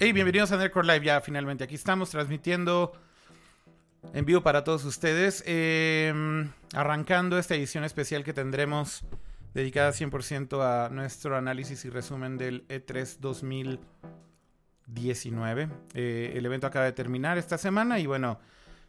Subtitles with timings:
[0.00, 1.06] Hey, bienvenidos a Nerdcore Live.
[1.06, 2.92] Ya finalmente aquí estamos transmitiendo
[4.12, 5.42] en vivo para todos ustedes.
[5.44, 9.04] Em, arrancando esta edición especial que tendremos
[9.54, 15.68] dedicada 100% a nuestro análisis y resumen del E3 2019.
[15.94, 18.38] Eh, el evento acaba de terminar esta semana y bueno,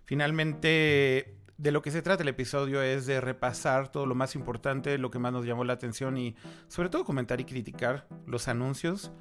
[0.06, 4.96] finalmente de lo que se trata el episodio es de repasar todo lo más importante,
[5.00, 6.36] lo que más nos llamó la atención y
[6.68, 9.12] sobre todo comentar y criticar los anuncios.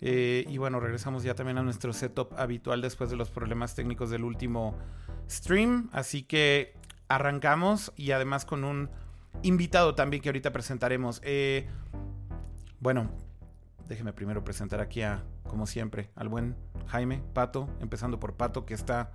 [0.00, 4.10] Eh, y bueno, regresamos ya también a nuestro setup habitual después de los problemas técnicos
[4.10, 4.74] del último
[5.28, 5.90] stream.
[5.92, 6.74] Así que
[7.08, 8.90] arrancamos y además con un
[9.42, 11.20] invitado también que ahorita presentaremos.
[11.24, 11.66] Eh,
[12.80, 13.10] bueno,
[13.88, 18.74] déjeme primero presentar aquí a, como siempre, al buen Jaime, Pato, empezando por Pato que
[18.74, 19.12] está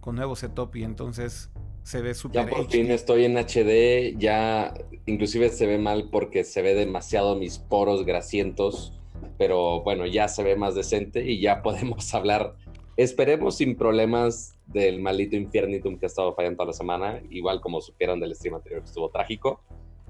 [0.00, 1.50] con nuevo setup y entonces
[1.82, 2.44] se ve súper.
[2.44, 4.74] Ya por fin estoy en HD, ya
[5.06, 9.00] inclusive se ve mal porque se ve demasiado mis poros grasientos,
[9.38, 12.54] pero bueno, ya se ve más decente y ya podemos hablar,
[12.96, 17.80] esperemos sin problemas del maldito Infernitum que ha estado fallando toda la semana, igual como
[17.80, 19.60] supieron del stream anterior que estuvo trágico,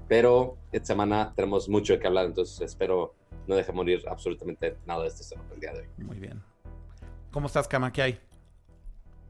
[0.07, 3.13] pero esta semana tenemos mucho de qué hablar, entonces espero
[3.47, 5.87] no deje morir absolutamente nada de este tema el día de hoy.
[5.97, 6.41] Muy bien.
[7.31, 7.91] ¿Cómo estás, Kama?
[7.91, 8.19] ¿Qué hay?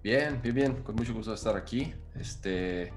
[0.03, 1.93] Bien, bien, bien, con mucho gusto de estar aquí.
[2.15, 2.91] Este,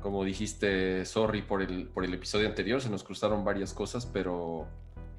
[0.00, 4.66] como dijiste, sorry por el, por el episodio anterior, se nos cruzaron varias cosas, pero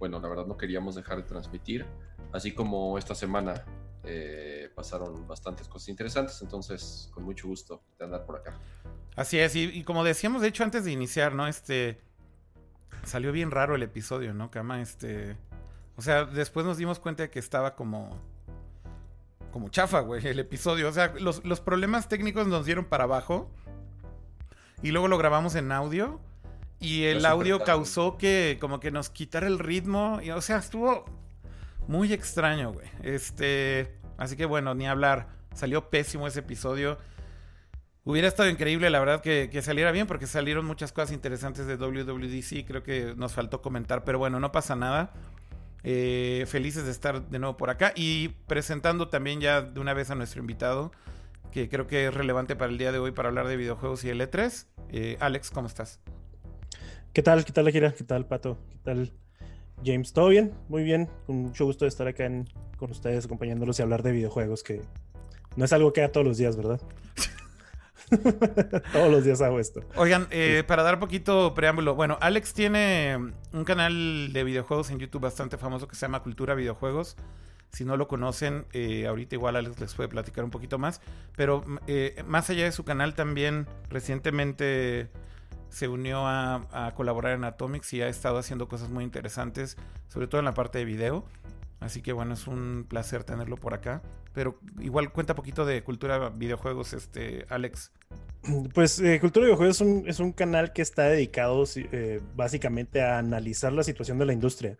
[0.04, 1.86] bueno, la verdad no queríamos dejar de transmitir.
[2.34, 3.64] Así como esta semana
[4.04, 8.60] eh, pasaron bastantes cosas interesantes, entonces con mucho gusto de andar por acá.
[9.16, 11.48] Así es, y, como decíamos, de hecho, antes de iniciar, ¿no?
[11.48, 12.02] Este,
[13.06, 14.82] salió bien raro el episodio, ¿no, Cama?
[14.82, 15.38] Este,
[15.96, 18.10] o sea, después nos dimos cuenta de que estaba como
[19.54, 20.90] como chafa, güey, el episodio.
[20.90, 23.50] O sea, los, problemas técnicos nos dieron para abajo.
[24.82, 26.20] Y luego lo grabamos en audio.
[26.84, 30.20] Y el audio causó que como que nos quitara el ritmo.
[30.22, 31.06] Y, o sea, estuvo
[31.88, 32.88] muy extraño, güey.
[33.02, 33.98] Este.
[34.18, 35.30] Así que bueno, ni hablar.
[35.54, 36.98] Salió pésimo ese episodio.
[38.06, 41.78] Hubiera estado increíble, la verdad, que, que, saliera bien, porque salieron muchas cosas interesantes de
[41.78, 42.68] WWDC.
[42.68, 45.14] Creo que nos faltó comentar, pero bueno, no pasa nada.
[45.86, 50.10] Eh, felices de estar de nuevo por acá y presentando también ya de una vez
[50.10, 50.94] a nuestro invitado,
[51.52, 54.10] que creo que es relevante para el día de hoy para hablar de videojuegos y
[54.10, 54.66] el E3.
[54.90, 56.00] Eh, Alex, ¿cómo estás?
[57.14, 57.46] ¿Qué tal?
[57.46, 57.94] ¿Qué tal, Akira?
[57.94, 58.58] ¿Qué tal, Pato?
[58.72, 59.14] ¿Qué tal,
[59.86, 60.14] James?
[60.14, 60.52] ¿Todo bien?
[60.68, 61.08] Muy bien.
[61.28, 62.28] Con mucho gusto de estar acá
[62.76, 64.82] con ustedes, acompañándolos y hablar de videojuegos, que
[65.56, 66.82] no es algo que haga todos los días, ¿verdad?
[68.94, 69.82] Todos los días hago esto.
[69.96, 73.18] Oigan, eh, para dar poquito preámbulo, bueno, Alex tiene
[73.52, 77.16] un canal de videojuegos en YouTube bastante famoso que se llama Cultura Videojuegos.
[77.72, 81.00] Si no lo conocen, eh, ahorita igual Alex les puede platicar un poquito más.
[81.36, 85.10] Pero eh, más allá de su canal, también recientemente
[85.74, 89.76] se unió a, colaborar en Atomics y ha estado haciendo cosas muy interesantes,
[90.08, 91.26] sobre todo en la parte de video.
[91.80, 94.04] Así que bueno, es un placer tenerlo por acá.
[94.34, 97.92] Pero igual cuenta poquito de cultura videojuegos, este Alex.
[98.74, 103.84] Pues eh, Cultura Videojuegos es un, canal que está dedicado eh, básicamente a analizar la
[103.84, 104.78] situación de la industria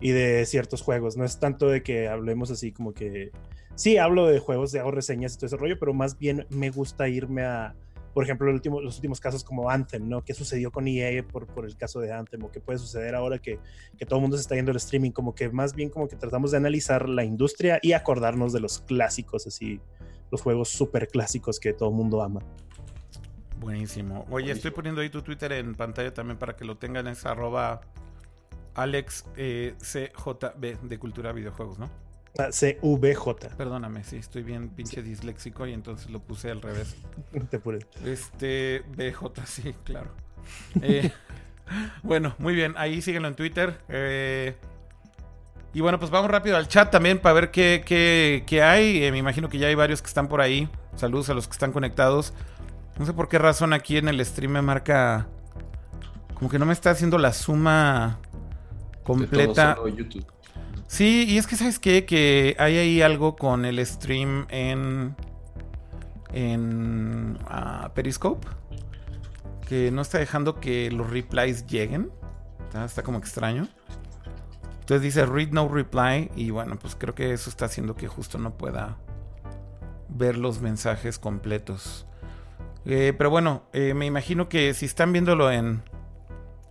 [0.00, 1.18] y de ciertos juegos.
[1.18, 3.30] No es tanto de que hablemos así como que...
[3.74, 7.08] Sí, hablo de juegos, hago reseñas y todo ese rollo, pero más bien me gusta
[7.08, 7.74] irme a,
[8.12, 10.22] por ejemplo, los últimos casos como Anthem, ¿no?
[10.22, 12.42] ¿Qué sucedió con EA por, por el caso de Anthem?
[12.44, 13.58] ¿O qué puede suceder ahora que,
[13.96, 15.12] que, todo el mundo se está yendo al streaming?
[15.12, 18.80] Como que más bien como que tratamos de analizar la industria y acordarnos de los
[18.80, 19.80] clásicos, así,
[20.30, 22.40] los juegos súper clásicos que todo el mundo ama.
[23.58, 24.26] Buenísimo.
[24.30, 27.82] Oye, estoy poniendo ahí tu Twitter en pantalla también para que lo tengan, es arroba
[28.74, 31.90] AlexCJB eh, de Cultura Videojuegos, ¿no?
[32.34, 33.56] CVJ.
[33.56, 36.96] Perdóname, sí, estoy bien pinche disléxico y entonces lo puse al revés.
[37.50, 37.86] Te puse.
[38.04, 40.10] Este, BJ, sí, claro.
[40.82, 41.12] Eh,
[42.02, 43.78] bueno, muy bien, ahí síguenlo en Twitter.
[43.88, 44.56] Eh,
[45.72, 47.82] y bueno, pues vamos rápido al chat también para ver qué,
[48.44, 49.04] qué, hay.
[49.04, 50.68] Eh, me imagino que ya hay varios que están por ahí.
[50.96, 52.32] Saludos a los que están conectados.
[52.98, 55.28] No sé por qué razón aquí en el stream me marca.
[56.34, 58.18] Como que no me está haciendo la suma
[59.04, 59.76] completa.
[59.94, 60.26] YouTube.
[60.90, 65.14] Sí, y es que sabes qué, que hay ahí algo con el stream en
[66.32, 68.48] en ah, Periscope
[69.68, 72.10] que no está dejando que los replies lleguen.
[72.74, 73.68] Está, como extraño.
[74.80, 78.36] Entonces dice read no reply y bueno, pues creo que eso está haciendo que justo
[78.38, 78.98] no pueda
[80.08, 82.04] ver los mensajes completos.
[82.84, 85.84] Eh, pero bueno, eh, me imagino que si están viéndolo en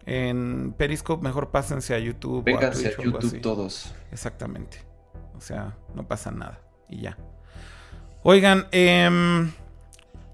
[0.09, 2.43] en Periscope, mejor pásense a YouTube.
[2.43, 3.93] Vénganse a, YouTube todos.
[4.11, 4.79] Exactamente.
[5.37, 6.59] O sea, no pasa nada.
[6.89, 7.17] Y ya.
[8.23, 9.49] Oigan, eh,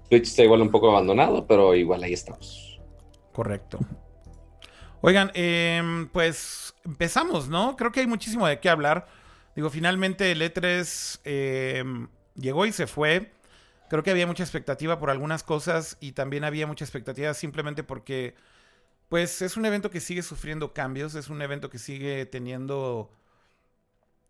[0.08, 2.80] Twitch está igual un poco abandonado, pero igual ahí estamos.
[3.32, 3.78] Correcto.
[5.02, 7.76] Oigan, em, pues empezamos, ¿no?
[7.76, 9.06] Creo que hay muchísimo de qué hablar.
[9.54, 11.84] Digo, finalmente el E3 eh,
[12.34, 13.30] llegó y se fue.
[13.90, 18.34] Creo que había mucha expectativa por algunas cosas y también había mucha expectativa simplemente porque,
[19.08, 23.10] pues, es un evento que sigue sufriendo cambios, es un evento que sigue teniendo,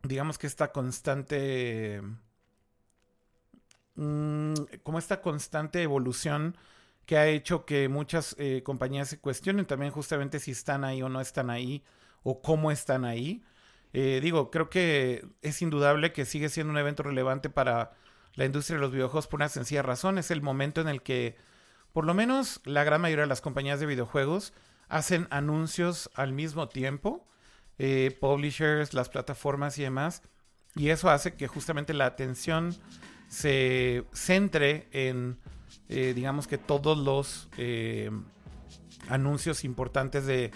[0.02, 2.02] digamos que esta constante,
[3.94, 6.56] mm, como esta constante evolución
[7.06, 11.08] que ha hecho que muchas eh, compañías se cuestionen también justamente si están ahí o
[11.08, 11.84] no están ahí
[12.24, 13.42] o cómo están ahí.
[13.92, 17.92] Eh, digo, creo que es indudable que sigue siendo un evento relevante para
[18.34, 20.18] la industria de los videojuegos por una sencilla razón.
[20.18, 21.36] Es el momento en el que,
[21.96, 24.52] por lo menos, la gran mayoría de las compañías de videojuegos
[24.90, 27.26] hacen anuncios al mismo tiempo.
[27.78, 30.20] Eh, publishers, las plataformas y demás.
[30.74, 32.76] Y eso hace que justamente la atención
[33.30, 35.38] se centre en,
[35.88, 38.10] eh, digamos que todos los eh,
[39.08, 40.50] anuncios importantes de,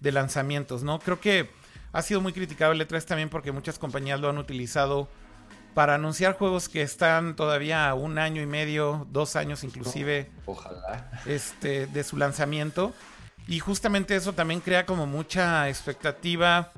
[0.00, 1.00] lanzamientos, ¿no?
[1.00, 1.50] Creo que
[1.92, 5.08] ha sido muy criticado el E3 también porque muchas compañías lo han utilizado
[5.74, 10.30] para anunciar juegos que están todavía a un año y medio, dos años inclusive.
[10.46, 11.10] Ojalá.
[11.26, 12.92] Este, de su lanzamiento.
[13.46, 16.72] Y justamente eso también crea como mucha expectativa,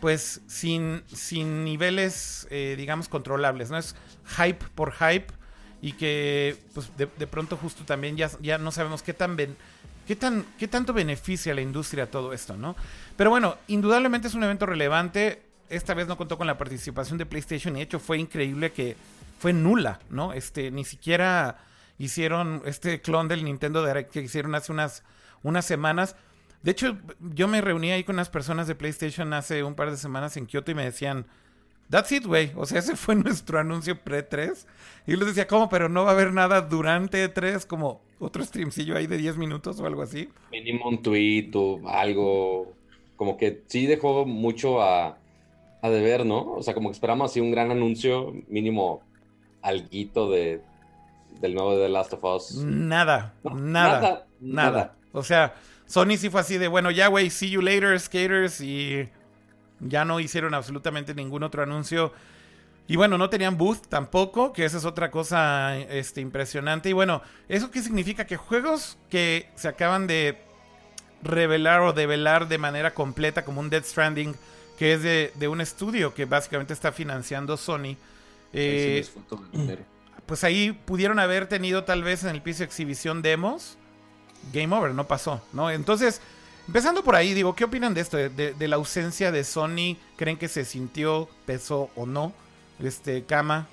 [0.00, 3.70] pues sin, sin niveles, eh, digamos, controlables.
[3.70, 3.94] No es
[4.36, 5.26] hype por hype
[5.82, 9.56] y que pues de, de pronto justo también ya, ya no sabemos qué tan, ben,
[10.06, 12.76] qué tan qué tanto beneficia a la industria todo esto, ¿no?
[13.16, 17.26] Pero bueno, indudablemente es un evento relevante esta vez no contó con la participación de
[17.26, 18.96] PlayStation y de hecho fue increíble que
[19.38, 20.32] fue nula, ¿no?
[20.32, 21.58] Este, ni siquiera
[21.98, 25.02] hicieron este clon del Nintendo que hicieron hace unas,
[25.42, 26.16] unas semanas.
[26.62, 29.96] De hecho, yo me reuní ahí con unas personas de PlayStation hace un par de
[29.96, 31.26] semanas en Kyoto y me decían,
[31.90, 32.50] That's it, güey.
[32.56, 34.66] O sea, ese fue nuestro anuncio pre-3.
[35.06, 35.68] Y yo les decía, ¿cómo?
[35.68, 39.78] Pero no va a haber nada durante 3, como otro streamcillo ahí de 10 minutos
[39.80, 40.28] o algo así.
[40.50, 42.72] Mínimo un tweet o algo.
[43.16, 45.18] Como que sí dejó mucho a,
[45.84, 46.54] a deber, ¿no?
[46.54, 49.02] O sea, como que esperamos así un gran anuncio, mínimo
[49.60, 50.62] alguito de,
[51.42, 52.54] del nuevo The Last of Us.
[52.64, 55.54] Nada, no, nada, nada, nada, O sea,
[55.84, 59.10] Sony sí fue así de, bueno, ya, güey, see you later, skaters, y
[59.78, 62.14] ya no hicieron absolutamente ningún otro anuncio.
[62.86, 66.88] Y bueno, no tenían booth tampoco, que esa es otra cosa este, impresionante.
[66.88, 68.24] Y bueno, ¿eso qué significa?
[68.26, 70.38] Que juegos que se acaban de
[71.22, 74.34] revelar o develar de manera completa, como un Dead Stranding,
[74.78, 77.96] que es de, de, un estudio que básicamente está financiando Sony.
[78.52, 79.06] Eh,
[80.26, 83.76] pues ahí pudieron haber tenido tal vez en el piso de exhibición demos.
[84.52, 85.70] Game over, no pasó, ¿no?
[85.70, 86.20] Entonces,
[86.66, 88.16] empezando por ahí, digo, ¿qué opinan de esto?
[88.16, 92.32] De, de, de la ausencia de Sony, ¿creen que se sintió, pesó o no?
[92.82, 93.68] Este, Kama.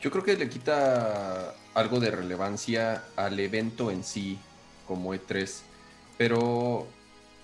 [0.00, 4.38] Yo creo que le quita algo de relevancia al evento en sí,
[4.86, 5.60] como E3.
[6.18, 6.86] Pero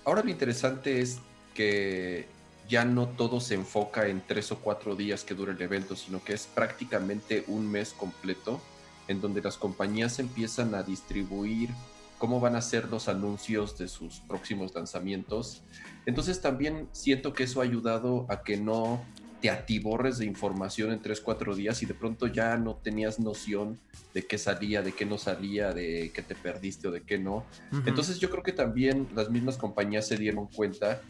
[0.05, 1.21] ahora lo interesante es
[1.59, 2.29] que
[2.69, 6.23] ya no todo se enfoca en tres o cuatro días que dura el evento, sino
[6.23, 8.61] que es prácticamente un mes completo
[9.09, 11.71] en donde las compañías empiezan a distribuir
[12.17, 15.63] cómo van a ser los anuncios de sus próximos lanzamientos.
[16.07, 19.05] Entonces también siento que eso ha ayudado a que no
[19.41, 23.81] te atiborres de información en tres, cuatro días y de pronto ya no tenías noción
[24.15, 27.39] de qué salía, de qué no salía, de qué te perdiste o de qué no.
[27.73, 27.89] Uh -huh.
[27.89, 31.03] Entonces yo creo que también las mismas compañías se dieron cuenta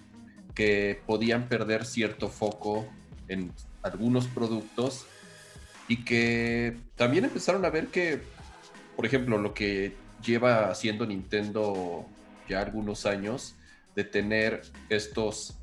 [0.59, 2.85] que podían perder cierto foco
[3.29, 5.07] en algunos productos
[5.87, 8.23] y que también empezaron a ver que,
[8.97, 12.05] por ejemplo, lo que lleva haciendo Nintendo
[12.49, 13.55] ya algunos años,
[13.95, 15.55] de tener estos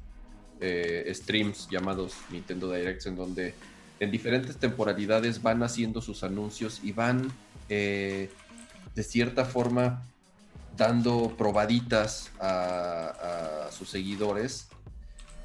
[0.61, 3.53] eh, streams llamados Nintendo Directs, en donde
[3.99, 7.33] en diferentes temporalidades van haciendo sus anuncios y van
[7.67, 8.29] eh,
[8.95, 10.03] de cierta forma
[10.77, 14.69] dando probaditas a, a sus seguidores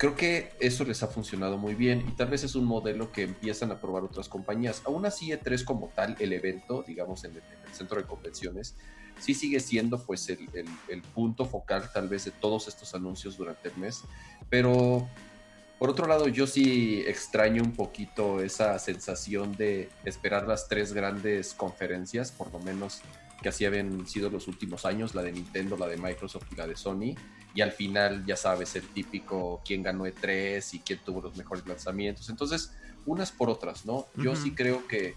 [0.01, 3.21] creo que eso les ha funcionado muy bien y tal vez es un modelo que
[3.21, 4.81] empiezan a probar otras compañías.
[4.87, 8.77] Aún así, E3 como tal, el evento, digamos, en el, en el centro de convenciones,
[9.19, 13.37] sí sigue siendo pues el, el, el, punto focal tal vez de todos estos anuncios
[13.37, 14.05] durante el mes,
[14.49, 15.07] pero
[15.79, 21.53] por otro lado yo sí extraño un poquito esa sensación de esperar las tres grandes
[21.53, 23.03] conferencias, por lo menos
[23.43, 26.67] que así habían sido los últimos años, la de Nintendo, la de Microsoft y la
[26.67, 27.17] de Sony,
[27.55, 31.67] y al final ya sabes el típico quién ganó E3 y quién tuvo los mejores
[31.67, 32.29] lanzamientos.
[32.29, 32.73] Entonces,
[33.07, 33.95] unas por otras, ¿no?
[33.95, 34.23] Uh -huh.
[34.25, 35.15] Yo sí creo que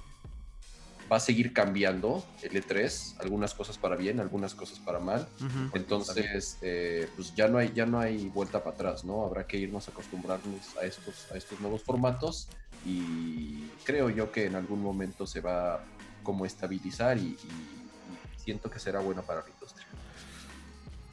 [1.11, 5.27] va a seguir cambiando el E3, algunas cosas para bien, algunas cosas para mal.
[5.39, 5.69] Uh -huh.
[5.73, 9.23] Entonces, eh, pues ya no hay ya no hay vuelta para atrás, ¿no?
[9.25, 12.47] Habrá que irnos acostumbrarnos a estos a estos nuevos formatos
[12.85, 15.83] y creo yo que en algún momento se va
[16.23, 19.85] como estabilizar y, y, y siento que será bueno para la industria.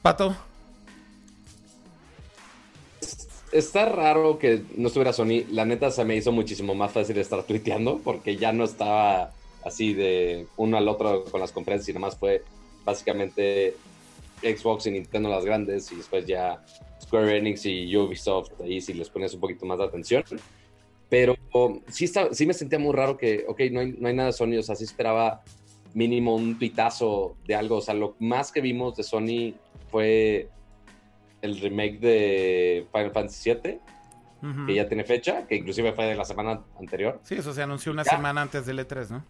[0.01, 0.35] Pato,
[3.51, 5.45] está raro que no estuviera Sony.
[5.51, 9.31] La neta se me hizo muchísimo más fácil estar tuiteando porque ya no estaba
[9.63, 12.43] así de uno al otro con las conferencias y nada más fue
[12.83, 13.75] básicamente
[14.41, 16.63] Xbox y Nintendo las grandes y después ya
[17.01, 20.23] Square Enix y Ubisoft ahí si les pones un poquito más de atención.
[21.09, 21.35] Pero
[21.89, 24.33] sí, está, sí me sentía muy raro que, ok, no hay, no hay nada de
[24.33, 25.43] Sony, o sea, sí esperaba
[25.93, 27.77] mínimo un pitazo de algo.
[27.77, 29.53] O sea, lo más que vimos de Sony
[29.89, 30.47] fue
[31.41, 33.79] el remake de Final Fantasy VII,
[34.65, 37.19] que ya tiene fecha, que inclusive fue de la semana anterior.
[37.23, 39.25] Sí, eso se anunció una semana antes del E3, ¿no?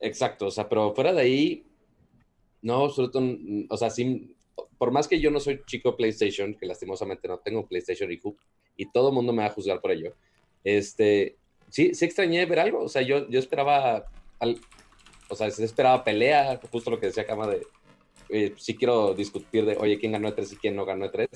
[0.00, 1.66] Exacto, o sea, pero fuera de ahí,
[2.62, 3.24] no, sobre todo,
[3.68, 4.36] o sea, sí,
[4.78, 8.20] por más que yo no soy chico PlayStation, que lastimosamente no tengo PlayStation y,
[8.76, 10.14] y todo el mundo me va a juzgar por ello,
[10.62, 11.36] este,
[11.68, 14.04] sí, sí extrañé ver algo, o sea, yo, yo esperaba,
[14.38, 14.60] al,
[15.28, 17.66] o sea, se esperaba pelea, justo lo que decía Cama de,
[18.34, 21.28] eh, sí quiero discutir de, oye, quién ganó E3 y quién no ganó E3,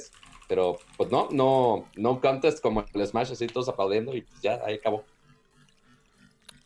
[0.48, 4.58] pero pues no, no, no contest como el Smash, así todos aplaudiendo y pues ya,
[4.66, 5.04] ahí acabó.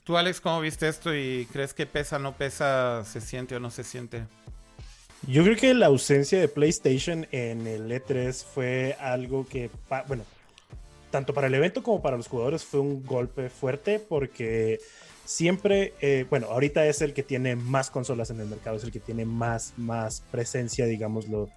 [0.05, 3.71] Tú, Alex, ¿cómo viste esto y crees que pesa, no pesa, se siente o no
[3.71, 4.25] se siente?
[5.29, 9.71] Yo creo que la ausencia de PlayStation en el E3 fue algo que,
[10.09, 10.25] bueno,
[11.11, 14.81] tanto para el evento como para los jugadores fue un golpe fuerte porque
[15.33, 18.93] siempre, eh, bueno, ahorita es el que tiene más consolas en el mercado, es el
[18.93, 21.49] que tiene más, más presencia, digámoslo,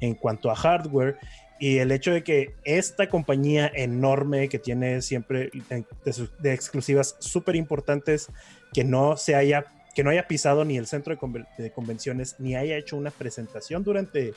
[0.00, 1.16] en cuanto a hardware.
[1.58, 5.50] Y el hecho de que esta compañía enorme que tiene siempre
[6.40, 8.28] de, exclusivas súper importantes,
[8.72, 11.14] que no se haya que no haya pisado ni el centro
[11.58, 14.32] de, convenciones, ni haya hecho una presentación durante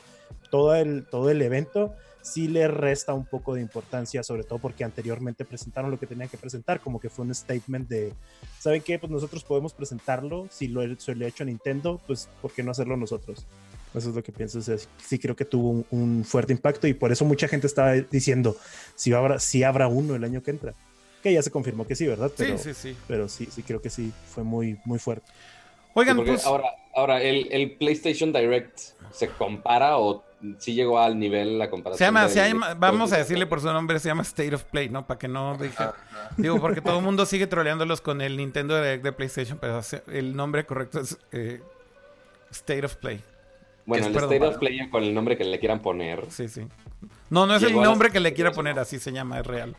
[0.50, 1.94] todo el, todo el evento,
[2.26, 6.28] sí le resta un poco de importancia, sobre todo porque anteriormente presentaron lo que tenían
[6.28, 8.12] que presentar, como que fue un statement de,
[8.58, 8.98] ¿saben qué?
[8.98, 12.72] Pues nosotros podemos presentarlo, si lo, se lo ha hecho Nintendo, pues ¿por qué no
[12.72, 13.46] hacerlo nosotros?
[13.94, 14.60] Eso es lo que pienso.
[14.60, 18.56] sí creo que tuvo un, fuerte impacto y por eso mucha gente estaba diciendo
[18.94, 20.74] si habrá, si habrá uno el año que entra.
[21.22, 22.30] Que ya se confirmó que sí, ¿verdad?
[22.36, 22.96] Pero, sí, sí, sí.
[23.08, 25.26] Pero sí, sí creo que sí, fue muy, muy fuerte.
[25.94, 26.44] Oigan, pues...
[26.44, 28.78] Ahora, ahora el, el PlayStation Direct
[29.12, 30.25] se compara o
[30.58, 32.28] sí llegó al nivel la comparación.
[32.28, 35.06] Se llama, vamos a decirle por su nombre, se llama State of Play, ¿no?
[35.06, 35.94] Para que no diga.
[36.36, 39.80] Digo, porque todo el mundo sigue troleándolos con el Nintendo Direct de PlayStation, pero
[40.12, 41.60] el nombre correcto es eh,
[42.50, 43.20] State of Play.
[43.86, 46.24] Bueno, el State of Play con el nombre que le quieran poner.
[46.30, 46.66] Sí, sí.
[47.30, 49.76] No, no es el nombre que le quiera poner, así se llama, es real.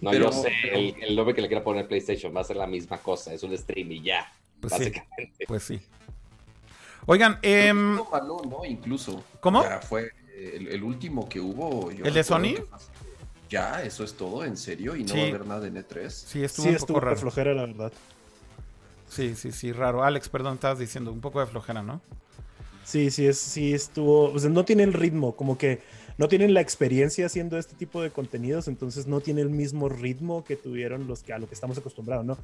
[0.00, 2.98] No, yo sé, el, nombre que le quiera poner PlayStation va a ser la misma
[2.98, 5.34] cosa, es un stream y ya, pues básicamente.
[5.38, 5.80] Sí, pues sí.
[7.10, 8.06] Oigan, eh, ¿no?
[8.66, 9.24] Incluso.
[9.40, 9.62] ¿Cómo?
[9.62, 11.90] Ya fue el, último que hubo.
[11.90, 12.54] ¿El de Sony?
[13.48, 16.10] Ya, eso es todo, en serio, y no va a haber nada en E3.
[16.10, 17.16] Sí, estuvo un poco raro.
[17.16, 17.92] flojera, la verdad.
[19.08, 20.04] Sí, sí, sí, raro.
[20.04, 22.02] Alex, perdón, estabas diciendo un poco de flojera, ¿no?
[22.84, 24.30] Sí, sí, es, sí estuvo.
[24.30, 25.80] O sea, no tiene el ritmo, como que
[26.18, 30.44] no tienen la experiencia haciendo este tipo de contenidos, entonces no tiene el mismo ritmo
[30.44, 32.36] que tuvieron los que a lo que estamos acostumbrados, ¿no?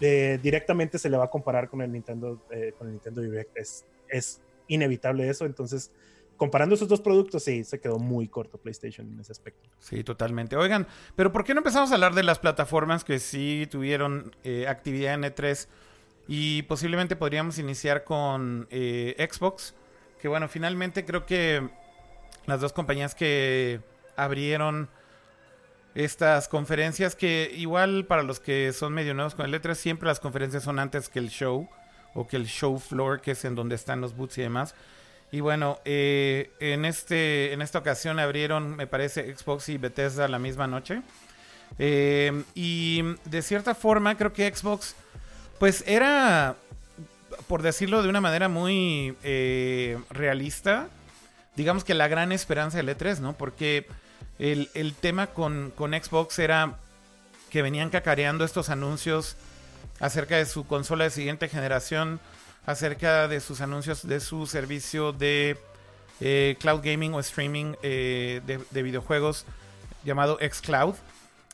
[0.00, 3.56] Eh, directamente se le va a comparar con el Nintendo, eh, con el Nintendo Direct,
[3.56, 5.92] es, es inevitable eso, entonces
[6.36, 9.70] comparando esos dos productos, sí, se quedó muy corto PlayStation en ese aspecto.
[9.78, 10.56] Sí, totalmente.
[10.56, 14.66] Oigan, pero ¿por qué no empezamos a hablar de las plataformas que sí tuvieron eh,
[14.66, 15.68] actividad en E3?
[16.28, 19.76] Y posiblemente podríamos iniciar con Xbox,
[20.20, 21.70] que bueno, finalmente creo que
[22.46, 23.80] las dos compañías que
[24.16, 24.88] abrieron
[25.94, 30.20] estas conferencias que igual para los que son medio nuevos con el letras siempre las
[30.20, 31.68] conferencias son antes que el show
[32.14, 34.74] o que el show floor que es en donde están los boots y demás.
[35.32, 40.38] Y bueno eh, en este en esta ocasión abrieron me parece Xbox y Bethesda la
[40.38, 41.02] misma noche.
[41.78, 44.94] Eh, y de cierta forma creo que Xbox
[45.58, 46.56] pues era
[47.48, 50.88] por decirlo de una manera muy eh, realista
[51.56, 53.32] digamos que la gran esperanza del E3, ¿no?
[53.32, 53.86] Porque
[54.38, 56.78] el, tema con, Xbox era
[57.50, 59.36] que venían cacareando estos anuncios
[59.98, 62.20] acerca de su consola de siguiente generación,
[62.66, 65.56] acerca de sus anuncios de su servicio de
[66.20, 69.46] eh, cloud gaming o streaming eh, de, videojuegos
[70.04, 70.94] llamado xCloud.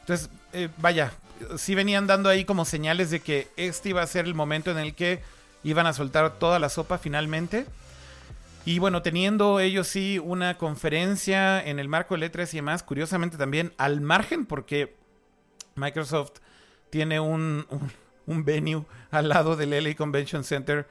[0.00, 1.12] Entonces, eh, vaya,
[1.56, 4.78] sí venían dando ahí como señales de que este iba a ser el momento en
[4.78, 5.23] el que
[5.62, 7.66] iban a soltar toda la sopa finalmente.
[8.64, 13.37] Y bueno, teniendo ellos sí una conferencia en el marco del E3 y demás, curiosamente
[13.37, 14.97] también al margen, porque
[15.75, 16.35] Microsoft
[16.90, 17.66] tiene un,
[18.26, 20.87] un, venue al lado del LA Convention Center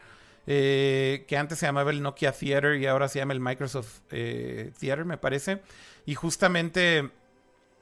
[0.47, 4.71] eh, que antes se llamaba el Nokia Theater y ahora se llama el Microsoft eh,
[4.79, 5.61] Theater, me parece.
[6.05, 7.11] Y justamente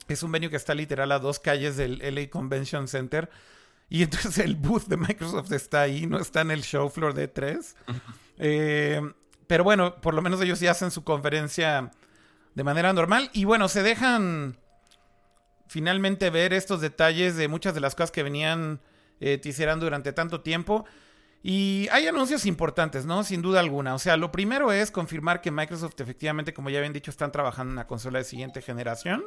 [0.07, 3.29] es un venue que está literal a dos calles del LA Convention Center.
[3.89, 7.33] Y entonces el booth de Microsoft está ahí, no está en el show floor de
[7.33, 7.75] E3.
[8.37, 9.13] eh,
[9.49, 11.89] pero bueno, por lo menos ellos ya hacen su conferencia
[12.53, 13.31] de manera normal.
[13.33, 14.59] Y bueno, se dejan
[15.65, 18.79] finalmente ver estos detalles de muchas de las cosas que venían
[19.19, 19.41] eh,
[19.79, 20.85] durante tanto tiempo.
[21.41, 23.23] Y hay anuncios importantes, ¿no?
[23.23, 23.95] Sin duda alguna.
[23.95, 27.71] O sea, lo primero es confirmar que Microsoft efectivamente, como ya habían dicho, están trabajando
[27.71, 29.23] en una consola de siguiente generación.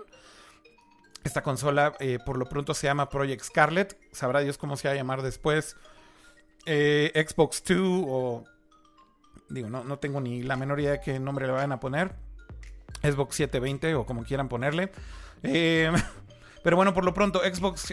[1.25, 3.99] Esta consola eh, por lo pronto se llama Project Scarlet.
[4.13, 5.77] Sabrá Dios cómo se va a llamar después.
[6.65, 8.45] Eh, Xbox 2 o...
[9.53, 12.15] Digo, no, no tengo ni la menor idea de qué nombre le vayan a poner.
[13.03, 14.91] Xbox 720 o como quieran ponerle.
[15.43, 15.93] Eh,
[16.65, 17.93] pero bueno, por lo pronto Xbox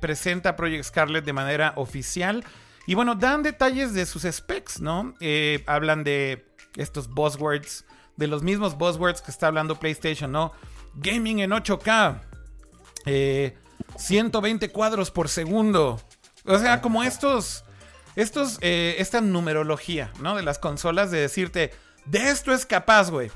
[0.00, 2.44] presenta Project Scarlet de manera oficial.
[2.86, 5.14] Y bueno, dan detalles de sus specs, ¿no?
[5.66, 7.84] hablan de estos buzzwords,
[8.16, 10.52] de los mismos buzzwords que está hablando PlayStation, ¿no?
[10.94, 12.20] Gaming en 8K,
[13.96, 16.00] 120 eh, cuadros por segundo.
[16.44, 17.64] O sea, como estos,
[18.16, 20.36] estos, eh, esta numerología, ¿no?
[20.36, 21.70] De las consolas de decirte,
[22.06, 23.30] de esto es capaz, güey.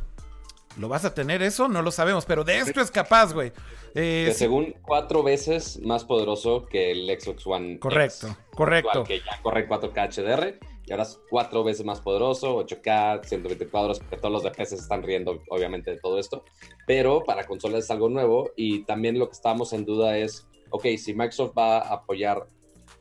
[0.77, 1.69] ¿Lo vas a tener eso?
[1.69, 3.53] No lo sabemos, pero de esto es capaz, güey.
[3.95, 7.79] Eh, según cuatro veces más poderoso que el Xbox One.
[7.81, 9.05] Correcto, correcto.
[9.05, 14.01] Que ya corre 4K HDR y ahora es cuatro veces más poderoso, 8K, 120 cuadros,
[14.01, 16.45] que todos los DPS están riendo obviamente de todo esto,
[16.87, 20.87] pero para consolas es algo nuevo y también lo que estamos en duda es, ok,
[20.99, 22.47] si Microsoft va a apoyar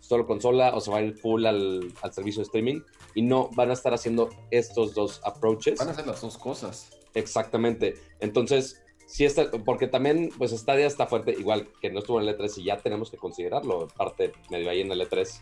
[0.09, 2.81] solo consola o se va a ir full al, al servicio de streaming
[3.13, 5.77] y no van a estar haciendo estos dos approaches.
[5.77, 6.89] Van a hacer las dos cosas.
[7.13, 7.93] Exactamente.
[8.19, 12.35] Entonces, sí está, porque también, pues Stadia está fuerte, igual que no estuvo en el
[12.35, 15.41] E3 y ya tenemos que considerarlo, parte medio ahí en el E3.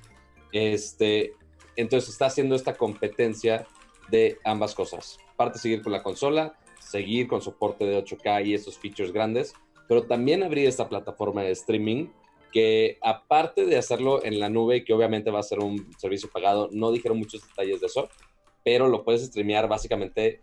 [0.52, 1.34] Este,
[1.78, 3.66] entonces está haciendo esta competencia
[4.10, 5.18] de ambas cosas.
[5.38, 9.54] Parte seguir con la consola, seguir con soporte de 8K y esos features grandes,
[9.88, 12.08] pero también abrir esta plataforma de streaming
[12.52, 16.70] que aparte de hacerlo en la nube, que obviamente va a ser un servicio pagado,
[16.72, 18.10] no dijeron muchos detalles de eso,
[18.64, 20.42] pero lo puedes streamear básicamente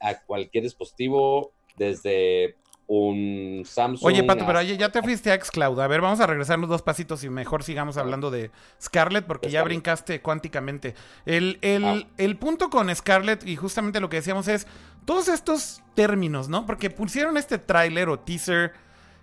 [0.00, 2.56] a cualquier dispositivo desde
[2.88, 4.06] un Samsung.
[4.06, 5.78] Oye, Pato, pero ya te fuiste a Xcloud.
[5.78, 9.50] A ver, vamos a regresar los dos pasitos y mejor sigamos hablando de Scarlett porque
[9.50, 10.94] ya brincaste cuánticamente.
[11.26, 14.66] El, el, el, punto con Scarlett y justamente lo que decíamos es
[15.04, 16.64] todos estos términos, ¿no?
[16.64, 18.72] Porque pusieron este tráiler o teaser,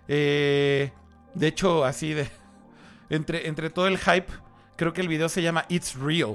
[0.06, 0.92] eh,
[1.36, 2.28] de hecho, así de...
[3.08, 4.26] Entre, entre todo el hype,
[4.74, 6.34] creo que el video se llama It's Real.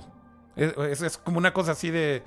[0.55, 2.23] Es, es como una cosa así de...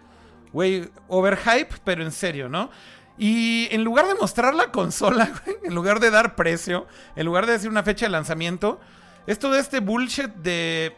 [0.52, 2.68] Güey, overhype, pero en serio, ¿no?
[3.16, 5.32] Y en lugar de mostrar la consola,
[5.64, 8.80] en lugar de dar precio, en lugar de decir una fecha de lanzamiento,
[9.26, 10.96] esto de este bullshit de.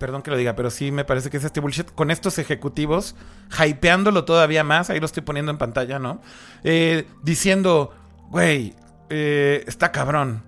[0.00, 3.16] Perdón que lo diga, pero sí me parece que es este bullshit con estos ejecutivos,
[3.64, 6.22] hypeándolo todavía más, ahí lo estoy poniendo en pantalla, ¿no?
[6.62, 7.92] Eh, diciendo,
[8.30, 8.74] güey,
[9.10, 10.44] eh, está cabrón,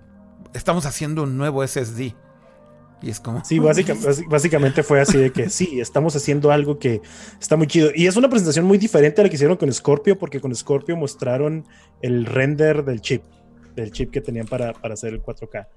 [0.53, 2.13] estamos haciendo un nuevo SSD.
[3.01, 3.43] Y es como.
[3.43, 7.01] Sí, básicamente fue así de que sí, estamos haciendo algo que
[7.39, 7.89] está muy chido.
[7.95, 10.95] Y es una presentación muy diferente a la que hicieron con Scorpio, porque con Scorpio
[10.95, 11.65] mostraron
[12.01, 13.23] el render del chip,
[13.75, 15.67] del chip que tenían para, para hacer el 4K.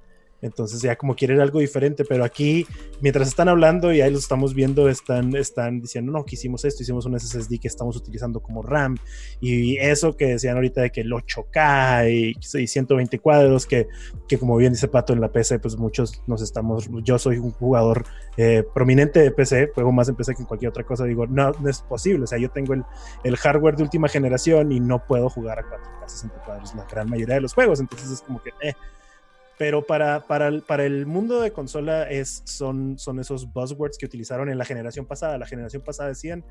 [0.45, 2.67] Entonces ya como quieren algo diferente, pero aquí
[3.01, 6.83] mientras están hablando y ahí lo estamos viendo, están, están diciendo, no, que hicimos esto,
[6.83, 8.99] hicimos un SSD que estamos utilizando como RAM
[9.41, 13.89] y eso que decían ahorita de que el 8K y, 120 cuadros, que,
[14.29, 17.51] que, como bien dice Pato en la PC, pues muchos nos estamos, yo soy un
[17.51, 18.05] jugador
[18.37, 21.53] eh, prominente de PC, juego más en PC que en cualquier otra cosa, digo, no,
[21.53, 22.85] no es posible, o sea, yo tengo el,
[23.25, 27.09] el hardware de última generación y no puedo jugar a 4K 60 cuadros la gran
[27.09, 28.75] mayoría de los juegos, entonces es como que, eh,
[29.59, 34.49] pero para, para, para el mundo de consola es, son, son esos buzzwords que utilizaron
[34.49, 35.39] en la generación pasada.
[35.39, 36.45] La generación pasada decían,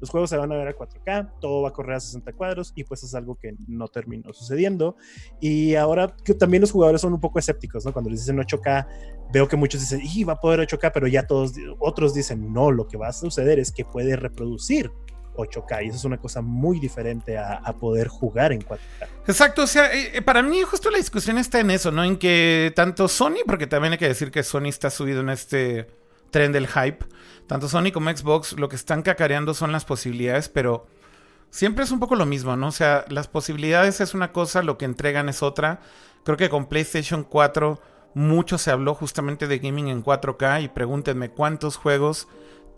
[0.00, 2.72] los juegos se van a ver a 4K, todo va a correr a 60 cuadros
[2.74, 4.96] y pues es algo que no terminó sucediendo.
[5.40, 7.92] Y ahora que también los jugadores son un poco escépticos, ¿no?
[7.92, 8.86] Cuando les dicen 8K,
[9.32, 12.70] veo que muchos dicen, y va a poder 8K, pero ya todos, otros dicen, no,
[12.70, 14.90] lo que va a suceder es que puede reproducir
[15.40, 19.06] 8K y eso es una cosa muy diferente a, poder jugar en 4K.
[19.26, 22.04] Exacto, o sea, eh, eh, para mí justo la discusión está en eso, ¿no?
[22.04, 25.88] En que tanto Sony, porque también hay que decir que Sony está subido en este
[26.30, 27.04] tren del hype,
[27.46, 30.86] tanto Sony como Xbox lo que están cacareando son las posibilidades, pero
[31.50, 32.68] siempre es un poco lo mismo, ¿no?
[32.68, 35.80] O sea, las posibilidades es una cosa, lo que entregan es otra.
[36.24, 37.80] Creo que con PlayStation 4
[38.14, 42.28] mucho se habló justamente de gaming en 4K y pregúntenme cuántos juegos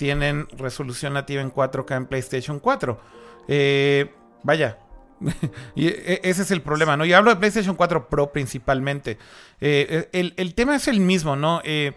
[0.02, 3.00] tienen resolución nativa en 4K en PlayStation 4.
[3.46, 4.12] Eh,
[4.42, 4.78] vaya.
[5.76, 7.04] e, ese es el problema, ¿no?
[7.04, 9.16] Y hablo de PlayStation 4 Pro principalmente.
[9.60, 11.60] Eh, el, tema es el mismo, ¿no?
[11.62, 11.92] Eh,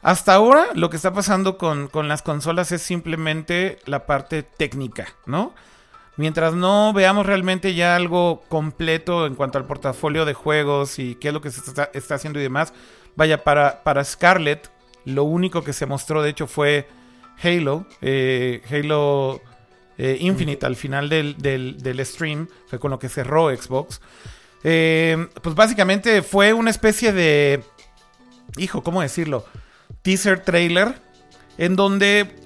[0.00, 5.08] hasta ahora lo que está pasando con, con, las consolas es simplemente la parte técnica,
[5.26, 5.54] ¿no?
[6.16, 11.28] Mientras no veamos realmente ya algo completo en cuanto al portafolio de juegos y qué
[11.28, 12.72] es lo que se está, está haciendo y demás,
[13.16, 14.70] vaya, para, para Scarlett,
[15.04, 16.86] lo único que se mostró de hecho fue
[17.42, 19.40] Halo, eh, Halo
[19.96, 24.00] eh, Infinite al final del, del, stream, fue con lo que cerró Xbox.
[24.64, 27.62] Eh, pues básicamente fue una especie de.
[28.56, 29.44] Hijo, ¿cómo decirlo?
[30.02, 30.94] Teaser trailer.
[31.58, 32.36] En donde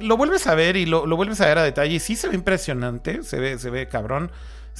[0.00, 1.94] lo vuelves a ver y lo, vuelves a ver a detalle.
[1.94, 3.22] Y sí se ve impresionante.
[3.22, 4.32] Se ve, se ve cabrón.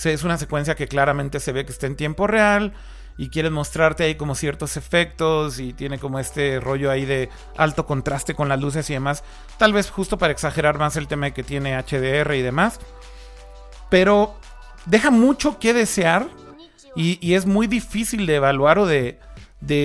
[0.03, 2.73] es una secuencia que claramente se ve que está en tiempo real.
[3.19, 5.59] Y quieren mostrarte ahí como ciertos efectos.
[5.59, 9.25] Y tiene como este rollo ahí de alto contraste con las luces y demás.
[9.59, 12.81] Tal vez justo para exagerar más el tema de que tiene HDR y demás.
[13.91, 14.35] Pero
[14.87, 16.29] deja mucho que desear.
[16.95, 19.19] Y, es muy difícil de evaluar o de,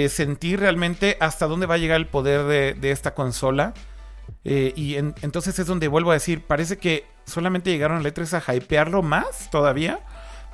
[0.09, 3.73] sentir realmente hasta dónde va a llegar el poder de, esta consola.
[4.43, 9.03] Eh, y entonces es donde vuelvo a decir, parece que solamente llegaron letras a hypearlo
[9.03, 9.99] más todavía,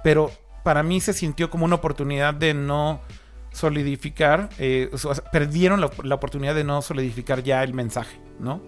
[0.03, 0.31] pero
[0.63, 3.01] para mí se sintió como una oportunidad de no
[3.51, 4.89] solidificar, eh,
[5.31, 8.63] perdieron la, la, oportunidad de no solidificar ya el mensaje, ¿no?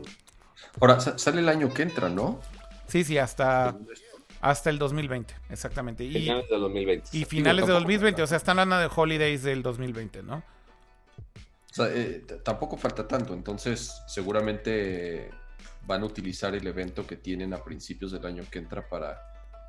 [0.79, 2.39] Ahora, sale el año que entra, ¿no?
[2.87, 3.75] Sí, sí, hasta...
[4.41, 6.03] Hasta el 2020, exactamente.
[6.03, 7.17] Y, finales de 2020.
[7.17, 10.35] Y finales de 2020, o sea, están hablando de holidays del 2020, ¿no?
[10.35, 15.31] O sea, eh, tampoco falta tanto, entonces seguramente
[15.87, 19.19] van a utilizar el evento que tienen a principios del año que entra para,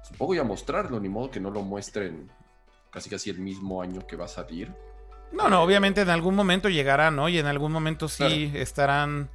[0.06, 2.30] supongo ya mostrarlo, ni modo que no lo muestren
[2.90, 4.72] casi casi el mismo año que va a salir.
[5.32, 7.28] No, no, obviamente en algún momento llegará, ¿no?
[7.28, 9.28] Y en algún momento sí estarán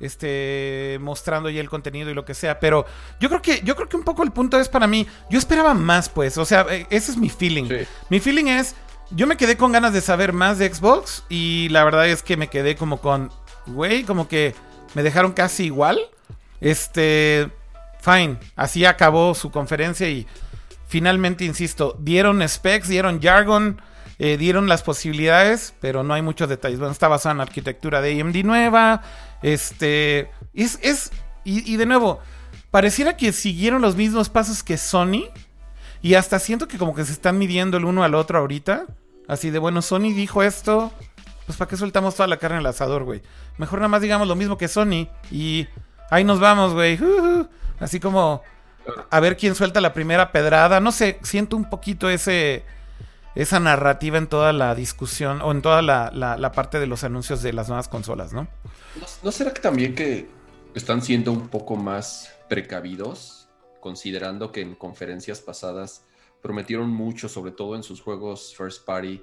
[0.00, 2.86] este mostrando ya el contenido y lo que sea, pero
[3.20, 5.74] yo creo que yo creo que un poco el punto es para mí, yo esperaba
[5.74, 7.68] más pues, o sea, e, ese es mi feeling.
[8.08, 8.74] Mi feeling es
[9.10, 12.36] yo me quedé con ganas de saber más de Xbox y la verdad es que
[12.36, 13.30] me quedé como con
[13.66, 14.54] güey, como que
[14.94, 16.00] me dejaron casi igual.
[16.60, 17.50] Este
[18.00, 20.26] fine, así acabó su conferencia y
[20.86, 23.80] finalmente insisto, dieron specs, dieron jargon,
[24.18, 26.78] eh, dieron las posibilidades, pero no hay muchos detalles.
[26.78, 29.02] Bueno, está basado en arquitectura de AMD nueva,
[29.40, 30.30] este.
[30.52, 30.78] Es.
[30.82, 31.10] es
[31.42, 32.20] y, de nuevo,
[32.70, 35.24] pareciera que siguieron los mismos pasos que Sony.
[36.02, 38.86] Y hasta siento que como que se están midiendo el uno al otro ahorita.
[39.26, 40.92] Así de, bueno, Sony dijo esto.
[41.46, 43.22] Pues para qué soltamos toda la carne el asador, güey.
[43.58, 45.08] Mejor nada más digamos lo mismo que Sony.
[45.30, 45.66] Y
[46.10, 46.98] ahí nos vamos, güey.
[47.80, 48.42] Así como
[49.10, 50.80] a ver quién suelta la primera pedrada.
[50.80, 52.64] No sé, siento un poquito ese
[53.34, 57.52] esa narrativa en toda la discusión o en toda la, parte de los anuncios de
[57.52, 58.48] las nuevas consolas, ¿no?
[59.22, 59.32] ¿no?
[59.32, 60.28] será que también que
[60.74, 63.48] están siendo un poco más precavidos,
[63.80, 66.04] considerando que en conferencias pasadas
[66.42, 69.22] prometieron mucho, sobre todo en sus juegos first party,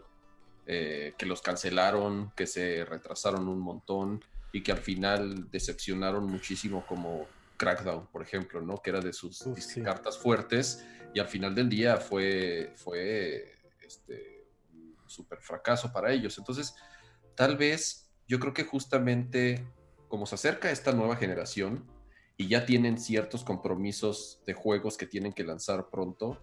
[0.66, 6.86] eh, que los cancelaron, que se retrasaron un montón y que al final decepcionaron muchísimo
[6.88, 8.82] como Crackdown, por ejemplo, ¿no?
[8.82, 9.44] Que era de sus
[9.84, 16.38] cartas fuertes y al final del día fue, fue este, un super fracaso para ellos.
[16.38, 16.76] Entonces,
[17.36, 19.66] tal vez yo creo que justamente
[20.08, 21.86] como se acerca esta nueva generación
[22.38, 26.40] y ya tienen ciertos compromisos de juegos que tienen que lanzar pronto,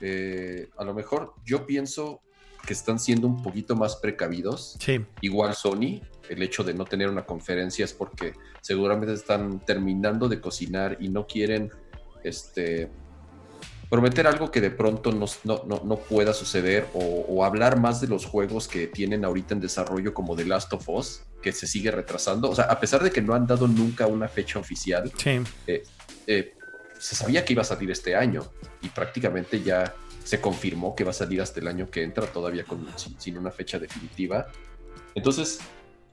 [0.00, 2.22] eh, a lo mejor yo pienso
[2.66, 4.76] que están siendo un poquito más precavidos.
[5.20, 10.40] Igual Sony, el hecho de no tener una conferencia es porque seguramente están terminando de
[10.40, 11.70] cocinar y no quieren
[12.22, 12.88] este,
[13.92, 18.66] prometer algo que de pronto no, no, pueda suceder o, hablar más de los juegos
[18.66, 22.48] que tienen ahorita en desarrollo como The Last of Us, que se sigue retrasando.
[22.48, 25.12] O sea, a pesar de que no han dado nunca una fecha oficial,
[25.66, 25.82] eh,
[26.26, 26.54] eh,
[26.98, 28.42] se sabía que iba a salir este año
[28.80, 32.64] y prácticamente ya se confirmó que va a salir hasta el año que entra, todavía
[32.64, 32.86] con,
[33.18, 34.46] sin, una fecha definitiva.
[35.14, 35.60] Entonces,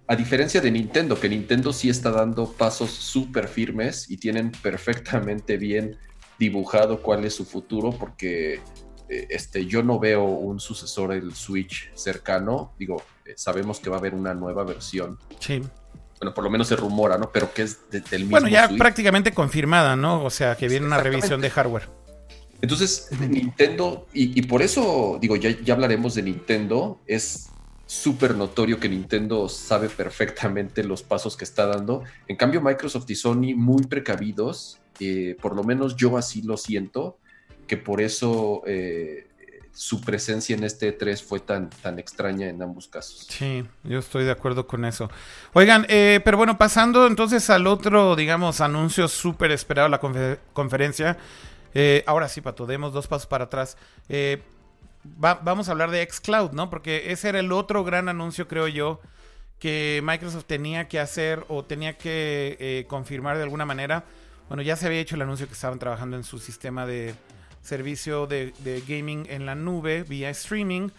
[0.08, 5.58] a diferencia de Nintendo, que Nintendo sí está dando pasos súper firmes y tienen perfectamente
[5.58, 5.98] bien
[6.38, 8.62] dibujado cuál es su futuro, porque
[9.10, 12.74] eh, este, yo no veo un sucesor del Switch cercano.
[12.80, 15.20] Digo, eh, sabemos que va a haber una nueva versión.
[15.40, 15.62] Sí.
[16.20, 17.32] Bueno, por lo menos se rumora, ¿no?
[17.32, 18.32] Pero que es del mismo.
[18.32, 20.24] Bueno, ya prácticamente confirmada, ¿no?
[20.24, 21.88] O sea, que viene una revisión de hardware.
[22.62, 27.50] Entonces, Nintendo, y, por eso, digo, ya, ya hablaremos de Nintendo, es
[27.86, 32.04] súper notorio que Nintendo sabe perfectamente los pasos que está dando.
[32.28, 37.18] En cambio, Microsoft y Sony muy precavidos eh, por lo menos yo así lo siento,
[37.68, 39.28] que por eso eh,
[39.72, 43.28] su presencia en este E3 fue tan, tan extraña en ambos casos.
[43.30, 45.10] Sí, yo estoy de acuerdo con eso.
[45.54, 51.18] Oigan, eh, pero bueno, pasando entonces al otro, digamos, anuncio súper esperado de la conferencia.
[52.06, 53.78] Ahora sí, Pato, demos dos pasos para atrás.
[55.04, 56.70] vamos a hablar de xCloud, ¿no?
[56.70, 59.02] Porque ese era el otro gran anuncio, creo yo,
[59.60, 64.06] que Microsoft tenía que hacer o tenía que confirmar de alguna manera
[64.50, 67.14] bueno, ya se había hecho el anuncio que estaban trabajando en su sistema de
[67.62, 68.52] servicio de,
[68.88, 70.90] gaming en la nube vía streaming.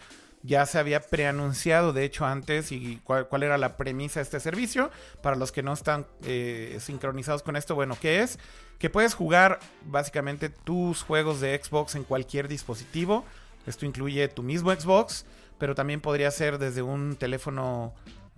[0.41, 4.89] Ya se había preanunciado, de hecho, antes y cuál, era la premisa de este servicio.
[5.21, 8.39] Para los que no están eh, sincronizados con esto, bueno, ¿qué es?
[8.81, 13.23] Que puedes jugar básicamente tus juegos de Xbox en cualquier dispositivo
[13.67, 15.23] Esto incluye tu mismo Xbox,
[15.59, 17.93] pero también podría ser desde un teléfono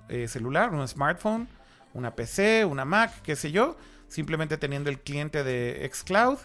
[0.09, 1.47] eh, celular, un smartphone,
[1.93, 3.77] una PC, una Mac, qué sé yo,
[4.09, 6.39] simplemente teniendo el cliente de xCloud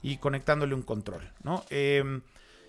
[0.00, 1.64] y conectándole un control, ¿no?
[1.68, 2.22] Em,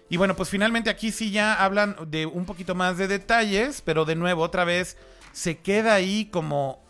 [0.09, 4.03] y bueno, pues finalmente aquí sí ya hablan de un poquito más de detalles, pero
[4.03, 4.97] de nuevo, otra vez,
[5.31, 6.83] se queda ahí como,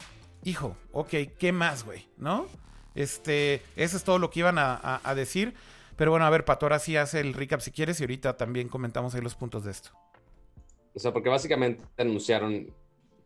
[0.43, 2.07] hijo, ok, ¿qué más, güey?
[2.17, 2.47] ¿No?
[2.95, 5.53] Este, eso es todo lo que iban a, decir.
[5.97, 8.67] Pero bueno, a ver, Pato, ahora sí hace el recap si quieres y ahorita también
[8.67, 9.91] comentamos ahí los puntos de esto.
[10.93, 12.73] O sea, porque básicamente anunciaron,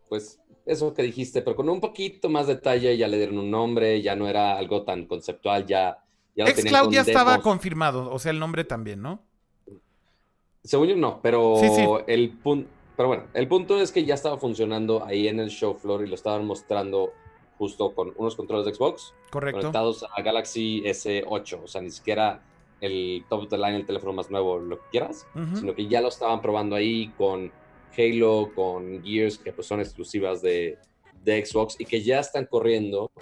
[0.08, 4.02] pues, eso que dijiste, pero con un poquito más detalle, ya le dieron un nombre,
[4.02, 5.98] ya no era algo tan conceptual, ya...
[6.34, 9.22] ya Xcloud ya estaba confirmado, o sea, el nombre también, ¿no?
[10.62, 11.56] Según yo no, pero
[12.06, 12.68] el punto...
[12.96, 16.08] Pero bueno, el punto es que ya estaba funcionando ahí en el show floor y
[16.08, 17.14] lo estaban mostrando
[17.60, 19.60] justo con unos controles de Xbox Correcto.
[19.60, 22.42] conectados a Galaxy S8, o sea, ni siquiera
[22.80, 26.00] el top of the line, el teléfono más nuevo, lo que quieras, sino que ya
[26.00, 27.52] lo estaban probando ahí con
[27.94, 30.78] Halo, con Gears, que pues son exclusivas de,
[31.22, 33.12] de Xbox y que ya están corriendo,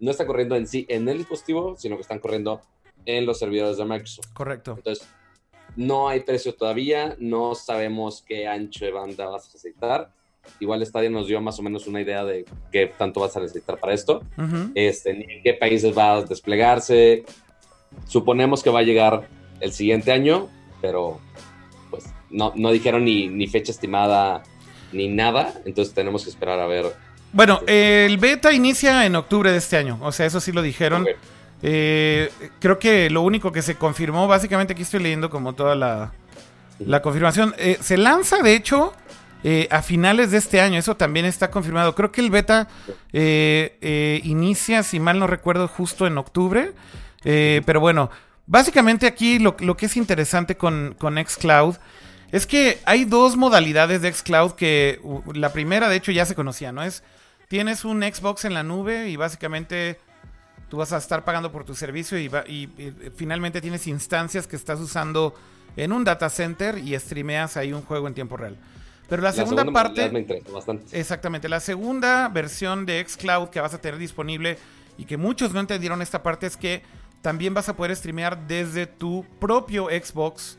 [0.00, 2.62] no están corriendo en sí en el dispositivo, sino que están corriendo
[3.06, 4.32] en los servidores de Microsoft.
[4.32, 4.74] Correcto.
[4.76, 5.08] Entonces,
[5.76, 10.12] no hay precio todavía, no sabemos qué ancho de banda vas a necesitar.
[10.60, 13.78] Igual Stadia nos dio más o menos una idea de qué tanto vas a necesitar
[13.78, 14.22] para esto,
[14.74, 17.24] este, en qué países va a desplegarse.
[18.06, 19.28] Suponemos que va a llegar
[19.60, 20.48] el siguiente año,
[20.80, 21.20] pero
[21.90, 24.42] pues no, no dijeron ni, ni fecha estimada
[24.92, 26.86] ni nada, entonces tenemos que esperar a ver.
[27.32, 31.06] Bueno, el beta inicia en octubre de este año, o sea, eso sí lo dijeron.
[31.62, 32.30] Eh,
[32.60, 36.12] creo que lo único que se confirmó, básicamente aquí estoy leyendo como toda la,
[36.78, 37.54] la confirmación.
[37.58, 38.92] Eh, se lanza, de hecho,
[39.44, 40.78] eh, a finales de este año.
[40.78, 41.94] Eso también está confirmado.
[41.94, 42.66] Creo que el beta
[43.12, 46.72] inicia, si mal no recuerdo, justo en octubre.
[47.22, 48.10] pero bueno,
[48.46, 51.76] básicamente aquí lo, lo que es interesante con, con Xcloud
[52.34, 55.00] es que hay dos modalidades de Xcloud que
[55.34, 56.82] la primera, de hecho, ya se conocía, ¿no?
[56.82, 57.04] Es,
[57.46, 60.00] tienes un Xbox en la nube y básicamente
[60.68, 62.68] tú vas a estar pagando por tu servicio y, y,
[63.14, 65.32] finalmente tienes instancias que estás usando
[65.76, 68.56] en un data center y streameas ahí un juego en tiempo real.
[69.08, 70.10] Pero la, segunda, parte...
[70.92, 74.56] Exactamente, la segunda versión de Xcloud que vas a tener disponible
[74.96, 76.82] y que muchos no entendieron esta parte es que
[77.20, 80.58] también vas a poder streamear desde tu propio Xbox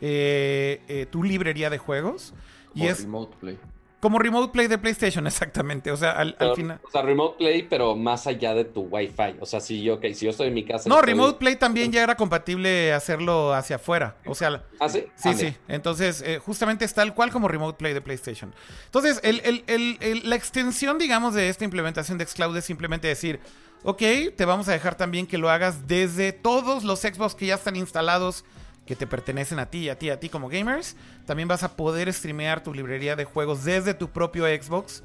[0.00, 2.34] eh, eh, tu librería de juegos.
[2.74, 3.58] y es Remote Play.
[4.04, 5.90] Como Remote Play de PlayStation, exactamente.
[5.90, 6.78] O sea, al, final.
[6.86, 9.36] O sea, Remote Play, pero más allá de tu Wi-Fi.
[9.40, 10.90] O sea, si yo, okay, si yo estoy en mi casa.
[10.90, 14.16] No, Remote Play también ya era compatible hacerlo hacia afuera.
[14.26, 14.62] O sea.
[14.78, 15.06] ¿Ah, sí?
[15.16, 15.56] Sí, ah, sí.
[15.68, 18.54] Entonces, eh, justamente es tal cual como Remote Play de PlayStation.
[18.84, 23.40] Entonces, la extensión, digamos, de esta implementación de Xcloud es simplemente decir.
[23.84, 24.02] Ok,
[24.36, 27.76] te vamos a dejar también que lo hagas desde todos los Xbox que ya están
[27.76, 28.44] instalados
[28.86, 30.96] que te pertenecen a ti, a ti, a ti como gamers.
[31.26, 35.02] También vas a poder streamear tu librería de juegos desde tu propio Xbox.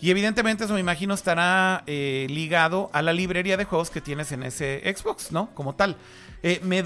[0.00, 4.32] Y evidentemente eso me imagino estará eh, ligado a la librería de juegos que tienes
[4.32, 5.54] en ese Xbox, ¿no?
[5.54, 5.96] Como tal.
[6.42, 6.82] Eh, me,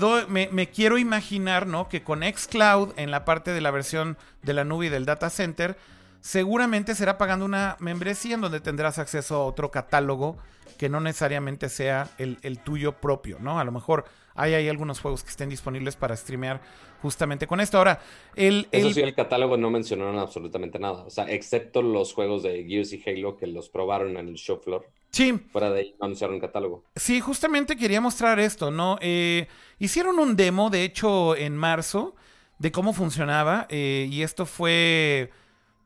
[0.53, 1.88] me, quiero imaginar, ¿no?
[1.88, 5.31] Que con Xcloud en la parte de la versión de la nube y del data
[5.31, 5.79] center,
[6.21, 10.37] seguramente será pagando una membresía en donde tendrás acceso a otro catálogo
[10.77, 13.59] que no necesariamente sea el tuyo propio, ¿no?
[13.59, 14.05] A lo mejor
[14.37, 16.61] hay, algunos juegos que estén disponibles para streamear
[17.03, 17.79] justamente con esto.
[17.79, 18.01] Ahora,
[18.35, 21.05] el, Eso sí, el catálogo no mencionaron absolutamente nada.
[21.05, 24.61] O sea, excepto los juegos de Gears y Halo que los probaron en el show
[24.62, 24.88] floor.
[25.11, 25.33] Sí.
[25.51, 26.85] Fuera de ahí no anunciaron catálogo.
[26.94, 28.99] Sí, justamente quería mostrar esto, ¿no?
[29.01, 32.14] Eh, hicieron un demo, de hecho, en marzo,
[32.59, 33.66] de cómo funcionaba.
[33.70, 35.31] Eh, y esto fue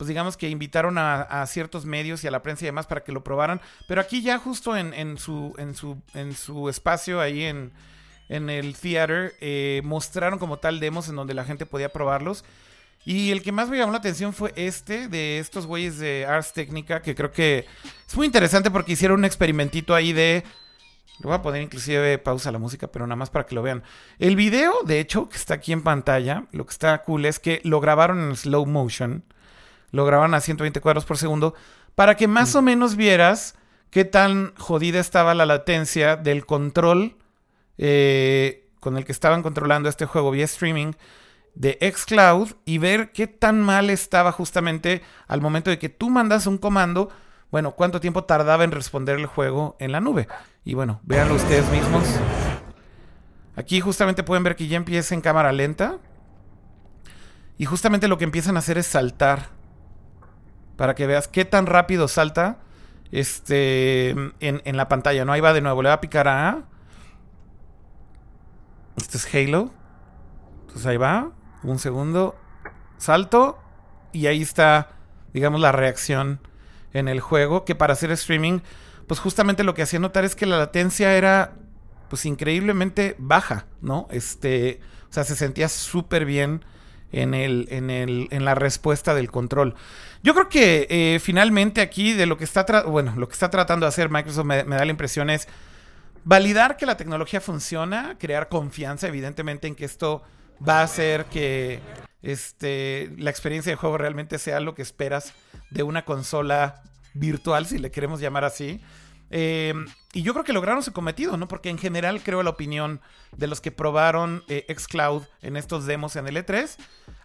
[0.01, 3.13] pues digamos que invitaron a, ciertos medios y a la prensa y demás para que
[3.13, 3.61] lo probaran.
[3.87, 7.71] Pero aquí ya justo en, su, en, su, en su espacio ahí en,
[8.31, 12.45] en el theater, eh, mostraron como tal demos en donde la gente podía probarlos.
[13.05, 16.53] Y el que más me llamó la atención fue este, de estos güeyes de Ars
[16.53, 17.67] Technica, que creo que
[18.07, 20.45] es muy interesante porque hicieron un experimentito ahí de...
[21.19, 23.83] Le voy a poner inclusive pausa la música, pero nada más para que lo vean.
[24.19, 27.61] El video, de hecho, que está aquí en pantalla, lo que está cool es que
[27.65, 29.25] lo grabaron en slow motion.
[29.91, 31.55] Lo grabaron a 120 cuadros por segundo.
[31.97, 32.59] Para que más mm.
[32.59, 33.57] o menos vieras
[33.91, 37.17] qué tan jodida estaba la latencia del control
[37.83, 40.93] eh, con el que estaban controlando este juego vía streaming
[41.55, 46.47] de Xcloud y ver qué tan mal estaba justamente al momento de que tú mandas
[46.47, 47.09] un comando,
[47.51, 50.29] bueno, cuánto tiempo tardaba en responder el juego en la nube.
[50.63, 52.05] Y bueno, véanlo ustedes mismos.
[53.57, 55.99] Aquí justamente pueden ver que ya empieza en cámara lenta.
[57.57, 59.49] Y justamente lo que empiezan a hacer es saltar.
[60.77, 62.59] Para que veas qué tan rápido salta
[63.11, 65.25] este, en, en la pantalla.
[65.25, 65.83] No, ahí va de nuevo.
[65.83, 66.71] Le va a picar a A.
[69.01, 69.71] Este es Halo.
[70.63, 71.33] Entonces ahí va.
[71.63, 72.37] Un segundo.
[72.99, 73.59] Salto.
[74.13, 74.91] Y ahí está,
[75.33, 76.41] digamos, la reacción
[76.93, 77.65] en el juego.
[77.65, 78.61] Que para hacer streaming,
[79.07, 81.55] pues justamente lo que hacía notar es que la latencia era,
[82.09, 84.07] pues increíblemente baja, ¿no?
[84.11, 86.65] Este, o sea, se sentía súper bien
[87.13, 89.75] en, el, en, el, en la respuesta del control.
[90.23, 93.85] Yo creo que eh, finalmente aquí de lo que está, bueno, lo que está tratando
[93.85, 95.49] de hacer Microsoft me, da la impresión es
[96.25, 100.23] validar que la tecnología funciona, crear confianza evidentemente en que esto
[100.67, 101.81] va a hacer que
[102.23, 105.33] este, la experiencia de juego realmente sea lo que esperas
[105.71, 106.83] de una consola
[107.15, 108.81] virtual, si le queremos llamar así.
[109.31, 109.75] Eh,
[110.13, 111.47] y yo creo que lograron su cometido, ¿no?
[111.47, 113.01] Porque en general creo la opinión
[113.37, 116.77] de los que probaron eh, Xcloud en estos demos en el E3,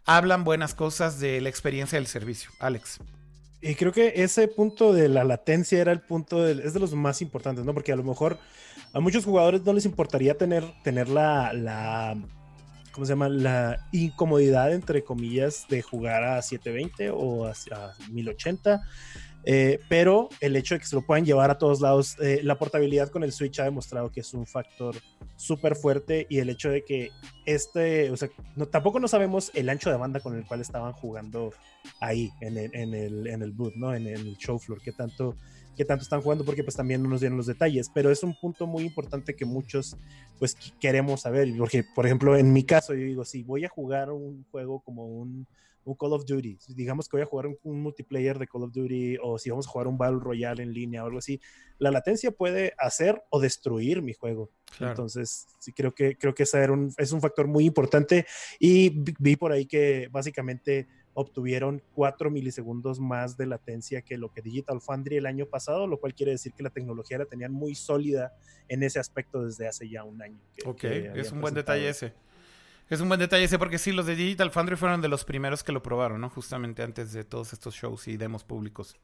[0.06, 2.52] hablan buenas cosas de la experiencia del servicio.
[2.60, 3.00] Alex.
[3.62, 7.24] Y creo que ese punto de la latencia era el punto, es de los más
[7.24, 7.74] importantes, ¿no?
[7.74, 8.38] Porque a lo mejor
[8.96, 12.18] a muchos jugadores no les importaría tener, tener la, la
[12.94, 13.28] ¿cómo se llama?
[13.28, 18.82] La incomodidad, entre comillas, de jugar a 720 o a, a 1080
[19.48, 22.58] eh, pero el hecho de que se lo puedan llevar a todos lados, eh, la
[22.58, 24.96] portabilidad con el Switch ha demostrado que es un factor
[25.36, 27.12] súper fuerte y el hecho de que
[27.46, 28.30] este, o sea,
[28.72, 31.54] tampoco no sabemos el ancho de banda con el cual estaban jugando
[32.00, 33.94] ahí en el, en el, en el boot, ¿no?
[33.94, 35.38] En, el show floor, qué tanto,
[35.76, 38.36] qué tanto están jugando porque pues también no nos dieron los detalles, pero es un
[38.40, 39.98] punto muy importante que muchos
[40.40, 44.12] pues queremos saber, porque por ejemplo en mi caso yo digo, si voy a jugar
[44.12, 45.48] un juego como un
[45.86, 49.18] un Call of Duty, digamos que voy a jugar un, multiplayer de Call of Duty
[49.22, 51.40] o si vamos a jugar un Battle Royale en línea o algo así,
[51.78, 54.50] la latencia puede hacer o destruir mi juego.
[54.80, 58.26] Entonces, sí creo que creo que ese un, es un factor muy importante
[58.60, 64.42] y vi por ahí que básicamente obtuvieron 4 milisegundos más de latencia que lo que
[64.42, 67.74] Digital Foundry el año pasado, lo cual quiere decir que la tecnología la tenían muy
[67.74, 68.34] sólida
[68.68, 70.38] en ese aspecto desde hace ya un año.
[70.66, 72.14] ok, es un buen detalle ese.
[72.90, 75.64] Es un buen detalle ese porque sí, los de Digital Foundry fueron de los primeros
[75.64, 76.30] que lo probaron, ¿no?
[76.30, 78.96] Justamente antes de todos estos shows y demos públicos.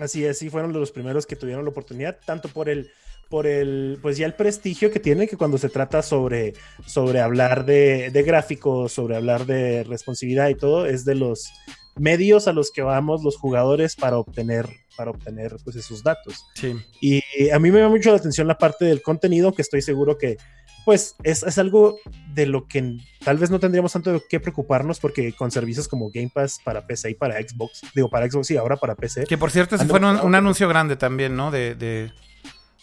[0.00, 2.90] Así es, sí, fueron de los primeros que tuvieron la oportunidad, tanto por el,
[3.28, 6.54] por el, pues ya el prestigio que tiene, que cuando se trata sobre,
[6.86, 11.50] sobre hablar de, de gráficos, sobre hablar de responsividad y todo, es de los
[11.96, 16.44] medios a los que vamos los jugadores para obtener para obtener pues esos datos.
[16.54, 16.74] Sí.
[17.00, 20.18] Y a mí me llama mucho la atención la parte del contenido, que estoy seguro
[20.18, 20.38] que
[20.84, 21.98] pues es, algo
[22.34, 26.32] de lo que tal vez no tendríamos tanto que preocuparnos porque con servicios como Game
[26.34, 29.24] Pass para PC y para Xbox, digo para Xbox y ahora para PC.
[29.26, 31.50] Que por cierto, ese fue un, anuncio grande también, ¿no?
[31.50, 32.10] De, de,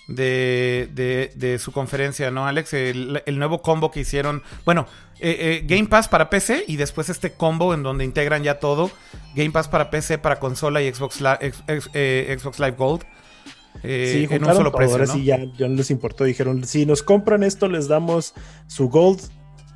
[0.07, 2.73] de, su conferencia, ¿no, Alex?
[2.73, 4.87] El, nuevo combo que hicieron, bueno,
[5.19, 8.91] eh, eh, Game Pass para PC y después este combo en donde integran ya todo,
[9.35, 13.03] Game Pass para PC, para consola y Xbox, eh, Xbox Live Gold.
[13.81, 14.95] Sí, en un solo precio.
[14.95, 16.23] Ahora sí ya, no les importó.
[16.23, 18.33] Dijeron: si nos compran esto, les damos
[18.67, 19.19] su Gold,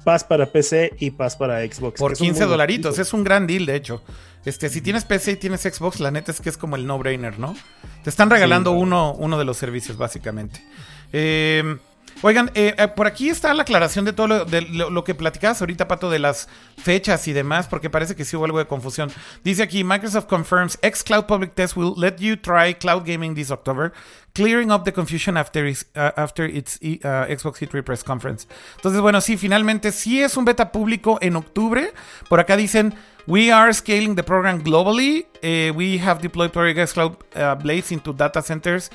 [0.04, 2.00] Pass para PC y Pass para Xbox.
[2.00, 3.00] Por 15 dolaritos.
[3.00, 4.02] Es un gran deal, de hecho.
[4.46, 7.40] Este, si tienes PC y tienes Xbox, la neta es que es como el no-brainer,
[7.40, 7.56] ¿no?
[8.04, 10.64] Te están regalando uno, uno de los servicios, básicamente.
[11.12, 11.78] Eh,
[12.22, 16.10] Oigan, eh, eh, por aquí está la aclaración de todo lo, que platicabas ahorita, Pato,
[16.10, 19.10] de las fechas y demás, porque parece que sí hubo algo de confusión.
[19.44, 23.94] Dice aquí, Microsoft confirms X-Cloud Public Test will let you try cloud gaming this October,
[24.34, 28.48] clearing up the confusion after, its, uh, after its uh, Xbox E3 press conference.
[28.76, 31.94] Entonces, bueno, sí, finalmente sí es un beta público en octubre.
[32.28, 32.96] Por acá dicen...
[33.28, 35.28] We are scaling the program globally.
[35.44, 37.18] Uh, we have deployed Project X Cloud
[37.62, 38.90] Blades into data centers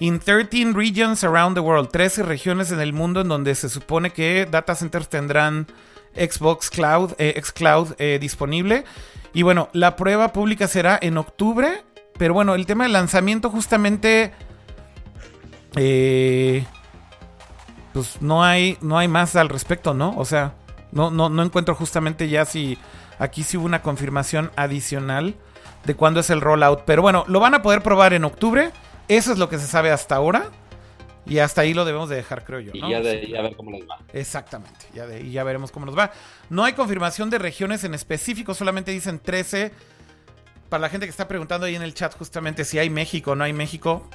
[0.00, 4.10] In 13 regions around the world, 13 regiones en el mundo en donde se supone
[4.10, 5.66] que data centers tendrán
[6.14, 8.84] Xbox Cloud, eh, Xcloud eh, disponible.
[9.32, 11.82] Y bueno, la prueba pública será en octubre.
[12.16, 14.32] Pero bueno, el tema del lanzamiento justamente...
[15.76, 16.64] Eh,
[17.92, 20.14] pues no hay, no hay más al respecto, ¿no?
[20.16, 20.54] O sea,
[20.92, 22.78] no, no, no encuentro justamente ya si
[23.18, 25.34] aquí sí hubo una confirmación adicional
[25.84, 26.82] de cuándo es el rollout.
[26.84, 28.70] Pero bueno, lo van a poder probar en octubre.
[29.08, 30.50] Eso es lo que se sabe hasta ahora.
[31.28, 32.72] Y hasta ahí lo debemos de dejar, creo yo.
[32.72, 33.98] Y ya de ahí a ver cómo les va.
[34.14, 36.10] Exactamente, ya de ahí ya veremos cómo nos va.
[36.48, 39.72] No hay confirmación de regiones en específico, solamente dicen 13.
[40.70, 43.34] Para la gente que está preguntando ahí en el chat justamente si hay México o
[43.34, 44.08] no hay México.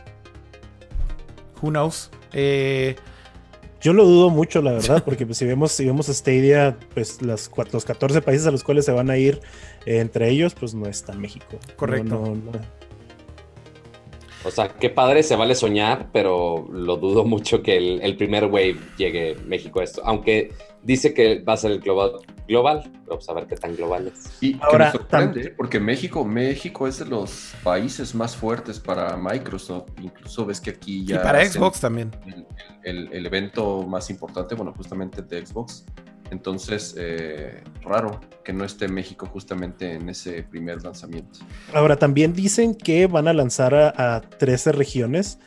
[1.62, 2.10] Who knows?
[2.32, 2.96] Eh,
[3.80, 7.52] yo lo dudo mucho, la verdad, porque pues, si vemos si vemos Stadia, pues las,
[7.72, 9.40] los 14 países a los cuales se van a ir
[9.86, 11.60] eh, entre ellos, pues no está México.
[11.76, 12.36] Correcto.
[14.46, 18.78] O sea, qué padre se vale soñar, pero lo dudo mucho que el, primer wave
[18.98, 20.02] llegue a México a esto.
[20.06, 22.14] Aunque dice que va a ser el global,
[22.48, 24.38] global vamos a ver qué tan global es.
[24.42, 29.90] Y ahora sorprende, porque México, México es de los países más fuertes para Microsoft.
[30.02, 31.18] Incluso ves que aquí ya.
[31.18, 32.12] Y para Xbox tambiel,
[32.84, 35.86] El, el, evento más importante, bueno, justamente de Xbox.
[36.32, 41.40] Entonces, eh, raro que no esté México justamente en ese primer lanzamiento.
[41.74, 45.40] Ahora, también dicen que van a lanzar a, a 13 regiones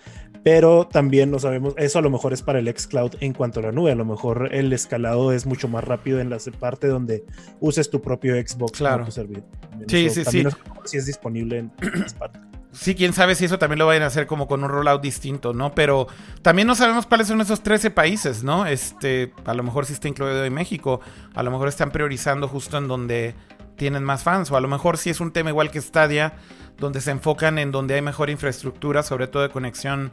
[0.46, 3.64] pero también no sabemos, eso a lo mejor es para el xCloud en cuanto a
[3.64, 7.24] la nube, a lo mejor el escalado es mucho más rápido en la parte donde
[7.58, 9.04] uses tu propio Xbox claro.
[9.04, 9.42] tu servidor.
[9.88, 10.44] Sí, sí, sí.
[10.84, 12.40] Si es disponible en las partes.
[12.76, 15.54] Sí, quién sabe si eso también lo vayan a hacer como con un rollout distinto,
[15.54, 15.74] ¿no?
[15.74, 16.08] Pero
[16.42, 18.66] también no sabemos cuáles son esos 13 países, ¿no?
[18.66, 21.00] Este, a lo mejor sí está incluido en México,
[21.34, 23.34] a lo mejor están priorizando justo en donde
[23.76, 26.34] tienen más fans, o a lo mejor sí es un tema igual que Stadia,
[26.78, 30.12] donde se enfocan en donde hay mejor infraestructura, sobre todo de conexión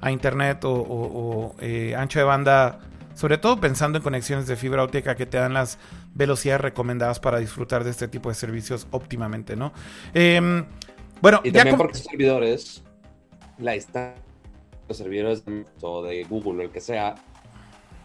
[0.00, 2.78] a internet o, eh, ancho de banda,
[3.14, 5.78] sobre todo pensando en conexiones de fibra óptica que te dan las
[6.14, 9.72] velocidades recomendadas para disfrutar de este tipo de servicios óptimamente, ¿no?
[10.14, 10.64] Em,
[11.24, 12.84] bueno, y también porque servidores,
[13.58, 14.22] la distancia
[14.88, 17.14] los servidores de Google o el que sea,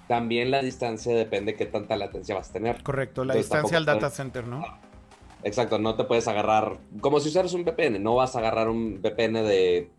[0.07, 2.81] también la distancia depende de qué tanta latencia vas a tener.
[2.83, 4.63] Correcto, la distancia al data center, ¿no?
[5.43, 9.01] Exacto, no te puedes agarrar, como si usaras un VPN, no vas a agarrar un
[9.01, 9.89] VPN de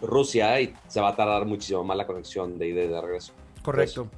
[0.00, 3.32] Rusia y se va a tardar muchísimo más la conexión de ida y de regreso.
[3.62, 4.08] Correcto.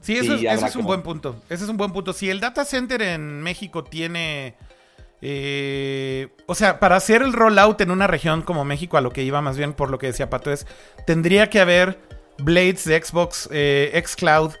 [0.00, 1.36] sí, eso, es, un buen punto.
[1.48, 2.12] Ese es un buen punto.
[2.12, 4.56] Si el data center en México tiene...
[5.28, 9.24] Eh, o sea, para hacer el rollout en una región como México, a lo que
[9.24, 10.68] iba más bien por lo que decía Pato, es
[11.04, 11.98] tendría que haber
[12.38, 14.52] Blades de Xbox eh, Xcloud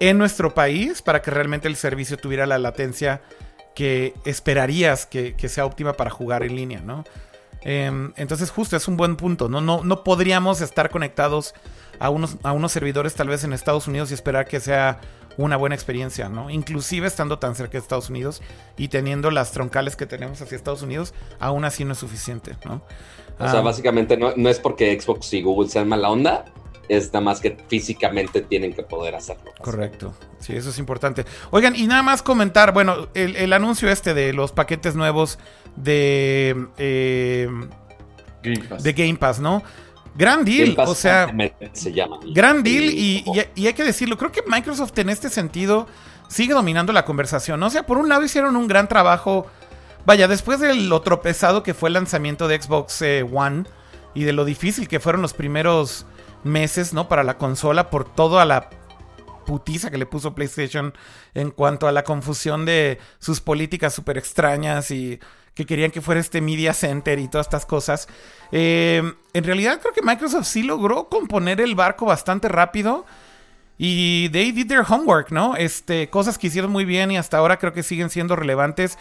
[0.00, 3.22] en nuestro país para que realmente el servicio tuviera la latencia
[3.76, 7.04] que esperarías que, sea óptima para jugar en línea, ¿no?
[7.62, 9.60] Em, entonces justo es un buen punto, ¿no?
[9.60, 11.54] No, no podríamos estar conectados
[12.00, 14.98] a unos, a unos servidores tal vez en Estados Unidos y esperar que sea
[15.38, 16.50] una buena experiencia, ¿no?
[16.50, 18.42] Inclusive estando tan cerca de Estados Unidos
[18.76, 22.82] y teniendo las troncales que tenemos hacia Estados Unidos, aún así no es suficiente, ¿no?
[23.38, 26.44] O sea, básicamente no, no, es porque Xbox y Google sean mala onda,
[26.88, 29.52] es nada más que físicamente tienen que poder hacerlo.
[29.60, 31.24] Correcto, sí, eso es importante.
[31.50, 35.38] Oigan, y nada más comentar, bueno, el, anuncio este de los paquetes nuevos
[35.76, 37.48] de, eh,
[38.42, 38.82] Game Pass.
[38.82, 39.62] de Game Pass, ¿no?
[40.18, 41.32] Gran deal, o sea,
[41.72, 42.18] se llama.
[42.34, 45.86] Gran deal y, y, hay que decirlo, creo que Microsoft en este sentido
[46.28, 47.66] sigue dominando la conversación, ¿no?
[47.66, 49.46] O sea, por un lado hicieron un gran trabajo,
[50.04, 53.62] vaya, después de lo tropezado que fue el lanzamiento de Xbox eh, One
[54.12, 56.04] y de lo difícil que fueron los primeros
[56.42, 57.06] meses, ¿no?
[57.06, 58.70] Para la consola por toda la
[59.46, 60.94] putiza que le puso PlayStation
[61.34, 65.20] en cuanto a la confusión de sus políticas súper extrañas y
[65.58, 68.06] que querían que fuera este media center y todas estas cosas.
[68.52, 69.02] Eh,
[69.32, 73.04] en realidad creo que Microsoft sí logró componer el barco bastante rápido.
[73.76, 75.56] Y they did their homework, ¿no?
[75.56, 78.98] Este, cosas que hicieron muy bien y hasta ahora creo que siguen siendo relevantes.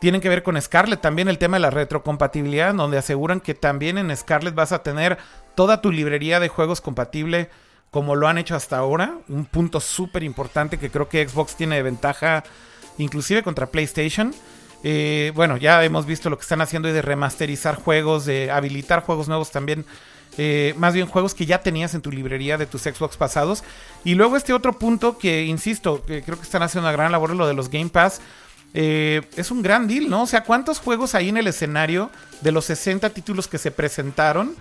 [0.00, 3.98] Tienen que ver con Scarlett también el tema de la retrocompatibilidad, donde aseguran que también
[3.98, 5.18] en Scarlett vas a tener
[5.54, 7.50] toda tu librería de juegos compatible
[7.90, 9.18] como lo han hecho hasta ahora.
[9.28, 12.42] Un punto súper importante que creo que Xbox tiene de ventaja
[12.96, 14.34] inclusive contra PlayStation.
[14.82, 19.28] Eh, bueno, ya hemos visto lo que están haciendo de remasterizar juegos, de habilitar juegos
[19.28, 19.84] nuevos también.
[20.38, 23.62] Eh, más bien juegos que ya tenías en tu librería de tus Xbox pasados.
[24.04, 27.34] Y luego este otro punto que, insisto, que creo que están haciendo una gran labor,
[27.34, 28.20] lo de los Game Pass.
[28.72, 30.22] Eh, es un gran deal, ¿no?
[30.22, 32.10] O sea, ¿cuántos juegos hay en el escenario
[32.40, 34.54] de los 60 títulos que se presentaron?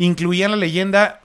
[0.00, 1.22] incluían la leyenda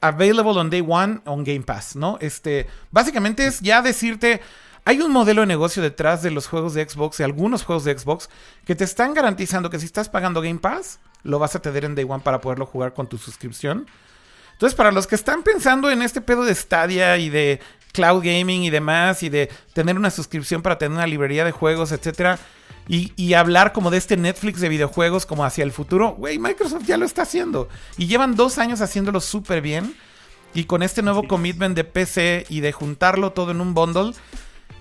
[0.00, 2.16] Available on Day One on Game Pass, ¿no?
[2.22, 4.40] Este, básicamente es ya decirte,
[4.84, 7.98] hay un modelo de negocio detrás de los juegos de Xbox, de algunos juegos de
[7.98, 8.28] Xbox,
[8.64, 11.94] que te están garantizando que si estás pagando Game Pass, lo vas a tener en
[11.94, 13.86] Day One para poderlo jugar con tu suscripción.
[14.52, 17.60] Entonces, para los que están pensando en este pedo de Stadia y de
[17.92, 21.92] cloud gaming y demás, y de tener una suscripción para tener una librería de juegos,
[21.92, 22.38] etcétera,
[22.88, 26.96] y, hablar como de este Netflix de videojuegos como hacia el futuro, güey, Microsoft ya
[26.96, 27.68] lo está haciendo.
[27.98, 29.94] Y llevan dos años haciéndolo súper bien.
[30.54, 34.14] Y con este nuevo commitment de PC y de juntarlo todo en un bundle,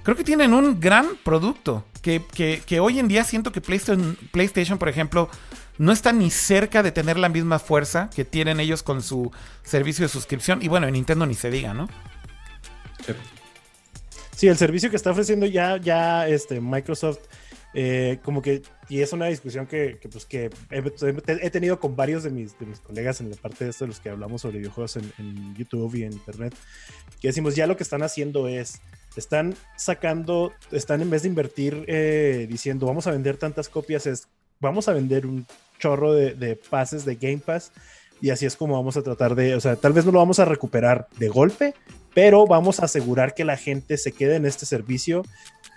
[0.04, 1.86] creo que tienen un gran producto.
[2.02, 2.22] Que,
[2.66, 5.30] que, hoy en día siento que PlayStation, PlayStation, por ejemplo,
[5.78, 9.30] no está ni cerca de tener la misma fuerza que tienen ellos con su
[9.64, 10.62] servicio de suscripción.
[10.62, 11.90] Y bueno, en Nintendo ni se diga, ¿no?
[14.38, 17.20] Sí, el servicio que está ofreciendo ya, ya este, Microsoft
[17.80, 22.32] eh, como que, y es una discusión que, pues, que he, tenido con varios de
[22.32, 24.96] mis, de mis colegas en la parte de esto, de los que hablamos sobre videojuegos
[24.96, 26.56] en, YouTube y en Internet,
[27.22, 28.80] que decimos, ya lo que están haciendo es,
[29.20, 34.28] están sacando, están en vez de invertir eh, diciendo, vamos a vender tantas copias, es,
[34.60, 35.46] vamos a vender un
[35.80, 37.72] chorro de, de pases de Game Pass.
[38.20, 40.40] Y así es como vamos a tratar de, o sea, tal vez no lo vamos
[40.40, 41.76] a recuperar de golpe,
[42.16, 45.24] pero vamos a asegurar que la gente se quede en este servicio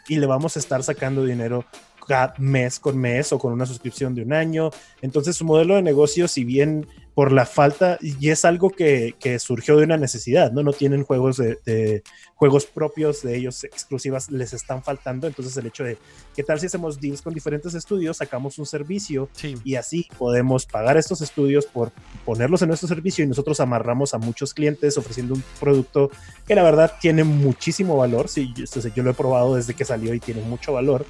[0.08, 1.66] y le vamos a estar sacando dinero
[2.08, 4.70] cada mes con mes o con una suscripción de un año.
[5.02, 6.86] Entonces su modelo de negocio, si bien
[7.20, 10.62] por la falta, y es algo que, que surgió de una necesidad, ¿no?
[10.62, 12.02] No tienen juegos de, de,
[12.34, 15.26] juegos propios de ellos exclusivas, les están faltando.
[15.26, 15.98] Entonces el hecho de,
[16.34, 19.54] ¿qué tal si hacemos deals con diferentes estudios, sacamos un servicio Sí.
[19.62, 21.92] y así podemos pagar estos estudios por
[22.24, 26.10] ponerlos en nuestro servicio y nosotros amarramos a muchos clientes ofreciendo un producto
[26.46, 28.30] que la verdad tiene muchísimo valor.
[28.30, 31.04] Sí, yo, yo lo he probado desde que salió y tiene mucho valor.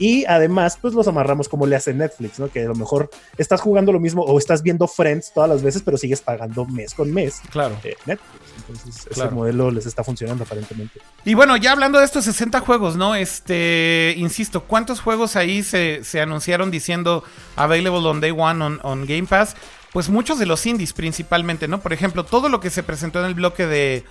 [0.00, 2.48] Y además, pues los amarramos como le hace Netflix, ¿no?
[2.48, 5.82] Que a lo mejor estás jugando lo mismo o estás viendo Friends todas las veces,
[5.84, 7.76] pero sigues pagando mes con mes Claro.
[7.84, 8.30] eh, Netflix.
[8.56, 9.32] Entonces, ese Claro.
[9.32, 11.00] modelo les está funcionando aparentemente.
[11.24, 13.14] Y bueno, ya hablando de estos 60 juegos, ¿no?
[13.14, 17.22] Este, insisto, ¿cuántos juegos ahí se, se anunciaron diciendo
[17.56, 19.54] available on day one on, on Game Pass?
[19.92, 21.80] Pues muchos de los indies principalmente, ¿no?
[21.80, 24.04] Por ejemplo, todo lo que se presentó en el bloque de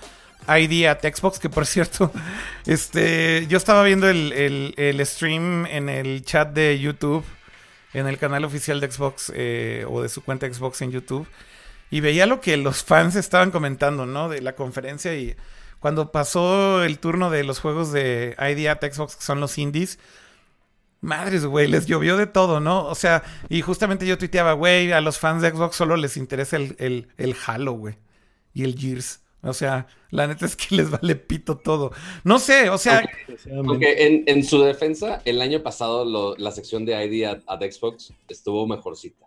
[0.48, 2.12] ID at Xbox, que por cierto,
[2.66, 7.24] este, yo estaba viendo el, el- el stream en el chat de YouTube,
[7.92, 11.26] en el canal oficial de Xbox eh, o de su cuenta Xbox en YouTube,
[11.90, 14.28] y veía lo que los fans estaban comentando, ¿no?
[14.28, 15.34] De la conferencia y
[15.80, 19.98] cuando pasó el turno de los juegos de ID at Xbox, que son los indies,
[21.00, 22.84] madres, güey, les llovió de todo, ¿no?
[22.84, 26.56] O sea, y justamente yo tuiteaba, güey, a los fans de Xbox solo les interesa
[26.56, 27.96] el, el, el Halo, güey,
[28.52, 29.20] y el Gears.
[29.42, 31.92] O sea, la neta es que les vale pito todo.
[32.24, 33.02] No sé, o sea,
[33.66, 37.60] Aunque en, en su defensa, el año pasado lo- la sección de ID at, at
[37.62, 39.26] Xbox estuvo mejorcita,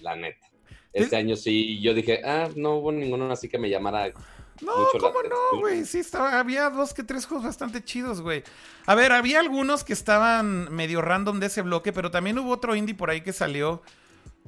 [0.00, 0.46] la neta.
[0.92, 4.12] Este año sí, yo dije, ah, no hubo ninguno así que me llamara
[4.60, 5.84] No, mucho la ¿cómo no, güey?
[5.84, 8.42] Sí, estaba, había dos que tres juegos bastante chidos, güey.
[8.86, 12.74] A ver, había algunos que estaban medio random de ese bloque, pero también hubo otro
[12.74, 13.82] indie por ahí que salió.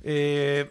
[0.04, 0.70] eh,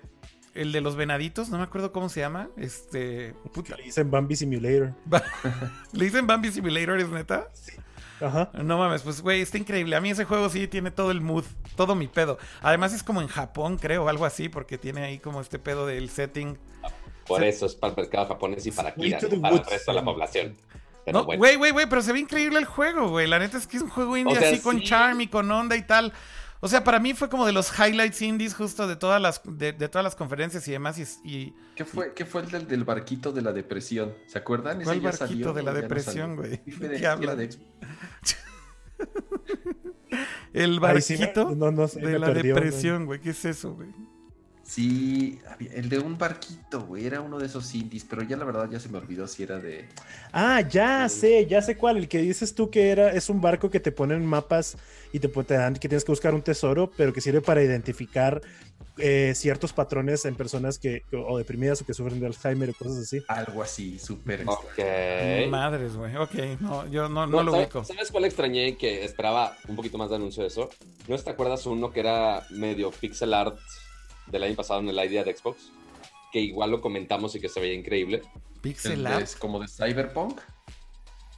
[0.53, 2.49] el de los venaditos, no me acuerdo cómo se llama.
[2.57, 3.33] Este.
[3.53, 3.75] Puta.
[3.77, 4.93] Le dicen Bambi Simulator.
[5.93, 7.47] ¿Le dicen Bambi Simulator, es neta?
[8.19, 8.51] Ajá.
[8.53, 9.95] No mames, pues güey, está increíble.
[9.95, 11.43] A mí ese juego sí tiene todo el mood,
[11.75, 12.37] todo mi pedo.
[12.61, 16.09] Además es como en Japón, creo, algo así, porque tiene ahí como este pedo del
[16.09, 16.57] setting.
[17.25, 17.47] Por Sí.
[17.47, 20.03] eso es para el mercado japonés y para Kira, no para el resto de la
[20.03, 20.55] población.
[21.03, 21.39] Pero No, bueno.
[21.39, 23.25] güey, güey, güey, pero se ve increíble el juego, güey.
[23.27, 24.83] La neta es que es un juego indie O sea, así con sí.
[24.85, 26.13] charm y con onda y tal.
[26.63, 29.73] O sea, para mí fue como de los highlights indies justo de todas las, de,
[29.73, 30.97] de todas las conferencias y demás.
[30.99, 34.13] Y, y- ¿Qué fue, qué fue el del, del barquito de la depresión?
[34.27, 34.77] ¿Se acuerdan?
[34.77, 36.61] Ese ¿Cuál ya barquito salió, de la depresión, güey?
[36.63, 37.59] Sí, fue ¿De de- qué de-
[40.53, 43.19] el Ahí sí me- barquito no, no sé, de la perdió, depresión, güey.
[43.19, 43.89] ¿Qué es eso, güey?
[44.71, 45.41] Sí,
[45.73, 47.05] el de un barquito, güey.
[47.05, 49.59] Era uno de esos indies, pero ya la verdad ya se me olvidó si era
[49.59, 49.89] de.
[50.31, 51.97] Ah, ya sé, ya sé cuál.
[51.97, 54.77] El que dices tú que era, es un barco que te ponen mapas
[55.11, 58.41] y te, te dan que tienes que buscar un tesoro, pero que sirve para identificar
[58.97, 62.99] eh, ciertos patrones en personas que, o deprimidas o que sufren de Alzheimer o cosas
[62.99, 63.21] así.
[63.27, 64.63] Algo así, súper Ok.
[64.77, 65.47] extraño.
[65.51, 66.15] Madres, güey.
[66.15, 67.83] Ok, no, yo no, no, No, lo ¿sabes- ubico.
[67.83, 70.69] ¿Sabes cuál extrañé que esperaba un poquito más de anuncio de eso?
[71.09, 73.59] ¿No te acuerdas uno que era medio pixel art
[74.27, 75.71] del año pasado en el idea de Xbox?
[76.31, 78.21] Que igual lo comentamos y que se veía increíble.
[78.61, 79.27] Pixel El art.
[79.27, 80.39] de- como de Cyberpunk.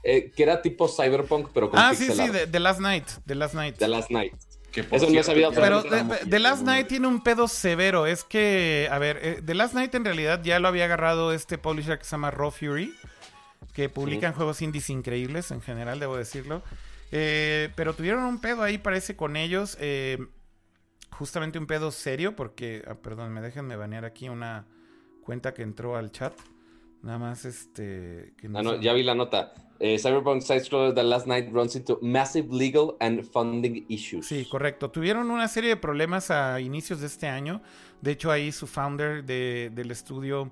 [0.03, 2.33] Eh, que era tipo Cyberpunk, pero con Ah, sí, pixel sí, art.
[2.33, 3.07] de, The Last Night.
[3.25, 3.77] The Last Night.
[3.77, 4.33] The Last Night.
[4.71, 7.47] Que por Eso no cierto, sabía ya Pero Pero The, Last Night tiene un pedo
[7.47, 8.05] severo.
[8.07, 11.57] Es que, a ver, eh, The Last Night en realidad ya lo había agarrado este
[11.59, 12.91] publisher que se llama Raw Fury,
[13.73, 16.63] que publican juegos indies increíbles en general, debo decirlo.
[17.11, 19.77] Eh, pero tuvieron un pedo ahí, parece, con ellos.
[19.79, 20.17] eh,
[21.13, 24.65] justamente un pedo serio, porque, ah, perdón, me déjenme banear aquí una
[25.23, 26.33] cuenta que entró al chat.
[27.01, 28.33] Nada más, este...
[28.37, 29.53] Que no Ah, no, ya vi la nota.
[29.79, 34.25] Eh, Cyberpunk Side-Scroller The Last Night runs into massive legal and funding issues.
[34.27, 34.89] Sí, correcto.
[34.89, 37.61] Tuvieron una serie de problemas a inicios de este año.
[38.01, 40.51] De hecho, ahí su founder de- del estudio,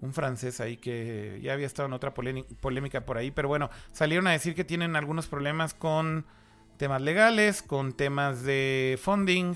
[0.00, 3.68] un francés ahí que ya había estado en otra polémi- polémica por ahí, pero bueno,
[3.92, 6.24] salieron a decir que tienen algunos problemas con
[6.78, 9.54] temas legales, con temas de funding.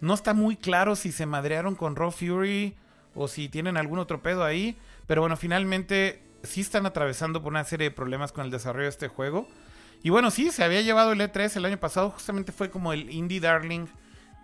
[0.00, 2.74] No está muy claro si se madrearon con Raw Fury
[3.14, 4.76] o si tienen algún otro pedo ahí,
[5.06, 8.90] pero bueno, finalmente sí están atravesando por una serie de problemas con el desarrollo de
[8.90, 9.48] este juego.
[10.02, 13.10] Y bueno, sí, se había llevado el E3 el año pasado, justamente fue como el
[13.10, 13.86] indie darling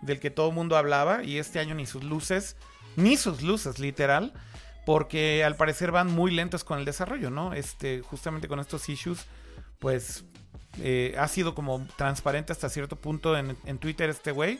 [0.01, 2.57] del que todo el mundo hablaba y este año ni sus luces,
[2.97, 4.33] ni sus luces literal,
[4.85, 7.53] porque al parecer van muy lentos con el desarrollo, ¿no?
[7.53, 9.25] Este, justamente con estos issues,
[9.79, 10.25] pues
[10.81, 14.59] eh, ha sido como transparente hasta cierto punto en, en Twitter este güey,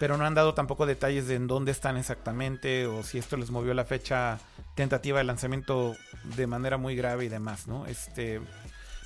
[0.00, 3.50] pero no han dado tampoco detalles de en dónde están exactamente o si esto les
[3.50, 4.40] movió la fecha
[4.74, 5.94] tentativa de lanzamiento
[6.24, 7.84] de manera muy grave y demás, ¿no?
[7.86, 8.40] Este,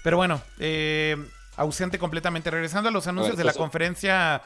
[0.04, 1.16] pero bueno, eh,
[1.56, 2.48] ausente completamente.
[2.50, 4.42] Regresando a los anuncios ver, de la eso- conferencia,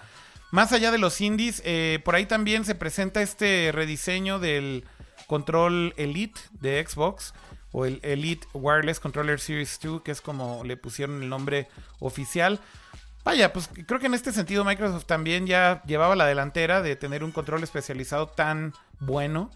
[0.50, 4.84] más allá de los indies, eh, por ahí también se presenta este rediseño del
[5.26, 7.34] control Elite de Xbox
[7.72, 11.68] o el Elite Wireless Controller Series 2, que es como le pusieron el nombre
[12.00, 12.58] oficial.
[13.28, 17.22] Vaya, pues creo que en este sentido Microsoft también ya llevaba la delantera de tener
[17.22, 19.50] un control especializado tan bueno.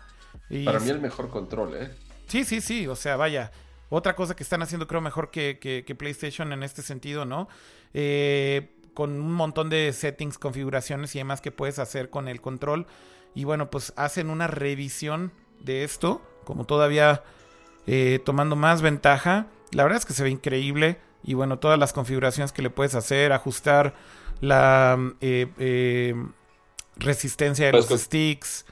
[0.51, 0.67] Y...
[0.67, 1.91] Para mí el mejor control, ¿eh?
[2.27, 3.51] Sí, sí, sí, o sea, vaya.
[3.89, 7.49] Otra cosa que están haciendo creo mejor que, que, PlayStation en este sentido, ¿no?
[7.95, 12.87] Eh, con un montón de settings, configuraciones y demás que puedes hacer con el control.
[13.35, 17.23] Y bueno, pues hacen una revisión de esto, como todavía
[17.87, 19.47] eh, tomando más ventaja.
[19.73, 20.99] La verdad es que se ve increíble.
[21.25, 23.95] Y bueno, todas las configuraciones que le puedes hacer, ajustar
[24.41, 26.15] la eh, eh,
[26.97, 28.67] resistencia de pues los sticks.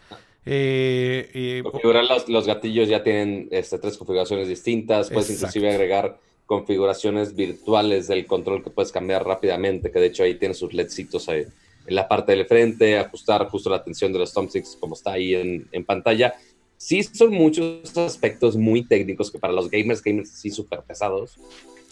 [0.44, 5.10] Configurar los, gatillos ya tienen este, tres configuraciones distintas.
[5.10, 10.34] Puedes inclusive agregar configuraciones virtuales del control que puedes cambiar rápidamente, que de hecho ahí
[10.34, 11.44] tiene sus ledcitos ahí
[11.86, 15.36] en la parte del frente, ajustar justo la tensión de los thumbsticks como está ahí
[15.36, 16.34] en, en pantalla.
[16.76, 21.36] Sí son muchos aspectos muy técnicos que para los gamers, gamers sí súper pesados,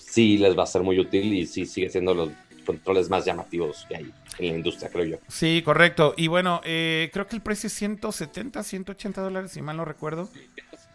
[0.08, 2.30] sí les va a ser muy útil y sí sigue siendo los
[2.64, 5.18] controles más llamativos que hay en la industria, creo yo.
[5.28, 6.14] Sí, correcto.
[6.16, 10.28] Y bueno, eh, creo que el precio es 170, 180 dólares, si mal no recuerdo.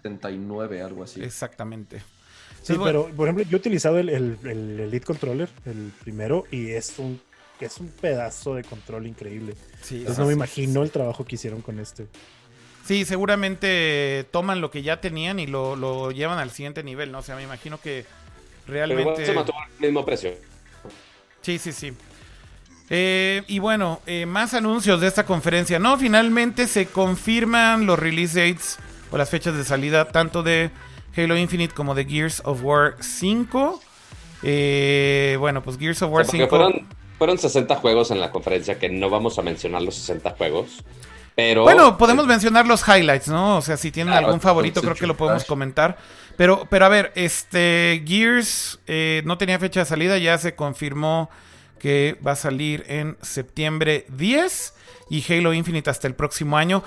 [0.04, 1.22] 79, algo así.
[1.24, 2.02] Exactamente.
[2.62, 6.70] Sí, pero por ejemplo, yo he utilizado el, el, el, Elite Controller, el primero, y
[6.70, 7.20] es un,
[7.60, 9.56] es un pedazo de control increíble.
[9.82, 12.08] Sí, Entonces no me imagino el trabajo que hicieron con este.
[12.86, 17.20] Sí, seguramente toman lo que ya tenían y lo, lo llevan al siguiente nivel, ¿no?
[17.20, 18.06] O sea, me imagino que
[18.68, 19.14] realmente...
[19.16, 20.32] Pero se mantuvo el mismo precio.
[21.42, 21.94] Sí, sí, sí.
[22.90, 25.80] Eh, y bueno, eh, más anuncios de esta conferencia.
[25.80, 28.78] No, finalmente se confirman los release dates
[29.12, 30.70] o las fechas de salida tanto de
[31.16, 33.82] Halo Infinite como de Gears of War 5.
[34.44, 36.48] Eh, bueno, pues Gears of War 5.
[36.48, 36.88] Fueron,
[37.18, 40.84] fueron 60 juegos en la conferencia que no vamos a mencionar los 60 juegos.
[41.36, 43.58] Pero, bueno, podemos mencionar los highlights, ¿no?
[43.58, 45.98] O sea, si tienen algún favorito, creo que lo podemos comentar.
[46.38, 51.30] Pero, pero a ver, este Gears eh, no tenía fecha de salida, ya se confirmó
[51.80, 54.74] que va a salir en septiembre 10
[55.10, 56.84] y Halo Infinite hasta el próximo año.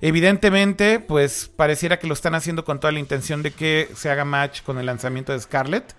[0.00, 4.24] Evidentemente, pues pareciera que lo están haciendo con toda la intención de que se haga
[4.24, 5.94] match con el lanzamiento de Scarlet.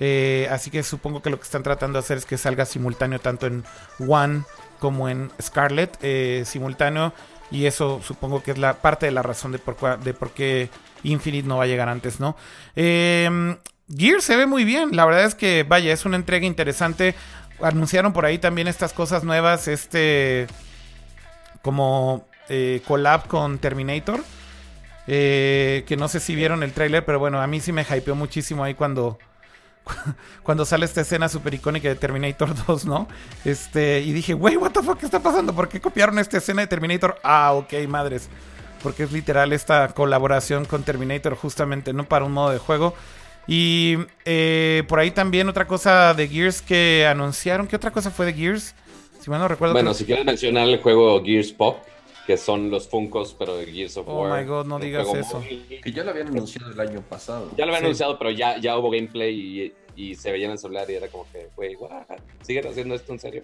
[0.00, 3.20] Eh, así que supongo que lo que están tratando de hacer es que salga simultáneo
[3.20, 3.64] tanto en
[4.06, 4.42] One
[4.78, 7.12] como en Scarlet, eh, simultáneo.
[7.50, 10.68] Y eso supongo que es la parte de la razón de por, de por qué
[11.02, 12.36] Infinite no va a llegar antes, ¿no?
[12.76, 13.56] Eh,
[13.96, 14.94] Gear se ve muy bien.
[14.94, 17.14] La verdad es que, vaya, es una entrega interesante.
[17.60, 19.68] Anunciaron por ahí también estas cosas nuevas.
[19.68, 20.46] Este.
[21.62, 24.22] Como eh, collab con Terminator.
[25.10, 28.14] Eh, que no sé si vieron el tráiler, pero bueno, a mí sí me hypeó
[28.14, 29.18] muchísimo ahí cuando,
[30.42, 33.08] cuando sale esta escena super icónica de Terminator 2, ¿no?
[33.42, 35.54] Este, y dije, wey, what the fuck, ¿qué está pasando?
[35.54, 37.18] ¿Por qué copiaron esta escena de Terminator?
[37.22, 38.28] Ah, ok, madres.
[38.82, 42.04] Porque es literal esta colaboración con Terminator justamente, ¿no?
[42.04, 42.94] Para un modo de juego.
[43.48, 47.66] Y eh, por ahí también otra cosa de Gears que anunciaron.
[47.66, 48.74] ¿Qué otra cosa fue de Gears?
[49.20, 49.72] Si mal no recuerdo.
[49.72, 51.78] Bueno, si quieres mencionar el juego Gears Pop,
[52.26, 54.32] que son los Funkos, pero de Gears of oh War.
[54.32, 55.42] Oh my god, no digas eso.
[55.82, 57.50] Que ya lo habían anunciado el año pasado.
[57.56, 60.88] Ya lo habían anunciado, pero ya, ya hubo gameplay y, se veía en el celular
[60.90, 61.76] y era como que, güey,
[62.42, 63.42] ¿siguen haciendo esto en serio?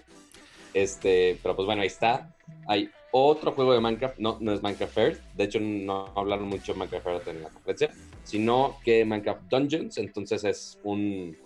[0.75, 2.29] Este, pero pues bueno, ahí está.
[2.69, 6.73] Hay otro juego de Minecraft, no, no es Minecraft Earth, de hecho no hablaron mucho
[6.73, 7.91] de Minecraft Earth en la conferencia,
[8.25, 11.37] sino que Minecraft Dungeons, entonces es un,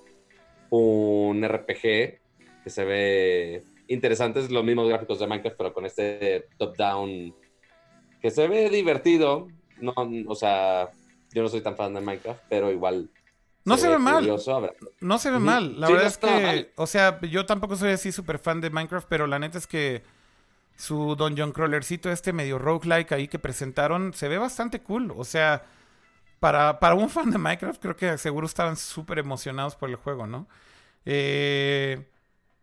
[0.70, 7.34] un RPG que se ve interesantes, los mismos gráficos de Minecraft, pero con este top-down
[8.22, 9.48] que se ve divertido.
[9.78, 9.92] No,
[10.26, 10.90] o sea,
[11.34, 13.10] yo no soy tan fan de Minecraft, pero igual.
[13.64, 14.26] No se, ve, mal.
[15.00, 15.78] No se ve mal.
[15.78, 19.26] La verdad es que, o sea, yo tampoco soy así súper fan de Minecraft, pero
[19.26, 20.02] la neta es que
[20.78, 25.12] su Dungeon Crawlercito, este medio roguelike ahí que presentaron, se ve bastante cool.
[25.16, 25.64] O sea,
[26.38, 30.28] para, para un fan de Minecraft, creo que seguro estaban súper emocionados por el juego,
[30.28, 30.46] ¿no?
[31.04, 32.06] Eh,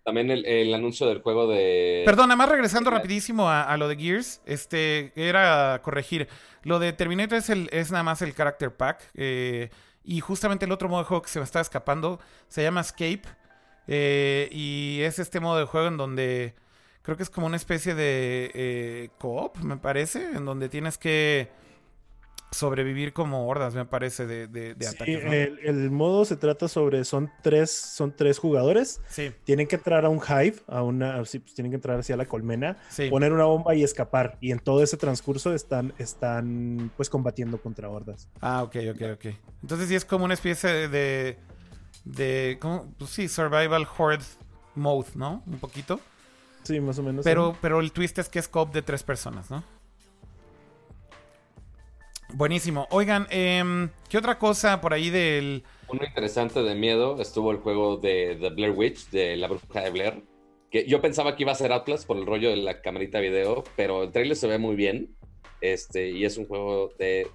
[0.06, 2.04] también el, anuncio del juego de.
[2.06, 6.30] Perdón, además regresando rapidísimo a, lo de Gears, este, era corregir.
[6.64, 9.10] Lo de Terminator es, el, es nada más el Character Pack.
[9.16, 9.72] Eh,
[10.06, 13.24] y justamente el otro modo de juego que se me está escapando se llama Escape.
[13.88, 16.54] Eh, y es este modo de juego en donde
[17.06, 21.52] creo que es como una especie de eh, co-op, me parece, en donde tienes que
[22.52, 24.76] sobrevivir como hordas, me parece, de, de,
[25.64, 29.02] el, modo se trata sobre, son tres, son tres jugadores.
[29.10, 29.32] Sí.
[29.44, 32.26] Tienen que entrar a un hive, a una, sí, pues tienen que entrar hacia la
[32.26, 32.78] colmena,
[33.10, 34.38] poner una bomba y escapar.
[34.42, 38.30] Y en todo ese transcurso están, están pues combatiendo contra hordas.
[38.42, 39.26] Ah, ok, ok, ok.
[39.62, 41.38] Entonces sí es como una especie de,
[42.06, 42.92] de, ¿cómo?
[42.98, 44.24] Pues sí, survival horde
[44.76, 45.44] mode, ¿no?
[45.46, 46.00] Un poquito.
[46.66, 47.24] Sí, más o menos.
[47.24, 49.64] Pero, pero el twist es que es cop de tres personas, ¿no?
[52.34, 52.88] Buenísimo.
[52.90, 55.64] Oigan, eh, ¿qué otra cosa por ahí del...
[55.88, 59.92] Uno interesante de miedo estuvo el juego de The Blair Witch, de la bruja de
[59.92, 60.24] Blair.
[60.72, 63.64] que yo pensaba que iba a ser Atlas por el rollo de la camarita video,
[63.76, 65.16] pero el trailer se ve muy bien.
[65.62, 67.30] Este, y es un juego de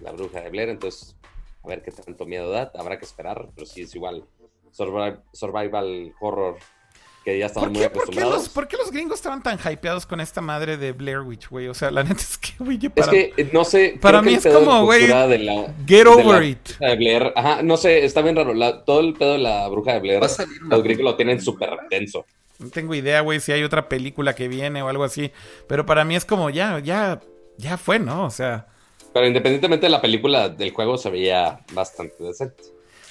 [0.00, 1.16] la bruja de Blair, entonces
[1.64, 4.24] a ver qué tanto miedo da, habrá que esperar, pero sí es igual
[4.70, 6.56] survival, survival horror
[7.26, 8.34] que ya estamos ¿Por muy qué, por, qué acostumbrados.
[8.44, 11.66] los, por qué los gringos estaban tan hypeados con esta madre de Blair Witch, güey?
[11.66, 13.98] O sea, la neta es que, güey, yo Es para- que, eh, no sé.
[14.00, 15.54] para mí es como, güey, Get de over la
[16.44, 16.68] it.
[16.68, 17.32] bruja de Blair.
[17.34, 18.54] Ajá, no sé, está bien raro.
[18.54, 22.24] La- todo el pedo de la bruja de Blair, los gringos lo tienen súper denso.
[22.60, 25.32] No tengo idea, güey, si hay otra película que viene o algo así.
[25.66, 27.20] Pero para mí es como, ya, ya,
[27.58, 28.24] ya fue, ¿no?
[28.24, 28.68] O sea,
[29.12, 32.62] Pero independientemente de la película, del juego se veía bastante decente.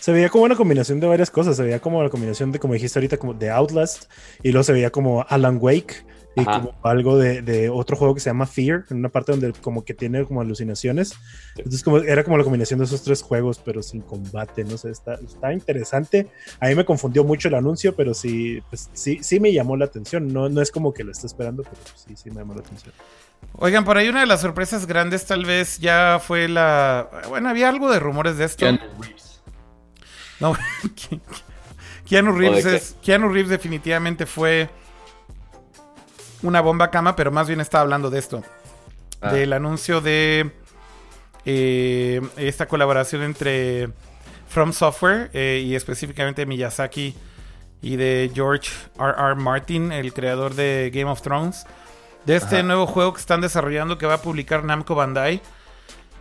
[0.05, 1.57] Se veía como una combinación de varias cosas.
[1.57, 4.03] Se veía como la combinación de, como dijiste ahorita, como de Outlast.
[4.43, 6.05] Y luego se veía como Alan Wake.
[6.35, 6.59] Y Ajá.
[6.59, 8.85] como algo de, de otro juego que se llama Fear.
[8.91, 11.15] En una parte donde como que tiene como alucinaciones.
[11.57, 14.63] Entonces como, era como la combinación de esos tres juegos, pero sin combate.
[14.63, 16.27] No sé, está, está interesante.
[16.59, 19.85] A mí me confundió mucho el anuncio, pero sí, pues, sí, sí me llamó la
[19.85, 20.31] atención.
[20.31, 22.93] No, no es como que lo esté esperando, pero sí, sí me llamó la atención.
[23.53, 27.09] oigan, por ahí una de las sorpresas grandes tal vez ya fue la...
[27.27, 28.59] Bueno, había algo de rumores de esto.
[28.59, 29.24] Keanu Reeves.
[30.39, 30.53] No,
[30.95, 31.19] Ke-
[32.07, 34.69] Keanu Reeves Keanu Reeves definitivamente fue
[36.43, 38.43] una bomba cama, pero más bien estaba hablando de esto.
[39.21, 39.31] Ah.
[39.31, 40.51] Del anuncio de
[41.45, 43.89] eh, esta colaboración entre
[44.47, 47.15] From Software eh, y específicamente Miyazaki
[47.81, 48.69] y de George
[48.99, 49.13] R.
[49.17, 49.35] R.
[49.35, 51.65] Martin, el creador de Game of Thrones.
[52.25, 52.63] De este Ajá.
[52.63, 55.41] nuevo juego que están desarrollando que va a publicar Namco Bandai.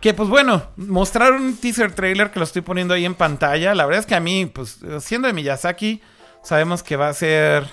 [0.05, 3.73] Que pues bueno, mostraron un teaser trailer que lo estoy poniendo ahí en pantalla.
[3.73, 5.99] La verdad es que a mí, pues siendo de Miyazaki,
[6.43, 7.65] sabemos que va a ser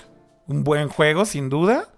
[0.47, 1.89] un buen juego, sin duda.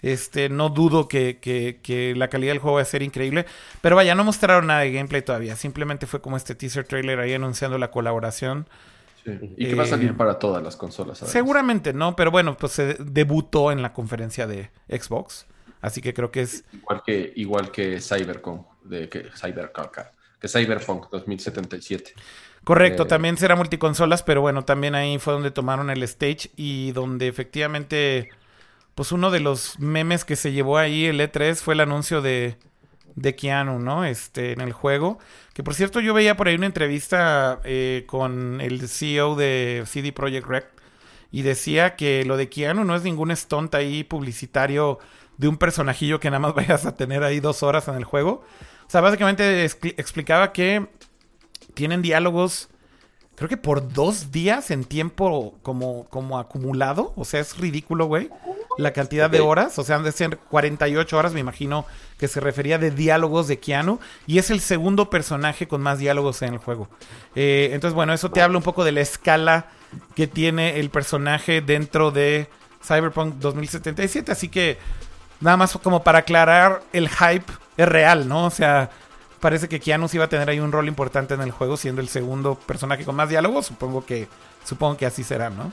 [0.00, 3.46] Este, no dudo que, que- que la calidad del juego va a ser increíble.
[3.80, 5.56] Pero vaya, no mostraron nada de gameplay todavía.
[5.56, 8.68] Simplemente fue como este teaser trailer ahí anunciando la colaboración.
[9.24, 9.32] Sí.
[9.56, 11.18] Y que va a Eh, salir para todas las consolas.
[11.18, 11.32] además.
[11.32, 15.46] Seguramente no, pero bueno, pues se debutó en la conferencia de Xbox.
[15.80, 19.98] Así que creo que es Igual que, igual que Cyberpunk, de que Cyberpunk,
[20.40, 22.14] que Cyberpunk 2077.
[22.64, 26.92] Correcto, Eh, también será multiconsolas, pero bueno, también ahí fue donde tomaron el stage y
[26.92, 28.30] donde efectivamente,
[28.94, 32.58] pues uno de los memes que se llevó ahí el E3 fue el anuncio de,
[33.16, 34.04] de Keanu, ¿no?
[34.04, 35.18] Este, en el juego.
[35.54, 40.12] Que por cierto, yo veía por ahí una entrevista eh, con el CEO de CD
[40.12, 40.64] Projekt Red
[41.30, 44.98] y decía que lo de Keanu no es ningún stunt ahí publicitario
[45.38, 48.44] de un personajillo que nada más vayas a tener ahí dos horas en el juego.
[48.86, 50.86] O sea, básicamente expli- explicaba que
[51.74, 52.68] tienen diálogos,
[53.34, 57.12] creo que por dos días en tiempo como, como acumulado.
[57.16, 58.30] O sea, es ridículo, güey.
[58.76, 59.78] La cantidad de horas.
[59.78, 61.86] O sea, han de ser 48 horas, me imagino
[62.18, 63.98] que se refería de diálogos de Keanu.
[64.26, 66.88] Y es el segundo personaje con más diálogos en el juego.
[67.34, 69.66] Eh, entonces, bueno, eso te habla un poco de la escala
[70.16, 72.48] que tiene el personaje dentro de
[72.84, 74.32] Cyberpunk 2077.
[74.32, 74.76] Así que,
[75.40, 77.44] nada más como para aclarar, el hype
[77.76, 78.46] es real, ¿no?
[78.46, 78.90] O sea,
[79.40, 82.00] parece que Keanu sí iba a tener ahí un rol importante en el juego, siendo
[82.00, 83.66] el segundo personaje con más diálogos.
[83.66, 84.28] Supongo que,
[84.64, 85.72] supongo que así será, ¿no?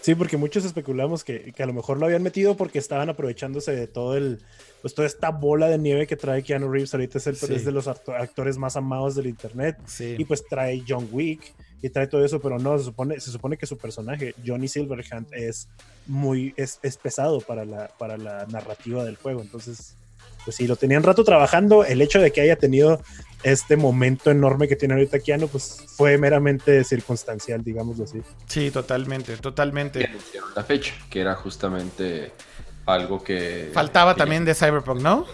[0.00, 3.70] Sí, porque muchos especulamos que, que a lo mejor lo habían metido porque estaban aprovechándose
[3.70, 4.40] de todo el,
[4.80, 6.92] pues toda esta bola de nieve que trae Keanu Reeves.
[6.92, 7.54] Ahorita es, el, Sí.
[7.54, 9.78] es de los acto- actores más amados del internet.
[9.86, 10.16] Sí.
[10.18, 13.56] Y pues trae John Wick y trae todo eso, pero no, se supone, se supone
[13.56, 15.68] que su personaje, Johnny Silverhand, es
[16.08, 19.40] muy, es, es pesado para la, para la narrativa del juego.
[19.40, 19.94] Entonces,
[20.44, 21.84] pues sí, lo tenían rato trabajando.
[21.84, 23.00] El hecho de que haya tenido
[23.42, 28.20] este momento enorme que tiene ahorita Keanu, pues fue meramente circunstancial, digámoslo así.
[28.46, 30.04] Sí, totalmente, Y totalmente.
[30.04, 32.32] anunciaron la fecha, que era justamente
[32.86, 33.70] algo que...
[33.72, 35.26] Faltaba que también de Cyberpunk, ¿no?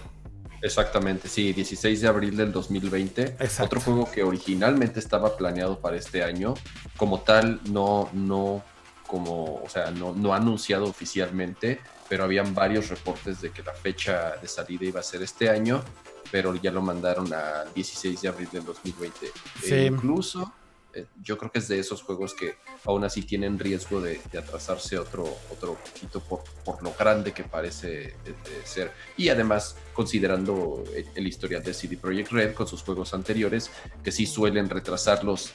[0.63, 3.23] Exactamente, sí, 16 de abril del 2020.
[3.23, 3.65] Exacto.
[3.65, 6.55] Otro juego que originalmente estaba planeado para este año,
[6.97, 8.65] como tal, no, no,
[9.07, 14.37] como, o sea, no, no anunciado oficialmente, pero habían varios reportes de que la fecha
[14.37, 15.83] de salida iba a ser este año,
[16.31, 19.19] pero ya lo mandaron al 16 de abril del 2020.
[19.63, 19.75] Sí.
[19.75, 20.53] E incluso,
[20.95, 24.39] eh, yo creo que es de esos juegos que aún así tienen riesgo de, de
[24.39, 28.35] atrasarse otro, otro poquito por, por lo grande que parece eh, eh,
[28.65, 28.93] ser.
[29.17, 33.71] Y además, considerando el, el historial de CD Projekt Red con sus juegos anteriores,
[34.03, 35.53] que sí suelen retrasarlos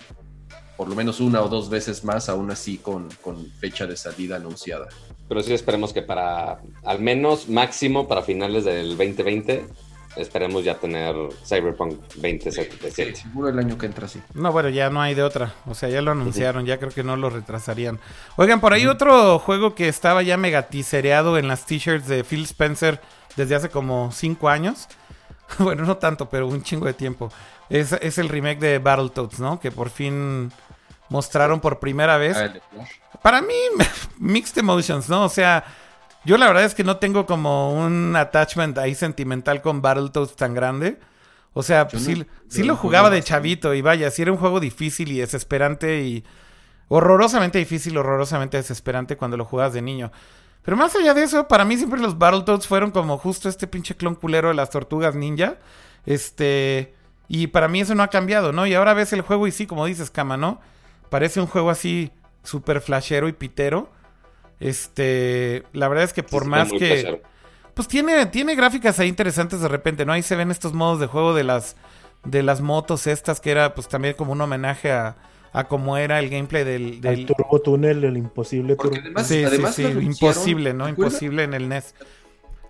[0.77, 4.37] por lo menos una o dos veces más, aún así con, con fecha de salida
[4.37, 4.87] anunciada.
[5.33, 9.65] Pero sí esperemos que para, al menos máximo para finales del 2020,
[10.15, 13.15] esperemos ya tener Cyberpunk 2077.
[13.15, 14.21] seguro el año que entra sí.
[14.35, 15.55] No, bueno, ya no hay de otra.
[15.65, 17.99] O sea, ya lo anunciaron, ya creo que no lo retrasarían.
[18.35, 22.43] Oigan, por ahí otro juego que estaba ya mega teasereado en las t-shirts de Phil
[22.43, 23.01] Spencer
[23.35, 24.87] desde hace como cinco años.
[25.57, 27.31] bueno, no tanto, pero un chingo de tiempo.
[27.71, 29.59] Es, es el remake de Battletoads, ¿no?
[29.59, 30.51] Que por fin
[31.09, 32.37] mostraron por primera vez.
[33.23, 33.53] Para mí,
[34.19, 35.23] mixed emotions, ¿no?
[35.25, 35.63] O sea,
[36.25, 40.53] Yo la verdad es que no tengo como un attachment ahí sentimental con Battletoads tan
[40.53, 40.99] grande.
[41.53, 44.37] O sea, pues sí, no- sí lo jugaba de chavito y vaya, sí era un
[44.37, 46.23] juego difícil y desesperante y
[46.87, 50.11] horrorosamente difícil, horrorosamente desesperante cuando lo jugabas de niño.
[50.63, 53.95] Pero más allá de eso, para mí siempre los Battletoads fueron como justo este pinche
[53.97, 55.57] clon culero de las tortugas ninja.
[56.05, 56.93] Este.
[57.27, 58.65] Y para mí eso no ha cambiado, ¿no?
[58.65, 60.61] Y ahora ves el juego y sí, como dices, Cama, ¿no?
[61.09, 62.11] Parece un juego así
[62.43, 63.89] súper flashero y pitero.
[64.59, 65.63] Este.
[65.73, 66.77] La verdad es que por Sí, más que.
[66.77, 67.21] flashero.
[67.73, 70.13] Pues tiene, tiene gráficas ahí interesantes de repente, ¿no?
[70.13, 71.75] Ahí se ven estos modos de juego de las,
[72.23, 75.15] de las motos estas, que era pues también como un homenaje a,
[75.53, 76.99] a cómo era el gameplay del...
[77.03, 77.25] El.
[77.25, 78.95] Turbo Túnel, el imposible Turbo.
[79.01, 80.87] además, Sí, sí, además sí, imposible, ¿no?
[80.87, 81.95] Imposible en el NES.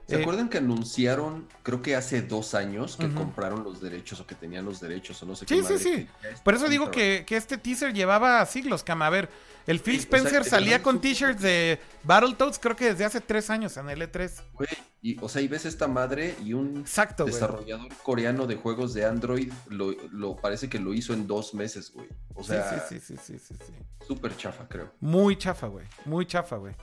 [0.08, 4.28] ¿Se Eh, acuerdan que anunciaron, creo que hace dos años, que compraron los derechos o
[4.28, 6.08] que tenían los derechos o no sé Sí, qué sí, sí.
[6.24, 9.08] está Por eso digo que, que este teaser llevaba siglos, Cama.
[9.08, 9.30] A ver,
[9.66, 13.22] el Phil Sí, o sea, Spencer salía con t-shirts de Battletoads creo que desde hace
[13.22, 14.42] tres años en el E3.
[14.54, 14.68] Güey,
[15.02, 17.34] y, o sea, y ves esta madre y un Exacto, güey.
[17.34, 21.92] desarrollador coreano de juegos de Android lo, lo- parece que lo hizo en dos meses,
[21.94, 22.10] güey.
[22.36, 23.74] O Sí, sea, sí, sí, sí, sí, sí, sí.
[24.06, 24.92] súper chafa, creo.
[25.00, 25.86] Muy chafa, güey.
[26.04, 26.76] Muy chafa, güey.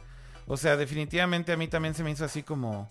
[0.51, 2.90] O sea, definitivamente a mí también se me hizo así como...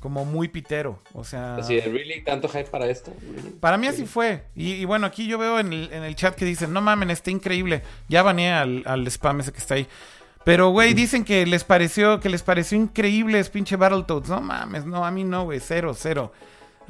[0.00, 0.98] Como muy pitero.
[1.12, 1.56] O sea...
[1.56, 2.24] Así de, ¿really?
[2.24, 3.12] ¿Tanto hype para esto?
[3.20, 3.50] Really?
[3.50, 4.44] Para mí así fue.
[4.56, 7.10] Y, y bueno, aquí yo veo en el, en el chat que dicen, no mamen,
[7.10, 7.82] está increíble.
[8.08, 9.86] Ya baneé al, al spam ese que está ahí.
[10.42, 14.30] Pero, güey, dicen que les pareció, que les pareció increíble es pinche Battletoads.
[14.30, 16.32] No mames, no, a mí no, güey, cero, cero.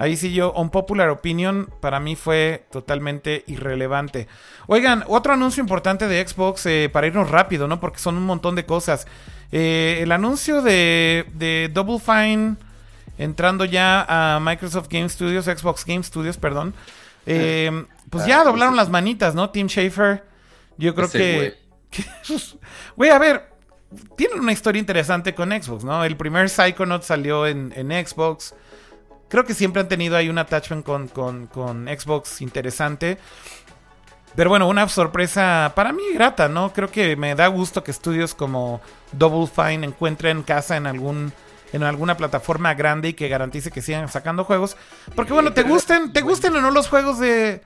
[0.01, 4.29] Ahí sí yo, un popular opinion, para mí fue totalmente irrelevante.
[4.67, 7.81] Oigan, otro anuncio importante de Xbox, eh, para irnos rápido, ¿no?
[7.81, 9.07] Porque son un montón de cosas.
[9.53, 12.57] Eh, el anuncio de, de Double Fine
[13.19, 16.73] entrando ya a Microsoft Game Studios, Xbox Game Studios, perdón.
[17.27, 19.51] Eh, pues Ah, ya doblaron ese- las manitas, ¿no?
[19.51, 20.25] Tim Schafer.
[20.79, 21.35] Yo creo que...
[21.37, 21.55] güey.
[21.91, 22.05] que-
[22.97, 23.51] Güey, a ver,
[24.17, 26.03] tienen una historia interesante con Xbox, ¿no?
[26.05, 28.55] El primer Psychonaut salió en, en Xbox.
[29.31, 33.17] Creo que siempre han tenido ahí un attachment con, con, con Xbox interesante.
[34.35, 36.73] Pero bueno, una sorpresa para mí grata, ¿no?
[36.73, 38.81] Creo que me da gusto que estudios como
[39.13, 41.33] Double Fine encuentren casa en algún
[41.73, 44.77] en alguna plataforma grande y que garantice que sigan sacando juegos.
[45.15, 47.63] Porque bueno, te gusten, te gusten o no los juegos de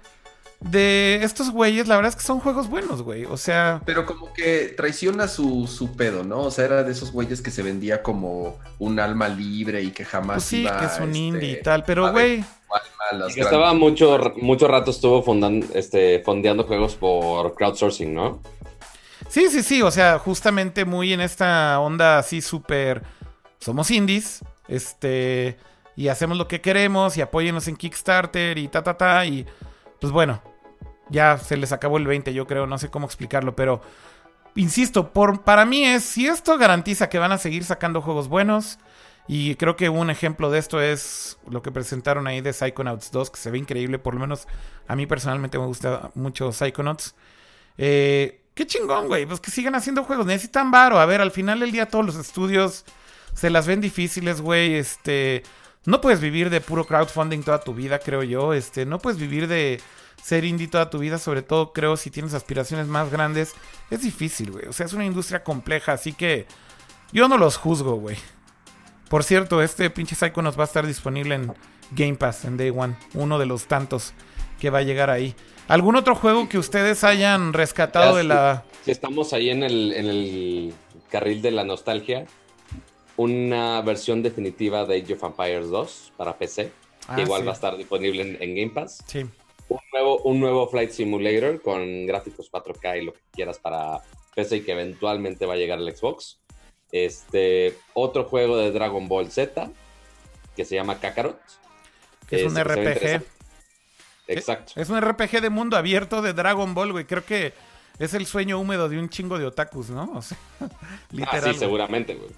[0.61, 3.25] de estos güeyes, la verdad es que son juegos buenos, güey.
[3.27, 6.43] O sea, Pero como que traiciona su, su pedo, ¿no?
[6.43, 10.05] O sea, era de esos güeyes que se vendía como un alma libre y que
[10.05, 12.45] jamás pues sí, iba, que es un este, indie y tal, pero güey,
[13.29, 18.41] Y que estaba mucho, mucho rato estuvo fundan- este, fondeando juegos por crowdsourcing, ¿no?
[19.29, 23.03] Sí, sí, sí, o sea, justamente muy en esta onda así súper...
[23.59, 25.57] Somos indies, este,
[25.97, 29.47] y hacemos lo que queremos y apóyenos en Kickstarter y ta, ta, ta, y
[30.05, 30.43] pues bueno,
[31.09, 33.81] ya se les acabó el 20, yo creo, no sé cómo explicarlo, pero
[34.55, 38.79] insisto, por, para mí es, si esto garantiza que van a seguir sacando juegos buenos,
[39.27, 43.31] y creo que un ejemplo de esto es lo que presentaron ahí de Psychonauts 2,
[43.31, 44.47] que se ve increíble, por lo menos
[44.87, 47.15] a mí personalmente me gusta mucho Psychonauts.
[47.79, 49.25] Eh, qué chingón, güey.
[49.25, 50.27] Pues que sigan haciendo juegos.
[50.27, 51.01] Necesitan varo.
[51.01, 52.85] A ver, al final del día todos los estudios
[53.33, 54.75] se las ven difíciles, güey.
[54.75, 55.43] Este,
[55.87, 58.55] no puedes vivir de puro crowdfunding toda tu vida, creo yo.
[58.55, 59.81] Este, no puedes vivir de
[60.23, 63.53] ser indie toda tu vida, sobre todo creo si tienes aspiraciones más grandes.
[63.91, 64.67] Es difícil, güey.
[64.67, 66.47] O sea, es una industria compleja, así que
[67.13, 68.17] yo no los juzgo, güey.
[69.09, 71.53] Por cierto, este pinche Psychonauts va a estar disponible en
[71.91, 72.97] Game Pass en Day One.
[73.13, 74.15] Uno de los tantos
[74.59, 75.35] que va a llegar ahí.
[75.69, 78.65] ¿Algún otro juego que ustedes hayan rescatado Ya de la...
[78.85, 80.75] Si estamos ahí en el, en el
[81.11, 82.27] carril de la nostalgia,
[83.17, 86.73] una versión definitiva de Age of Empires 2 para PC,
[87.07, 87.47] Ah, que igual sí.
[87.47, 89.05] va a estar disponible en, en Game Pass.
[89.07, 89.27] Sí.
[89.69, 94.01] Un nuevo, un nuevo Flight Simulator con gráficos 4K y lo que quieras para
[94.35, 96.41] PC y que eventualmente va a llegar al Xbox.
[96.93, 99.71] Este, otro juego de Dragon Ball Z
[100.57, 101.41] que se llama Kakarot.
[102.29, 103.25] Que es un se ve RPG.
[104.29, 104.73] Exacto.
[104.77, 107.05] Es un RPG de mundo abierto de Dragon Ball, güey.
[107.05, 107.53] Creo que
[107.99, 110.11] es el sueño húmedo de un chingo de otakus, ¿no?
[110.15, 110.39] O sea,
[111.11, 111.43] literal.
[111.45, 112.31] Ah, sí, seguramente, güey.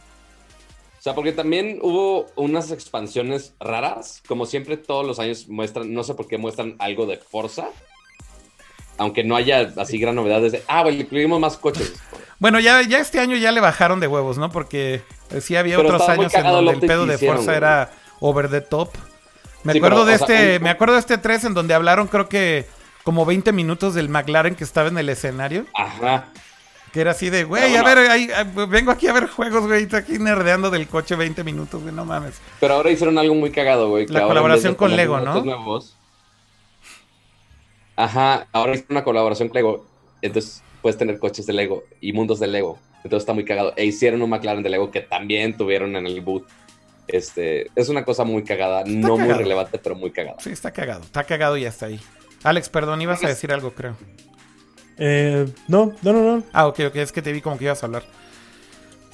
[1.06, 4.24] O sea, porque también hubo unas expansiones raras.
[4.26, 7.68] Como siempre, todos los años muestran, no sé por qué muestran algo de Forza.
[8.98, 10.64] Aunque no haya así gran novedad desde.
[10.66, 11.94] Ah, güey, incluimos más coches.
[12.40, 14.50] Bueno, ya, ya este año ya le bajaron de huevos, ¿no?
[14.50, 15.00] Porque
[15.30, 17.56] eh, sí había Pero otros años en donde el pedo de Forza güey.
[17.56, 18.90] era over the top.
[19.62, 22.08] Me Sí, acuerdo pero, de sea, este, me acuerdo de este 3 en donde hablaron
[22.08, 22.66] creo que
[23.04, 25.66] como 20 minutos del McLaren que estaba en el escenario.
[25.72, 26.32] Ajá.
[26.96, 29.82] Que era así de, güey, a ver, ahí, ah, vengo aquí a ver juegos, güey,
[29.82, 32.40] estoy aquí nerdeando del coche 20 minutos, güey, no mames.
[32.58, 34.06] Pero ahora hicieron algo muy cagado, güey.
[34.06, 35.44] La colaboración con Lego, ¿no?
[35.44, 35.94] nuevos-
[37.96, 39.86] Ajá, ahora hicieron una colaboración con Lego.
[40.22, 43.74] Entonces puedes tener coches de Lego y mundos de Lego Entonces está muy cagado.
[43.76, 46.46] E hicieron un McLaren de Lego que también tuvieron en el boot.
[47.08, 50.38] Este, es una cosa muy cagada, no muy relevante, pero muy cagada.
[50.40, 51.02] Sí, está cagado.
[51.02, 52.00] Está cagado y ya está ahí.
[52.42, 53.96] Alex, perdón, ibas a decir algo, creo.
[54.98, 56.42] Eh, no, no, no, no.
[56.52, 58.04] Ah, ok, ok, es que te vi como que ibas a hablar.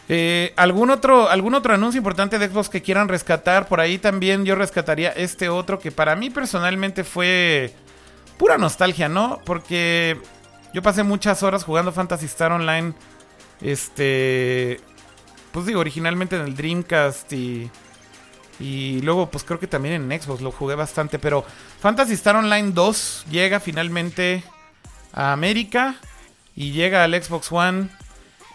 [0.09, 3.69] Eh, ¿algún, otro, ¿Algún otro anuncio importante de Xbox que quieran rescatar?
[3.69, 7.73] Por ahí también yo rescataría este otro que para mí personalmente fue
[8.39, 9.41] pura nostalgia, ¿no?
[9.45, 10.19] Porque
[10.75, 12.95] yo pasé muchas horas jugando Fantasy Star Online.
[13.61, 14.81] Este.
[15.53, 17.71] Pues digo, originalmente en el Dreamcast y.
[18.61, 21.19] Y luego, pues creo que también en Xbox lo jugué bastante.
[21.19, 21.45] Pero
[21.81, 24.45] Fantasy Star Online 2 llega finalmente
[25.13, 25.97] a América.
[26.55, 27.89] Y llega al Xbox One.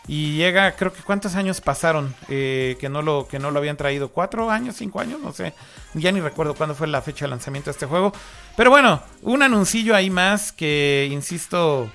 [0.08, 3.76] Y llega, creo que cuántos años pasaron eh, que, no lo, que no lo habían
[3.76, 4.10] traído.
[4.10, 4.78] ¿Cuatro años?
[4.78, 5.20] ¿Cinco años?
[5.20, 5.53] No sé.
[5.93, 8.14] Ya ni recuerdo cuándo fue la fecha de lanzamiento de este juego.
[8.55, 11.91] Pero bueno, un anuncillo ahí más que, insisto,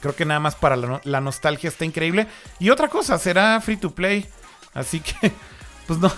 [0.00, 2.26] creo que nada más para la, nostalgia está increíble.
[2.58, 4.26] Y otra cosa, será free to play.
[4.72, 5.30] Así que,
[5.86, 6.10] pues no,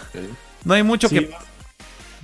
[0.64, 1.34] no hay mucho que...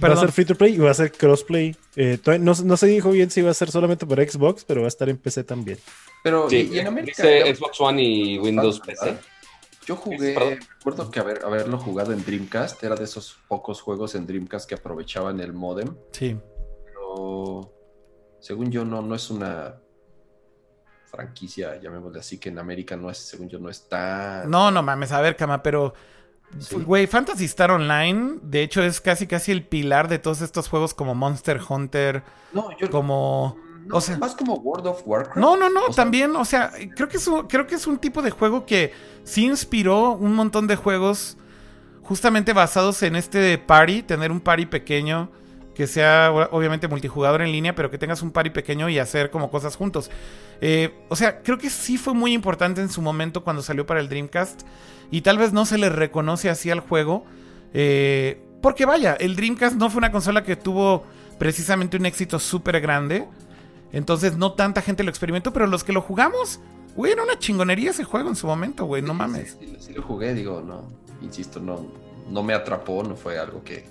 [0.02, 1.74] Va a ser free to play y va a ser crossplay.
[1.96, 4.86] Eh, no, no, se dijo bien si va a ser solamente para Xbox, pero va
[4.86, 5.78] a estar en PC también.
[6.22, 7.22] Pero y, en América.
[7.22, 9.16] Dice Xbox One y Windows PC.
[9.86, 14.26] Yo jugué, recuerdo que haber, haberlo jugado en Dreamcast, era de esos pocos juegos en
[14.26, 15.96] Dreamcast que aprovechaban el modem.
[16.10, 16.36] Sí.
[16.84, 17.72] Pero
[18.40, 19.80] según yo no, no es una
[21.04, 24.44] franquicia, llamémosle así, que en América no es, según yo, no está.
[24.46, 25.94] No, no mames, a ver, cama, pero.
[26.84, 30.94] Güey, Fantasy Star Online, de hecho, es casi casi el pilar de todos estos juegos
[30.94, 32.22] como Monster Hunter.
[32.52, 32.90] No, yo.
[32.90, 33.56] Como
[33.90, 35.38] o sea, más como World of Warcraft.
[35.38, 38.22] No, no, no, también, o sea, creo que, es un, creo que es un tipo
[38.22, 38.92] de juego que
[39.24, 41.36] sí inspiró un montón de juegos
[42.02, 45.30] justamente basados en este party, tener un party pequeño
[45.74, 49.50] que sea obviamente multijugador en línea, pero que tengas un party pequeño y hacer como
[49.50, 50.10] cosas juntos.
[50.62, 54.00] Eh, o sea, creo que sí fue muy importante en su momento cuando salió para
[54.00, 54.62] el Dreamcast
[55.10, 57.24] y tal vez no se le reconoce así al juego.
[57.74, 61.04] Eh, porque vaya, el Dreamcast no fue una consola que tuvo
[61.38, 63.26] precisamente un éxito súper grande.
[63.92, 66.60] Entonces no tanta gente lo experimentó, pero los que lo jugamos,
[66.96, 69.56] güey, era una chingonería ese juego en su momento, güey, no mames.
[69.78, 70.88] Sí, lo jugué, digo, no,
[71.22, 71.86] insisto, no,
[72.28, 73.84] no me atrapó, no fue algo que,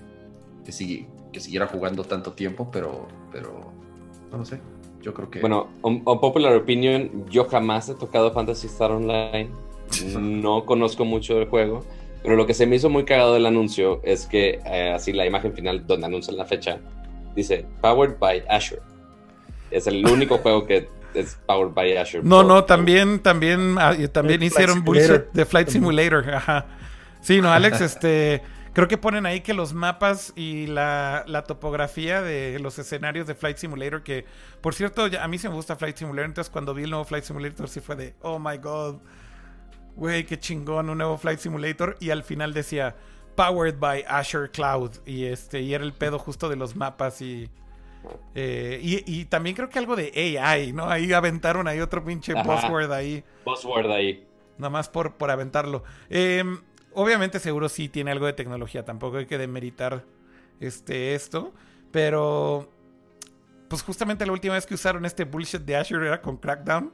[0.65, 3.71] que, que siguiera jugando tanto tiempo, pero, pero,
[4.31, 4.59] no lo sé,
[5.01, 5.39] yo creo que...
[5.39, 9.49] Bueno, un, popular opinion, yo jamás he tocado Fantasy Star Online,
[10.19, 11.85] no conozco mucho del juego,
[12.23, 15.25] pero lo que se me hizo muy cagado del anuncio es que, eh, así la
[15.25, 16.79] imagen final donde anuncian la fecha,
[17.35, 18.81] dice, Powered by Azure.
[19.71, 22.23] Es el único juego que es powered by Azure.
[22.23, 26.33] No, no, también, también, ah, también hicieron bullshit de Flight Simulator.
[26.33, 26.65] Ajá.
[27.21, 28.41] Sí, no, Alex, este.
[28.73, 33.33] Creo que ponen ahí que los mapas y la, la, topografía de los escenarios de
[33.33, 34.25] Flight Simulator, que
[34.59, 37.23] por cierto, a mí sí me gusta Flight Simulator, entonces cuando vi el nuevo Flight
[37.23, 38.97] Simulator sí fue de, oh my god,
[39.95, 42.95] güey, qué chingón, un nuevo Flight Simulator, y al final decía,
[43.35, 47.49] powered by Azure Cloud, y este, y era el pedo justo de los mapas y
[48.33, 50.89] eh, y, también creo que algo de AI, ¿no?
[50.89, 53.23] Ahí aventaron ahí otro pinche buzzword ahí.
[53.45, 54.27] Buzzword ahí.
[54.57, 55.83] Nada más por, por aventarlo.
[56.09, 56.59] Em,
[56.93, 60.03] obviamente seguro sí tiene algo de tecnología, tampoco hay que demeritar
[60.59, 61.53] este, esto.
[61.91, 62.69] Pero,
[63.69, 66.91] pues justamente la última vez que usaron este bullshit de Azure era con Crackdown.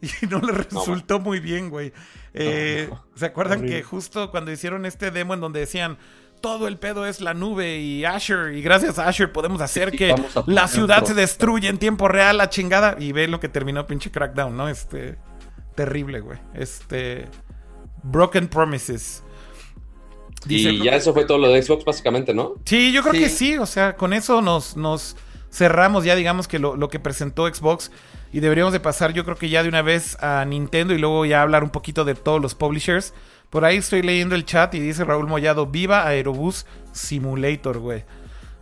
[0.22, 1.92] Y no le resultó muy bien, güey.
[2.34, 5.98] Eh, ¿Se acuerdan que justo cuando hicieron este demo en donde decían,
[6.40, 8.54] todo el pedo es la nube y Asher.
[8.54, 10.14] Y gracias a Asher podemos hacer que
[10.46, 12.96] la ciudad se destruya en tiempo real, la chingada.
[12.98, 14.68] Y ve lo que terminó pinche Crackdown, ¿no?
[14.68, 15.16] Este.
[15.74, 16.38] Terrible, güey.
[16.54, 17.26] Este.
[18.02, 19.22] Broken Promises.
[20.46, 22.54] y ya eso fue todo lo de Xbox, básicamente, ¿no?
[22.64, 23.58] Sí, yo creo que sí.
[23.58, 25.16] O sea, con eso nos, nos
[25.50, 27.90] cerramos ya, digamos, que lo, lo, que presentó Xbox.
[28.32, 31.24] Y deberíamos de pasar, yo creo que ya de una vez a Nintendo y luego
[31.24, 33.14] ya hablar un poquito de todos los publishers.
[33.50, 38.04] Por ahí estoy leyendo el chat y dice Raúl Mollado, viva Aerobús Simulator, güey.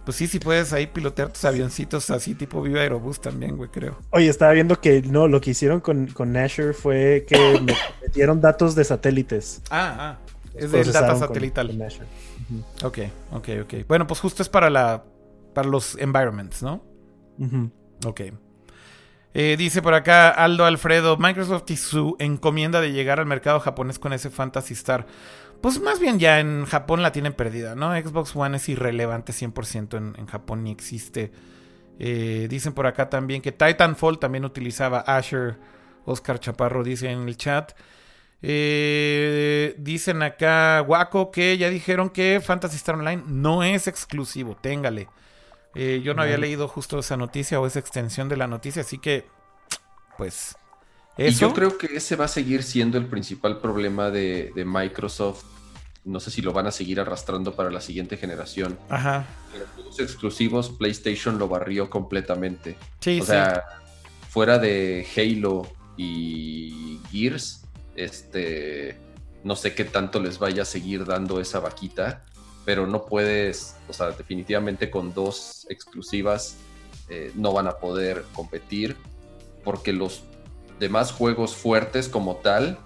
[0.04, 3.98] Pues sí, sí puedes ahí pilotear tus avioncitos así, tipo Viva Aerobús también, güey, creo.
[4.10, 7.60] Oye, estaba viendo que no, lo que hicieron con, con Azure fue que
[8.02, 9.62] metieron datos de satélites.
[9.68, 10.18] Ah, ah.
[10.54, 11.76] Es del data satelital.
[12.84, 12.98] Ok,
[13.32, 13.74] ok, ok.
[13.88, 15.02] Bueno, pues justo es para la
[15.56, 16.84] para los environments, ¿no?
[18.04, 18.20] Ok.
[19.32, 23.98] Eh, dice por acá Aldo Alfredo, Microsoft y su encomienda de llegar al mercado japonés
[23.98, 25.06] con ese Fantasy Star.
[25.62, 27.98] Pues más bien ya en Japón la tienen perdida, ¿no?
[27.98, 31.32] Xbox One es irrelevante 100% en, en, Japón, ni existe.
[31.98, 35.56] Eh, dicen por acá también que Titanfall también utilizaba Asher.
[36.04, 37.72] Oscar Chaparro dice en el chat.
[38.42, 45.08] Eh, dicen acá, Waco, que ya dijeron que Fantasy Star Online no es exclusivo, téngale.
[46.02, 49.26] Yo no había leído justo esa noticia o esa extensión de la noticia, así que
[50.16, 50.56] pues
[51.18, 55.44] Y yo creo que ese va a seguir siendo el principal problema de, Microsoft.
[56.04, 58.78] No sé si lo van a seguir arrastrando para la siguiente generación.
[58.88, 59.26] Ajá.
[59.84, 62.76] Los exclusivos, PlayStation lo barrió completamente.
[63.00, 63.64] Sí, o sea,
[64.28, 65.66] fuera de Halo
[65.96, 67.64] y Gears,
[67.96, 68.96] este,
[69.42, 72.22] no sé qué tanto les vaya a seguir dando esa vaquita,
[72.66, 76.56] pero no puedes, o sea, definitivamente con dos exclusivas
[77.08, 78.96] eh, no van a poder competir
[79.64, 80.24] porque los
[80.80, 82.78] demás juegos fuertes como tal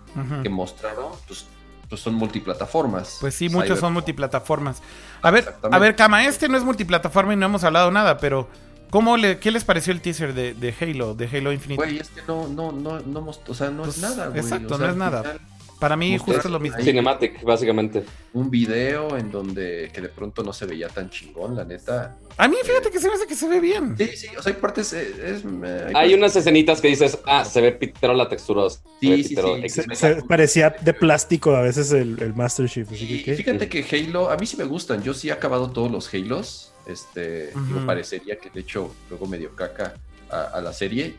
[0.43, 1.47] que mostraron, pues,
[1.89, 3.19] pues, son multiplataformas.
[3.21, 4.83] Pues sí, muchos son multiplataformas.
[5.23, 8.49] A ver, a ver, Kama, este no es multiplataforma y no hemos hablado nada, pero
[8.91, 11.83] ¿cómo le, ¿qué les pareció el teaser de, Halo, de Halo Infinite?
[11.83, 14.41] Güey, es que no, no, no, no, o sea, no es pues, nada, güey.
[14.41, 15.39] Exacto, no es nada.
[15.81, 16.79] Para mí justo es lo mismo.
[16.79, 18.05] Cinematic, básicamente.
[18.35, 22.19] Un video en donde que de pronto no se veía tan chingón, la neta.
[22.37, 23.97] A mí fíjate que se me hace que se ve bien.
[23.97, 24.93] Sí, sí, o sea, hay partes...
[24.93, 28.69] Eh, hay, unas escenitas que dices, ah, se ve pitero la textura.
[28.69, 29.95] Sí, sí, sí.
[29.95, 32.87] Se, parecía de plástico a veces el, Master Chief.
[32.89, 35.03] Fíjate que Halo, a mí sí me gustan.
[35.03, 36.73] Yo sí he acabado todos los Halos.
[36.87, 39.95] Este, me parecería que de hecho luego medio caca
[40.31, 41.15] a la serie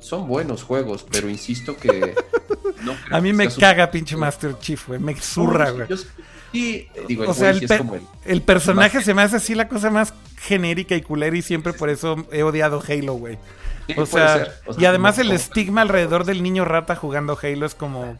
[0.00, 2.14] son buenos juegos, pero insisto que.
[3.10, 5.00] a mí me caga pinche Master Chief, güey.
[5.00, 5.88] Me zurra, güey.
[6.52, 7.50] Sí, digo, o sea,
[8.24, 11.90] el, personaje se me hace así la cosa más genérica y culera y siempre por
[11.90, 13.38] eso he odiado Halo, güey.
[13.96, 18.18] o, sea, y además el estigma alrededor del niño rata jugando Halo es como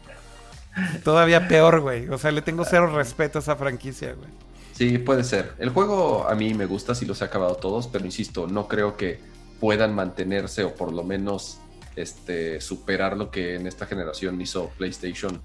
[1.03, 2.09] todavía peor, güey.
[2.09, 4.31] O sea, le tengo cero respeto a esa franquicia, güey.
[4.73, 5.53] Sí, puede ser.
[5.59, 8.97] El juego a mí me gusta, si los he acabado todos, pero insisto, no creo
[8.97, 9.21] que
[9.61, 11.59] puedan mantenerse o por lo menos
[11.97, 15.41] este, superar lo que en esta generación hizo PlayStation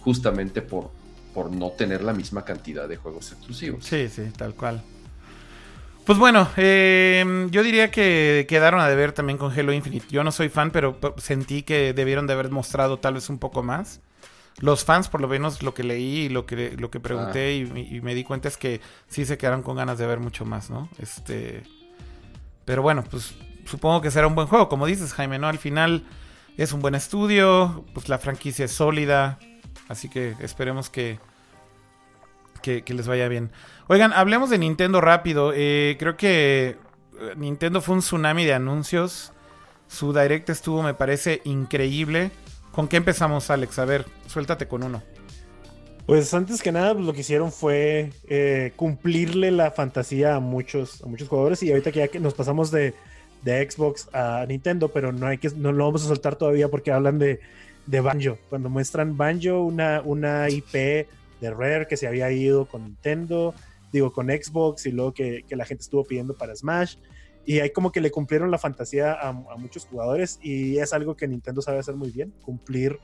[0.00, 0.90] justamente por,
[1.34, 3.84] por no tener la misma cantidad de juegos exclusivos.
[3.84, 4.82] Sí, sí, tal cual.
[6.06, 10.06] Pues bueno, em, yo diría que quedaron a deber también con Halo Infinite.
[10.08, 13.64] Yo no soy fan, pero sentí que debieron de haber mostrado tal vez un poco
[13.64, 14.00] más.
[14.60, 17.52] Los fans, por lo menos lo que leí y lo que, lo que pregunté ah.
[17.52, 20.44] y, y, me di cuenta es que sí se quedaron con ganas de ver mucho
[20.44, 20.88] más, ¿no?
[20.98, 21.64] Este,
[22.64, 23.34] pero bueno, pues
[23.66, 24.68] supongo que será un buen juego.
[24.68, 25.48] Como dices, Jaime, ¿no?
[25.48, 26.04] Al final
[26.56, 29.38] es un buen estudio, pues la franquicia es sólida,
[29.88, 31.18] así que esperemos que,
[32.62, 33.50] que, les vaya bien.
[33.88, 35.52] Oigan, hablemos de Nintendo rápido.
[35.54, 36.76] Eh, creo que
[37.20, 39.32] eh, Nintendo fue un tsunami de anuncios.
[39.86, 42.32] Su direct estuvo, me parece, increíble.
[42.72, 43.78] ¿Con qué empezamos, Alex?
[43.78, 45.02] A ver, suéltate con uno.
[46.06, 51.02] Pues antes que nada, pues, lo que hicieron fue eh, cumplirle la fantasía a muchos,
[51.02, 51.62] a muchos jugadores.
[51.62, 52.94] Y ahorita que ya que nos pasamos de
[53.42, 56.92] de Xbox a Nintendo, pero no hay que no lo vamos a soltar todavía porque
[56.92, 57.40] hablan de,
[57.86, 58.38] de Banjo.
[58.48, 60.72] Cuando muestran Banjo, una, una IP
[61.40, 63.54] de Rare que se había ido con Nintendo,
[63.92, 66.96] digo, con Xbox y luego que, la gente estuvo pidiendo para Smash.
[67.44, 71.28] Y ahí como que le cumplieron la fantasía a, muchos jugadores y es algo que
[71.28, 72.98] Nintendo sabe hacer muy bien, cumplir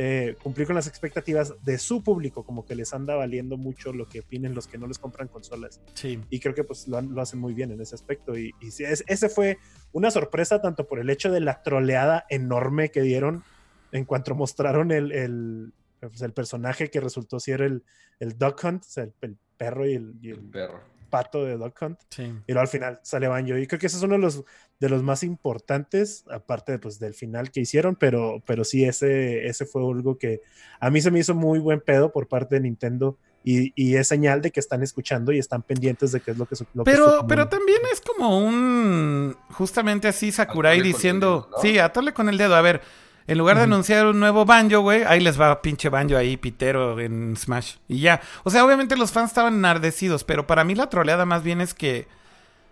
[0.00, 4.08] eh, cumplir con las expectativas de su público, como que les anda valiendo mucho lo
[4.08, 5.80] que opinen los que no les compran consolas.
[5.94, 6.20] Sí.
[6.30, 8.38] Y creo que pues lo, hacen muy bien en ese aspecto.
[8.38, 9.58] Y, y ese fue
[9.90, 13.42] una sorpresa tanto por el hecho de la troleada enorme que dieron
[13.90, 17.82] en cuanto mostraron el, el, pues, el personaje que resultó ser el,
[18.20, 21.76] el Duck Hunt, o sea, el, perro y el, y el perro pato de Duck
[21.80, 21.98] Hunt.
[22.10, 22.22] Sí.
[22.22, 23.56] Y luego al final sale Banjo.
[23.56, 24.44] Y creo que ese es uno de los,
[24.80, 29.66] de los más importantes, aparte pues, del final que hicieron, pero, pero sí, ese, ese
[29.66, 30.40] fue algo que
[30.80, 33.18] a mí se me hizo muy buen pedo por parte de Nintendo.
[33.44, 36.44] Y, y es señal de que están escuchando y están pendientes de qué es lo
[36.44, 42.28] que lo Pero, pero también es como un justamente así Sakurai diciendo, sí, atole con
[42.28, 42.82] el dedo, a ver,
[43.28, 46.98] en lugar de anunciar un nuevo banjo, güey, ahí les va pinche banjo ahí, pitero
[46.98, 47.74] en Smash.
[47.86, 48.22] Y ya.
[48.42, 51.74] O sea, obviamente los fans estaban enardecidos, pero para mí la troleada más bien es
[51.74, 52.08] que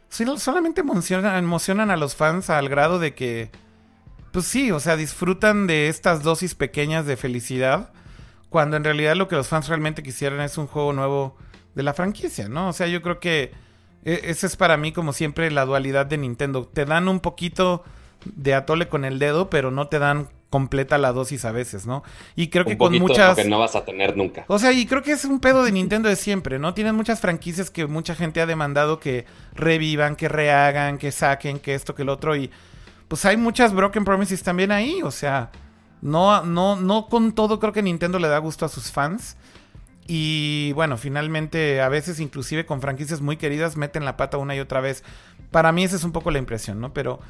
[0.08, 3.50] solamente emocionan, emocionan a los fans al grado de que,
[4.32, 7.92] pues sí, o sea, disfrutan de estas dosis pequeñas de felicidad,
[8.48, 11.36] cuando en realidad lo que los fans realmente quisieran es un juego nuevo
[11.74, 12.70] de la franquicia, ¿no?
[12.70, 13.52] O sea, yo creo que
[14.06, 16.66] e, esa es para mí como siempre la dualidad de Nintendo.
[16.66, 17.84] Te dan un poquito
[18.24, 22.02] de atole con el dedo, pero no te dan completa la dosis a veces, ¿no?
[22.34, 23.36] Y creo que con muchas...
[23.36, 24.46] que no vas a tener nunca.
[24.48, 26.72] O sea, y creo que es un pedo de Nintendo de siempre, ¿no?
[26.72, 31.74] Tienen muchas franquicias que mucha gente ha demandado que revivan, que rehagan, que saquen, que
[31.74, 32.50] esto, que el otro, y
[33.06, 35.50] pues hay muchas Broken Promises también ahí, o sea,
[36.00, 39.36] no, no, no con todo creo que Nintendo le da gusto a sus fans.
[40.08, 44.60] Y bueno, finalmente a veces inclusive con franquicias muy queridas meten la pata una y
[44.60, 45.04] otra vez.
[45.50, 46.94] Para mí esa es un poco la impresión, ¿no?
[46.94, 47.20] Pero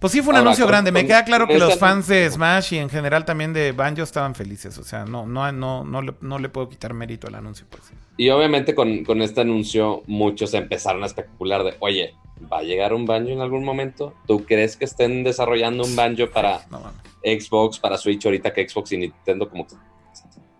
[0.00, 0.92] pues sí fue un anuncio grande.
[0.92, 4.34] Me queda claro que los fans de Smash y en general también de Banjo estaban
[4.34, 4.78] felices.
[4.78, 7.82] O sea, no, no, no, no, le, no le puedo quitar mérito al anuncio, pues.
[8.16, 12.14] Y obviamente con, con este anuncio muchos empezaron a especular de, oye,
[12.52, 14.14] ¿Va a llegar un banjo en algún momento?
[14.26, 16.80] ¿Tú crees que estén desarrollando un banjo para No,
[17.22, 19.74] Xbox, para Switch, ahorita que Xbox y Nintendo como que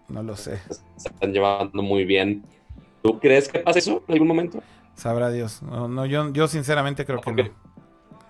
[0.09, 0.59] no lo sé.
[0.97, 2.45] se están llevando muy bien?
[3.03, 4.63] ¿Tú crees que pasa eso en algún momento?
[4.95, 5.63] Sabrá Dios.
[5.63, 7.51] No, no, yo, yo sinceramente creo que no.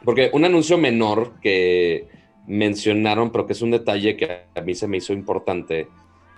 [0.04, 2.08] Porque un anuncio menor que
[2.46, 5.88] mencionaron, pero que es un detalle que a mí se me hizo importante,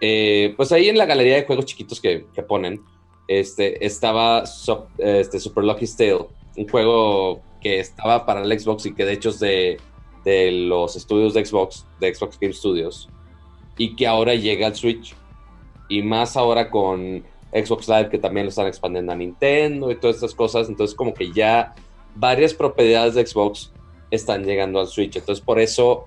[0.01, 2.81] eh, pues ahí en la galería de juegos chiquitos que, que ponen,
[3.29, 6.27] este, estaba Sup- este, Super Lucky's Tale,
[6.57, 9.79] un juego que estaba para el Xbox y que de hecho es de,
[10.25, 13.09] de los estudios de Xbox, de Xbox Game Studios,
[13.77, 15.15] y que ahora llega al Switch.
[15.89, 20.17] Y más ahora con Xbox Live, que también lo están expandiendo a Nintendo y todas
[20.17, 20.69] estas cosas.
[20.69, 21.75] Entonces, como que ya
[22.17, 23.73] varias propiedades de Xbox
[24.11, 25.17] están llegando al Switch.
[25.17, 26.07] Entonces, por eso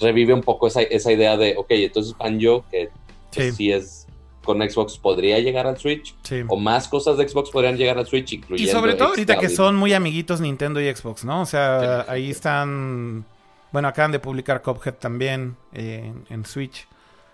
[0.00, 2.90] revive un poco esa, esa idea de, ok, entonces Banjo, que
[3.30, 4.06] Sí, si es
[4.42, 6.14] con Xbox, podría llegar al Switch.
[6.22, 6.42] sí.
[6.48, 8.72] O más cosas de Xbox podrían llegar al Switch, Y incluyendo.
[8.72, 11.42] sobre todo ahorita que son muy amiguitos Nintendo y Xbox, ¿no?
[11.42, 13.26] O sea, ahí están...
[13.70, 16.88] Bueno, acaban de publicar Cuphead también eh, en, Switch.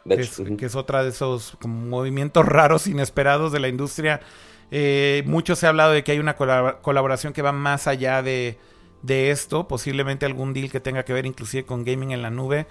[0.08, 0.56] Que es, ujú.
[0.56, 4.20] que es otra de esos como movimientos raros, inesperados de la industria.
[4.70, 8.22] Eh, mucho se ha hablado de que hay una colab- colaboración que va más allá
[8.22, 8.58] de,
[9.02, 12.66] de esto, posiblemente algún deal que tenga que ver inclusive con gaming en la nube.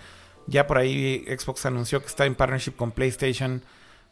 [0.47, 3.63] Ya por ahí Xbox anunció que está en partnership con PlayStation,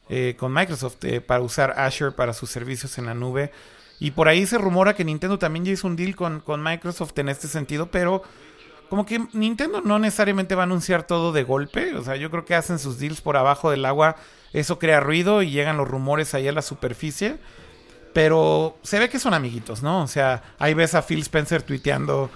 [0.10, 3.52] eh, con Microsoft, eh, para usar Azure para sus servicios en la nube.
[4.00, 7.18] Y por ahí se rumora que Nintendo también ya hizo un deal con, con Microsoft
[7.20, 8.24] en este sentido, pero
[8.90, 11.94] como que Nintendo no necesariamente va a anunciar todo de golpe.
[11.96, 14.16] O sea, yo creo que hacen sus deals por abajo del agua.
[14.54, 17.38] Eso crea ruido y llegan los rumores ahí a la superficie.
[18.14, 20.04] Pero se ve que son amiguitos, ¿no?
[20.04, 22.30] O sea, ahí ves a Phil Spencer tuiteando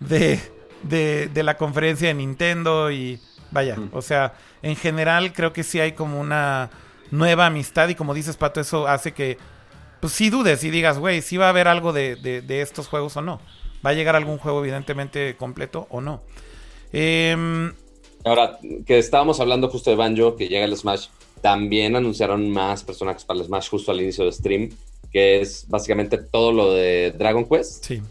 [0.00, 0.38] de,
[0.82, 3.20] de, de la conferencia de Nintendo y
[3.50, 3.88] vaya, Mm.
[3.92, 6.70] o sea, en general creo que sí hay como una
[7.10, 9.38] nueva amistad y como dices, Pato, eso hace que,
[10.00, 12.88] pues sí dudes y digas, güey, si va a haber algo de, de, de estos
[12.88, 13.40] juegos o no.
[13.86, 16.22] Va a llegar algún juego evidentemente completo o no.
[16.92, 17.72] Em,
[18.24, 21.08] Ahora, que estábamos hablando justo de Banjo, que llega el Smash,
[21.42, 24.70] también anunciaron más personajes para el Smash justo al inicio del stream,
[25.14, 27.84] que es básicamente todo lo de Dragon Quest.
[27.84, 28.02] sí,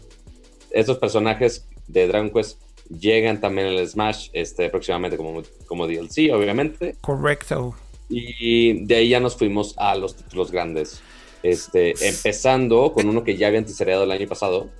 [0.70, 2.58] Estos personajes de Dragon Quest
[2.88, 6.96] llegan también al Smash este, próximamente como, como DLC, obviamente.
[7.02, 7.74] correcto.
[8.08, 11.02] Y de ahí ya nos fuimos a los títulos grandes.
[11.42, 14.70] Este, empezando con uno que ya habían teasereado el año pasado,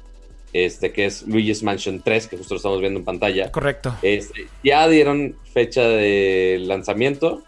[0.55, 3.53] este, que es Luigi's Mansion 3, que justo lo estamos viendo en pantalla.
[3.53, 3.95] Correcto.
[4.01, 7.43] Este, ya dieron fecha de lanzamiento.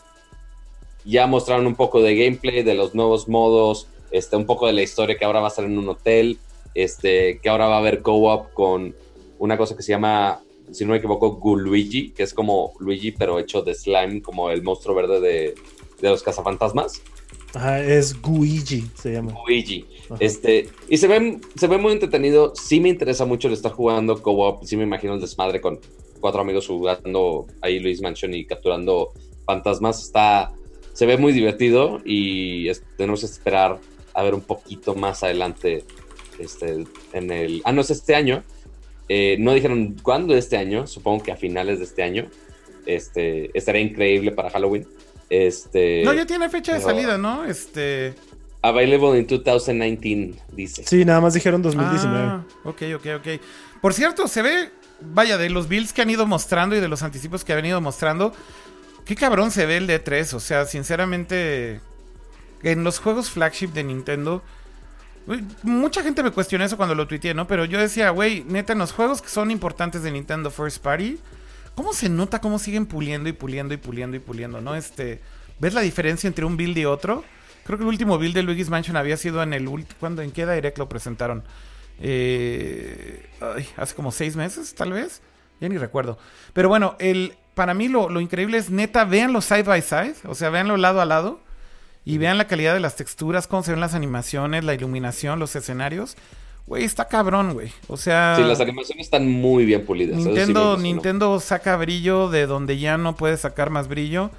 [1.07, 3.89] Ya mostraron un poco de gameplay de los nuevos modos.
[4.17, 6.39] Este, un poco de la historia que ahora va a estar en un hotel.
[6.75, 8.95] Este, que ahora va a haber co-op con
[9.39, 10.41] una cosa que se llama,
[10.73, 14.63] si no me equivoco, Guluigi, que es como Luigi, pero hecho de slime, como el
[14.63, 15.55] monstruo verde de,
[16.03, 17.01] de los cazafantasmas.
[17.55, 19.33] Ajá, es Guigi, se llama.
[19.47, 19.87] Luigi.
[20.11, 20.17] Ajá.
[20.21, 22.53] Este, y se ve, se ve muy entretenido.
[22.55, 24.65] Sí me interesa mucho el estar jugando co-op.
[24.65, 25.81] Sí me imagino el desmadre con
[26.21, 29.13] cuatro amigos jugando ahí Luis Mansion y capturando
[29.47, 30.03] fantasmas.
[30.03, 30.53] Está,
[30.93, 33.79] se ve muy divertido y es- tenemos que esperar
[34.17, 35.85] a ver un poquito más adelante
[36.39, 37.61] este, en el...
[37.65, 38.43] Ah, no, es este año.
[39.11, 40.87] Eh, no dijeron cuándo de este año.
[40.87, 42.27] Supongo que a finales de este año.
[42.87, 44.89] Este, estaría increíble para Halloween.
[45.29, 47.45] Este, No, ya tiene fecha de salida, ¿no?
[47.45, 48.15] Este...
[48.63, 50.83] Available in 2019, dice.
[50.85, 52.19] Sí, nada más dijeron 2019.
[52.19, 53.41] Ah, ok, ok, ok.
[53.83, 54.71] Por cierto, se ve,
[55.01, 57.81] vaya, de los builds que han ido mostrando y de los anticipos que han ido
[57.81, 58.33] mostrando,
[59.05, 60.33] qué cabrón se ve el D3.
[60.35, 61.81] O sea, sinceramente,
[62.63, 64.43] en los juegos flagship de Nintendo,
[65.63, 67.47] mucha gente me cuestionó eso cuando lo tuiteé, ¿no?
[67.47, 71.19] Pero yo decía, güey, neta, en los juegos que son importantes de Nintendo First Party,
[71.75, 74.75] ¿cómo se nota cómo siguen puliendo y puliendo y puliendo y puliendo, ¿no?
[74.75, 75.21] Este,
[75.59, 77.25] ¿ves la diferencia entre un build y otro?
[77.65, 79.97] Creo que el último build de Luigi's Mansion había sido en el último.
[79.99, 80.23] ¿Cuándo?
[80.23, 81.43] ¿En qué Direct lo presentaron?
[81.99, 85.21] Eh, ay, hace como seis meses, tal vez.
[85.61, 86.17] Ya ni recuerdo.
[86.53, 90.15] Pero bueno, el, para mí lo, lo increíble es neta, veanlo side by side.
[90.27, 91.41] O sea, véanlo lado a lado.
[92.07, 95.57] Y vean la calidad de las texturas, cómo se ven las animaciones, la iluminación, los
[95.57, 96.17] escenarios.
[96.69, 97.73] Güey, está cabrón, güey.
[97.89, 98.37] O sea.
[98.37, 100.17] Sí, las animaciones están muy bien pulidas.
[100.17, 100.79] sí Nintendo.
[100.79, 104.31] Nintendo saca brillo de donde ya no puede sacar más brillo.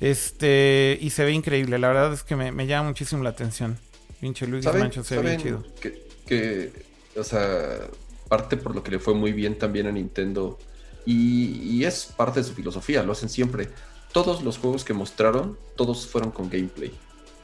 [0.00, 1.78] Este, y se ve increíble.
[1.78, 3.78] La verdad es que me, me llama muchísimo la atención.
[4.20, 5.64] Pinche ¿Saben, Mansion se ve bien chido.
[5.80, 6.70] que, que,
[7.18, 7.78] o sea,
[8.28, 10.58] parte por lo que le fue muy bien también a Nintendo
[11.06, 13.70] y, y es parte de su filosofía, lo hacen siempre.
[14.12, 16.92] Todos los juegos que mostraron, todos fueron con gameplay.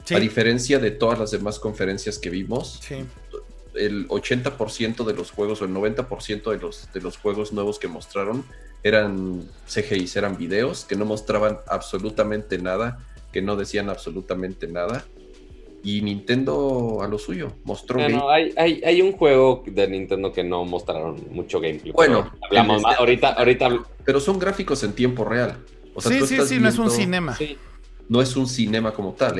[0.03, 2.95] Sí, A diferencia de todas las demás conferencias que vimos, sí.
[3.75, 7.87] el 80% de los juegos o el 90% de los, de los juegos nuevos que
[7.87, 8.45] mostraron
[8.83, 12.99] eran CGIs, eran videos que no mostraban absolutamente nada,
[13.33, 15.05] que no decían absolutamente nada.
[15.83, 17.53] y Nintendo a lo suyo.
[17.63, 21.91] Mostró Bueno, hay, hay, hay un juego de Nintendo que no mostraron mucho gameplay.
[21.91, 22.97] Bueno, pero hablamos más.
[22.99, 23.69] Ahorita, ahorita.
[24.03, 25.57] Pero son gráficos en tiempo real.
[25.97, 27.35] O sea, sí, sí, sí, no es un cinema.
[27.35, 27.57] Sí.
[28.09, 29.33] No es un cinema como tal.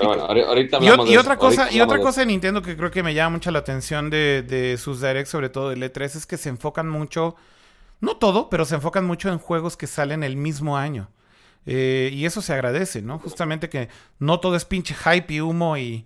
[0.00, 2.90] Bueno, ahori- ahorita Y, o- otra cosa, ahorita y otra cosa de Nintendo que creo
[2.90, 6.26] que me llama mucho la atención de, de sus directs, sobre todo del E3, es
[6.26, 7.34] que se enfocan mucho,
[8.00, 11.08] no todo, pero se enfocan mucho en juegos que salen el mismo año.
[11.66, 13.18] Eh, y eso se agradece, ¿no?
[13.18, 13.88] Justamente que
[14.18, 16.04] no todo es pinche hype y humo y,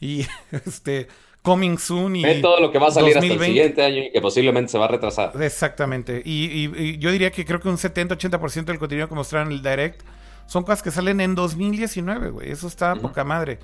[0.00, 0.26] y
[0.66, 1.08] este
[1.44, 3.44] coming soon y Ve todo lo que va a salir hasta 2020.
[3.44, 5.30] el siguiente año y que posiblemente se va a retrasar.
[5.42, 6.22] Exactamente.
[6.24, 9.58] Y, y- y yo diría que creo que un 70-80% del contenido que mostraron en
[9.58, 10.00] el Direct
[10.46, 12.50] son cosas que salen en 2019, güey.
[12.50, 13.58] Eso está poca madre.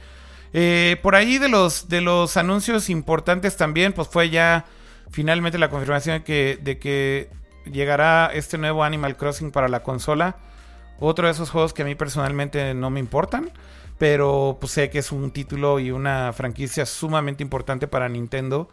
[0.52, 4.66] Eh, por ahí de los, de los anuncios importantes también, pues fue ya
[5.10, 7.28] finalmente la confirmación de que, de que
[7.70, 10.36] llegará este nuevo Animal Crossing para la consola.
[10.98, 13.50] Otro de esos juegos que a mí personalmente no me importan.
[14.00, 18.70] Pero pues sé que es un título y una franquicia sumamente importante para Nintendo.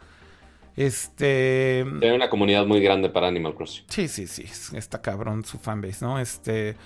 [0.77, 1.83] Este.
[2.01, 3.83] Hay una comunidad muy grande para Animal Crossing.
[3.89, 4.43] Sí, sí, sí.
[4.43, 6.17] es- Está cabrón su fanbase, ¿no?
[6.17, 6.77] Este.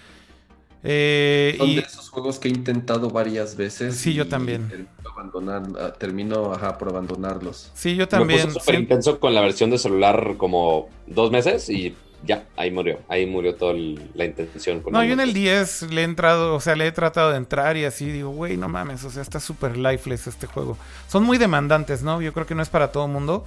[0.84, 3.96] eh, Son y- de esos juegos que he intentado varias veces.
[3.96, 4.68] Sí, yo también.
[4.70, 7.70] Termino, abandonar, ah, termino ajá, por abandonarlos.
[7.76, 8.42] sí, yo Me también.
[8.48, 8.82] puse súper sí.
[8.82, 13.00] intenso con la versión de celular como dos meses y ya, ahí murió.
[13.08, 14.82] Ahí murió toda la intención.
[14.82, 17.38] Con No, yo en el 10 le he entrado, o sea, le he tratado de
[17.38, 20.78] entrar y así digo, güey, no mames, o sea, está súper lifeless este juego.
[21.08, 22.22] Son muy demandantes, ¿no?
[22.22, 23.46] Yo creo que no es para todo mundo,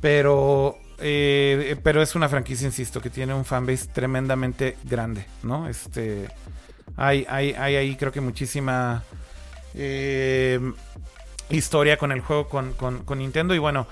[0.00, 5.68] pero, eh, pero es una franquicia, insisto, que tiene un fanbase tremendamente grande, ¿no?
[5.68, 6.28] Este,
[6.96, 9.04] hay, hay, hay ahí creo que muchísima
[9.74, 10.58] eh,
[11.50, 13.86] historia con el juego, con, con, con Nintendo y bueno.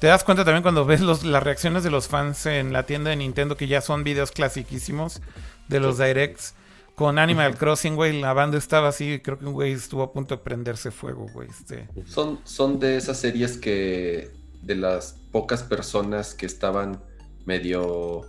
[0.00, 3.10] Te das cuenta también cuando ves los, las reacciones de los fans en la tienda
[3.10, 5.20] de Nintendo, que ya son videos clasiquísimos
[5.68, 6.54] de los directs.
[6.94, 10.36] Con Animal Crossing, güey, la banda estaba así, creo que un güey estuvo a punto
[10.36, 11.48] de prenderse fuego, güey.
[11.48, 11.88] Este.
[12.06, 14.30] Son, son de esas series que
[14.62, 17.02] de las pocas personas que estaban
[17.46, 18.26] medio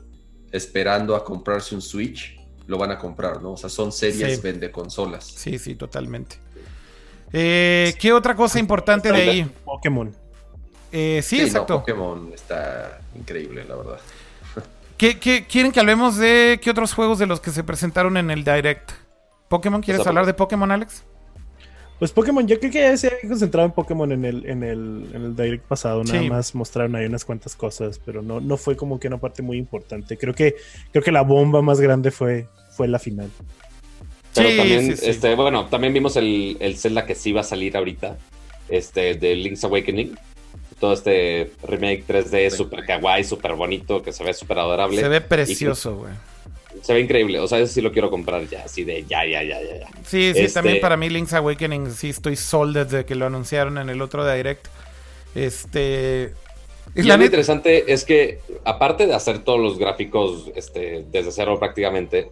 [0.52, 2.38] esperando a comprarse un Switch,
[2.68, 3.54] lo van a comprar, ¿no?
[3.54, 4.42] O sea, son series Sí.
[4.42, 5.26] vende consolas.
[5.26, 6.38] Sí, sí, totalmente.
[7.34, 9.52] Eh, ¿Qué otra cosa importante de ahí?
[9.66, 10.16] Pokémon.
[10.92, 11.80] Eh, sí, no, exacto.
[11.80, 14.00] Pokémon está increíble, la verdad.
[14.98, 18.30] ¿Qué, qué- quieren que hablemos de qué otros juegos de los que se presentaron en
[18.30, 18.92] el Direct?
[19.48, 19.82] ¿Pokémon?
[19.82, 21.04] ¿Quieres hablar de Pokémon, Alex?
[22.00, 25.08] Pues Pokémon, yo creo que ya se había concentrado en Pokémon en el, en el,
[25.14, 26.04] en el Direct pasado.
[26.04, 26.30] Nada Sí.
[26.30, 29.58] más mostraron ahí unas cuantas cosas, pero no, no fue como que una parte muy
[29.58, 30.18] importante.
[30.18, 30.56] Creo que,
[30.92, 33.30] creo que la bomba más grande fue, fue la final.
[34.34, 35.10] Pero Sí, también, sí, sí.
[35.12, 38.18] este, bueno, también vimos el, el Zelda que sí va a salir ahorita,
[38.70, 40.16] este, de Link's Awakening.
[40.82, 45.00] Todo este remake 3D super kawaii, super bonito, que se ve súper adorable.
[45.00, 46.14] Se ve precioso, güey.
[46.82, 47.38] Se ve increíble.
[47.40, 49.88] O sea, ese sí lo quiero comprar ya, así de ya, ya, ya, ya, ya.
[50.04, 53.78] Sí, sí, Este- también para mí Link's Awakening sí estoy sold desde que lo anunciaron
[53.78, 54.68] en el otro Direct.
[55.36, 56.34] Este...
[56.96, 62.32] Y lo interesante es que, aparte de hacer todos los gráficos este, desde cero prácticamente,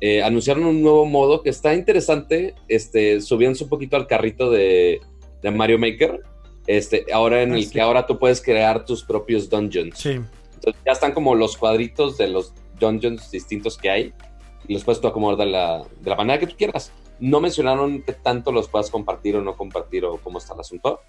[0.00, 5.00] eh, anunciaron un nuevo modo que está interesante, este, subiéndose un poquito al carrito de,
[5.42, 6.20] de Mario Maker,
[6.66, 7.70] este, ahora en Ah, el sí.
[7.72, 9.98] que ahora tú puedes crear tus propios dungeons.
[9.98, 10.20] Sí.
[10.54, 14.12] Entonces ya están como los cuadritos de los dungeons distintos que hay
[14.66, 16.90] y los puedes tú acomodar de la, de la manera que tú quieras.
[17.20, 21.00] No mencionaron qué tanto los puedas compartir o no compartir o cómo está el asunto,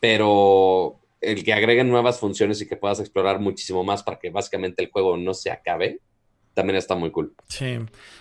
[0.00, 4.82] pero el que agreguen nuevas funciones y que puedas explorar muchísimo más para que básicamente
[4.84, 6.00] el juego no se acabe,
[6.52, 7.34] también está muy cool.
[7.48, 7.78] Sí.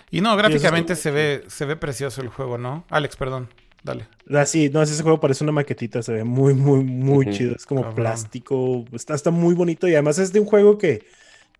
[0.09, 2.85] Y no, gráficamente es- se ve, se ve precioso el juego, ¿no?
[2.89, 3.49] Alex, perdón.
[3.83, 4.07] Dale.
[4.29, 7.55] Ah, sí, no, ese juego parece una maquetita, se ve muy, muy, muy chido.
[7.55, 7.95] Es como Cabrón.
[7.95, 11.03] plástico, está, está muy bonito y además es de un juego que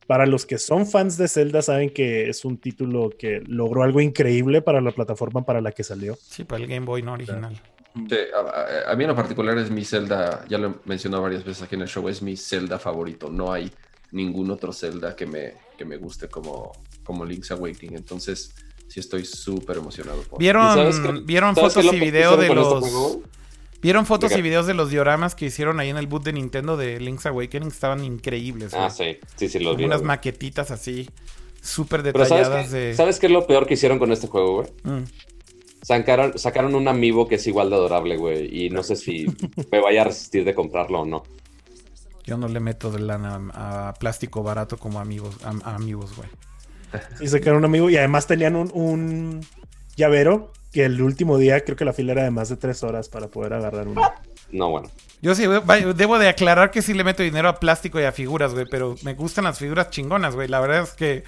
[0.07, 4.01] para los que son fans de Zelda saben que es un título que logró algo
[4.01, 6.17] increíble para la plataforma para la que salió.
[6.21, 7.61] Sí, para el Game Boy no original.
[8.09, 11.23] Sí, a, a- a mí en lo particular es mi Zelda, ya lo he mencionado
[11.23, 13.29] varias veces aquí en el show, es mi Zelda favorito.
[13.29, 13.71] No hay
[14.11, 16.71] ningún otro Zelda que me, que me guste como,
[17.03, 17.95] como Link's Awakening.
[17.97, 18.53] Entonces,
[18.87, 20.21] sí estoy súper emocionado.
[20.23, 20.41] Por...
[20.41, 22.83] ¿Y sabes ¿Vieron, qué- ¿vieron ¿Sabes qué fotos y videos de los...
[22.85, 23.27] este?
[23.81, 26.31] ¿Vieron fotos ¿De y videos de los dioramas que hicieron ahí en el boot de
[26.33, 27.67] Nintendo de Link's Awakening?
[27.67, 28.73] Estaban increíbles.
[28.73, 29.83] Ah, sí, sí, sí, los vi.
[29.83, 31.09] Unas maquetitas así,
[31.61, 32.77] súper Pero ¿sabes detalladas qué?
[32.77, 32.95] de...
[32.95, 34.67] ¿sabes qué es lo peor que hicieron con este juego, güey?
[34.83, 35.03] Mm.
[35.81, 38.65] Sacaron, sacaron un amiibo que es igual de adorable, güey.
[38.65, 39.25] Y no sé si
[39.71, 41.23] me vaya a resistir de comprarlo o no.
[42.25, 46.15] Yo no le meto de lana a, a plástico barato como amigos, a, a amigos,
[46.15, 46.29] güey.
[47.19, 49.45] Y sacaron un amigo y además tenían un, un
[49.95, 53.09] llavero que el último día creo que la fila era de más de tres horas
[53.09, 54.01] para poder agarrar uno.
[54.51, 54.89] No, bueno.
[55.21, 55.45] Yo sí,
[55.95, 58.95] debo de aclarar que sí le meto dinero a plástico y a figuras, güey, pero
[59.03, 60.47] me gustan las figuras chingonas, güey.
[60.47, 61.23] La verdad es que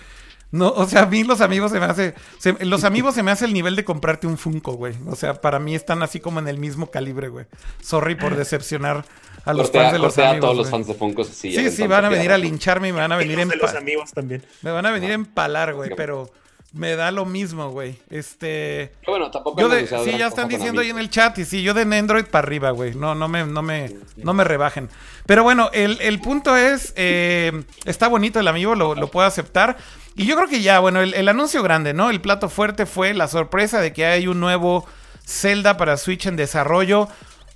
[0.56, 2.14] No, o sea, a mí los amigos se me hace.
[2.61, 4.95] los amigos se me hace el nivel de comprarte un Funko, güey.
[5.07, 7.45] O sea, para mí están así como en el mismo calibre, güey.
[7.82, 9.03] Sorry por decepcionar
[9.44, 10.38] a los fans de los amigos.
[10.38, 11.53] a todos los fans de Funko, sí.
[11.53, 13.49] Sí, sí, van a venir a lincharme y me van a venir en.
[13.49, 14.44] los amigos también.
[14.61, 16.32] Me van a venir a empalar, güey, pero
[16.76, 17.97] me da lo mismo, güey.
[18.10, 18.91] Este.
[19.07, 19.60] Bueno, tampoco.
[19.60, 21.38] Yo de, sí, ya están diciendo ahí en el chat.
[21.39, 22.93] Y sí, yo de Android para arriba, güey.
[22.93, 24.89] No, no me, no me, no me rebajen.
[25.26, 26.93] Pero bueno, el, punto es.
[26.97, 29.77] Eh, está bonito el amigo, lo, lo, puedo aceptar.
[30.18, 32.10] Y yo creo que ya, bueno, el, anuncio grande, ¿no?
[32.10, 34.85] El plato fuerte fue la sorpresa de que hay un nuevo
[35.26, 37.07] Zelda para Switch en desarrollo.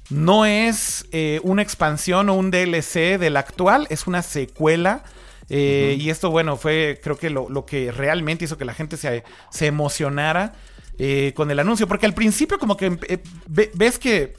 [0.10, 5.04] No es eh, una expansión o un DLC del actual, es una secuela.
[5.50, 9.24] Eh, y esto, bueno, fue creo que lo, que realmente hizo que la gente se,
[9.50, 10.54] se emocionara
[10.98, 11.88] eh, con el anuncio.
[11.88, 14.34] Porque al principio como que eh, ves que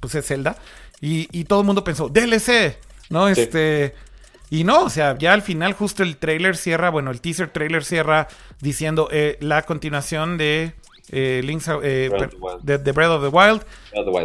[0.00, 0.56] pues es Zelda
[1.00, 2.78] y, todo el mundo pensó, DLC,
[3.10, 3.28] ¿no?
[3.28, 3.94] Este...
[4.50, 7.84] Y no, o sea, ya al final justo el trailer cierra, bueno, el teaser trailer
[7.84, 8.28] cierra
[8.60, 9.08] diciendo
[9.40, 10.74] la continuación de
[11.10, 13.62] Link's, de, Breath of the Wild,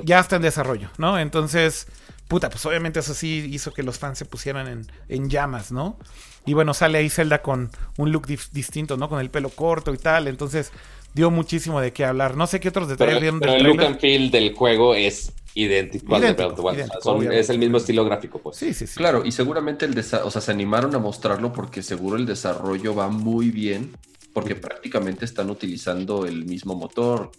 [0.04, 1.18] ya está en desarrollo, ¿no?
[1.18, 1.88] Entonces,
[2.30, 5.98] puta, pues obviamente eso sí hizo que los fans se pusieran en, en llamas, ¿no?
[6.46, 9.10] Y bueno, sale ahí Zelda con un look distinto, ¿no?
[9.10, 10.28] Con el pelo corto y tal.
[10.28, 10.72] Entonces
[11.14, 12.38] dio muchísimo de qué hablar.
[12.38, 16.16] No sé qué otros detalles vieron del el look and feel del juego es idéntico,
[16.18, 18.58] es el mismo estilo gráfico, pues.
[18.58, 18.96] Sí, sí, sí.
[18.96, 23.10] Claro, y seguramente el o sea, se animaron a mostrarlo porque seguro el desarrollo va
[23.10, 23.92] muy bien,
[24.34, 27.32] porque prácticamente están utilizando el mismo motor,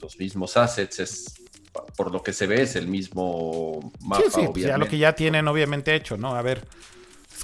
[0.00, 1.43] los mismos assets, es
[1.96, 4.22] por lo que se ve es el mismo mapa.
[4.30, 6.34] Sí, sí, ya lo que ya tienen obviamente hecho, ¿no?
[6.34, 6.66] A ver,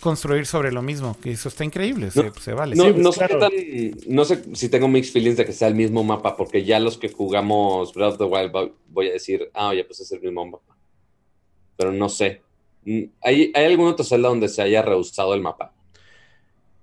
[0.01, 2.75] construir sobre lo mismo, que eso está increíble, se, vale.
[2.77, 6.97] No, sé si tengo mixed feelings de que sea el mismo mapa, porque ya los
[6.97, 10.47] que jugamos Breath of the Wild voy a decir, ah, ya pues es el mismo
[10.47, 10.77] mapa.
[11.77, 12.43] Pero no sé.
[12.85, 15.73] Mm, ¿Hay, ¿Hay algún otro Zelda donde se haya rehusado el mapa?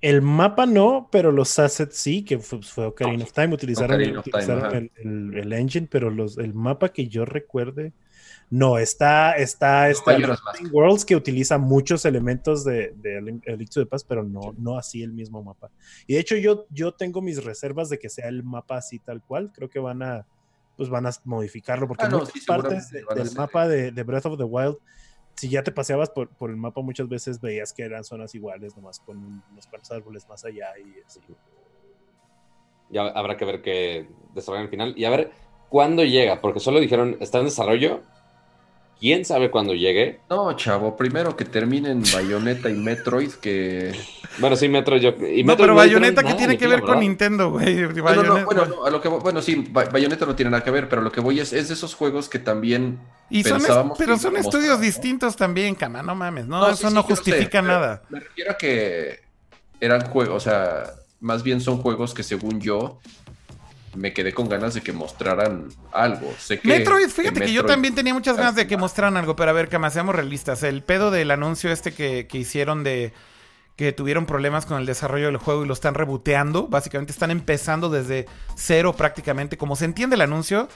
[0.02, 5.54] El mapa no, pero los assets sí, que fue, fue Ocarina of Time, utilizaron, el,
[5.54, 7.94] engine, pero los, el mapa que yo recuerde
[8.50, 10.18] no, está, está, está
[10.72, 15.12] Worlds que utiliza muchos elementos de, de Elixir de Paz, pero no, no así el
[15.12, 15.70] mismo mapa.
[16.06, 19.22] Y de hecho, yo, yo tengo mis reservas de que sea el mapa así tal
[19.22, 19.52] cual.
[19.54, 20.26] Creo que van a,
[20.78, 24.78] pues van a modificarlo, porque ah, muchas partes del mapa de, Breath of the Wild,
[25.38, 28.76] si ya te paseabas por, por, el mapa, muchas veces veías que eran zonas iguales,
[28.76, 29.18] nomás con
[29.52, 31.22] unos cuantos árboles más allá y así.
[32.90, 34.94] Ya habrá que ver qué desarrollan al final.
[34.98, 35.32] Y a ver
[35.70, 38.02] cuándo llega, porque solo dijeron, está en desarrollo
[39.00, 40.20] quién sabe cuándo llegue.
[40.30, 43.94] No, chavo, primero que terminen Bayonetta y Metroid, que.
[44.40, 45.14] Bueno, sí, Metroid yo.
[45.28, 47.86] Y no, pero Bayonetta, ¿qué tiene que ver con Nintendo, güey?
[47.86, 51.02] Bueno, no, bueno, a lo que, bueno, sí, Bayonetta no tiene nada que ver, pero
[51.02, 53.00] lo que voy es, es de esos juegos que también.
[53.30, 53.62] Y son
[53.98, 58.04] pero son estudios distintos también, cama, no mames, no, eso no justifica nada.
[58.10, 59.20] Me refiero a que
[59.80, 63.00] eran juegos, o sea, más bien son juegos que según yo
[63.98, 66.34] me quedé con ganas de que mostraran algo.
[66.38, 69.50] Sé que Metroid, fíjate que, yo también tenía muchas ganas de que mostraran algo, pero
[69.50, 70.64] a ver, que seamos realistas.
[70.64, 73.14] El pedo del anuncio este que, hicieron de
[73.76, 76.68] que tuvieron problemas con el desarrollo del juego y lo están reboteando.
[76.68, 79.58] Básicamente están empezando desde cero prácticamente.
[79.58, 80.68] Como se entiende el anuncio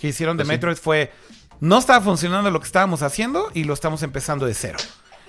[0.00, 1.12] que hicieron de pues Metroid fue,
[1.60, 4.78] no estaba funcionando lo que estábamos haciendo y lo estamos empezando de cero.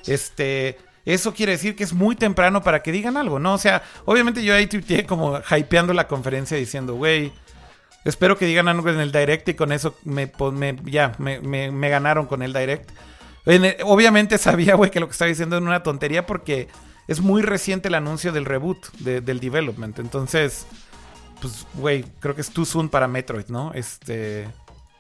[0.08, 3.54] Este, eso quiere decir que es muy temprano para que digan algo, ¿no?
[3.54, 7.32] O sea, obviamente yo ahí tuiteé como hypeando la conferencia diciendo, güey,
[8.06, 10.32] espero que digan algo en el direct y con eso me,
[10.86, 12.92] ya, me, ganaron con el direct.
[13.84, 16.68] obviamente sabía, güey, que lo que estaba diciendo era una tontería porque
[17.08, 20.00] es muy reciente el anuncio del reboot del development.
[20.00, 20.68] Entonces,
[21.42, 23.74] pues, güey, creo que es too soon para Metroid, ¿no?
[23.74, 24.48] Este,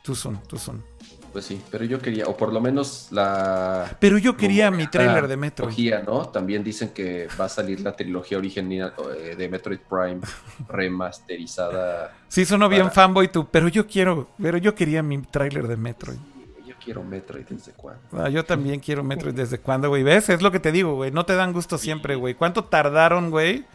[0.03, 0.90] too soon, too soon.
[1.31, 3.95] Pues sí, pero yo quería, o por lo menos la.
[3.99, 5.93] Pero yo quería mi trailer de Metroid.
[6.05, 6.27] ¿no?
[6.27, 10.19] También dicen que va a salir la trilogía original eh, de Metroid Prime
[10.67, 12.13] remasterizada.
[12.27, 16.17] Sí, sonó bien fanboy tú, pero yo quiero, pero yo quería mi trailer de Metroid.
[16.65, 18.01] yo quiero Metroid desde cuándo.
[18.11, 20.03] Ah, yo también quiero Metroid desde cuándo, güey.
[20.03, 20.27] ¿Ves?
[20.27, 21.11] Es lo que te digo, güey.
[21.11, 22.33] No te dan gusto siempre, güey.
[22.35, 23.65] ¿Cuánto tardaron, güey?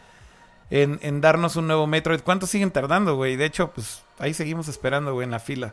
[0.69, 2.21] En, en darnos un nuevo Metroid.
[2.21, 3.37] ¿Cuánto siguen tardando, güey?
[3.37, 5.73] De hecho, pues ahí seguimos esperando, güey, en la fila.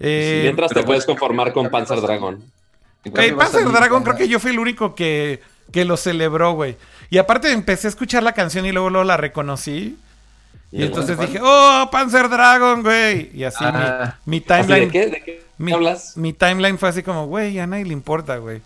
[0.00, 2.42] Eh, mientras te puedes conformar con Panzer Dragon.
[3.12, 5.40] Panzer Dragon creo que yo fui el único que,
[5.72, 6.76] que lo celebró, güey.
[7.10, 9.98] Y aparte empecé a escuchar la canción y luego, luego la reconocí.
[10.72, 13.30] Y, entonces dije, oh, Panzer Dragon, güey.
[13.32, 14.18] Y así mi, ah.
[14.24, 14.86] mi, timeline.
[14.86, 15.06] ¿De qué?
[15.06, 16.16] ¿De qué mi, hablas?
[16.16, 18.60] Mi timeline fue así como, güey, a nadie le importa, güey.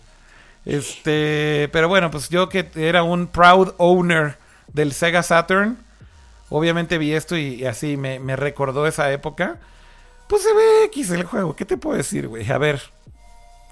[0.65, 4.37] Este, pero bueno, pues yo que era un proud owner
[4.73, 5.77] del Sega Saturn,
[6.49, 9.57] obviamente vi esto y, así me, me recordó esa época.
[10.29, 11.55] Pues se ve X el juego.
[11.55, 12.49] ¿Qué te puedo decir, güey?
[12.51, 12.79] A ver.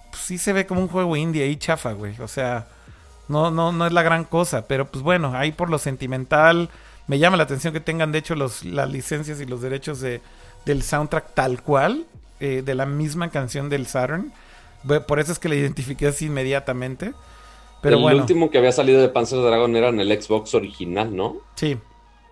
[0.09, 2.19] Pues sí se ve como un juego indie ahí chafa, güey.
[2.19, 2.67] O sea,
[3.27, 4.67] no, no, no es la gran cosa.
[4.67, 6.69] Pero pues bueno, ahí por lo sentimental
[7.05, 10.19] Me llama la atención que tengan, de hecho, los, las licencias y los derechos de,
[10.65, 12.05] del soundtrack tal cual,
[12.39, 14.33] eh, de la misma canción del Saturn.
[15.07, 17.13] Por eso es que la identifiqué así inmediatamente.
[17.81, 21.15] Pero el bueno, último que había salido de Panzer Dragon era en el Xbox original,
[21.15, 21.37] ¿no?
[21.55, 21.77] sí,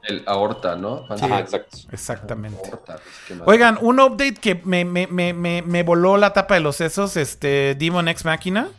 [0.08, 1.06] El aorta, ¿no?
[1.10, 1.78] Ajá, exacto.
[1.92, 2.60] exactamente.
[2.64, 3.42] Aorta, pues.
[3.46, 7.18] Oigan, un update que me, me, me, me, me voló la tapa de los sesos,
[7.18, 8.70] este Demon X Máquina.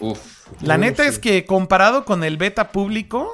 [0.00, 0.18] Uf.
[0.60, 1.08] La neta sí.
[1.08, 3.32] es que comparado con el beta público,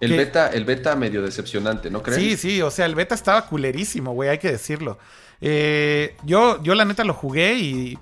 [0.00, 0.16] El ¿Qué?
[0.16, 2.20] beta, el beta medio decepcionante, ¿no crees?
[2.20, 4.98] sí, sí, o sea, el beta estaba culerísimo, güey, hay que decirlo.
[5.40, 7.98] Eh, yo, yo la neta lo jugué y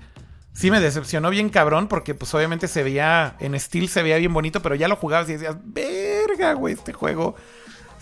[0.53, 4.33] sí me decepcionó bien cabrón porque pues obviamente se veía, en Steel se veía bien
[4.33, 7.35] bonito, pero ya lo jugabas y decías, verga, güey, este juego.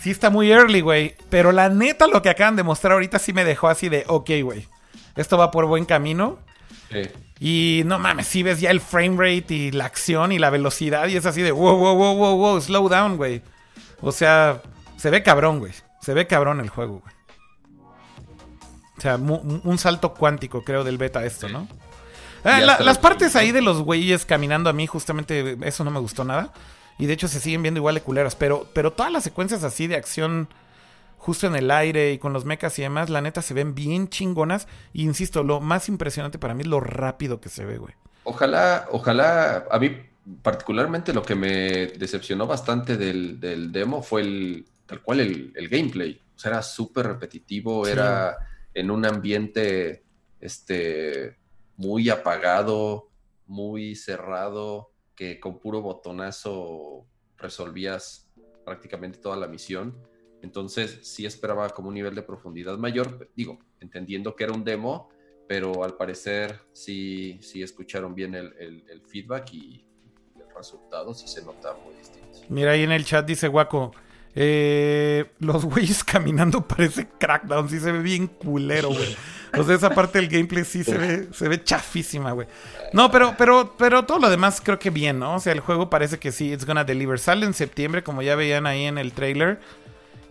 [0.01, 1.15] Sí está muy early, güey.
[1.29, 4.29] Pero la neta lo que acaban de mostrar ahorita sí me dejó así de, ok,
[4.43, 4.67] güey.
[5.15, 6.39] Esto va por buen camino.
[6.91, 7.09] Sí.
[7.39, 11.07] Y no mames, si ves ya el frame rate y la acción y la velocidad
[11.07, 13.41] y es así de wow, wow, wow, wow, wow, slow down, güey.
[14.01, 14.61] O sea,
[14.97, 15.71] se ve cabrón, güey.
[16.01, 17.13] Se ve cabrón el juego, güey.
[18.97, 21.67] O sea, mu- un salto cuántico, creo, del beta esto, ¿no?
[22.43, 25.99] Ah, la- las partes ahí de los güeyes caminando a mí, justamente, eso no me
[25.99, 26.53] gustó nada.
[27.01, 28.35] Y de hecho se siguen viendo igual de culeras.
[28.35, 30.47] Pero, pero todas las secuencias así de acción
[31.17, 34.07] justo en el aire y con los mechas y demás, la neta se ven bien
[34.07, 34.67] chingonas.
[34.93, 37.93] Y insisto, lo más impresionante para mí es lo rápido que se ve, güey.
[38.23, 39.97] Ojalá, ojalá, a mí
[40.43, 45.69] particularmente lo que me decepcionó bastante del, del demo fue el, tal cual el, el
[45.69, 46.21] gameplay.
[46.35, 47.91] O sea, era súper repetitivo, Sí.
[47.93, 48.37] era
[48.75, 50.03] en un ambiente
[50.39, 51.35] este,
[51.77, 53.09] muy apagado,
[53.47, 54.90] muy cerrado,
[55.21, 57.05] que con puro botonazo
[57.37, 58.27] resolvías
[58.65, 59.95] prácticamente toda la misión.
[60.41, 65.09] Entonces sí esperaba como un nivel de profundidad mayor, digo, entendiendo que era un demo,
[65.47, 69.85] pero al parecer sí, sí escucharon bien el, el- el feedback y
[70.37, 72.39] el resultado sí se nota muy distinto.
[72.49, 73.91] Mira ahí en el chat dice Guaco.
[74.33, 79.15] eh, los güeyes caminando parece crackdown, sí se ve bien culero, güey.
[79.57, 82.47] O sea, esa parte del gameplay sí se ve, se ve chafísima, güey.
[82.93, 85.35] No, pero, pero, pero todo lo demás creo que bien, ¿no?
[85.35, 87.19] O sea, el juego parece que sí, it's gonna deliver.
[87.19, 89.59] Sale en septiembre, como ya veían ahí en el trailer.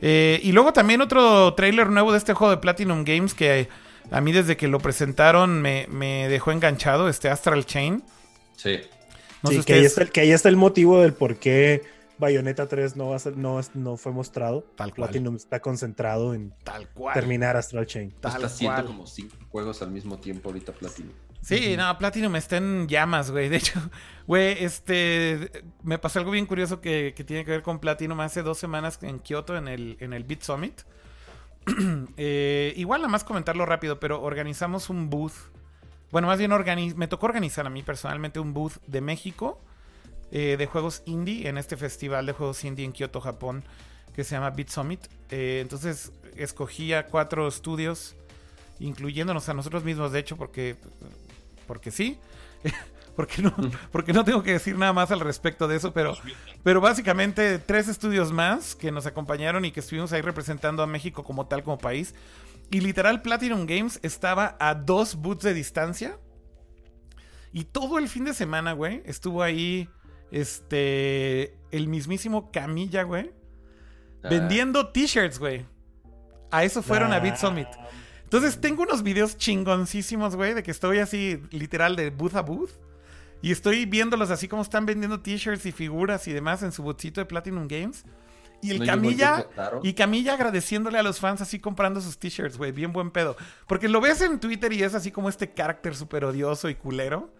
[0.03, 3.69] Eh, y luego también otro trailer nuevo de este juego de Platinum Games que
[4.11, 8.03] a mí desde que lo presentaron me, me dejó enganchado, este Astral Chain.
[8.57, 8.81] Sí,
[9.43, 11.83] No sí, sé que, ahí está, el- que ahí está el motivo del por qué
[12.21, 14.63] Bayonetta 3 no, va a ser- no, es- no fue mostrado.
[14.77, 15.09] Tal cual.
[15.09, 17.15] Platinum está concentrado en Tal cual.
[17.15, 18.13] terminar Astral Chain.
[18.21, 18.87] Tal está haciendo cual.
[18.87, 21.13] como cinco juegos al mismo tiempo ahorita Platinum.
[21.43, 23.49] Sí, no, Platinum está en llamas, güey.
[23.49, 23.81] De hecho,
[24.27, 25.51] güey, este.
[25.83, 28.99] Me pasó algo bien curioso que, que tiene que ver con Platinum hace dos semanas
[29.03, 30.83] en Kioto, en el, en el Beat Summit.
[32.17, 35.33] Eh, igual, nada más comentarlo rápido, pero organizamos un booth.
[36.11, 39.63] Bueno, más bien organi- me tocó organizar a mí personalmente un booth de México
[40.33, 43.65] eh, de juegos indie en este festival de juegos indie en Kioto, Japón,
[44.15, 45.01] que se llama Beat Summit.
[45.31, 48.17] Eh, entonces, escogí a cuatro estudios,
[48.79, 50.77] incluyéndonos a nosotros mismos, de hecho, porque
[51.71, 52.19] porque sí.
[53.15, 53.55] porque, no,
[53.93, 56.17] porque no tengo que decir nada más al respecto de eso, pero,
[56.65, 61.23] pero básicamente tres estudios más que nos acompañaron y que estuvimos ahí representando a México
[61.23, 62.13] como tal, como país.
[62.73, 66.19] Y literal, Platinum Games estaba a dos boots de distancia.
[67.53, 69.89] Y todo el fin de semana, güey, estuvo ahí
[70.31, 73.33] este el mismísimo Camilla, güey,
[74.23, 75.67] Ah, vendiendo t-shirts, güey.
[76.51, 77.69] A eso fueron a Beat Summit.
[78.25, 82.71] Entonces tengo unos videos chingoncísimos, güey, de que estoy así, literal, de booth a booth.
[83.43, 87.21] Y estoy viéndolos así como están vendiendo t-shirts y figuras y demás en su bootcito
[87.21, 88.05] de Platinum Games.
[88.63, 89.47] Y el ¿no llegó Camilla,
[89.83, 93.37] y Camilla agradeciéndole a los fans así comprando sus t-shirts, güey, bien buen pedo.
[93.67, 97.33] Porque lo ves en Twitter y es así como este carácter súper odioso y culero.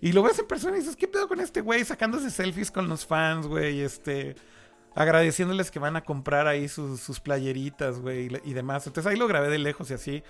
[0.00, 1.84] Y lo ves en persona y dices, ¿qué pedo con este güey?
[1.84, 4.36] Sacándose selfies con los fans, güey, este...
[4.94, 8.86] Agradeciéndoles que van a comprar ahí sus, sus playeritas, güey, y, demás.
[8.86, 10.22] Entonces ahí lo grabé de lejos y así.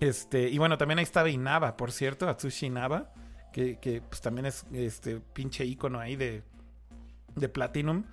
[0.00, 3.14] Este, y bueno, también ahí estaba Inaba, por cierto, Atsushi Inaba,
[3.54, 6.42] que, que pues también es este pinche ícono ahí de,
[7.36, 8.04] de Platinum.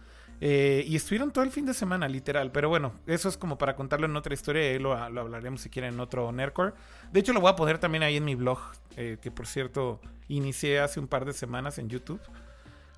[0.43, 2.51] Eh, y estuvieron todo el fin de semana, literal.
[2.51, 4.63] Pero bueno, eso es como para contarlo en otra historia.
[4.63, 6.73] y ahí lo, lo hablaremos si quieren en otro Nerdcore.
[7.11, 8.59] De hecho, lo voy a poner también ahí en mi blog.
[8.97, 12.22] eh, que por cierto, inicié hace un par de semanas en YouTube.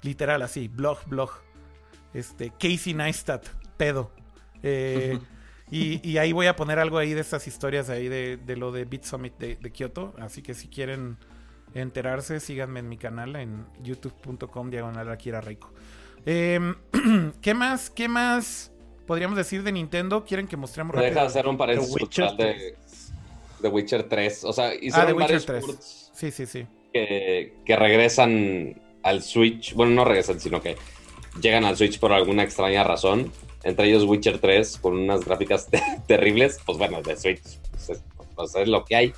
[0.01, 1.31] Literal, así, blog, blog.
[2.13, 3.47] Este, Casey Neistat,
[3.77, 4.11] pedo.
[4.63, 5.19] Eh,
[5.71, 8.71] y, y ahí voy a poner algo ahí de estas historias ahí de, de lo
[8.71, 10.13] de Beat Summit de, de Kyoto.
[10.19, 11.17] Así que si quieren
[11.73, 15.72] enterarse, síganme en mi canal en youtube.com diagonal Akira Reiko.
[16.25, 16.75] Em,
[17.41, 17.89] ¿Qué más?
[17.89, 18.71] ¿Qué más
[19.07, 20.23] podríamos decir de Nintendo?
[20.25, 21.27] ¿Quieren que mostremos Me deja rápido?
[21.27, 22.75] hacer un paréntesis Witcher de,
[23.59, 24.43] de Witcher 3.
[24.45, 25.65] O sea, Ah, de Witcher varios 3.
[25.65, 26.65] ports Sí, sí, sí.
[26.93, 29.73] que, que regresan al Switch.
[29.73, 30.77] Bueno, no regresan, sino que
[31.41, 33.31] llegan al Switch por alguna extraña razón.
[33.63, 35.67] entre ellos Witcher 3 con unas gráficas
[36.07, 37.41] terribles, pues bueno, de Switch,
[37.71, 38.01] pues es,
[38.35, 39.13] pues es, lo que hay.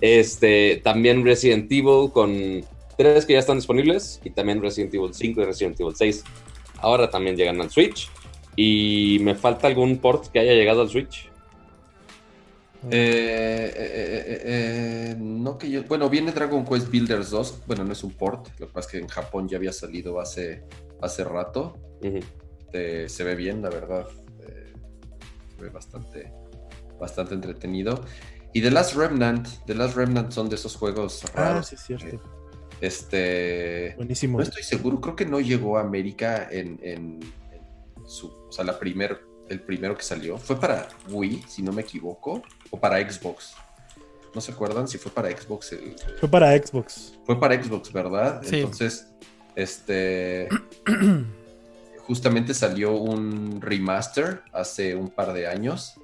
[0.00, 2.64] Este, también Resident Evil con
[3.02, 6.24] tres que ya están disponibles y también Resident Evil 5 y Resident Evil 6.
[6.78, 8.10] Ahora también llegan al Switch
[8.56, 11.30] y me falta algún port que haya llegado al Switch.
[12.90, 15.84] Eh, eh, eh, no que yo.
[15.84, 17.62] Bueno, viene Dragon Quest Builders 2.
[17.66, 18.48] Bueno, no es un port.
[18.58, 20.64] Lo que pasa es que en Japón ya había salido hace,
[21.00, 21.78] hace rato.
[22.72, 24.06] se ve bien, la verdad.
[25.56, 26.32] se ve bastante,
[27.00, 28.04] bastante entretenido.
[28.52, 29.48] Y The Last Remnant.
[29.66, 31.58] The Last Remnant son de esos juegos raros.
[31.58, 32.41] Ah, sí, es cierto.
[32.82, 33.94] Este.
[33.96, 34.38] Buenísimo.
[34.38, 35.00] No estoy seguro.
[35.00, 37.20] Creo que no llegó a América en, en
[38.04, 38.26] su.
[38.26, 40.36] O sea, la primer, el primero que salió.
[40.36, 43.54] Fue para Wii, si no me equivoco o para Xbox.
[44.34, 45.76] ¿No se acuerdan si fue para Xbox?
[46.18, 47.18] Fue para Xbox.
[47.24, 48.42] Fue para Xbox, ¿verdad?
[48.42, 48.56] Sí.
[48.56, 49.06] Entonces,
[49.54, 50.48] este...
[52.06, 56.00] justamente salió un remaster hace un par de años.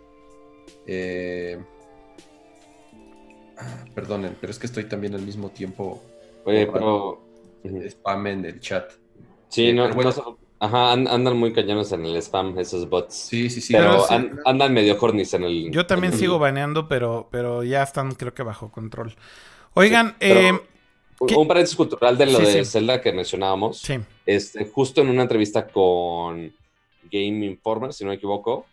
[0.86, 1.58] Eh,
[3.58, 6.02] ah, perdonen, pero es que estoy también al mismo tiempo...
[6.48, 7.24] Oye, pero...
[7.64, 8.92] Spam en el chat.
[9.48, 13.14] Sí, eh, no, no, Ajá, andan muy cañones en el spam esos bots.
[13.14, 13.72] Sí, sí, sí.
[13.72, 14.04] Pero
[14.44, 15.70] andan medio cornis en el...
[15.70, 19.14] Yo también sigo baneando, pero, pero ya están creo que bajo control.
[19.74, 20.58] Oigan, eh,
[21.20, 23.78] un paréntesis cultural de lo de Zelda que mencionábamos.
[23.78, 23.98] Sí.
[24.26, 26.52] Este, justo en una entrevista con
[27.10, 28.66] Game Informer, si no me equivoco,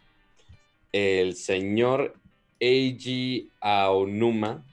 [0.91, 2.15] el señor
[2.60, 4.64] Eiji Aonuma,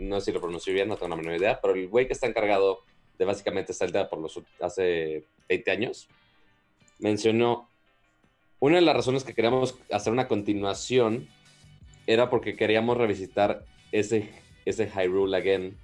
[0.00, 2.14] no sé si lo pronuncio bien, no tengo la menor idea, pero el güey que
[2.14, 2.80] está encargado
[3.18, 6.08] de básicamente Zelda por los hace 20 años,
[6.98, 7.68] mencionó,
[8.58, 11.28] una de las razones que queríamos hacer una continuación
[12.06, 14.30] era porque queríamos revisitar ese,
[14.64, 15.76] ese Hyrule again.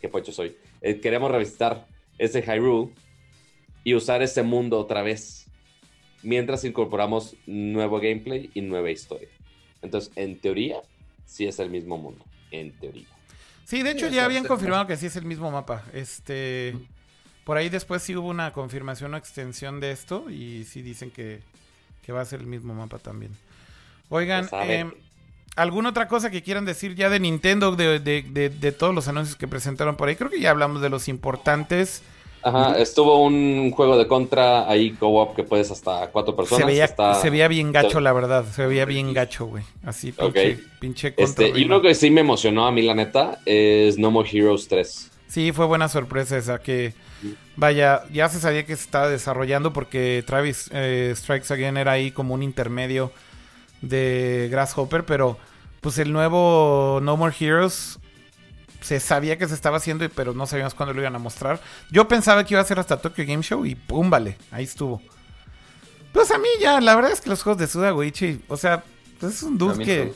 [0.00, 0.56] Qué pocho soy.
[0.80, 1.86] Eh, queríamos revisitar
[2.18, 2.92] ese Hyrule
[3.84, 5.46] y usar ese mundo otra vez.
[6.22, 9.28] Mientras incorporamos nuevo gameplay y nueva historia.
[9.82, 10.82] Entonces, en teoría,
[11.24, 12.24] sí es el mismo mundo.
[12.50, 13.19] En teoría.
[13.70, 15.84] Sí, de hecho ya habían confirmado que sí es el mismo mapa.
[15.92, 16.74] Este.
[17.44, 21.40] Por ahí después sí hubo una confirmación o extensión de esto y sí dicen que,
[22.10, 23.30] va a ser el mismo mapa también.
[24.08, 24.90] Oigan, eh,
[25.54, 29.46] ¿alguna otra cosa que quieran decir ya de Nintendo, de, de, todos los anuncios que
[29.46, 30.16] presentaron por ahí?
[30.16, 32.02] Creo que ya hablamos de los importantes.
[32.42, 36.60] Ajá, estuvo un juego de contra ahí, co-op, que puedes hasta cuatro personas.
[37.20, 38.44] Se veía, bien gacho, la verdad.
[38.54, 39.64] Se veía bien gacho, güey.
[39.84, 41.46] Así, pinche, pinche contra.
[41.46, 44.68] Este, y uno que sí me emocionó a mí, la neta, es No More Heroes
[44.68, 45.10] 3.
[45.28, 46.92] Sí, fue buena sorpresa esa que
[47.56, 52.10] Vaya, ya se sabía que se estaba desarrollando porque Travis eh, Strikes Again era ahí
[52.10, 53.12] como un intermedio
[53.82, 55.36] de Grasshopper, pero
[55.80, 57.98] pues el nuevo No More Heroes
[58.80, 61.60] se sabía que se estaba haciendo, pero no sabíamos cuándo lo iban a mostrar.
[61.90, 65.02] Yo pensaba que iba a ser hasta Tokyo Game Show y pum, vale, ahí estuvo.
[66.12, 68.82] Pues a mí ya, la verdad es que los juegos de Suda Goichi, o sea,
[69.18, 70.12] pues es un dude que...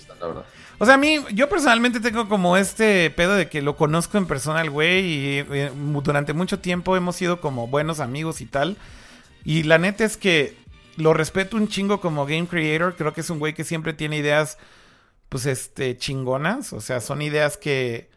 [0.78, 4.26] O sea, a mí, yo personalmente tengo como este pedo de que lo conozco en
[4.26, 5.70] persona al güey y, eh,
[6.02, 8.76] durante mucho tiempo hemos sido como buenos amigos y tal.
[9.44, 10.56] Y la neta es que
[10.96, 12.96] lo respeto un chingo como game creator.
[12.96, 14.58] Creo que es un güey que siempre tiene ideas,
[15.28, 16.72] pues, este, chingonas.
[16.72, 18.10] O sea, son ideas que,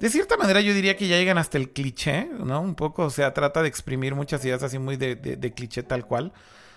[0.00, 2.60] de cierta manera, yo diría que ya llegan hasta el cliché, ¿no?
[2.60, 6.06] Un poco, o sea, trata de exprimir muchas ideas así muy de, de, cliché tal
[6.06, 6.32] cual.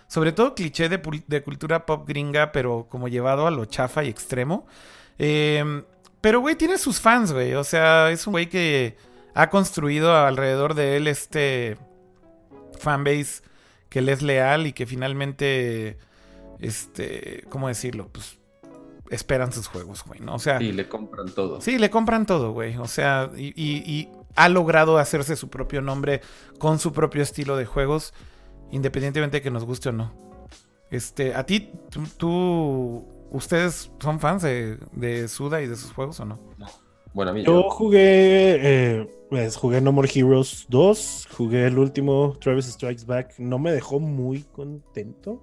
[0.08, 4.66] Sobre todo cliché de, cultura pop gringa, pero como llevado a lo chafa y extremo.
[5.20, 5.84] Em,
[6.20, 7.54] pero, güey, tiene sus fans, güey.
[7.54, 8.98] O sea, es un güey que
[9.36, 11.78] ha construido alrededor de él este
[12.80, 13.44] fanbase
[13.90, 15.98] que le es leal y que finalmente,
[16.60, 18.10] este, ¿cómo decirlo?
[18.12, 18.41] Pues
[19.12, 20.36] esperan sus juegos, güey, ¿no?
[20.36, 20.58] O sea...
[20.58, 21.62] Sí, le compran todo.
[21.62, 22.78] Sí, le compran todo, güey.
[22.78, 26.22] O sea, y, ha logrado hacerse su propio nombre
[26.58, 28.14] con su propio estilo de juegos,
[28.72, 30.14] independientemente de que nos guste o no.
[30.90, 31.72] Este, a ti,
[32.18, 36.38] tú ¿Ustedes son fans de, Suda y de sus juegos o no?
[37.14, 42.38] Bueno, a mí yo, jugué, eh, pues jugué No More Heroes 2, jugué el último
[42.42, 45.42] Travis Strikes Back, no me dejó muy contento,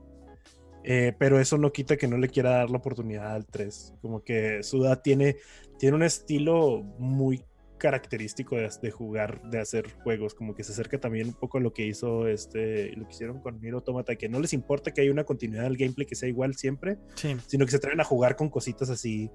[0.91, 3.97] eh, pero eso no quita que no le quiera dar la oportunidad al 3.
[4.01, 5.37] Como que Suda tiene,
[5.79, 7.45] tiene un estilo muy
[7.77, 11.75] característico de, jugar, de hacer juegos, como que se acerca también un poco a lo
[11.75, 15.13] que hizo este, lo que hicieron con Nier Automata, que no les importa que haya
[15.13, 16.97] una continuidad del gameplay que sea igual siempre,
[17.47, 19.31] sino que se atreven a jugar con cositas así,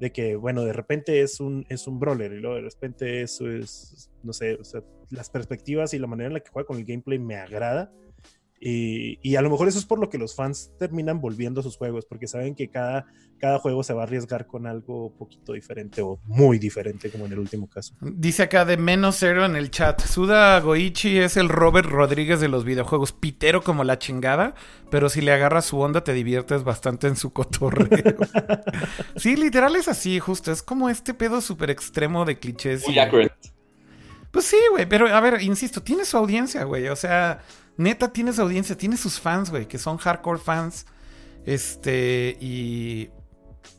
[0.00, 3.50] de que, bueno, de repente es un, es un brawler y luego de repente eso
[3.50, 6.78] es, no sé, o sea, las perspectivas y la manera en la que juega con
[6.78, 7.92] el gameplay me agrada.
[8.58, 11.62] Y, y, a lo mejor eso es por lo que los fans terminan volviendo a
[11.62, 13.06] sus juegos, porque saben que cada,
[13.38, 17.32] cada juego se va a arriesgar con algo poquito diferente o muy diferente, como en
[17.32, 17.94] el último caso.
[18.00, 20.00] Dice acá de menos cero en el chat.
[20.00, 24.54] Suda Goichi es el Robert Rodríguez de los videojuegos, pitero como la chingada,
[24.90, 28.16] pero si le agarras su onda te diviertes bastante en su cotorreo.
[29.16, 30.50] sí, literal es así, justo.
[30.50, 32.86] Es como este pedo súper extremo de clichés.
[32.86, 33.52] Muy accurate.
[34.30, 36.88] Pues sí, güey, pero a ver, insisto, tiene su audiencia, güey.
[36.88, 37.40] O sea,
[37.76, 40.86] neta tiene su audiencia, tiene sus fans, güey, que son hardcore fans.
[41.44, 43.10] Este, y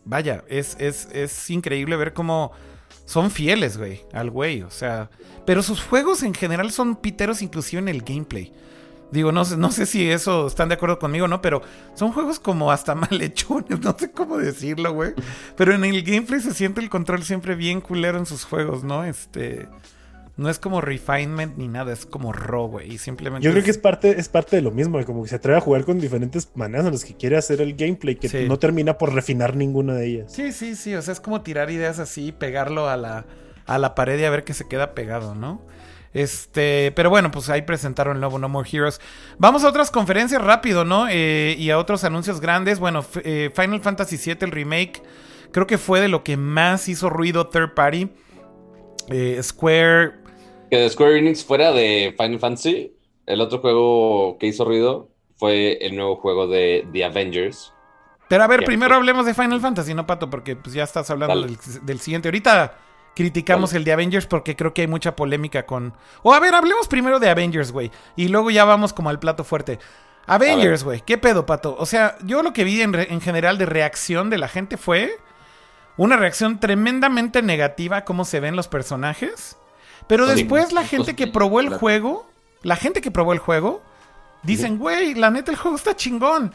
[0.05, 2.51] vaya, es, es, es increíble ver cómo
[3.05, 4.61] son fieles, güey, al güey.
[4.61, 5.09] O sea,
[5.45, 8.53] pero sus juegos en general son piteros inclusive en el gameplay.
[9.11, 11.61] Digo, no, no sé si eso están de acuerdo conmigo no, pero
[11.95, 15.13] son juegos como hasta malhechones, no sé cómo decirlo, güey.
[15.55, 19.03] Pero en el gameplay se siente el control siempre bien culero en sus juegos, ¿no?
[19.03, 19.67] Este...
[20.37, 22.93] No es como refinement ni nada, es como raw, güey.
[22.93, 23.43] Y simplemente.
[23.43, 25.61] Yo creo que es parte, es parte de lo mismo, como que se atreve a
[25.61, 28.45] jugar con diferentes maneras en las que quiere hacer el gameplay, que sí.
[28.47, 30.31] no termina por refinar ninguna de ellas.
[30.31, 30.93] Sí, sí, sí.
[30.93, 33.25] O sea, es como tirar ideas así, pegarlo a la,
[33.65, 35.65] a la pared y a ver que se queda pegado, ¿no?
[36.13, 39.01] Este, pero bueno, pues ahí presentaron el nuevo No More Heroes.
[39.39, 41.07] Vamos a otras conferencias rápido, ¿no?
[41.09, 42.79] Eh, y a otros anuncios grandes.
[42.79, 45.01] Bueno, eh, Final Fantasy VII, el remake,
[45.51, 48.09] creo que fue de lo que más hizo ruido third party.
[49.09, 50.26] Eh, Square
[50.69, 52.93] que de Square Enix fuera de Final Fantasy,
[53.25, 57.73] el otro juego que hizo ruido fue el nuevo juego de The Avengers.
[58.27, 60.29] Pero a ver, primero hablemos de Final Fantasy, ¿no, Pato?
[60.29, 62.27] Porque pues ya estás hablando del, del, siguiente.
[62.27, 62.77] Ahorita
[63.15, 63.79] criticamos Dale.
[63.79, 65.93] el de Avengers porque creo que hay mucha polémica con...
[66.23, 67.89] O a ver, hablemos primero de Avengers, güey.
[68.15, 69.79] Y luego ya vamos como al plato fuerte.
[70.25, 71.01] Avengers, güey.
[71.01, 71.77] ¿Qué pedo, Pato?
[71.79, 75.17] O sea, yo lo que vi en, en general de reacción de la gente fue
[75.95, 79.57] una reacción tremendamente negativa a cómo se ven los personajes.
[80.07, 82.25] Pero después la gente que probó el juego,
[82.63, 83.81] la gente que probó el juego,
[84.43, 86.53] dicen, güey, la neta el juego está chingón.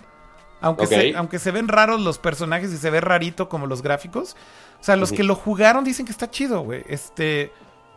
[0.61, 1.13] Aunque, okay.
[1.13, 4.37] se, aunque se ven raros los personajes y se ve rarito como los gráficos.
[4.81, 5.17] O sea, los uh -huh.
[5.17, 6.85] que lo jugaron dicen que está chido, güey.
[6.89, 7.51] Este.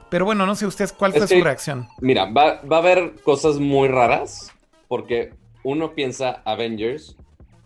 [0.09, 1.87] Pero bueno, no sé ustedes cuál fue que, su reacción.
[1.99, 4.51] Mira, va, va a haber cosas muy raras.
[4.87, 5.33] Porque
[5.63, 7.15] uno piensa Avengers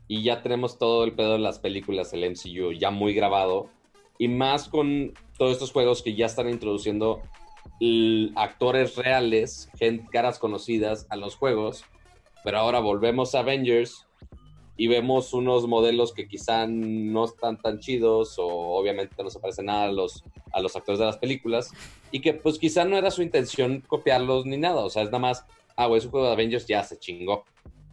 [0.08, 3.70] y ya tenemos todo el pedo de las películas, el MCU, ya muy grabado.
[4.18, 7.22] Y más con todos estos juegos que ya están introduciendo
[8.36, 9.70] actores reales,
[10.12, 11.86] caras conocidas a los juegos,
[12.44, 14.06] pero ahora volvemos a Avengers
[14.76, 19.66] y vemos unos modelos que quizá no están tan chidos o obviamente no se parecen
[19.66, 20.24] nada a los,
[20.54, 21.72] a los actores de las películas
[22.12, 25.20] y que pues quizá no era su intención copiarlos ni nada, o sea, es nada
[25.20, 25.46] más,
[25.76, 27.46] ah, güey, es juego de Avengers, ya se chingó.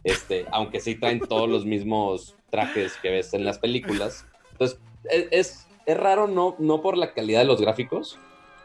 [0.03, 4.25] Este, aunque sí traen todos los mismos trajes que ves en las películas.
[4.53, 4.79] Entonces,
[5.11, 8.17] es, es, es raro no, no por la calidad de los gráficos,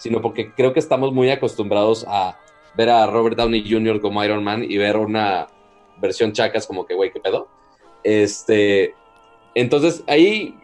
[0.02, 2.36] sino porque creo que estamos muy acostumbrados a
[2.76, 4.00] ver a Robert Downey Jr.
[4.00, 5.46] como Iron Man y ver una
[5.98, 7.46] versión chacas como que, güey, ¿qué pedo?
[8.02, 8.96] Este,
[9.54, 10.58] entonces ahí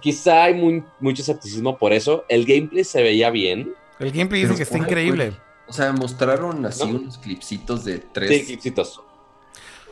[0.00, 2.24] quizá hay muy, mucho escepticismo por eso.
[2.28, 3.72] El gameplay se veía bien.
[4.00, 5.34] El gameplay dice que está increíble.
[5.68, 6.98] O sea, mostraron así ¿No?
[6.98, 8.28] unos clipsitos de tres.
[8.28, 9.00] Sí, clipsitos.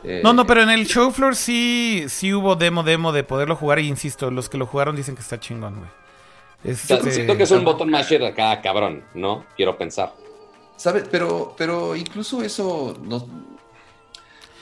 [0.03, 3.55] Eh, no, no, pero en el show floor sí, sí hubo demo, demo de poderlo
[3.55, 3.79] jugar.
[3.79, 6.02] Y insisto, los que lo jugaron dicen que está chingón, güey.
[6.63, 6.93] Este...
[6.93, 9.45] O sea, siento que es un button masher acá, cabrón, ¿no?
[9.55, 10.13] Quiero pensar.
[10.75, 11.05] ¿Sabes?
[11.09, 13.25] Pero, pero incluso eso no...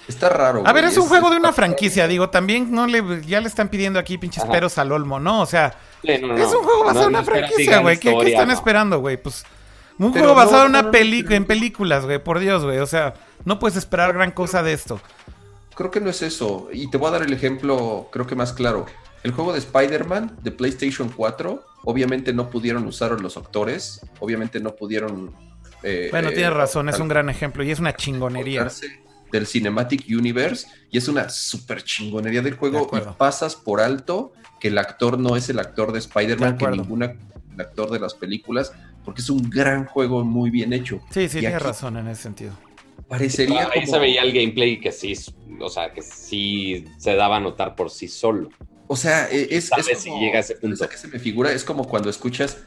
[0.07, 0.63] Está raro.
[0.65, 3.47] A ver, es un es, juego de una franquicia, digo, también no le, ya le
[3.47, 4.51] están pidiendo aquí pinches Ajá.
[4.51, 5.41] peros al olmo, ¿no?
[5.41, 7.97] O sea, sí, no, no, es un juego basado en una franquicia, güey.
[7.97, 9.17] ¿Qué, ¿Qué, están esperando, güey?
[9.17, 9.45] Pues
[9.97, 12.79] un pero juego basado en una película, en películas, güey, por Dios, güey.
[12.79, 13.13] O sea,
[13.45, 14.99] no puedes esperar gran cosa de esto.
[15.75, 16.69] Creo que no es eso.
[16.73, 18.87] Y te voy a dar el ejemplo, creo que más claro.
[19.23, 24.75] El juego de Spider-Man de PlayStation 4 obviamente no pudieron usar los actores, obviamente no
[24.75, 25.35] pudieron...
[25.83, 28.67] Eh, bueno, tienes eh, razón, es un gran ejemplo y es una chingonería.
[29.31, 34.67] Del Cinematic Universe y es una super chingonería del juego y pasas por alto que
[34.67, 38.73] el actor no es el actor de Spider-Man, que ningún actor de las películas,
[39.05, 40.99] porque es un gran juego muy bien hecho.
[41.11, 42.51] Sí, sí, tienes razón en ese sentido.
[43.07, 43.93] Parecería ahí como...
[43.93, 45.13] se veía el gameplay que sí,
[45.59, 48.49] o sea, que sí se daba a notar por sí solo.
[48.91, 50.89] O sea, e, es, es como, si llega a ese punto.
[50.89, 52.57] que se me figura, es como cuando escuchas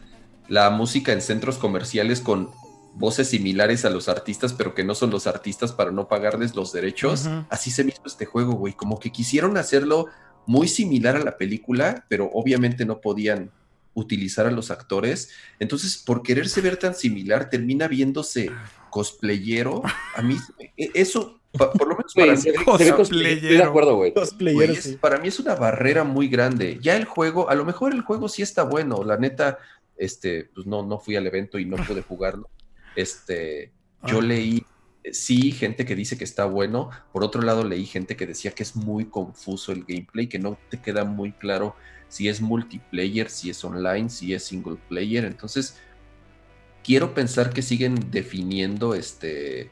[0.48, 2.50] la música en centros comerciales con
[2.94, 6.72] voces similares a los artistas, pero que no son los artistas para no pagarles los
[6.72, 7.26] derechos.
[7.26, 7.46] Uh -huh.
[7.50, 8.72] Así se me hizo este juego, güey.
[8.72, 10.06] Como que quisieron hacerlo
[10.46, 13.50] muy similar a la película, pero obviamente no podían
[13.92, 15.28] utilizar a los actores.
[15.58, 18.50] Entonces, por quererse ver tan similar, termina viéndose
[18.88, 19.82] cosplayero.
[20.16, 20.38] A mí,
[20.78, 20.90] e,
[21.58, 24.12] por lo menos para mí, estoy de acuerdo, güey.
[24.76, 24.98] Sí.
[25.00, 26.78] Para mí es una barrera muy grande.
[26.80, 29.04] Ya el juego, a lo mejor el juego sí está bueno.
[29.04, 29.58] La neta,
[29.96, 32.48] este, pues no, no fui al evento y no pude jugarlo.
[32.96, 33.72] Este,
[34.06, 34.64] yo leí
[35.12, 36.90] sí, gente que dice que está bueno.
[37.12, 40.58] Por otro lado, leí gente que decía que es muy confuso el gameplay, que no
[40.70, 41.76] te queda muy claro
[42.08, 45.24] si es multiplayer, si es online, si es single player.
[45.24, 45.78] Entonces,
[46.82, 49.70] quiero pensar que siguen definiendo este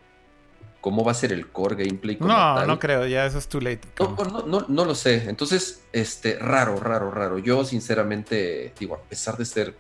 [0.82, 2.18] cómo va a ser el core gameplay.
[2.20, 3.80] no, no creo, ya eso es too late.
[3.98, 5.28] No, no, no, lo sé.
[5.28, 7.38] Entonces, este, raro, raro, raro.
[7.38, 9.74] Yo, sinceramente, digo, a pesar de ser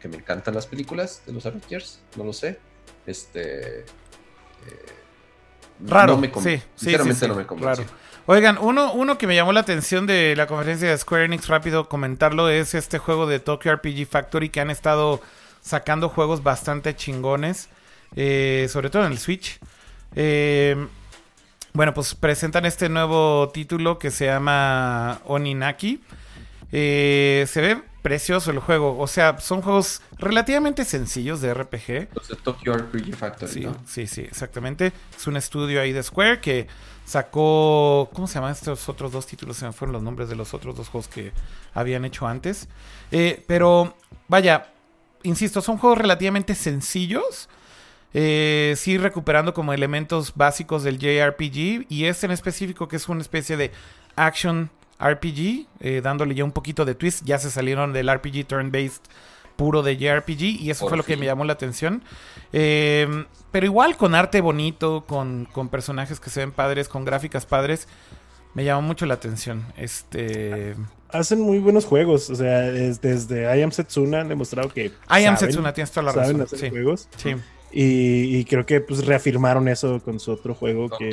[0.00, 2.58] que me encantan las películas de los Avengers, no lo sé.
[3.06, 3.80] Este.
[3.80, 3.84] Eh,
[5.86, 7.86] raro, me sí, sinceramente no me convence.
[8.26, 11.88] Oigan, uno, uno que me llamó la atención de la conferencia de Square Enix, rápido
[11.88, 15.22] comentarlo, es este juego de Tokyo RPG Factory que han estado
[15.62, 17.68] sacando juegos bastante chingones,
[18.16, 19.60] eh, sobre todo en el Switch.
[20.14, 20.86] Eh,
[21.72, 26.00] bueno, pues presentan este nuevo título que se llama Oninaki.
[26.72, 28.98] Eh, se ve precioso el juego.
[28.98, 32.08] O sea, son juegos relativamente sencillos de RPG.
[32.14, 34.92] Los de Tokyo RPG Factory, sí, Sí, sí, exactamente.
[35.16, 36.66] Es un estudio ahí de Square que
[37.04, 38.10] sacó.
[38.12, 39.56] ¿Cómo se llaman estos otros dos títulos?
[39.58, 41.32] Se me fueron los nombres de los otros dos juegos que
[41.74, 42.68] habían hecho antes.
[43.46, 43.94] pero,
[44.26, 44.72] vaya,
[45.22, 47.48] insisto, son juegos relativamente sencillos.
[48.14, 51.86] Eh, sí, recuperando como elementos básicos del JRPG.
[51.88, 53.70] Y este en específico, que es una especie de
[54.16, 54.70] action
[55.00, 57.24] RPG, eh, dándole ya un poquito de twist.
[57.24, 59.02] Ya se salieron del RPG turn-based
[59.56, 60.42] puro de JRPG.
[60.60, 62.02] Y eso fue lo que me llamó la atención.
[62.52, 67.46] Em, pero igual con arte bonito, con, con personajes que se ven padres, con gráficas
[67.46, 67.88] padres
[68.54, 69.64] me llamó mucho la atención.
[69.76, 70.74] Este.
[71.10, 72.28] Hacen muy buenos juegos.
[72.28, 74.86] O sea, desde I Am Setsuna han demostrado que.
[74.86, 77.08] I Am Setsuna, tienes toda la saben Hacer juegos.
[77.16, 77.36] Sí.
[77.70, 81.10] Y, creo que pues reafirmaron eso con su otro juego que.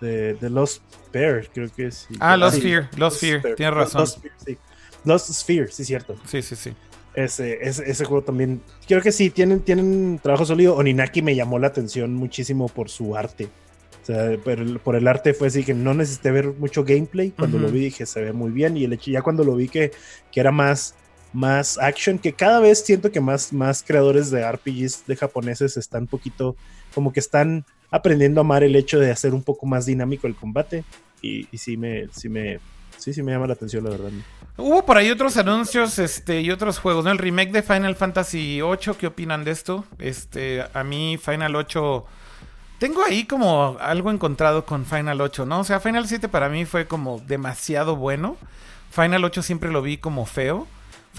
[0.00, 2.06] De, de, Lost Sphere, creo que es.
[2.20, 4.00] Ah, Lost Sphere, Lost Sphere, tienes razón.
[4.02, 4.58] Lost Sphere, sí.
[5.04, 6.16] Lost Sphere, sí, cierto.
[6.26, 6.72] Sí, sí, sí.
[7.14, 8.62] Ese, ese, ese, juego también.
[8.86, 10.76] Creo que sí, tienen, tienen trabajo sólido.
[10.76, 13.48] Oninaki me llamó la atención muchísimo por su arte
[14.08, 14.38] sea,
[14.82, 17.30] por el, arte fue así que no necesité ver mucho gameplay.
[17.30, 18.76] Cuando lo vi dije, se ve muy bien.
[18.76, 19.92] Y el hecho, ya cuando lo vi que,
[20.32, 20.94] que era más,
[21.32, 26.02] más action, que cada vez siento que más, más creadores de RPGs de japoneses están
[26.02, 26.56] un poquito,
[26.94, 30.34] como que están aprendiendo a amar el hecho de hacer un poco más dinámico el
[30.34, 30.84] combate.
[31.20, 32.60] Y, sí me, sí me,
[32.96, 34.10] sí, sí me llama la atención, la verdad.
[34.56, 37.06] Hubo por ahí otros anuncios este, y otros juegos.
[37.06, 39.84] El remake de Final Fantasy VIII, ¿qué opinan de esto?
[39.98, 42.04] Este, a mí Final 8
[42.78, 45.60] tengo ahí como algo encontrado con Final 8, ¿no?
[45.60, 48.36] O sea, Final 7 para mí fue como demasiado bueno.
[48.90, 50.68] Final 8 siempre lo vi como feo.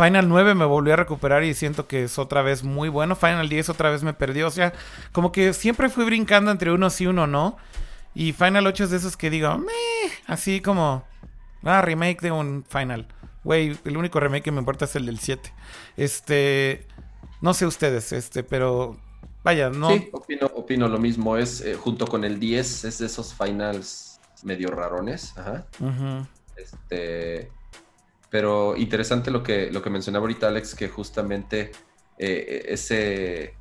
[0.02, 3.18] Final 9 me volvió a recuperar y siento que es otra vez muy bueno.
[3.18, 4.48] Final 10 otra vez me perdió.
[4.48, 4.72] O sea,
[5.12, 7.58] como que siempre fui brincando entre uno sí y uno no.
[8.16, 11.04] Y Final 8 es de esos que digo, meh, así como,
[11.64, 13.08] ah, remake de un Final.
[13.44, 15.54] Güey, el único remake que me importa es el del 7.
[15.98, 16.88] Este,
[17.42, 18.98] no sé ustedes, este, pero
[19.44, 19.90] Vaya, no.
[19.90, 21.36] Sí, opino, lo mismo.
[21.36, 25.38] Es eh, junto con el 10, es de esos finals medio rarones.
[25.38, 25.66] Ajá.
[26.56, 27.52] Este.
[28.30, 31.72] Pero interesante lo que, lo que mencionaba ahorita Alex, que justamente
[32.18, 33.56] eh, ese,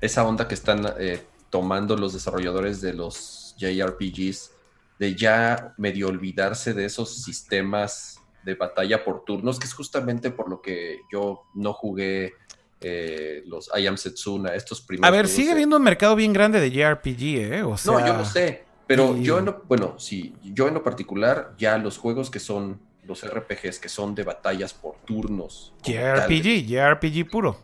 [0.00, 4.52] esa onda que están eh, tomando los desarrolladores de los JRPGs,
[4.98, 10.48] de ya medio olvidarse de esos sistemas de batalla por turnos, que es justamente por
[10.48, 12.34] lo que yo no jugué
[12.80, 15.08] eh, los I Am Setsuna, estos primeros.
[15.08, 17.22] A ver, sigue habiendo un mercado bien grande de JRPG,
[17.52, 17.62] ¿eh?
[17.62, 17.92] O sea...
[17.92, 21.76] No, yo lo sé, pero yo en lo, bueno, sí, yo en lo particular, ya
[21.78, 22.80] los juegos que son
[23.10, 25.74] los RPGs, que son de batallas por turnos.
[25.82, 27.58] JRPG, JRPG puro.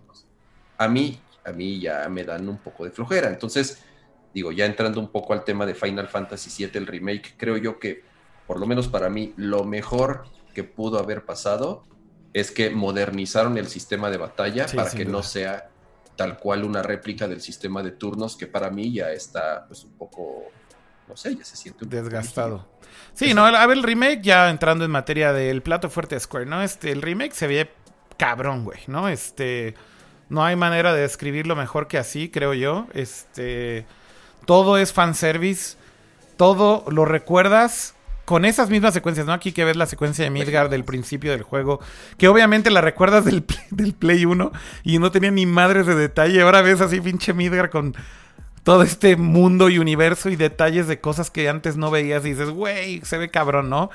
[0.77, 3.29] A mí, a mí ya me dan un poco de flojera.
[3.29, 3.83] Entonces,
[4.35, 7.79] digo, ya entrando un poco al tema de Final Fantasy VII, el remake, creo yo
[7.79, 8.05] que,
[8.47, 10.25] por lo menos para mí, lo mejor
[10.55, 11.85] que pudo haber pasado
[12.33, 15.71] es que modernizaron el sistema de batalla para que no sea
[16.17, 19.93] tal cual una réplica del sistema de turnos que para mí ya está pues un
[19.93, 20.45] poco,
[21.09, 22.67] no sé, ya se siente un desgastado.
[23.15, 26.47] Sí, no, a ver, el remake ya entrando en materia del plato fuerte de Square,
[26.47, 26.63] ¿no?
[26.63, 27.71] Este, el remake se ve
[28.17, 29.09] cabrón, güey, ¿no?
[29.09, 29.75] Este,
[30.29, 32.87] no hay manera de describirlo mejor que así, creo yo.
[32.93, 33.87] Este,
[34.45, 35.77] todo es fanservice,
[36.37, 39.33] todo lo recuerdas con esas mismas secuencias, ¿no?
[39.33, 41.81] Aquí que ves la secuencia de Midgard del principio del juego,
[42.19, 44.53] que obviamente la recuerdas del, del Play 1
[44.83, 46.43] y no tenía ni madres de detalle.
[46.43, 47.95] Ahora ves así pinche Midgard con
[48.67, 52.51] todo este mundo y universo y detalles de cosas que antes no veías y dices,
[52.51, 53.91] güey, se ve cabrón, ¿no?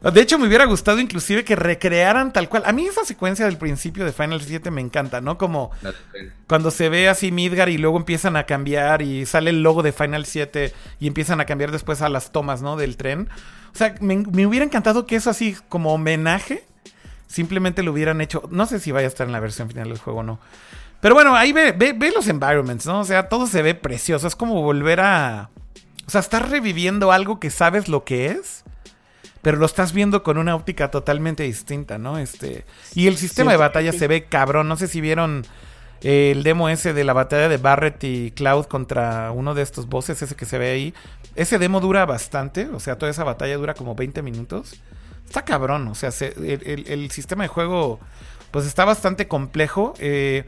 [0.00, 2.64] De hecho, me hubiera gustado inclusive que recrearan tal cual.
[2.66, 5.38] A mí esa secuencia del principio de Final 7 me encanta, ¿no?
[5.38, 5.70] Como
[6.48, 9.92] cuando se ve así Midgar y luego empiezan a cambiar y sale el logo de
[9.92, 12.76] Final 7 y empiezan a cambiar después a las tomas, ¿no?
[12.76, 13.28] Del tren.
[13.72, 16.64] O sea, me, hubiera encantado que eso así como homenaje
[17.28, 18.42] simplemente lo hubieran hecho.
[18.50, 20.40] No sé si vaya a estar en la versión final del juego o no.
[21.00, 23.00] Pero bueno, ahí ve, ve, ve los environments, ¿no?
[23.00, 24.26] O sea, todo se ve precioso.
[24.26, 25.50] Es como volver a.
[26.06, 28.64] O sea, estás reviviendo algo que sabes lo que es
[29.42, 32.18] pero lo estás viendo con una óptica totalmente distinta, ¿no?
[32.18, 32.64] Este
[32.94, 34.68] y el sistema de batalla se ve cabrón.
[34.68, 35.46] No sé si vieron
[36.02, 39.86] eh, el demo ese de la batalla de Barrett y Cloud contra uno de estos
[39.86, 40.94] bosses, ese que se ve ahí.
[41.36, 44.80] Ese demo dura bastante, o sea, toda esa batalla dura como 20 minutos.
[45.26, 48.00] Está cabrón, o sea, el, sistema de juego
[48.50, 49.94] pues está bastante complejo.
[50.00, 50.44] Eh,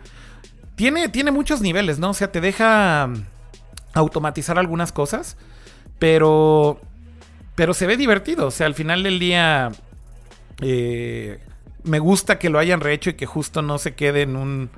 [0.82, 2.10] tiene, tiene muchos niveles, ¿no?
[2.10, 3.08] O sea, te deja
[3.94, 5.36] automatizar algunas cosas,
[6.00, 6.80] pero
[7.54, 8.48] pero se ve divertido.
[8.48, 9.70] O sea, al final del día.
[10.60, 11.38] Eh,
[11.84, 14.70] me gusta que lo hayan rehecho y que justo no se quede en un.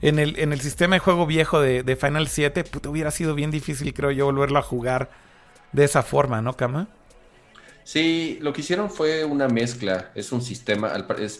[0.00, 3.50] En el, en el sistema de juego viejo de, Final 7, puto, hubiera sido bien
[3.50, 5.10] difícil, creo yo, volverlo a jugar
[5.72, 6.86] de esa forma, ¿no, Kama?
[7.82, 10.12] Sí, lo que hicieron fue una mezcla.
[10.14, 10.92] Es un sistema,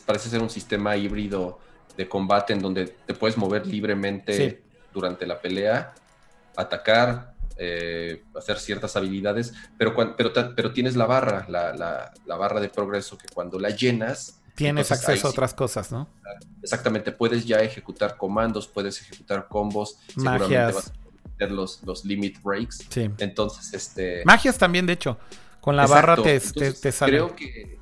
[0.07, 1.61] parece ser un sistema híbrido
[1.97, 4.63] de combate en donde te puedes mover libremente
[4.93, 5.95] durante la pelea,
[6.57, 13.19] atacar, eh, hacer ciertas habilidades, pero, pero, pero tienes la barra, la, barra de progreso
[13.19, 14.39] que cuando la llenas...
[14.55, 16.09] Tienes acceso a otras cosas, ¿no?
[16.63, 22.43] Exactamente, puedes ya ejecutar comandos, puedes ejecutar combos, seguramente vas a meter los, los limit
[22.43, 22.87] breaks.
[23.19, 24.23] Entonces, este...
[24.27, 25.19] Magias también, de hecho,
[25.61, 27.13] con la barra te, te, sale.
[27.13, 27.82] Creo que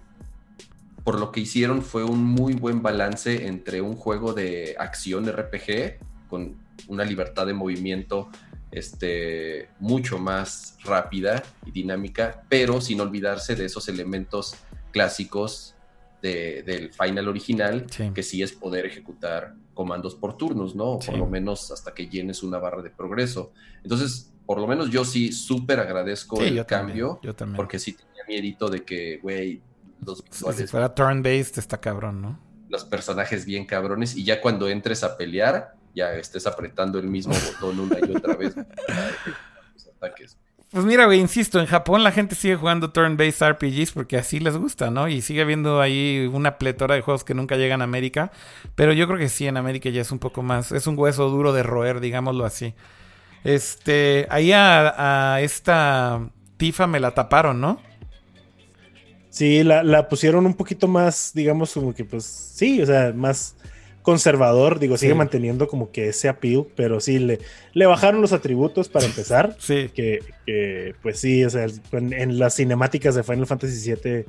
[1.04, 5.98] por lo que hicieron fue un muy buen balance entre un juego de acción RPG
[6.28, 6.56] con
[6.88, 8.30] una libertad de movimiento
[8.70, 14.54] este, mucho más rápida y dinámica, pero sin olvidarse de esos elementos
[14.92, 15.74] clásicos
[16.22, 20.98] del Final original, que sí es poder ejecutar comandos por turnos, ¿no?
[20.98, 23.52] Por lo menos hasta que llenes una barra de progreso.
[23.82, 27.18] Entonces, por lo menos yo sí súper agradezco el cambio,
[27.56, 29.62] porque sí tenía miedito de que, güey,
[30.04, 32.38] los Si fuera turn-based está cabrón, ¿no?
[32.68, 37.34] Los personajes bien cabrones, y ya cuando entres a pelear, ya estés apretando el mismo
[37.60, 38.54] botón una y otra vez
[40.70, 44.56] Pues mira, güey, insisto, en Japón la gente sigue jugando turn-based RPGs porque así les
[44.56, 45.08] gusta, ¿no?
[45.08, 48.30] Y sigue habiendo ahí una pletora de juegos que nunca llegan a América.
[48.76, 50.70] Pero yo creo que sí, en América ya es un poco más.
[50.70, 52.74] Es un hueso duro de roer, digámoslo así.
[53.42, 54.28] Este.
[54.30, 57.80] Ahí a, a esta Tifa me la taparon, ¿no?
[59.30, 62.24] Sí, la, la pusieron un poquito más, digamos, como que pues.
[62.24, 63.56] Sí, o sea, más
[64.02, 67.38] conservador, digo, sigue manteniendo como que ese appeal, pero sí, le,
[67.74, 69.56] le bajaron los atributos para empezar.
[69.58, 69.90] sí.
[69.94, 70.20] Que,
[71.02, 74.24] pues sí, o sea, en, las cinemáticas de Final Fantasy VII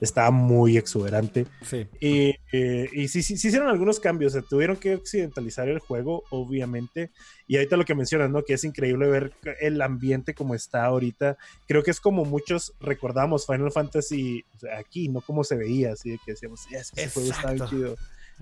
[0.00, 1.46] estaba muy exuberante.
[1.62, 1.86] Sí.
[2.00, 7.10] Y, eh, y sí, sí, hicieron algunos cambios, o tuvieron que occidentalizar el juego, obviamente.
[7.46, 8.42] Y ahorita lo que mencionas, ¿no?
[8.42, 11.36] Que es increíble ver el ambiente como está ahorita.
[11.66, 14.44] Creo que es como muchos recordamos Final Fantasy
[14.76, 17.96] aquí, no como se veía, así que decíamos, ese juego está bien chido.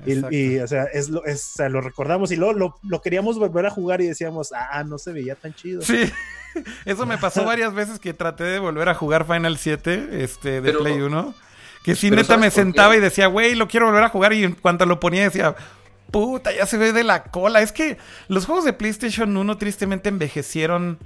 [0.06, 4.01] Y, o sea, es lo, es, lo recordamos y luego lo, queríamos volver a jugar
[4.01, 5.82] y decíamos, ah, no se veía tan chido.
[5.82, 6.10] Sí,
[6.85, 10.72] eso me pasó varias veces que traté de volver a jugar Final 7 este, de
[10.72, 11.35] Play 1.
[11.85, 14.32] Que sí, neta me sentaba y decía, güey, lo quiero volver a jugar.
[14.32, 15.55] Y en cuanto lo ponía decía,
[16.11, 17.61] puta, ya se ve de la cola.
[17.61, 20.98] Es que los juegos de PlayStation 1 tristemente envejecieron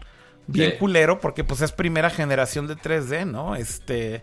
[0.46, 3.56] bien culero porque pues es primera generación de 3D, ¿no?
[3.56, 4.22] Este...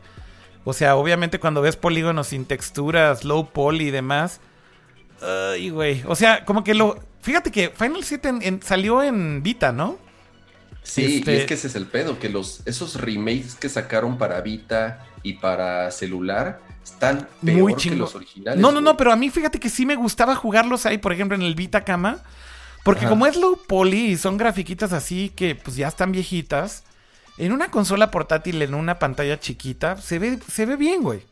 [0.67, 4.41] O sea, obviamente cuando ves polígonos sin texturas, low poly y demás,
[5.21, 6.03] Ay, güey.
[6.07, 6.99] O sea, como que lo.
[7.21, 9.97] Fíjate que Final 7 salió en Vita, ¿no?
[10.83, 14.19] Sí, y este es que ese es el pedo, que los, esos remakes que sacaron
[14.19, 18.61] para Vita y para celular están peor Muy que los originales.
[18.61, 21.35] No, no, no, pero a mí fíjate que sí me gustaba jugarlos ahí, por ejemplo,
[21.35, 22.19] en el Vita Cama.
[22.83, 26.83] Porque como es low poly y son grafiquitas así que pues ya están viejitas,
[27.39, 31.23] en una consola portátil, en una pantalla chiquita, se ve, se ve bien, güey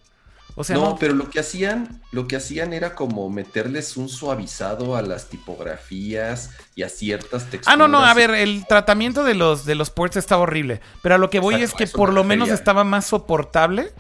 [0.70, 5.30] no, pero lo que hacían, lo que hacían era como meterles un suavizado a las
[5.30, 7.68] tipografías y a ciertas texturas.
[7.68, 11.16] Ah, no, no, a ver, el tratamiento de los de los ports estaba horrible, pero
[11.16, 13.92] a lo que voy es que por lo menos estaba más soportable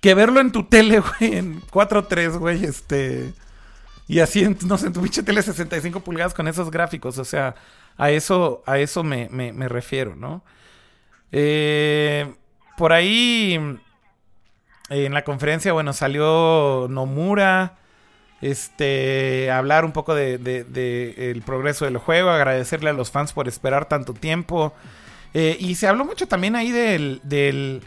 [0.00, 3.32] que verlo en tu tele, güey, en 4.3, güey, este
[4.06, 7.54] y así, no sé, en tu pinche tele 65 pulgadas con esos gráficos, o sea,
[7.96, 10.44] a eso a eso me, me refiero, ¿no?
[11.32, 12.34] Eh,
[12.76, 13.78] por ahí
[14.88, 17.78] en la conferencia, bueno, salió Nomura.
[18.42, 20.34] Este, hablar un poco de,
[21.16, 24.74] el progreso del juego, agradecerle a los fans por esperar tanto tiempo.
[25.34, 27.82] Eh, y se habló mucho también ahí del, del,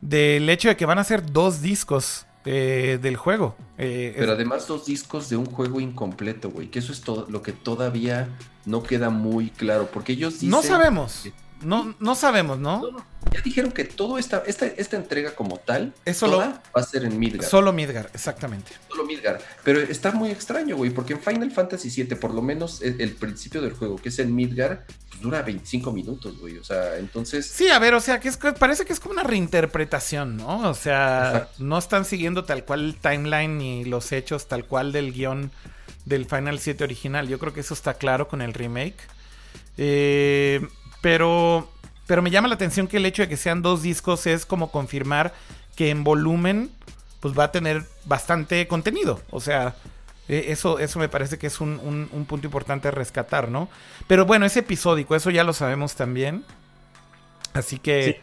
[0.00, 3.56] del hecho de que van a ser dos discos eh, del juego.
[3.78, 6.68] Eh, Pero además dos discos de un juego incompleto, güey.
[6.68, 8.28] Que eso es todo lo que todavía
[8.64, 9.88] no queda muy claro.
[9.92, 10.50] Porque ellos dicen...
[10.50, 11.28] No sabemos.
[11.62, 12.82] No, no sabemos, ¿no?
[13.30, 16.82] ya dijeron que todo esta, esta, esta entrega como tal Es solo- toda va a
[16.82, 17.46] ser en Midgard.
[17.46, 18.72] Solo Midgar, exactamente.
[18.88, 19.40] Solo Midgard.
[19.64, 23.12] Pero está muy extraño, güey, porque en Final Fantasy VII, por lo menos el, el
[23.12, 24.78] principio del juego, que es en Midgard,
[25.10, 26.56] pues dura 25 minutos, güey.
[26.56, 27.46] O sea, entonces.
[27.46, 30.70] Sí, a ver, o sea, que es, parece que es como una reinterpretación, ¿no?
[30.70, 31.64] O sea, Exacto.
[31.64, 35.50] no están siguiendo tal cual el timeline ni los hechos tal cual del guion
[36.06, 37.28] del Final 7 original.
[37.28, 38.96] Yo creo que eso está claro con el remake.
[39.76, 40.66] Eh,
[41.00, 41.70] pero,
[42.06, 44.70] pero me llama la atención que el hecho de que sean dos discos es como
[44.70, 45.32] confirmar
[45.76, 46.70] que en volumen
[47.20, 49.20] pues va a tener bastante contenido.
[49.30, 49.74] O sea,
[50.28, 53.68] eh, eso, eso me parece que es un, un- un punto importante a rescatar, ¿no?
[54.06, 56.44] Pero bueno, es episódico, eso ya lo sabemos también.
[57.54, 58.16] Así que Sí.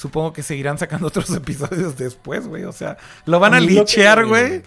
[0.00, 2.64] supongo que seguirán sacando otros episodios después, güey.
[2.64, 4.62] O sea, lo van a, A que- lichear, güey.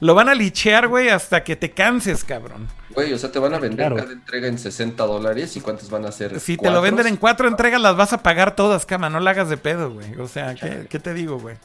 [0.00, 2.68] Lo van a lichear, güey, hasta que te canses, cabrón.
[2.94, 3.96] Güey, o sea, te van a vender Claro.
[3.96, 6.40] cada entrega en 60 dólares y cuántos van a ser.
[6.40, 9.10] Si te lo venden en cuatro entregas, las vas a pagar todas, cama.
[9.10, 10.16] No la hagas de pedo, güey.
[10.16, 11.56] O sea, ¿qué, qué te digo, güey?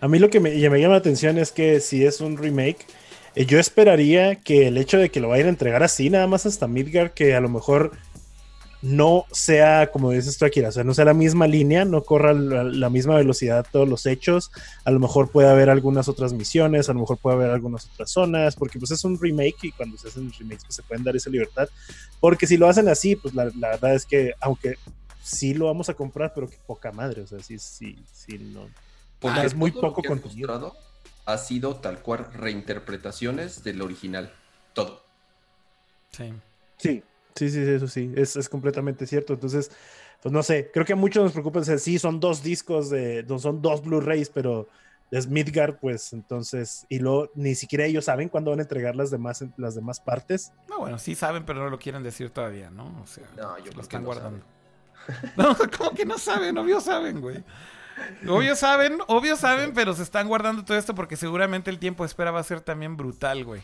[0.00, 2.86] A mí lo que me llama la atención es que si es un remake,
[3.34, 6.46] eh, yo esperaría que el hecho de que lo vayan a entregar así, nada más
[6.46, 7.92] hasta Midgar, que a lo mejor
[8.82, 12.32] no sea, como dices tú, Akira, o sea, no sea la misma línea, no corra
[12.32, 14.50] la, la misma velocidad todos los hechos,
[14.84, 18.10] a lo mejor puede haber algunas otras misiones, a lo mejor puede haber algunas otras
[18.10, 21.14] zonas, porque pues es un remake y cuando se hacen remakes pues se pueden dar
[21.14, 21.68] esa libertad,
[22.20, 24.76] porque si lo hacen así, pues la, la verdad es que, aunque
[25.22, 28.68] sí lo vamos a comprar, pero que poca madre, o sea, sí, sí, sí, no.
[29.18, 30.48] Porque es muy todo lo poco contenido.
[30.48, 30.76] mostrado
[31.26, 34.32] Ha sido tal cual reinterpretaciones del original.
[34.72, 35.02] Todo.
[36.10, 36.32] Sí.
[36.78, 37.02] Sí,
[37.34, 39.32] sí, sí, sí, eso sí, es, es completamente cierto.
[39.34, 39.70] Entonces,
[40.22, 42.90] pues no sé, creo que a muchos nos preocupa, o sea, sí, son dos discos,
[42.90, 44.68] de, son dos Blu-rays, pero
[45.10, 49.10] es Midgard, pues entonces, y luego ni siquiera ellos saben cuándo van a entregar las
[49.10, 50.52] demás, las demás partes.
[50.68, 53.00] No, bueno, sí saben, pero no lo quieren decir todavía, ¿no?
[53.02, 54.44] O sea, No, yo lo que están no guardando.
[55.36, 56.56] No, ¿cómo que no saben?
[56.58, 57.42] Obvio saben, güey.
[58.28, 62.08] Obvio saben, obvio saben, pero se están guardando todo esto porque seguramente el tiempo de
[62.08, 63.62] espera va a ser también brutal, güey.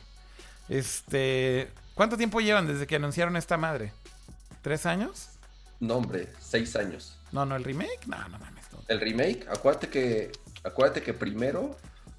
[0.68, 1.70] Este.
[1.96, 3.90] ¿Cuánto tiempo llevan desde que anunciaron esta madre?
[4.60, 5.30] ¿Tres años?
[5.80, 7.16] No, hombre, seis años.
[7.32, 8.06] No, no, el remake.
[8.06, 8.64] No, no mames.
[8.70, 8.80] no.
[8.86, 10.30] El remake, acuérdate que,
[10.62, 11.74] acuérdate que primero.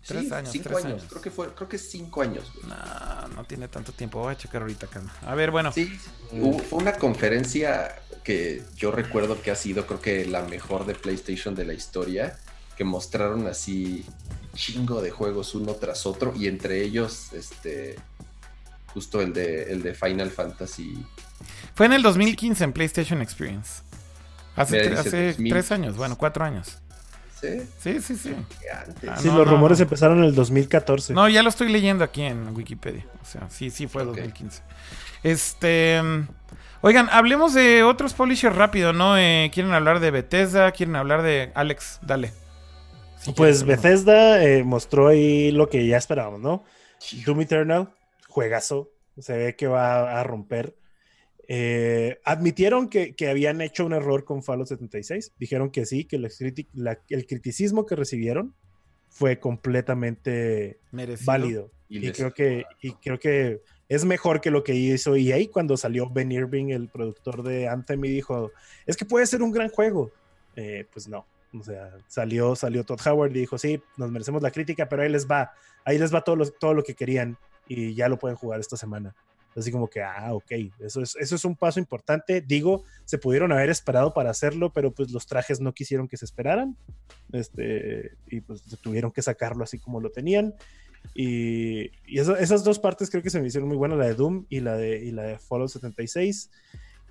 [0.05, 0.99] Tres sí, años, cinco tres años.
[1.01, 1.05] años.
[1.11, 2.51] Creo que fue, creo que cinco años.
[2.55, 2.65] güey.
[2.67, 4.19] No, no tiene tanto tiempo.
[4.19, 5.13] Voy a checar ahorita, calma.
[5.25, 5.71] A ver, bueno.
[5.71, 5.95] Sí,
[6.31, 10.95] hubo- fue una conferencia que yo recuerdo que ha sido, creo que la mejor de
[10.95, 12.35] PlayStation de la historia,
[12.75, 14.05] que mostraron así
[14.55, 17.97] chingo de juegos uno tras otro y entre ellos, este,
[18.87, 21.05] justo el de, el de Final Fantasy.
[21.75, 23.83] Fue en el 2015 en PlayStation Experience.
[24.55, 25.49] Hace, dice hace 2000.
[25.49, 26.79] tres años, bueno, cuatro años.
[27.39, 27.69] ¿Sí?
[27.77, 28.35] Sí, sí, sí.
[28.85, 29.13] Antes.
[29.13, 29.83] Ah, sí, no, los no, rumores no.
[29.83, 31.13] empezaron en el 2014.
[31.13, 33.05] No, ya lo estoy leyendo aquí en Wikipedia.
[33.21, 34.17] O sea, sí, sí fue Ok.
[34.17, 34.63] 2015.
[35.23, 36.01] Este.
[36.81, 39.17] Oigan, hablemos de otros publishers rápido, ¿no?
[39.17, 40.71] Eh, ¿Quieren hablar de Bethesda?
[40.71, 41.99] ¿Quieren hablar de Alex?
[42.01, 42.33] Dale.
[43.17, 43.63] Si pues.
[43.63, 46.63] Bethesda eh, mostró ahí lo que ya esperábamos, ¿no?
[47.25, 47.89] Doom Eternal,
[48.37, 50.75] juegazo, se ve que va a romper.
[51.47, 55.33] Eh, admitieron que, que habían hecho un error con Fallout 76.
[55.39, 58.53] Dijeron que sí, que la criti- la- el criticismo que recibieron
[59.09, 61.25] fue completamente Merecido.
[61.25, 61.71] válido.
[61.89, 66.09] Y creo que, y creo que es mejor que lo que hizo EA cuando salió
[66.09, 68.51] Ben Irving, el productor de Anthem, y dijo,
[68.85, 70.11] es que puede ser un gran juego.
[70.57, 71.25] Eh, pues no.
[71.57, 75.09] O sea, salió, salió Todd Howard y dijo, sí, nos merecemos la crítica, pero ahí
[75.09, 75.53] les va,
[75.85, 78.77] ahí les va todo lo, todo lo que querían y ya lo pueden jugar esta
[78.77, 79.15] semana.
[79.55, 82.41] Así como que, ah, ok, eso es, eso es un paso importante.
[82.41, 86.25] Digo, se pudieron haber esperado para hacerlo, pero pues los trajes no quisieron que se
[86.25, 86.77] esperaran.
[87.31, 90.53] Este, y pues tuvieron que sacarlo así como lo tenían.
[91.15, 94.45] Y, y esas dos partes creo que se me hicieron muy buenas, la de Doom
[94.49, 96.51] y la de, y la de Fallout 76.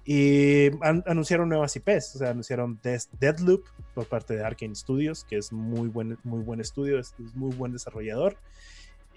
[0.04, 5.24] Y an- anunciaron nuevas IPs, o sea, anunciaron Des- Deadloop por parte de Arkane Studios,
[5.24, 8.36] que es muy buen, muy buen estudio, es, es muy buen desarrollador,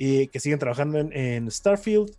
[0.02, 2.16] y que siguen trabajando en, en Starfield.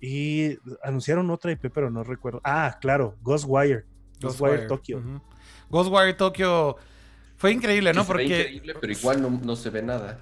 [0.00, 2.40] Y anunciaron otra IP, pero no recuerdo.
[2.44, 3.86] Ah, claro, Ghostwire.
[4.20, 5.00] Ghostwire, Tokyo.
[5.70, 6.76] Ghostwire Tokyo
[7.36, 8.04] fue increíble, ¿no?
[8.04, 8.24] Porque.
[8.24, 10.18] increíble, pero igual no, no se ve nada.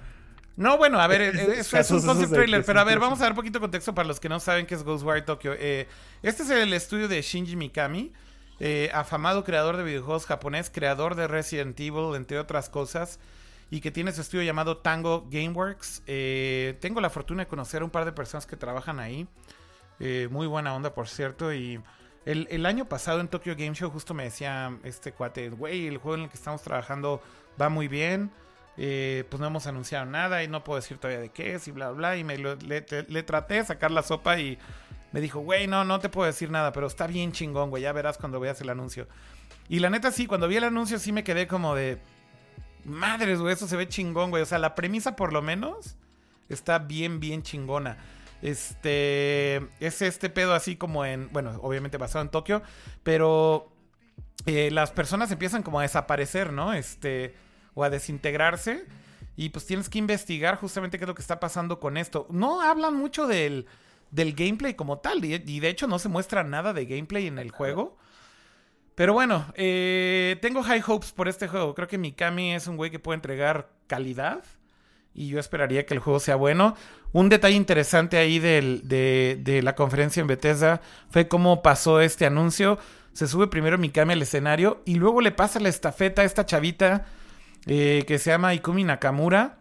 [0.55, 1.21] No, bueno, a ver,
[1.57, 3.93] eso es un concept trailer, pero a ver, vamos a dar un poquito de contexto
[3.95, 5.53] para los que no saben qué es Ghostwire Tokyo.
[5.57, 5.87] Eh,
[6.21, 8.13] este es el estudio de Shinji Mikami,
[8.59, 13.19] eh, afamado creador de videojuegos japonés, creador de Resident Evil, entre otras cosas,
[13.71, 16.03] y que tiene su estudio llamado Tango Gameworks.
[16.07, 19.27] Eh, tengo la fortuna de conocer a un par de personas que trabajan ahí.
[19.99, 21.81] Eh, muy buena onda, por cierto, y...
[22.25, 25.99] El, el año pasado en Tokyo Game Show justo me decía este cuate, güey, el
[25.99, 27.21] juego en el que estamos trabajando
[27.61, 28.31] va muy bien.
[28.77, 31.71] Eh, pues no hemos anunciado nada y no puedo decir todavía de qué es y
[31.71, 32.17] bla, bla.
[32.17, 32.57] Y me le-
[33.07, 34.57] le traté de sacar la sopa y
[35.11, 37.93] me dijo, güey, no, no te puedo decir nada, pero está bien chingón, güey, ya
[37.93, 39.07] verás cuando veas el anuncio.
[39.69, 41.99] Y la neta sí, cuando vi el anuncio sí me quedé como de,
[42.85, 44.43] madres, güey, eso se ve chingón, güey.
[44.43, 45.95] O sea, la premisa por lo menos
[46.49, 47.97] está bien, bien chingona.
[48.41, 52.61] Este, es este pedo así como en, bueno, obviamente basado en Tokio,
[53.03, 53.71] pero
[54.45, 56.73] eh, las personas empiezan como a desaparecer, ¿no?
[56.73, 57.35] Este,
[57.73, 58.85] o a desintegrarse.
[59.37, 62.27] Y pues tienes que investigar justamente qué es lo que está pasando con esto.
[62.29, 63.65] No hablan mucho del,
[64.11, 65.23] del gameplay como tal.
[65.25, 67.97] Y, de hecho no se muestra nada de gameplay en el juego.
[68.95, 71.75] Pero bueno, eh, tengo high hopes por este juego.
[71.75, 74.43] Creo que Mikami es un güey que puede entregar calidad.
[75.13, 76.75] Y yo esperaría que el juego sea bueno.
[77.11, 82.79] Un detalle interesante ahí de, la conferencia en Bethesda fue cómo pasó este anuncio.
[83.13, 87.05] Se sube primero Mikami al escenario y luego le pasa la estafeta a esta chavita
[87.65, 89.57] eh, que se llama Ikumi Nakamura,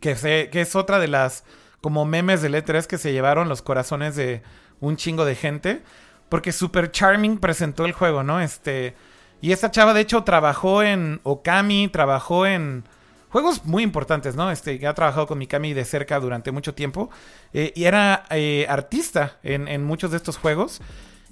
[0.00, 0.14] que,
[0.50, 1.44] que es otra de las
[1.82, 4.42] como memes del E3 que se llevaron los corazones de
[4.80, 5.82] un chingo de gente,
[6.32, 8.40] porque Super Charming presentó el juego, ¿no?
[8.40, 8.94] Este,
[9.42, 12.84] y esta chava de hecho trabajó en Okami, trabajó en
[13.28, 14.50] juegos muy importantes, ¿no?
[14.50, 17.10] Este, ha trabajado con Mikami de cerca durante mucho tiempo
[17.52, 20.80] eh, y era eh, artista en, en muchos de estos juegos.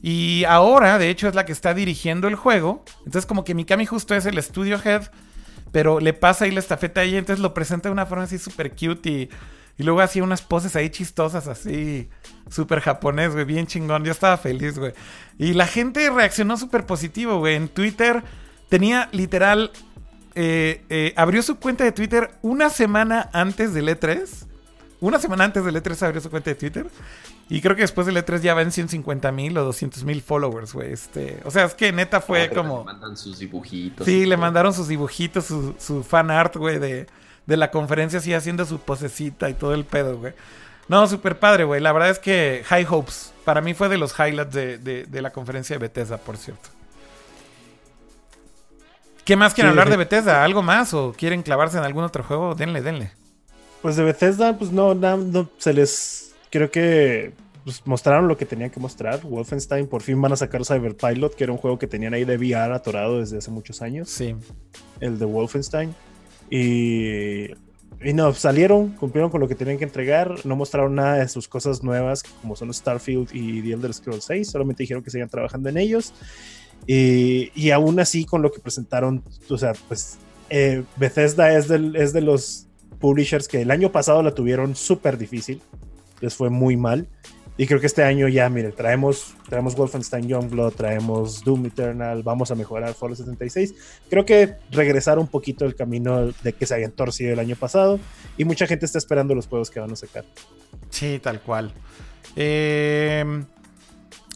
[0.02, 2.85] Y ahora, de hecho, es la que está dirigiendo el juego.
[2.98, 5.05] Entonces, como que Mikami justo es el studio head
[5.72, 8.72] pero le pasa ahí la estafeta a entonces lo presenta de una forma así súper
[8.72, 9.28] cute y,
[9.81, 12.11] y luego hacía unas poses ahí chistosas, así
[12.51, 14.05] súper japonés, güey, bien chingón.
[14.05, 14.93] Yo estaba feliz, güey.
[15.39, 17.55] Y la gente reaccionó súper positivo, güey.
[17.55, 18.23] En Twitter
[18.69, 19.70] tenía literal,
[20.35, 24.51] eh, eh, abrió su cuenta de Twitter una semana antes del E3
[25.01, 26.86] una semana antes del E3 abrió su cuenta de Twitter.
[27.48, 30.73] Y creo que después del E3 ya va en 150 mil o 200 mil followers,
[30.73, 30.93] güey.
[30.93, 32.81] Este, o sea, es que neta fue ah, como...
[32.81, 34.07] Le mandan sus dibujitos.
[34.07, 37.07] Sí, le mandaron sus dibujitos, su, fan art, güey, de,
[37.47, 40.33] de la conferencia así haciendo su posecita y todo el pedo, güey.
[40.91, 41.81] No, súper padre, güey.
[41.81, 43.33] La verdad es que High Hopes.
[43.45, 46.69] Para mí fue de los highlights de, de, la conferencia de Bethesda, por cierto.
[49.25, 50.43] ¿Qué más quieren hablar de Bethesda?
[50.43, 50.93] ¿Algo más?
[50.93, 52.57] ¿O quieren clavarse en algún otro juego?
[52.57, 53.12] Denle, denle.
[53.83, 56.35] Pues de Bethesda, pues no, no, se les.
[56.51, 59.21] Creo que pues, mostraron lo que tenían que mostrar.
[59.23, 62.37] Wolfenstein por fin van a sacar Cyberpilot, que era un juego que tenían ahí de
[62.37, 64.11] VR atorado desde hace muchos años.
[64.11, 64.35] Sí.
[64.99, 65.95] El de Wolfenstein.
[66.51, 67.48] Y.
[68.02, 71.47] Y no, salieron, cumplieron con lo que tenían que entregar, no mostraron nada de sus
[71.48, 75.68] cosas nuevas, como son Starfield y The Elder Scrolls 6, solamente dijeron que seguían trabajando
[75.68, 76.14] en ellos.
[76.86, 80.16] Y, y aún así, con lo que presentaron, o sea, pues
[80.48, 82.66] eh, Bethesda es, del, es de los
[82.98, 85.62] publishers que el año pasado la tuvieron súper difícil,
[86.20, 87.06] les fue muy mal.
[87.61, 92.51] Y creo que este año ya, mire, traemos, traemos Wolfenstein Youngblood, traemos Doom Eternal, vamos
[92.51, 93.74] a mejorar Fallout 76.
[94.09, 98.01] Creo que regresar un poquito el camino de que se hayan torcido el año pasado
[98.39, 100.24] y mucha gente está esperando los juegos que van a sacar.
[100.89, 101.70] Sí, tal cual.
[102.35, 103.45] Eh,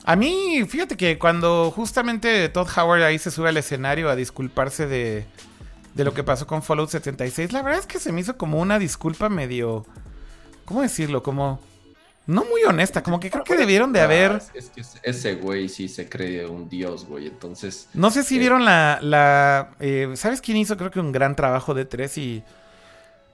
[0.04, 4.86] a mí, fíjate que cuando justamente Todd Howard ahí se sube al escenario a disculparse
[4.86, 5.24] de,
[5.94, 7.52] de lo que pasó con Fallout 76.
[7.52, 9.86] La verdad es que se me hizo como una disculpa medio.
[10.66, 11.22] ¿Cómo decirlo?
[11.22, 11.58] Como.
[12.26, 14.40] No muy honesta, como que creo que debieron de haber.
[14.54, 17.26] Es que ese güey sí se cree un dios, güey.
[17.26, 17.88] Entonces.
[17.92, 18.98] No sé si eh, vieron la.
[19.02, 20.76] la eh, ¿Sabes quién hizo?
[20.76, 22.42] Creo que un gran trabajo de tres y.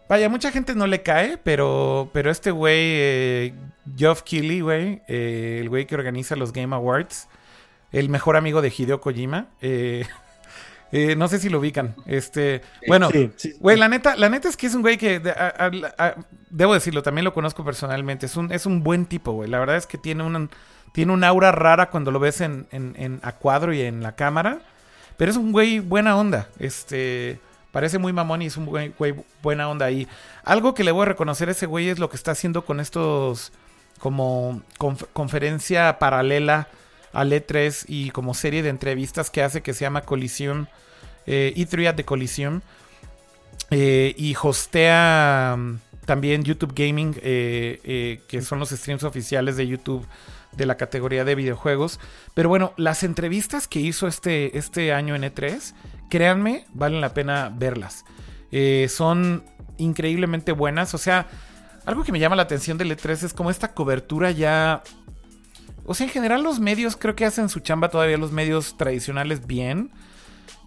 [0.08, 3.54] Vaya, mucha gente no le cae, pero, pero este güey, eh,
[3.96, 7.28] Geoff Keighley, güey, el güey que organiza los Game Awards,
[7.92, 10.04] el mejor amigo de Hideo Kojima, eh,
[10.92, 11.94] eh, no sé si lo ubican.
[12.06, 13.10] Este, bueno,
[13.60, 15.20] güey, la neta, la neta es que es un güey que
[16.50, 18.26] debo decirlo, también lo conozco personalmente.
[18.26, 19.48] Es un, es un buen tipo, güey.
[19.48, 20.50] La verdad es que tiene un,
[20.92, 24.60] tiene un aura rara cuando lo ves en, en, a cuadro y en la cámara.
[25.16, 26.48] Pero es un güey buena onda.
[26.58, 27.40] Este.
[27.72, 28.92] Parece muy mamón y es un güey,
[29.42, 30.08] buena onda ahí.
[30.42, 32.80] Algo que le voy a reconocer a ese güey es lo que está haciendo con
[32.80, 33.52] estos.
[34.00, 34.62] como
[35.12, 36.66] conferencia paralela
[37.12, 40.68] al E3 y como serie de entrevistas que hace que se llama Colisión,
[41.26, 42.62] eh, E3 de Colisión.
[43.70, 49.66] Eh, y hostea mm, también YouTube Gaming, eh, eh, que son los streams oficiales de
[49.66, 50.06] YouTube
[50.52, 52.00] de la categoría de videojuegos.
[52.34, 55.74] Pero bueno, las entrevistas que hizo este, este año en E3,
[56.08, 58.04] créanme, valen la pena verlas.
[58.88, 59.44] son
[59.78, 60.92] increíblemente buenas.
[60.94, 61.28] O sea,
[61.86, 64.82] algo que me llama la atención del E3 es como esta cobertura ya
[65.90, 69.48] o sea, en general los medios creo que hacen su chamba todavía los medios tradicionales
[69.48, 69.90] bien.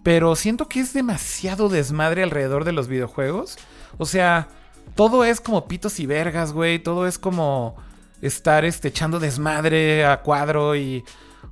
[0.02, 3.56] Pero siento que es demasiado desmadre alrededor de los videojuegos.
[3.96, 4.48] O sea,
[4.94, 6.78] todo es como pitos y vergas, güey.
[6.78, 7.74] Todo es como
[8.20, 11.04] estar este, echando desmadre a cuadro y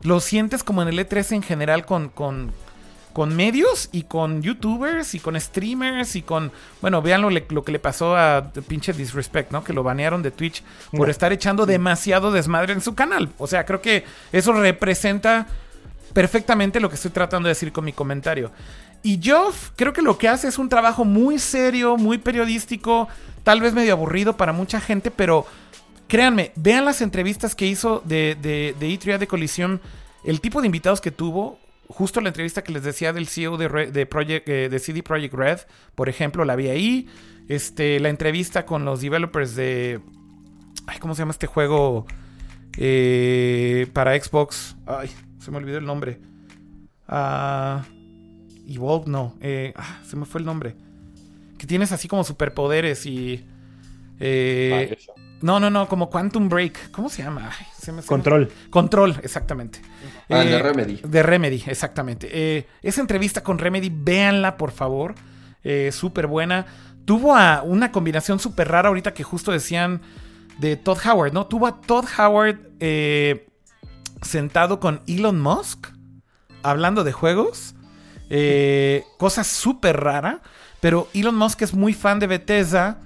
[0.02, 2.52] lo sientes como en el E3 en general con, con,
[3.12, 6.52] con medios y con youtubers y con streamers y con...
[6.80, 9.62] Bueno, vean lo, lo que le pasó a pinche Disrespect, ¿no?
[9.64, 10.62] Que lo banearon de Twitch
[10.92, 13.30] por estar echando demasiado desmadre en su canal.
[13.38, 15.46] O sea, creo que eso representa
[16.12, 18.50] perfectamente lo que estoy tratando de decir con mi comentario.
[19.02, 23.08] Y Geoff creo que lo que hace es un trabajo muy serio, muy periodístico,
[23.42, 25.44] tal vez medio aburrido para mucha gente, pero
[26.06, 29.80] créanme, vean las entrevistas que hizo de, de, de de Colisión,
[30.24, 31.58] el tipo de invitados que tuvo,
[31.92, 35.34] justo la entrevista que les decía del CEO de, de, Project, eh, de CD Projekt
[35.34, 35.60] Red,
[35.94, 37.08] por ejemplo, la vi ahí.
[37.48, 40.00] Este, la entrevista con los developers de...
[40.86, 42.06] Ay, ¿Cómo se llama este juego?
[42.76, 44.76] Eh, para Xbox.
[44.86, 46.18] Ay, se me olvidó el nombre.
[47.06, 47.84] Ah...
[48.66, 49.34] Evolve, no.
[49.40, 50.74] Eh, ah, se me fue el nombre.
[51.58, 53.44] Que tienes así como superpoderes y.
[54.20, 54.96] Eh,
[55.40, 56.90] no, no, no, como Quantum Break.
[56.90, 57.50] ¿Cómo se llama?
[58.06, 58.50] Control.
[58.70, 59.80] Control, exactamente.
[60.28, 61.00] Ah, de eh, Remedy.
[61.04, 62.66] De Remedy, exactamente.
[62.82, 65.14] esa entrevista con Remedy, véanla, por favor.
[65.90, 66.66] súper buena.
[67.04, 70.00] Tuvo a una combinación súper rara ahorita que justo decían
[70.58, 71.46] de Todd Howard, ¿no?
[71.46, 72.58] Tuvo a Todd Howard
[74.22, 75.88] sentado con Elon Musk
[76.62, 77.74] hablando de juegos.
[78.30, 80.40] Eh, cosa súper rara.
[80.80, 82.98] Pero Elon Musk es muy fan de Bethesda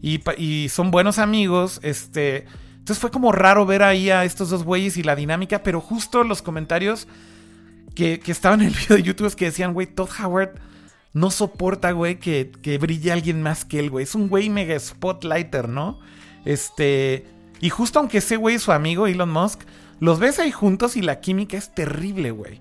[0.00, 1.80] y, son buenos amigos.
[1.82, 2.46] Este,
[2.90, 5.62] entonces fue como raro ver ahí a estos dos güeyes y la dinámica.
[5.62, 7.06] Pero justo los comentarios
[7.94, 10.56] que, estaban en el video de YouTube es que decían, güey, Todd Howard
[11.12, 14.02] no soporta, güey, que, que brille alguien más que él, güey.
[14.02, 16.00] Es un güey mega spotlighter, ¿no?
[16.44, 17.26] Este.
[17.60, 19.60] Y justo aunque ese güey es su amigo, Elon Musk,
[20.00, 22.58] los ves ahí juntos y la química es terrible, güey.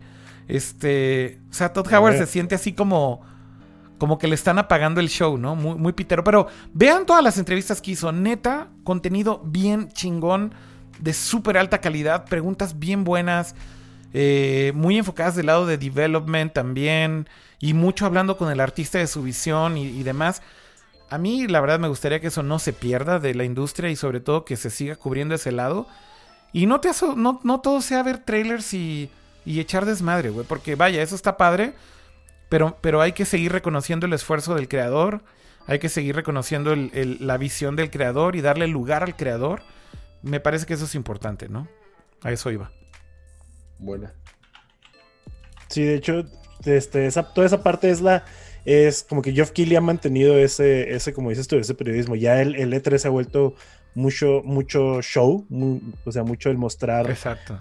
[0.47, 3.22] Este, o sea, Todd Howard se siente así como
[3.99, 5.55] como que le están apagando el show, ¿no?
[5.55, 6.23] Muy, muy pitero.
[6.23, 8.11] Pero vean todas las entrevistas que hizo.
[8.11, 10.53] Neta, contenido bien chingón,
[10.99, 13.53] de súper alta calidad, preguntas bien buenas,
[14.13, 19.07] eh, muy enfocadas del lado de development también, y mucho hablando con el artista de
[19.07, 20.41] su visión y, demás.
[21.11, 23.95] A mí, la verdad, me gustaría que eso no se pierda de la industria y
[23.95, 25.88] sobre todo que se siga cubriendo ese lado.
[26.53, 29.11] Y no, te, no, no todo sea ver trailers y
[29.49, 30.45] y echar desmadre, güey.
[30.45, 31.73] Porque vaya, eso está padre.
[32.49, 35.23] Pero, pero hay que seguir reconociendo el esfuerzo del creador.
[35.67, 39.61] Hay que seguir reconociendo la visión del creador y darle lugar al creador.
[40.23, 41.67] Me parece que eso es importante, ¿no?
[42.23, 42.71] A eso iba.
[43.77, 44.13] Buena.
[45.69, 46.26] Sí, de hecho,
[46.65, 48.26] este, esa, toda esa parte es la.
[48.65, 52.15] Es como que Geoff Keighley ha mantenido ese, ese, como dices tú, ese periodismo.
[52.15, 53.55] Ya el, el E3 se ha vuelto
[53.95, 55.45] mucho, mucho show,
[56.05, 57.15] o sea, mucho el mostrar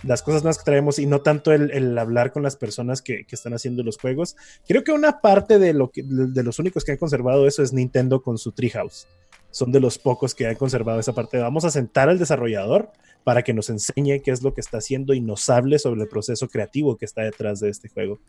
[0.04, 3.54] las cosas más que traemos y no tanto el, hablar con las personas que, están
[3.54, 4.36] haciendo los juegos.
[4.66, 7.72] Creo que una parte de, lo que, de los únicos que han conservado eso es
[7.72, 9.06] Nintendo con su Treehouse.
[9.50, 11.38] Son de los pocos que han conservado esa parte.
[11.38, 12.90] Vamos a sentar al desarrollador
[13.24, 16.08] para que nos enseñe qué es lo que está haciendo y nos hable sobre el
[16.08, 18.20] proceso creativo que está detrás de este juego.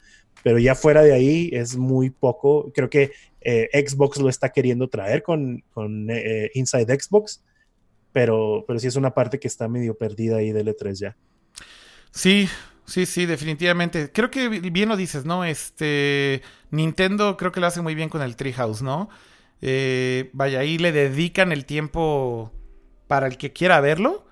[0.43, 2.71] Pero ya fuera de ahí es muy poco.
[2.73, 3.11] Creo que
[3.41, 7.41] eh, Xbox lo está queriendo traer con, con eh, Inside Xbox
[8.11, 11.17] pero, pero sí es una parte que está medio perdida ahí del E3 ya.
[12.11, 12.49] Sí,
[12.85, 14.11] sí, sí, definitivamente.
[14.11, 15.45] Creo que bien lo dices, ¿no?
[15.45, 16.41] Este,
[16.71, 19.09] Nintendo creo que lo hace muy bien con el Treehouse, ¿no?
[19.61, 22.51] Eh, vaya, ahí le dedican el tiempo
[23.07, 24.25] para el que quiera verlo,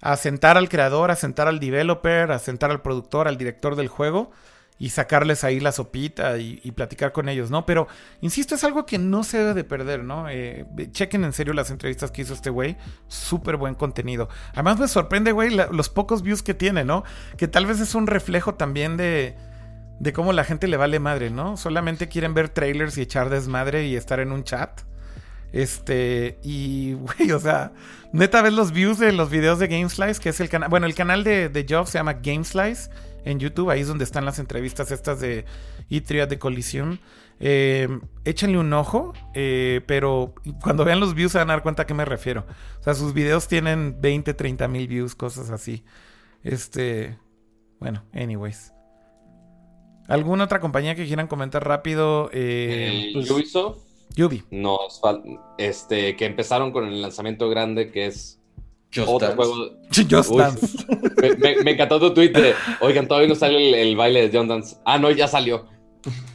[0.00, 3.88] a sentar al creador, a sentar al developer, a sentar al productor, al director del
[3.88, 4.30] juego
[4.78, 7.66] y sacarles ahí la sopita y, platicar con ellos, ¿no?
[7.66, 7.88] Pero,
[8.20, 10.28] insisto, es algo que no se debe de perder, ¿no?
[10.28, 12.76] Eh, chequen en serio las entrevistas que hizo este güey.
[13.08, 14.28] Súper buen contenido.
[14.52, 17.02] Además me sorprende, güey, los pocos views que tiene, ¿no?
[17.36, 19.36] Que tal vez es un reflejo también de,
[19.98, 21.56] de cómo la gente le vale madre, ¿no?
[21.56, 24.82] Solamente quieren ver trailers y echar desmadre y estar en un chat.
[25.52, 27.72] Este, y, güey, o sea,
[28.12, 30.94] neta ves los views de los videos de GameSlice, que es el canal, bueno, el
[30.94, 32.90] canal de, de Job se llama GameSlice
[33.24, 33.70] en YouTube.
[33.70, 35.44] Ahí es donde están las entrevistas estas de
[35.88, 37.00] Itria de Colisión.
[37.40, 37.88] Eh,
[38.24, 41.86] échenle un ojo, eh, pero cuando vean los views se van a dar cuenta a
[41.86, 42.46] qué me refiero.
[42.80, 45.84] O sea, sus videos tienen 20, 30 mil views, cosas así.
[46.42, 47.18] Este,
[47.78, 48.72] bueno, anyways.
[50.08, 52.30] ¿Alguna otra compañía que quieran comentar rápido?
[52.32, 53.88] Eh, pues, Ubisoft.
[54.16, 54.42] Ubi.
[54.50, 55.00] Nos
[55.58, 58.37] este, que empezaron con el lanzamiento grande que es
[59.06, 59.54] otro juego.
[60.10, 60.86] Just Dance.
[61.64, 64.76] Me, encantó tu tweet de, oigan, todavía no sale el, baile de John Dance.
[64.84, 65.66] Ah, no, ya salió.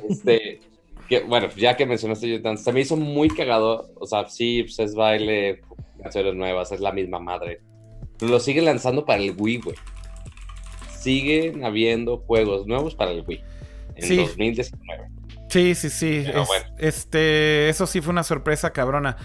[0.09, 0.59] Este,
[1.07, 3.91] que, bueno, ya que mencionaste Just Dance, se me hizo muy cagado.
[3.99, 5.61] O sea, sí, pues es baile,
[6.01, 7.61] canciones nuevas, es la misma madre.
[8.17, 9.75] Pero lo siguen lanzando para el Wii, güey.
[10.99, 13.43] Siguen habiendo juegos nuevos para el Wii.
[13.95, 15.09] En 2019.
[15.49, 16.25] Sí, sí, sí.
[16.79, 19.17] Este, eso sí fue una sorpresa cabrona.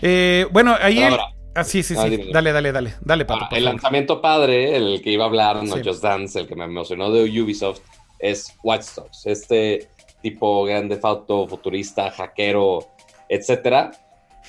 [0.00, 1.00] Eh, bueno, ahí.
[1.54, 2.30] Ah, sí, sí, sí.
[2.32, 2.94] Dale, dale, dale.
[3.00, 6.48] Dale, Pato, ah, el lanzamiento padre, el que iba a hablar, no Just Dance, el
[6.48, 7.80] que me emocionó de Ubisoft,
[8.18, 9.26] es Watch Dogs.
[9.26, 9.88] Este
[10.20, 12.88] tipo grande Auto, futurista, hackero,
[13.28, 13.92] etcétera,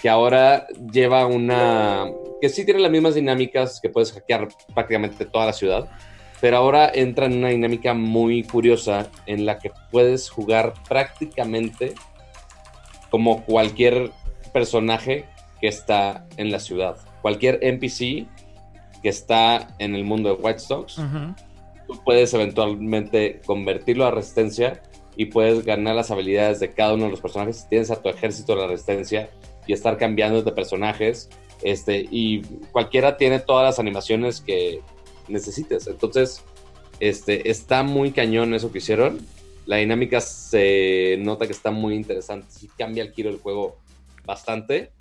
[0.02, 2.06] que ahora lleva una
[2.42, 5.90] que sí tiene las mismas dinámicas que puedes hackear prácticamente toda la ciudad,
[6.42, 11.94] pero ahora entra en una dinámica muy curiosa en la que puedes jugar prácticamente
[13.10, 14.12] como cualquier
[14.54, 15.26] personaje
[15.66, 18.28] que está en la ciudad, cualquier NPC
[19.02, 21.02] que está en el mundo de White Sox,
[21.88, 24.84] tú puedes eventualmente convertirlo a resistencia
[25.16, 27.66] y puedes ganar las habilidades de cada uno de los personajes.
[27.68, 29.32] Tienes a tu ejército de la resistencia
[29.66, 31.32] y estar cambiando de personajes.
[31.64, 34.82] Este, y cualquiera tiene todas las animaciones que
[35.28, 35.88] necesites.
[35.88, 36.44] Entonces,
[37.00, 39.18] este, está muy cañón eso que hicieron.
[39.66, 42.46] La dinámica se nota que está muy interesante.
[42.52, 43.78] Sí cambia el giro del juego
[44.28, 44.92] bastante.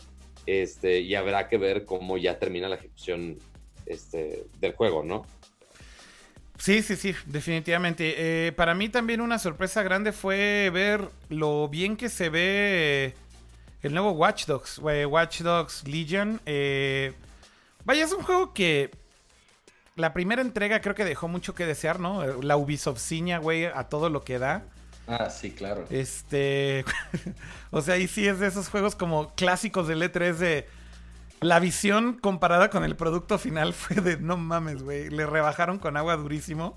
[0.46, 3.38] Este, y habrá que ver cómo ya termina la ejecución
[3.86, 5.26] este, del juego, ¿no?
[6.58, 8.46] Sí, sí, sí, definitivamente.
[8.46, 13.14] Eh, para mí también una sorpresa grande fue ver lo bien que se ve
[13.82, 16.40] el nuevo Watch Dogs, Watch Dogs Legion.
[16.46, 17.12] Eh,
[17.84, 18.90] vaya, es un juego que
[19.96, 22.24] la primera entrega creo que dejó mucho que desear, ¿no?
[22.42, 24.64] La Ubisoft ciña, güey, a todo lo que da.
[25.06, 25.84] Ah, sí, claro.
[25.90, 26.84] Este,
[27.70, 30.66] o sea, y sí es de esos juegos como clásicos del E3 de
[31.40, 35.10] la visión comparada con el producto final fue de no mames, güey.
[35.10, 36.74] Le rebajaron con agua durísimo.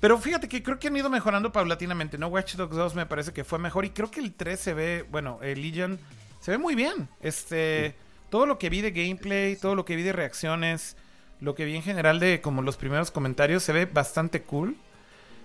[0.00, 2.28] Pero fíjate que creo que han ido mejorando paulatinamente, ¿no?
[2.28, 3.84] Watch Dogs 2 me parece que fue mejor.
[3.84, 5.98] Y creo que el 3 se ve, bueno, el Legion
[6.40, 7.08] se ve muy bien.
[7.20, 7.94] Este,
[8.30, 10.96] todo lo que vi de gameplay, todo lo que vi de reacciones,
[11.40, 14.76] lo que vi en general de como los primeros comentarios, se ve bastante cool.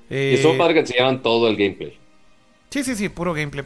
[0.10, 2.01] y estuvo padre que enseñaban todo el gameplay.
[2.72, 3.66] Sí, sí, sí, puro gameplay.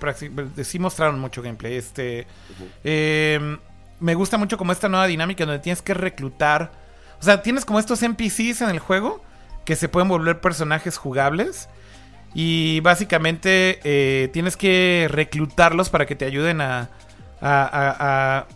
[0.63, 1.75] Sí mostraron mucho gameplay.
[1.75, 2.25] Este.
[2.83, 3.57] eh,
[3.99, 6.71] me gusta mucho como esta nueva dinámica donde tienes que reclutar.
[7.21, 9.23] O sea, tienes como estos NPCs en el juego
[9.63, 11.69] que se pueden volver personajes jugables.
[12.33, 16.89] Y básicamente eh, tienes que reclutarlos para que te ayuden a,
[17.41, 18.47] a,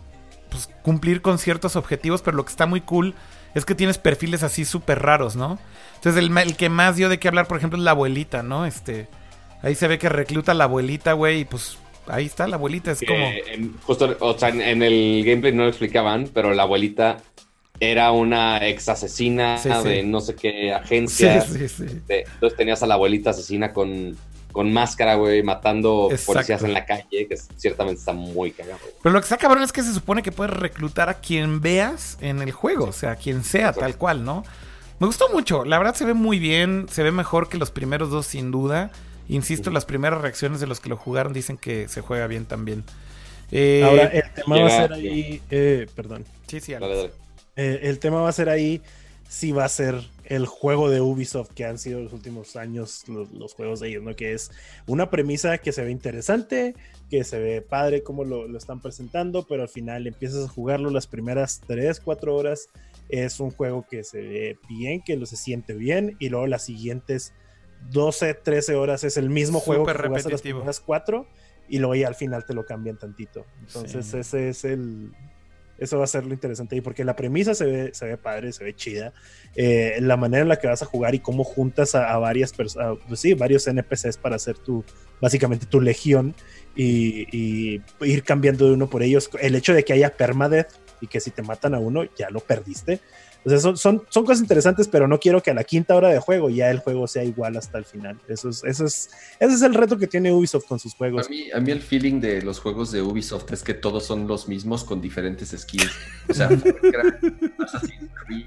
[0.50, 2.24] pues, cumplir con ciertos objetivos.
[2.24, 3.14] Pero lo que está muy cool
[3.54, 5.60] es que tienes perfiles así súper raros, ¿no?
[5.98, 8.66] Entonces el, el, que más dio de qué hablar, por ejemplo, es la abuelita, ¿no?
[8.66, 9.08] Este,
[9.62, 11.78] ahí se ve que recluta a la abuelita, güey, y pues
[12.08, 13.26] ahí está la abuelita, es como...
[13.84, 17.18] justo, o sea, en, el gameplay no lo explicaban, pero la abuelita
[17.80, 21.42] era una ex asesina de no sé qué agencia.
[21.42, 24.18] Sí, sí, entonces tenías a la abuelita asesina con,
[24.52, 28.80] con máscara, güey, matando policías en la calle, que ciertamente está muy cagado.
[29.02, 32.18] Pero lo que está cabrón es que se supone que puedes reclutar a quien veas
[32.20, 34.44] en el juego, o sea, quien sea, tal cual, ¿no?
[35.00, 38.10] Me gustó mucho, la verdad se ve muy bien, se ve mejor que los primeros
[38.10, 38.52] dos sin
[39.30, 42.84] Insisto, las primeras reacciones de los que lo jugaron dicen que se juega bien también.
[43.52, 45.42] Eh, Ahora, el tema va a ser ahí.
[45.52, 46.26] Eh, perdón.
[46.48, 47.12] Sí, sí, dale,
[47.56, 48.82] eh, el tema va a ser ahí
[49.28, 49.96] si va a ser
[50.26, 54.16] el juego de Ubisoft que han sido los últimos años los, juegos de ellos, ¿no?
[54.16, 54.50] Que es
[54.88, 56.74] una premisa que se ve interesante,
[57.12, 60.90] que se ve padre como lo, lo, están presentando, pero al final empiezas a jugarlo
[60.90, 62.70] las primeras 3, 4 horas.
[63.10, 66.66] Es un juego que se ve bien, que lo se siente bien, y luego las
[66.66, 67.34] siguientes
[67.92, 71.28] 12, 13 horas es el mismo juego que jugaste las primeras 4
[71.70, 73.46] y luego ya al final te lo cambian tantito.
[73.62, 75.12] Entonces ese es el...
[75.78, 78.52] Eso va a ser lo interesante ahí, porque la premisa se ve, se ve padre,
[78.52, 79.14] se ve chida.
[79.56, 82.98] Eh, la manera en la que vas a jugar y cómo juntas a, varias personas,
[83.08, 84.84] pues sí, varios NPCs para hacer tu,
[85.22, 86.36] básicamente tu legión
[86.76, 89.30] y, y, ir cambiando de uno por ellos.
[89.40, 92.42] El hecho de que haya permadeath y que si te matan a uno ya lo
[92.42, 93.00] perdiste.
[93.46, 96.10] O sea, son, son, son, cosas interesantes, pero no quiero que a la quinta hora
[96.10, 98.18] de juego ya el juego sea igual hasta el final.
[98.28, 99.10] Eso es, eso es,
[99.40, 101.26] ese es el reto que tiene Ubisoft con sus juegos.
[101.26, 104.28] A mí, a mí el feeling de los juegos de Ubisoft es que todos son
[104.28, 105.90] los mismos con diferentes skins.
[106.28, 106.48] O sea,
[107.60, 108.46] Assassin's Creed,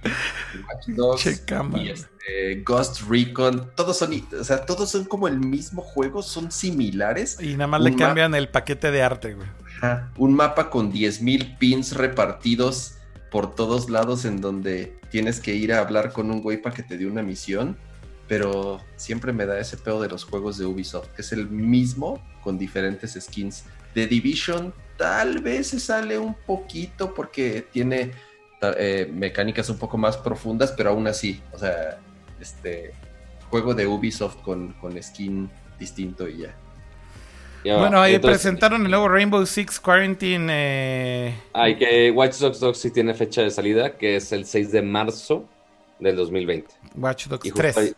[0.69, 5.81] Watch Dogs y este, Ghost Recon, todos son, o sea, todos son como el mismo
[5.81, 7.39] juego, son similares.
[7.41, 9.49] Y nada más le cambian el paquete de arte, güey.
[10.17, 12.99] Un mapa con 10.000 pins repartidos
[13.33, 16.83] por todos lados en donde tienes que ir a hablar con un güey para que
[16.83, 17.79] te dé una misión,
[18.29, 22.23] pero siempre me da ese pedo de los juegos de Ubisoft, que es el mismo
[22.43, 23.65] con diferentes skins.
[23.95, 28.13] The Division tal vez se sale un poquito porque tiene
[28.61, 31.99] eh, mecánicas un poco más profundas, pero aún así, o sea,
[32.39, 32.93] este
[33.49, 36.55] juego de Ubisoft con, con skin distinto y ya
[37.65, 40.47] bueno, ahí presentaron el nuevo Rainbow Six Quarantine.
[40.51, 41.35] Eh...
[41.53, 44.83] Hay que Watch Dogs 2 sí tiene fecha de salida, que es el 6 de
[44.83, 45.49] marzo
[45.99, 46.69] del 2020.
[46.97, 47.97] Watch Dogs 3.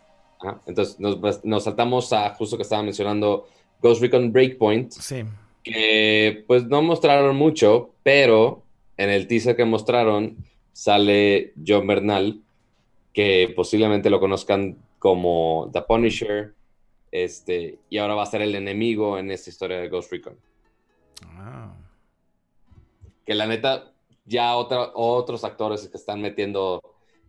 [0.67, 3.49] entonces nos, saltamos a justo que estaba mencionando
[3.81, 4.93] Ghost Recon Breakpoint.
[4.93, 5.25] Sí.
[5.63, 8.63] Que pues no mostraron mucho, pero
[8.97, 10.37] en el teaser que mostraron
[10.73, 12.41] sale John Bernal,
[13.13, 16.55] que posiblemente lo conozcan como The Punisher,
[17.15, 20.37] Este, y ahora va a ser el enemigo en esta historia de Ghost Recon.
[21.29, 21.73] Ah.
[23.25, 23.93] Que la neta,
[24.25, 26.83] ya otra, otros actores que están metiendo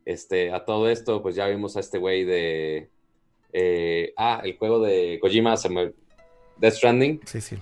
[0.03, 2.89] este, a todo esto, pues ya vimos a este güey de.
[3.53, 5.53] eh, ah, el juego de Kojima,
[6.57, 7.21] Death Stranding.
[7.23, 7.55] Sí, sí.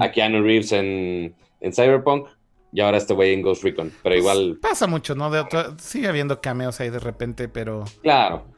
[0.00, 2.26] A Keanu Reeves en, en Cyberpunk.
[2.72, 3.92] Y ahora este güey en Ghost Recon.
[4.02, 5.30] Pero igual, Pasa mucho, ¿no?
[5.30, 5.44] De
[5.78, 7.84] sigue habiendo cameos ahí de repente, pero.
[8.02, 8.57] claro.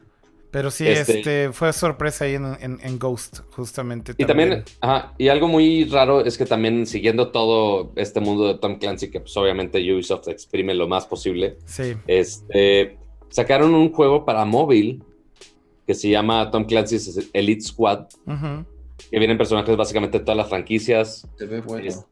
[0.51, 4.13] Pero sí, Este- este, fue sorpresa ahí en, en- en Ghost, justamente.
[4.17, 8.55] Y también, ajá, y algo muy raro es que también siguiendo todo este mundo de
[8.59, 11.93] Tom Clancy, que pues obviamente Ubisoft exprime lo más posible, Sí.
[12.07, 12.97] este,
[13.29, 15.03] sacaron un juego para móvil
[15.87, 18.65] que se llama Tom Clancy's Elite Squad, Ujú.
[19.09, 21.27] que vienen personajes básicamente de todas las franquicias.
[21.37, 21.87] Se ve bueno.
[21.87, 22.05] Es-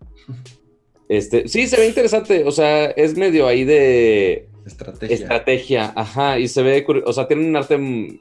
[1.07, 5.15] Este, sí, se ve interesante, o sea, es medio ahí de Estrategia.
[5.15, 8.19] estrategia, ajá, y se ve, o sea, tiene un arte,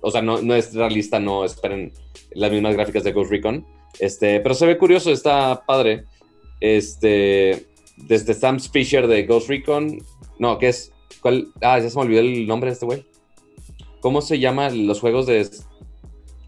[0.00, 1.92] o sea, no, no es realista, no esperen
[2.32, 3.66] las mismas gráficas de Ghost Recon,
[3.98, 6.04] este, pero se ve curioso, está padre,
[6.60, 7.66] este,
[7.96, 9.98] desde Sam Fisher de Ghost Recon,
[10.38, 10.92] no, ¿qué es?
[11.20, 11.48] ¿Cuál?
[11.62, 13.06] Ah, ya se me olvidó el nombre de este güey.
[14.00, 15.48] ¿Cómo se llaman los juegos de,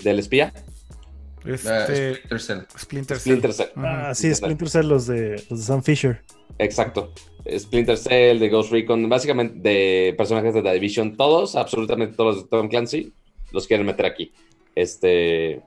[0.03, 0.53] del espía?
[0.55, 2.59] Ah, Este, Splinter Cell.
[2.78, 3.20] Splinter Cell.
[3.39, 3.69] Splinter Cell.
[3.77, 6.23] Ah, sí, Splinter Cell, los de, los de Sam Fisher.
[6.59, 7.12] Exacto.
[7.59, 12.44] Splinter Cell, de Ghost Recon, básicamente de personajes de The Division, todos, absolutamente todos los
[12.44, 13.12] de Tom Clancy,
[13.52, 14.32] los quieren meter aquí.
[14.74, 15.62] Este,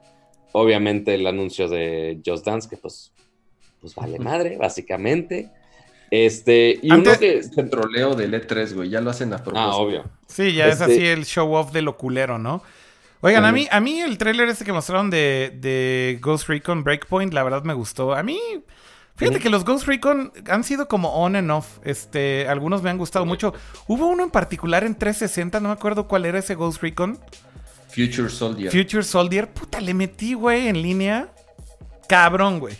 [0.52, 3.12] obviamente el anuncio de Just Dance, que pues,
[3.80, 5.50] pues vale madre, básicamente.
[6.10, 7.38] Este, y Antes- uno que...
[7.38, 8.90] Es el troleo del E3, güey.
[8.90, 9.60] Ya lo hacen a propósito.
[9.60, 10.04] Ah, obvio.
[10.26, 12.62] Sí, ya es Este- así el show off de lo culero, ¿no?
[13.22, 17.34] Oigan, a mí, a mí el tráiler este que mostraron de, de Ghost Recon Breakpoint,
[17.34, 18.14] la verdad me gustó.
[18.14, 18.40] A mí,
[19.20, 21.78] fíjate que los Ghost Recon han sido como on and off.
[21.84, 23.54] Este, algunos me han gustado mucho.
[23.86, 27.18] Hubo uno en particular en 360, no me acuerdo cuál era ese Ghost Recon.
[27.88, 28.72] Future Soldier.
[28.72, 29.48] Future Soldier.
[29.52, 31.32] Puta, le metí, güey, en línea.
[32.08, 32.74] Cabrón, güey.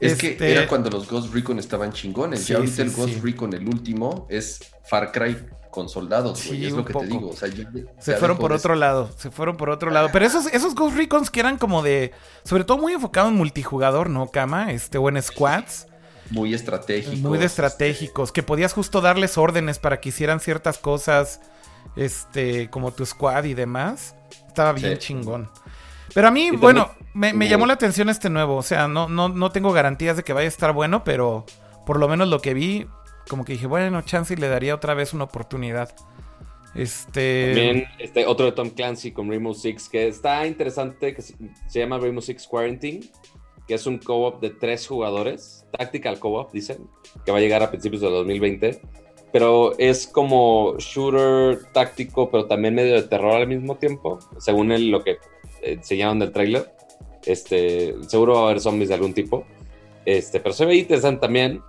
[0.00, 2.40] es que Este- era cuando los Ghost Recon estaban chingones.
[2.40, 3.20] Sí, ya ahorita sí, el Ghost sí.
[3.22, 5.36] Recon, el último, es Far Cry
[5.74, 6.60] con soldados, güey.
[6.60, 7.04] Sí, es lo que poco.
[7.04, 7.30] te digo.
[7.30, 7.68] O sea, ya-
[7.98, 10.08] Se fueron por otro lado, se fueron por otro lado.
[10.12, 12.12] Pero esos, esos Ghost Recons que eran como de,
[12.44, 14.70] sobre todo muy enfocado en multijugador, ¿no, Kama?
[14.70, 15.88] Este, o en squads,
[16.30, 17.28] Muy estratégico.
[17.28, 21.40] muy de estratégicos, que podías justo darles órdenes para que hicieran ciertas cosas,
[21.96, 24.14] este, como tu squad y demás.
[24.46, 25.08] Estaba bien Sí.
[25.08, 25.50] chingón.
[26.14, 28.56] Pero a mí, bueno, me, me llamó la atención este nuevo.
[28.56, 31.44] O sea, no, no, no tengo garantías de que vaya a estar bueno, pero
[31.86, 32.86] por lo menos lo que vi,
[33.28, 35.94] como que dije, bueno, chance y le daría otra vez una oportunidad.
[36.74, 37.52] Este.
[37.54, 41.36] También este, otro de Tom Clancy con Rainbow Six, que está interesante, que se,
[41.72, 43.00] llama Rainbow Six Quarantine,
[43.66, 46.88] que es un co-op de tres jugadores, Tactical Co-op, dicen,
[47.24, 48.80] que va a llegar a principios de 2020.
[49.32, 54.90] Pero es como shooter táctico, pero también medio de terror al mismo tiempo, según el,
[54.90, 55.18] lo que
[55.62, 56.72] enseñaron del trailer.
[57.24, 59.44] Este, seguro va a haber zombies de algún tipo.
[60.04, 61.62] Este, pero se ve interesante también.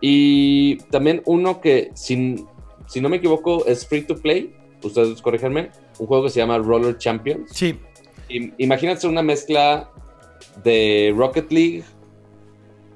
[0.00, 2.46] Y también uno que, sin,
[2.86, 4.54] si no me equivoco, es free to play.
[4.82, 5.70] Ustedes corríjanme.
[5.98, 7.50] Un juego que se llama Roller Champions.
[7.52, 7.78] Sí,
[8.28, 9.90] Im- Imagínate una mezcla
[10.62, 11.82] de Rocket League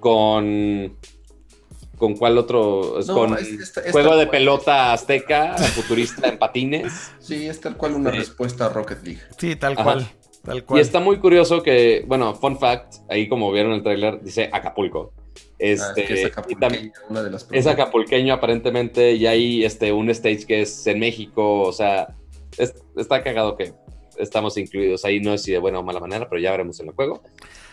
[0.01, 0.97] con.
[1.97, 2.99] ¿Con cuál otro?
[2.99, 4.31] Es No, con es- es- es juego de cual.
[4.31, 6.93] pelota azteca, futurista en patines.
[7.21, 8.19] Sí, es tal cual una Sí.
[8.19, 9.21] respuesta a Rocket League.
[9.39, 9.85] sí, tal Ajá.
[9.85, 10.09] cual.
[10.43, 10.81] Tal Y cual.
[10.81, 15.13] está muy curioso que, bueno, fun fact, ahí como vieron el tráiler, dice Acapulco.
[15.37, 19.27] Ah, Este, es que es y acapulqueña, también- una de las es acapulqueño aparentemente y
[19.27, 22.09] hay este, un stage que es en México, o sea,
[22.59, 23.73] es- está cagado que
[24.19, 26.89] estamos incluidos ahí, no es si de buena o mala manera, pero ya veremos en
[26.89, 27.23] el juego.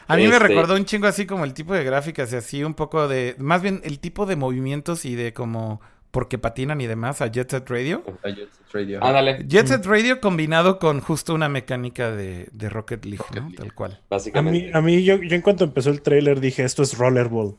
[0.07, 2.63] A mí me Este- recordó un chingo así como el tipo de gráficas y así
[2.63, 5.81] un poco de, más bien el tipo de movimientos y de como
[6.11, 8.03] porque patinan y demás a Jet Set Radio.
[8.23, 9.03] Ah, Jet Set Radio.
[9.03, 13.49] Ándale, Jet Set Radio combinado con justo una mecánica de, de Rocket League, Rocket ¿no?
[13.49, 13.57] League.
[13.57, 13.91] Tal cual.
[13.91, 14.71] A mí, básicamente.
[14.73, 17.55] a mí yo, yo en cuanto empezó el trailer dije, esto es Rollerball.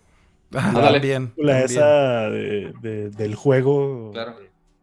[0.53, 0.99] Ah, Ándale.
[0.99, 1.65] también, La también.
[1.65, 4.35] esa de- de- del juego Claro.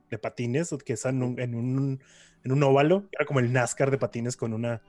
[0.10, 2.00] de patines, que está en un, en un,
[2.46, 3.04] en un óvalo.
[3.12, 4.82] Era como el NASCAR de patines con una...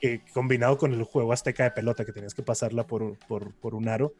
[0.00, 3.52] que combinado con el juego azteca de pelota, que tenías que pasarla por, un- por,
[3.54, 4.14] por un aro.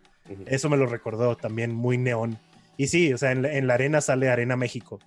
[0.47, 2.39] Eso me lo recordó también muy neón.
[2.83, 4.99] Y sí, o sea, en la, en la arena sale Arena México.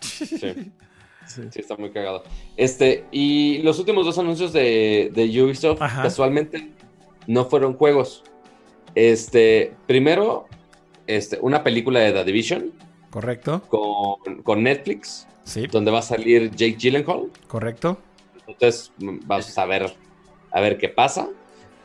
[0.00, 0.26] Sí.
[0.26, 1.42] Sí.
[1.50, 2.22] Sí, está muy cagado.
[2.58, 6.02] Este, y los últimos dos anuncios de, de Ubisoft, Ajá.
[6.02, 6.70] casualmente,
[7.26, 8.22] no fueron juegos.
[8.94, 10.46] Este, primero,
[11.06, 12.72] este, una película de The Division
[13.10, 13.62] Correcto.
[13.68, 17.30] con, con Netflix, Sí, donde va a salir Jake Gyllenhaal.
[17.48, 17.98] correcto.
[18.46, 19.94] Entonces, vamos a ver,
[20.52, 21.28] a ver qué pasa.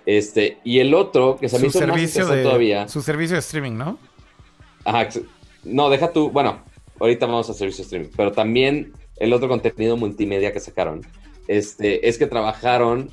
[0.06, 2.88] Este, y el otro, que se me hizo más de, todavía.
[2.88, 3.98] su servicio de streaming, ¿no?
[4.86, 5.10] Ajá,
[5.64, 6.64] no, deja tú, bueno,
[7.00, 11.02] ahorita vamos a servicio streaming, pero también el otro contenido multimedia que sacaron,
[11.48, 13.10] este, es que trabajaron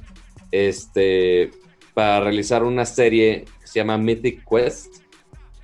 [0.51, 1.51] este,
[1.95, 5.03] para realizar una serie que se llama Mythic Quest,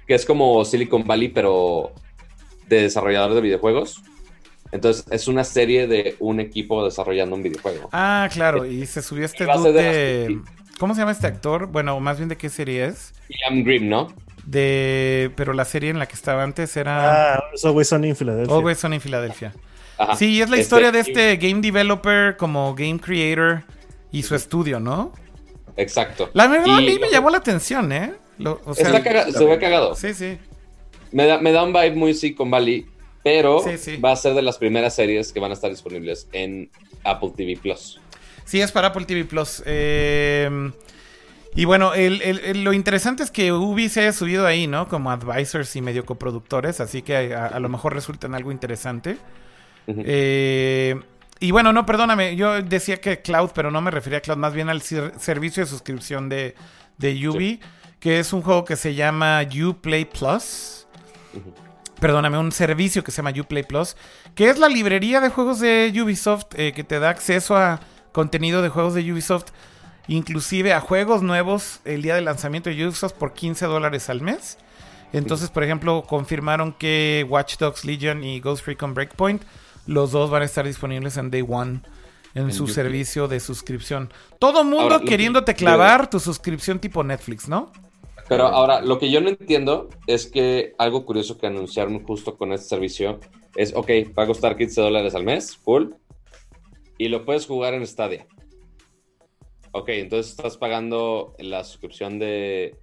[0.07, 1.93] que es como Silicon Valley, pero
[2.69, 4.03] de desarrolladores de videojuegos.
[4.73, 7.89] Entonces, es una serie de un equipo desarrollando un videojuego.
[7.93, 10.41] Ah, claro, y se subió este dude de de...
[10.79, 11.69] ¿Cómo se llama este actor?
[11.69, 13.15] Bueno, más bien de qué serie es.
[13.29, 14.09] Liam Grimm, ¿no?
[14.47, 15.31] De...
[15.37, 17.35] Pero la serie en la que estaba antes era...
[17.37, 18.55] Ah, es Always Sunny en Filadelfia.
[18.55, 19.55] Always Sunny en Filadelfia.
[19.99, 20.17] Ajá.
[20.17, 23.63] Sí, es la Este, historia de este game developer como game creator
[24.13, 25.13] y su estudio, ¿no?
[25.77, 26.31] Exacto.
[26.35, 28.13] La verdad a mí me llamó la atención, ¿eh?
[28.39, 29.95] Lo- o sea, Está caga- se ve cagado.
[29.95, 30.39] Sí, sí.
[31.13, 32.87] Me da, me da un vibe muy Silicon Valley,
[33.23, 33.97] pero Sí, sí.
[33.99, 36.71] va a ser de las primeras series que van a estar disponibles en
[37.05, 38.01] Apple TV Plus.
[38.45, 39.63] Sí, es para Apple TV Plus.
[39.65, 40.51] Eh,
[41.55, 44.89] y bueno, el- el- el- lo interesante es que Ubi se haya subido ahí, ¿no?
[44.89, 49.17] Como advisors y medio coproductores, así que a, a lo mejor resulta en algo interesante.
[49.87, 51.01] Eh,
[51.41, 54.55] y bueno, no, perdóname, yo decía que Cloud, pero no me refería a Cloud, más
[54.55, 56.55] bien al ser- servicio de suscripción de,
[56.99, 57.61] de Ubi,
[58.01, 60.87] que es un juego que se llama Uplay Plus.
[62.01, 63.97] Perdóname, un servicio que se llama Uplay Plus,
[64.35, 67.81] que es la librería de juegos de Ubisoft, eh, que te da acceso a
[68.13, 69.47] contenido de juegos de Ubisoft,
[70.09, 74.59] inclusive a juegos nuevos el día de lanzamiento de Ubisoft por 15 dólares al mes.
[75.13, 79.43] Entonces, por ejemplo, confirmaron que Watch Dogs Legion y Ghost Recon Breakpoint,
[79.87, 81.83] los dos van a estar disponibles en Day One
[82.35, 84.13] en, En su servicio de suscripción.
[84.41, 87.71] Todo mundo Ahora, lo que- queriéndote clavar tu suscripción tipo Netflix, ¿no?
[88.29, 92.53] Pero ahora, lo que yo no entiendo es que algo curioso que anunciaron justo con
[92.53, 93.21] este servicio
[93.55, 95.91] es, ok, va a costar 15 dólares al mes, full,
[96.99, 98.27] y lo puedes jugar en Stadia.
[99.77, 102.79] Ok, entonces estás pagando la suscripción de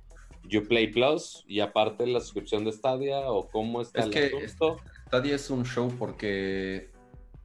[0.54, 4.76] Uplay Plus y aparte la suscripción de Stadia o cómo está Es el que asunto?
[5.08, 6.92] Stadia es un show porque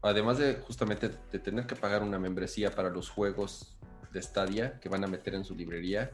[0.02, 3.76] además de justamente de tener que pagar una membresía para los juegos
[4.12, 6.10] de Stadia que van a meter en su librería,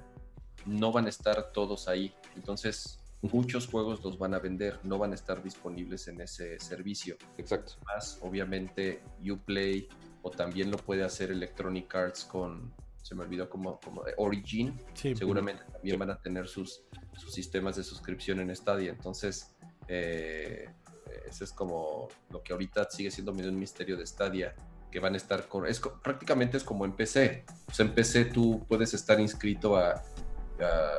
[0.67, 2.13] no van a estar todos ahí.
[2.37, 7.17] Entonces, muchos juegos los van a vender, no van a estar disponibles en ese servicio.
[7.39, 7.77] Exacto.
[7.87, 9.89] Más, obviamente, Uplay
[10.21, 15.15] o también lo puede hacer Electronic Arts con, se me olvidó como, como Origin, Sí.
[15.17, 16.83] seguramente también van a tener sus,
[17.19, 18.91] sus sistemas de suscripción en Stadia.
[18.93, 19.55] Entonces,
[19.89, 20.69] eh,
[21.27, 24.55] ese es como lo que ahorita sigue siendo medio un misterio de Stadia,
[24.91, 25.67] que van a estar con...
[25.67, 27.45] Es, prácticamente es como en PC.
[27.79, 29.93] En PC tú puedes estar inscrito a,
[30.61, 30.91] a,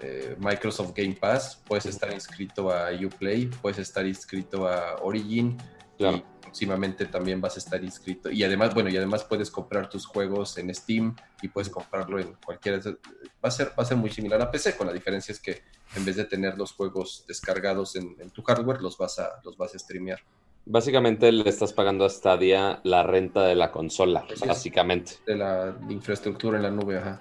[0.00, 5.58] eh, Microsoft Game Pass, puedes estar inscrito a Uplay, puedes estar inscrito a Origin
[5.98, 6.16] Claro.
[6.18, 8.28] y próximamente también vas a estar inscrito.
[8.28, 12.34] Y además, bueno, y además puedes comprar tus juegos en Steam y puedes comprarlo en
[12.44, 12.78] cualquiera.
[12.78, 12.96] de-
[13.42, 15.62] Va a ser, va a ser muy similar a PC, con la diferencia es que
[15.94, 19.56] en vez de tener los juegos descargados en, en tu hardware, los vas a, los
[19.56, 20.18] vas a streamear.
[20.66, 25.12] Básicamente le estás pagando a Stadia la renta de la consola, básicamente.
[25.26, 27.20] De la infraestructura en la nube, ajá.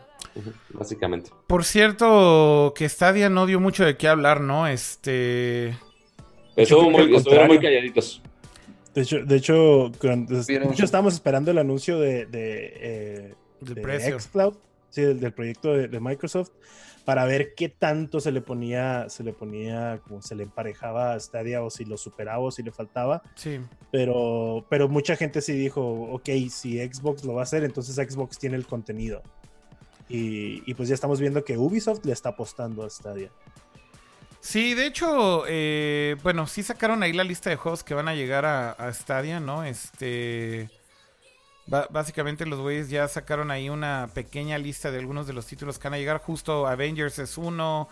[0.71, 1.29] Básicamente.
[1.47, 4.67] Por cierto, que Stadia no dio mucho de qué hablar, ¿no?
[4.67, 5.77] Este.
[6.55, 8.21] Estuvo muy, al estuvieron muy calladitos.
[8.99, 13.75] De hecho, de hecho, cuando- de hecho, estábamos esperando el anuncio de, de, eh, Del
[13.75, 14.55] de xCloud,
[14.89, 16.49] sí, del, del proyecto de, de Microsoft,
[17.05, 21.19] para ver qué tanto se le ponía, se le ponía, como se le emparejaba a
[21.21, 23.23] Stadia o si lo superaba o si le faltaba.
[23.35, 23.61] Sí.
[23.89, 28.37] Pero, pero mucha gente sí dijo, ok, si Xbox lo va a hacer, entonces Xbox
[28.37, 29.23] tiene el contenido.
[30.09, 33.31] Y, y pues ya estamos viendo que Ubisoft le está apostando a Stadia.
[34.49, 38.15] Sí, de hecho, eh, bueno, sí sacaron ahí la lista de juegos que van a
[38.15, 39.63] llegar a, a Stadia, ¿no?
[39.63, 40.71] Este.
[41.67, 45.83] básicamente los güeyes ya sacaron ahí una pequeña lista de algunos de los títulos que
[45.87, 46.17] van a llegar.
[46.17, 47.89] Justo Avengers es uno,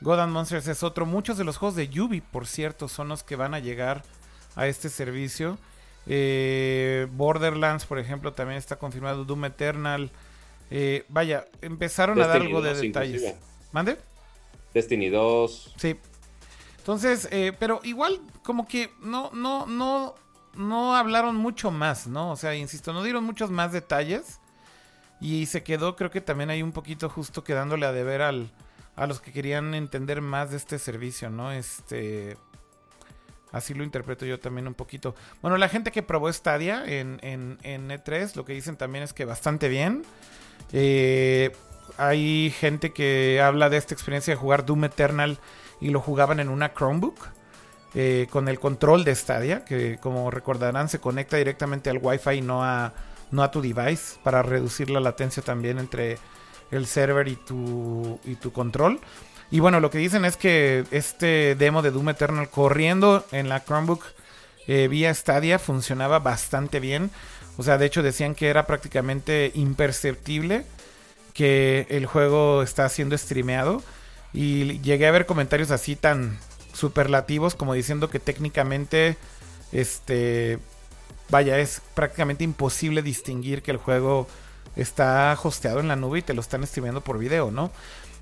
[0.00, 1.04] God and Monsters es otro.
[1.04, 4.04] Muchos de los juegos de Yubi, por cierto, son los que van a llegar
[4.56, 5.58] a este servicio.
[6.06, 9.26] Eh, Borderlands, por ejemplo, también está confirmado.
[9.26, 10.10] Doom Eternal.
[10.70, 13.34] Eh, vaya, empezaron a dar Destiny algo de 2 detalles.
[13.70, 13.98] ¿Mande?
[14.74, 15.74] Destiny 2.
[15.78, 15.96] Sí.
[16.78, 20.14] Entonces, eh, pero igual como que no, no, no,
[20.54, 22.32] no hablaron mucho más, ¿no?
[22.32, 24.40] O sea, insisto, no dieron muchos más detalles.
[25.20, 28.50] Y se quedó, creo que también hay un poquito justo quedándole a deber al,
[28.96, 31.52] a los que querían entender más de este servicio, ¿no?
[31.52, 32.36] Este.
[33.52, 35.14] Así lo interpreto yo también un poquito.
[35.40, 39.12] Bueno, la gente que probó Stadia en, en, en E3, lo que dicen también es
[39.12, 40.02] que bastante bien.
[40.72, 41.52] Eh,
[41.96, 45.38] hay gente que habla de esta experiencia de jugar Doom Eternal
[45.80, 47.16] y lo jugaban en una Chromebook
[47.94, 52.40] eh, con el control de Stadia, que como recordarán se conecta directamente al Wi-Fi y
[52.40, 52.92] no a,
[53.30, 56.18] no a tu device para reducir la latencia también entre
[56.70, 59.00] el server y tu, y tu control.
[59.50, 63.62] Y bueno, lo que dicen es que este demo de Doom Eternal corriendo en la
[63.62, 64.02] Chromebook
[64.66, 67.10] eh, vía Stadia funcionaba bastante bien.
[67.56, 70.64] O sea, de hecho decían que era prácticamente imperceptible
[71.34, 73.82] que el juego está siendo streameado.
[74.32, 76.38] Y llegué a ver comentarios así tan
[76.72, 79.16] superlativos como diciendo que técnicamente,
[79.70, 80.58] este,
[81.28, 84.26] vaya, es prácticamente imposible distinguir que el juego
[84.76, 87.70] está hosteado en la nube y te lo están streameando por video, ¿no?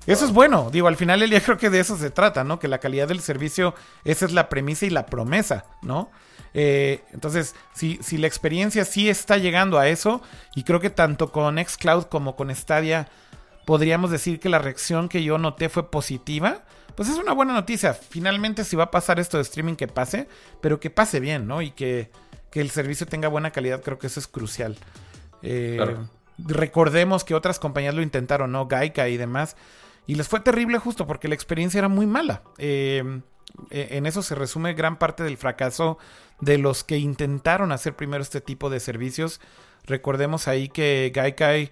[0.05, 2.59] Eso es bueno, digo, al final el día creo que de eso se trata, ¿no?
[2.59, 6.11] Que la calidad del servicio, esa es la premisa y la promesa, ¿no?
[6.53, 10.21] Eh, entonces, si, si la experiencia sí está llegando a eso,
[10.55, 13.07] y creo que tanto con Xcloud como con Stadia
[13.65, 16.63] podríamos decir que la reacción que yo noté fue positiva,
[16.95, 17.93] pues es una buena noticia.
[17.93, 20.27] Finalmente, si va a pasar esto de streaming, que pase,
[20.61, 21.61] pero que pase bien, ¿no?
[21.61, 22.11] Y que,
[22.51, 24.77] que el servicio tenga buena calidad, creo que eso es crucial.
[25.41, 25.95] Eh,
[26.37, 28.67] recordemos que otras compañías lo intentaron, ¿no?
[28.67, 29.55] Gaika y demás.
[30.05, 32.43] Y les fue terrible justo porque la experiencia era muy mala.
[32.57, 33.21] Eh,
[33.69, 35.97] e, en eso se resume gran parte del fracaso
[36.41, 39.39] de los que intentaron hacer primero este tipo de servicios.
[39.85, 41.71] Recordemos ahí que Gaikai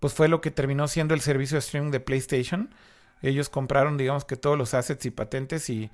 [0.00, 2.74] pues fue lo que terminó siendo el servicio de streaming de PlayStation.
[3.22, 5.90] Ellos compraron, digamos que todos los assets y patentes y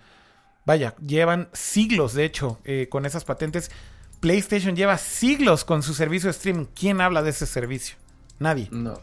[0.67, 3.71] vaya, llevan siglos de hecho eh, con esas patentes.
[4.21, 6.67] PlayStation lleva siglos con su servicio de streaming.
[6.75, 7.97] ¿Quién habla de ese servicio?
[8.39, 8.69] Nadie.
[8.71, 9.01] No.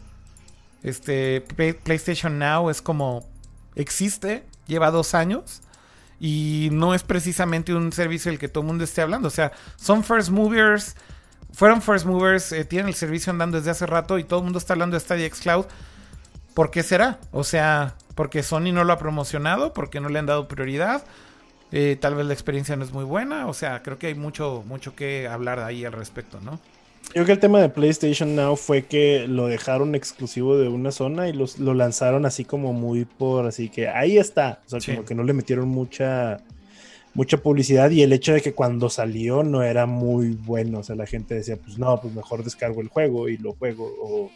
[0.82, 3.28] Este PlayStation Now es como
[3.74, 5.62] existe, lleva dos años
[6.20, 9.28] y no es precisamente un servicio del que todo el mundo esté hablando.
[9.28, 10.96] O sea, son first movers,
[11.52, 14.58] fueron first movers, eh, tienen el servicio andando desde hace rato y todo el mundo
[14.58, 15.66] está hablando de Stadia Cloud.
[16.54, 17.20] ¿Por qué será?
[17.30, 21.04] O sea, porque Sony no lo ha promocionado, porque no le han dado prioridad.
[21.70, 23.46] Eh, tal vez la experiencia no es muy buena.
[23.46, 26.58] O sea, creo que hay mucho, mucho que hablar ahí al respecto, ¿no?
[27.06, 30.92] Yo creo que el tema de PlayStation Now fue que lo dejaron exclusivo de una
[30.92, 34.60] zona y los, lo lanzaron así como muy por, así que ahí está.
[34.66, 36.36] O sea, como que no le metieron mucha,
[37.14, 40.80] mucha publicidad y el hecho de que cuando salió no era muy bueno.
[40.80, 43.90] O sea, la gente decía, pues no, pues mejor descargo el juego y lo juego.
[44.02, 44.30] O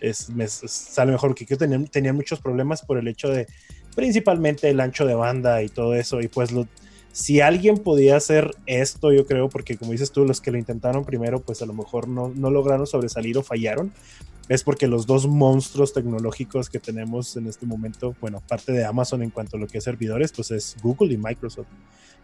[0.00, 0.28] es,
[0.66, 3.46] sale mejor que yo tenía, tenía muchos problemas por el hecho de
[3.94, 6.20] principalmente el ancho de banda y todo eso.
[6.20, 6.66] Y pues lo,
[7.12, 11.04] si alguien podía hacer esto, yo creo, porque como dices tú, los que lo intentaron
[11.04, 13.92] primero, pues a lo mejor no, no lograron sobresalir o fallaron,
[14.48, 19.22] es porque los dos monstruos tecnológicos que tenemos en este momento, bueno, aparte de Amazon
[19.22, 21.68] en cuanto a lo que es servidores, pues es Google y Microsoft.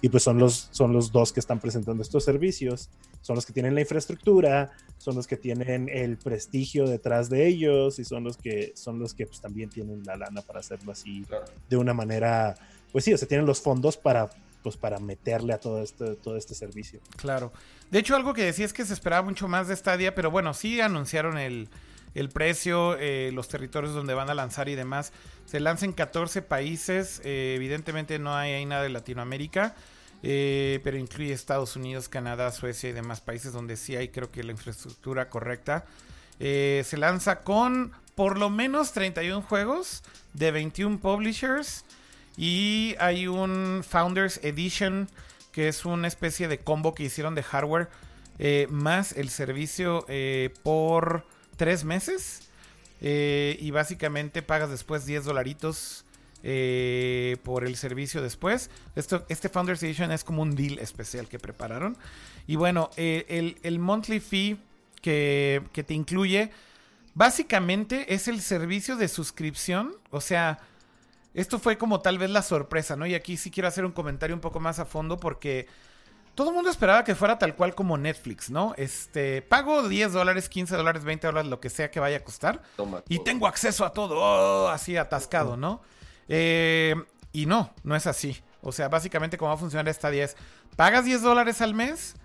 [0.00, 2.88] Y pues son los, son los dos que están presentando estos servicios,
[3.20, 7.98] son los que tienen la infraestructura, son los que tienen el prestigio detrás de ellos
[7.98, 11.24] y son los que, son los que pues, también tienen la lana para hacerlo así
[11.68, 12.54] de una manera,
[12.92, 14.30] pues sí, o sea, tienen los fondos para
[14.68, 17.00] pues para meterle a todo este, servicio.
[17.16, 17.54] Claro.
[17.90, 20.52] De hecho, algo que decía es que se esperaba mucho más de Stadia, pero bueno,
[20.52, 21.70] sí anunciaron el,
[22.34, 25.12] precio, eh, los territorios donde van a lanzar y demás.
[25.46, 29.74] Se lanza en 14 países, eh, evidentemente no hay nada de Latinoamérica,
[30.22, 34.44] eh, pero incluye Estados Unidos, Canadá, Suecia y demás países donde sí hay creo que
[34.44, 35.86] la infraestructura correcta.
[36.38, 40.02] se lanza con por lo menos 31 juegos
[40.34, 41.86] de 21 publishers.
[42.38, 45.08] Y hay un Founders Edition,
[45.50, 47.88] que es una especie de combo que hicieron de hardware,
[48.38, 51.26] eh, más el servicio eh, por
[51.56, 52.48] tres meses.
[53.00, 56.04] Eh, y básicamente pagas después 10 dolaritos
[57.42, 58.70] por el servicio después.
[58.94, 61.98] Esto, este Founders Edition es como un deal especial que prepararon.
[62.46, 64.56] Y bueno, el, monthly fee
[65.02, 66.52] que, que te incluye,
[67.14, 69.96] básicamente es el servicio de suscripción.
[70.10, 70.60] O sea
[71.40, 73.06] esto fue como tal vez la sorpresa, ¿no?
[73.06, 75.68] Y aquí sí quiero hacer un comentario un poco más a fondo porque
[76.34, 78.74] todo el mundo esperaba que fuera tal cual como Netflix, ¿no?
[78.76, 82.62] Este, pago 10 dólares, 15 dólares, 20 dólares, lo que sea que vaya a costar.
[83.08, 85.80] y tengo acceso a todo, oh, así atascado, ¿no?
[86.28, 86.96] Eh,
[87.32, 88.36] y no, no es así.
[88.60, 90.36] O sea, básicamente cómo va a funcionar esta 10.
[90.74, 92.16] Pagas 10 dólares al mes,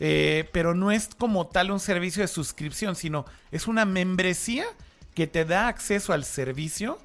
[0.00, 4.66] eh, pero no es como tal un servicio de suscripción, sino es una membresía
[5.14, 6.98] que te da acceso al servicio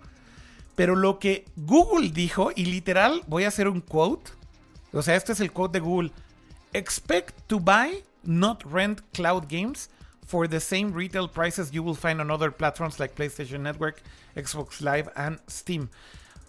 [0.79, 4.31] pero lo que Google dijo, y literal voy a hacer un quote,
[4.93, 6.13] o sea, este es el quote de Google,
[6.71, 9.89] expect to buy, not rent cloud games
[10.25, 14.01] for the same retail prices you will find on other platforms like PlayStation Network,
[14.37, 15.89] Xbox Live and Steam.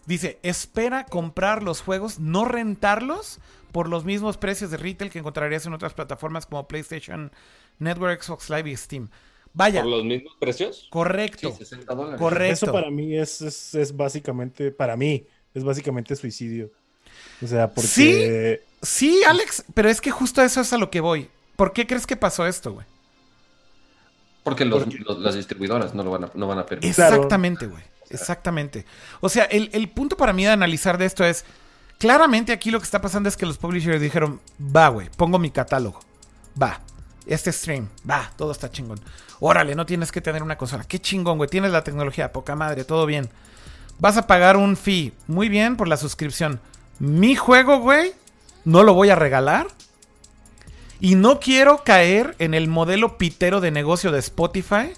[0.07, 3.41] Dice, espera comprar los juegos, no rentarlos
[3.73, 7.33] por los mismos precios de retail que encontrarías en otras plataformas como PlayStation
[7.81, 9.09] Network, Xbox Live y Steam.
[9.53, 9.83] Vaya.
[9.83, 10.87] ¿Por los mismos precios?
[10.91, 11.55] Correcto.
[11.57, 12.21] 60 dólares.
[12.21, 12.53] Correcto.
[12.53, 13.41] Eso para mí es,
[13.75, 16.71] es, básicamente, para mí, es básicamente suicidio.
[17.43, 17.89] O sea, porque...
[17.89, 21.29] Sí, sí, Alex, pero es que justo eso es a lo que voy.
[21.57, 22.87] ¿Por qué crees que pasó esto, güey?
[24.45, 26.91] Porque, las distribuidoras no lo van a, no van a permitir.
[26.91, 27.83] Exactamente, güey.
[28.09, 28.85] Exactamente.
[29.21, 31.45] O sea, el, el punto para mí de analizar de esto es,
[31.99, 34.41] claramente aquí lo que está pasando es que los publishers dijeron,
[34.75, 36.01] va, güey, pongo mi catálogo.
[36.61, 36.81] Va.
[37.31, 38.99] Este stream, va, todo está chingón.
[39.39, 40.83] Órale, no tienes que tener una consola.
[40.83, 41.49] Qué chingón, güey.
[41.49, 43.31] Tienes la tecnología, poca madre, todo bien.
[44.01, 45.13] Vas a pagar un fee.
[45.29, 46.61] Muy bien por la suscripción.
[46.99, 48.15] Mi juego, güey,
[48.65, 49.69] no lo voy a regalar.
[50.99, 54.93] Y no quiero caer en el modelo pitero de negocio de Spotify.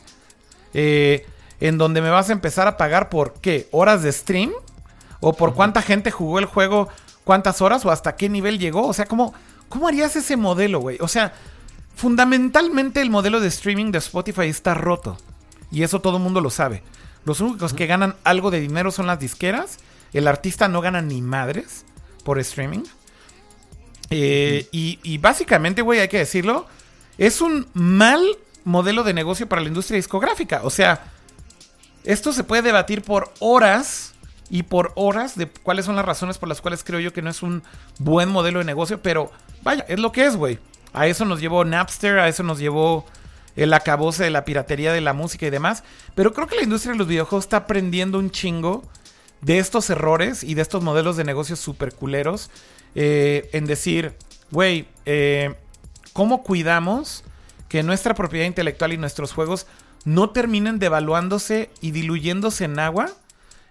[0.73, 1.27] Eh,
[1.61, 3.69] en donde me vas a empezar a pagar por qué?
[3.73, 4.53] ¿Horas de stream?
[5.21, 6.89] ¿O por cuánta gente jugó el juego?
[7.25, 7.85] ¿Cuántas horas?
[7.85, 8.87] ¿O hasta qué nivel llegó?
[8.87, 9.35] O sea, ¿cómo,
[9.69, 10.97] cómo harías ese modelo, güey?
[11.03, 11.35] O sea,
[11.95, 15.19] fundamentalmente el modelo de streaming de Spotify está roto.
[15.71, 16.83] Y eso todo el mundo lo sabe.
[17.25, 19.79] Los únicos que ganan algo de dinero son las disqueras.
[20.13, 21.85] El artista no gana ni madres
[22.25, 22.85] por streaming.
[24.11, 26.67] Eh, y, y básicamente, güey, hay que decirlo,
[27.17, 28.23] es un mal
[28.65, 30.61] modelo de negocio para la industria discográfica.
[30.65, 31.05] O sea,
[32.05, 34.13] esto se puede debatir por horas
[34.51, 37.31] y por horas de cuáles son las razones por las cuales creo yo que no
[37.31, 37.63] es un
[37.99, 39.31] buen modelo de negocio, pero
[39.63, 40.59] vaya, es lo que es, güey.
[40.93, 43.07] A eso nos llevó Napster, a eso nos llevó
[43.57, 45.85] el acabose de la piratería de la música y demás.
[46.15, 48.83] Pero creo que la industria de los videojuegos está aprendiendo un chingo
[49.41, 52.51] de estos errores y de estos modelos de negocios super culeros.
[52.95, 54.15] Eh, en decir,
[54.51, 55.55] güey, eh,
[56.13, 57.25] ¿cómo cuidamos
[57.69, 59.67] que nuestra propiedad intelectual y nuestros juegos
[60.05, 63.11] no terminen devaluándose y diluyéndose en agua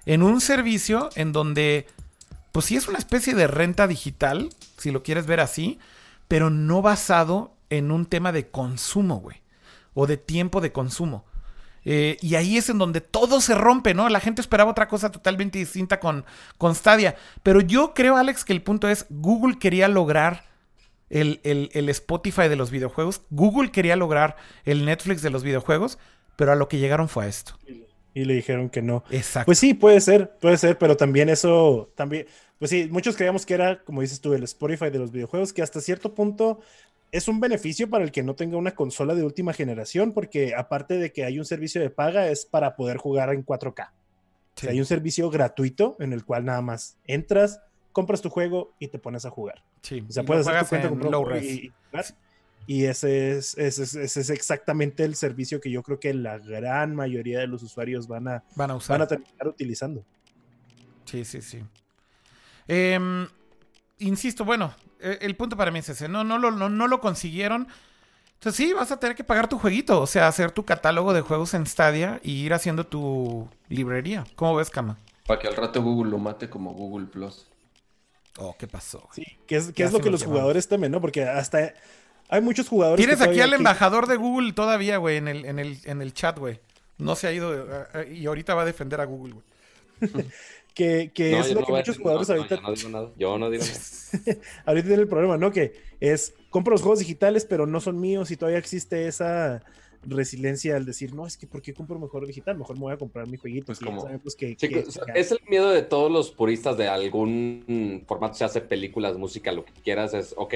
[0.05, 1.87] en un servicio en donde,
[2.51, 5.79] pues sí es una especie de renta digital, si lo quieres ver así,
[6.31, 9.41] pero no basado en un tema de consumo, güey,
[9.93, 11.25] o de tiempo de consumo.
[11.83, 14.07] Eh, y ahí es en donde todo se rompe, ¿no?
[14.07, 16.23] La gente esperaba otra cosa totalmente distinta con,
[16.57, 17.17] con Stadia.
[17.43, 20.45] Pero yo creo, Alex, que el punto es, Google quería lograr
[21.09, 25.99] el, el Spotify de los videojuegos, Google quería lograr el Netflix de los videojuegos,
[26.37, 27.59] pero a lo que llegaron fue a esto.
[28.13, 29.03] Y le dijeron que no.
[29.09, 29.47] Exacto.
[29.47, 32.25] Pues sí, puede ser, puede ser, pero también eso, también,
[32.61, 35.63] pues sí, muchos creíamos que era, como dices tú, el Spotify de los videojuegos, que
[35.63, 36.59] hasta cierto punto
[37.11, 40.99] es un beneficio para el que no tenga una consola de última generación, porque aparte
[40.99, 43.89] de que hay un servicio de paga, es para poder jugar en 4K.
[43.89, 47.61] O sea, hay un servicio gratuito en el cual nada más entras,
[47.93, 49.63] compras tu juego y te pones a jugar.
[49.81, 50.05] Sí.
[50.07, 51.73] O sea, puedes hacer tu cuenta, comprar y-.
[52.67, 56.37] Y ese es, ese, es, ese es exactamente el servicio que yo creo que la
[56.37, 58.99] gran mayoría de los usuarios van a, Van a usar.
[58.99, 60.05] van a terminar utilizando.
[61.05, 61.63] Sí, sí, sí.
[62.73, 63.27] Em,
[63.99, 66.07] insisto, bueno, eh, el punto para mí es ese.
[66.07, 67.67] No, no, lo, no, no lo consiguieron.
[68.35, 69.99] Entonces sí, vas a tener que pagar tu jueguito.
[69.99, 74.23] O sea, hacer tu catálogo de juegos en Stadia y ir haciendo tu librería.
[74.35, 74.97] ¿Cómo ves, Kama?
[75.27, 77.45] Para que al rato Google lo mate como Google Plus.
[78.37, 79.09] Oh, ¿qué pasó?
[79.11, 81.01] Sí, que es, que es lo que los jugadores temen, ¿no?
[81.01, 81.73] Porque hasta
[82.29, 83.05] hay muchos jugadores.
[83.05, 86.13] Tienes aquí al que- embajador de Google todavía, güey, en el, en, el, en el
[86.13, 86.61] chat, güey.
[86.97, 89.45] No se ha ido eh, eh, y ahorita va a defender a Google, güey.
[90.81, 92.89] Que, que No, es lo no que muchos decir- jugadores no, ahorita, yo no digo
[92.89, 93.11] nada.
[93.17, 94.39] Yo no digo nada.
[94.65, 95.51] ahorita tienen el problema, ¿no?
[95.51, 99.61] Que es, compro los juegos digitales, pero no son míos y todavía existe esa
[100.03, 102.57] resiliencia al decir, no, es que ¿por qué compro mejor digital?
[102.57, 103.67] Mejor me voy a comprar mi jueguito.
[103.67, 108.33] Pues como- que- que- sea, es el miedo de todos los puristas de algún formato,
[108.33, 110.55] se hace películas, música, lo que quieras, es, ok,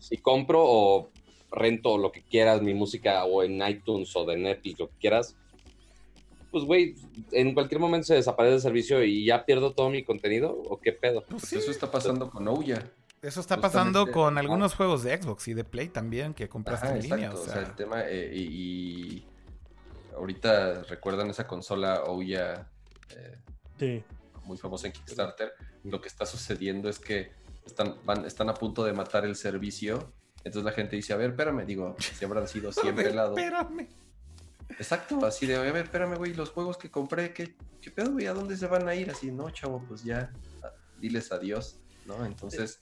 [0.00, 1.10] si compro o
[1.52, 5.36] rento lo que quieras, mi música o en iTunes o de Netflix, lo que quieras,
[6.50, 6.94] pues güey,
[7.32, 10.92] en cualquier momento se desaparece el servicio y ya pierdo todo mi contenido o qué
[10.92, 11.24] pedo.
[11.28, 12.78] Pues sí, eso está pasando con Ouya.
[13.22, 16.86] eso está justamente, pasando con algunos juegos de Xbox y de Play también que compraste
[16.88, 17.30] Ajá, en línea.
[17.30, 17.38] exacto.
[17.38, 19.26] O O sea, sea, el tema, eh, y, y
[20.16, 22.68] ahorita recuerdan esa consola Ouya
[23.16, 23.38] eh,
[23.78, 24.04] Sí.
[24.44, 25.52] muy famosa en Kickstarter.
[25.84, 27.30] Lo que está sucediendo es que
[27.64, 30.12] están, van, están a punto de matar el servicio.
[30.44, 33.38] Entonces la gente dice, a ver, espérame, digo, si habrán sido 100 pelados.
[33.38, 33.88] Espérame.
[34.78, 38.26] Exacto, así de, a ver, espérame, güey, los juegos que compré, ¿qué, qué pedo, güey?
[38.26, 39.10] ¿A dónde se van a ir?
[39.10, 40.32] Así, no, chavo, pues ya,
[40.98, 42.24] diles adiós, ¿no?
[42.24, 42.80] Entonces,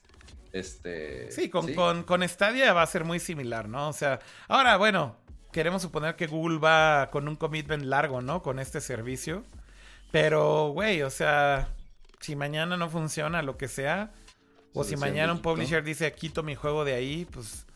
[0.53, 1.31] este...
[1.31, 3.89] Sí, con, Con, con Stadia va a ser muy similar, ¿no?
[3.89, 5.17] O sea, ahora, bueno,
[5.53, 8.43] queremos suponer que Google va con un commitment largo, ¿no?
[8.43, 9.45] Con este servicio.
[10.11, 11.75] Pero, güey, o sea,
[12.21, 14.13] si mañana no funciona, lo que sea,
[14.73, 17.67] o si mañana un publisher dice, quito mi juego de ahí, pues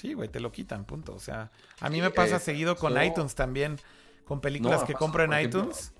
[0.00, 1.14] sí, güey, te lo quitan, punto.
[1.14, 3.78] O sea, a mí Sí, me pasa eh, seguido con iTunes también,
[4.24, 5.92] con películas No, que compro en iTunes.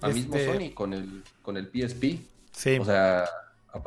[0.00, 2.18] A mismo este, Sony con el, con el PSP.
[2.52, 3.24] Sí, O sea,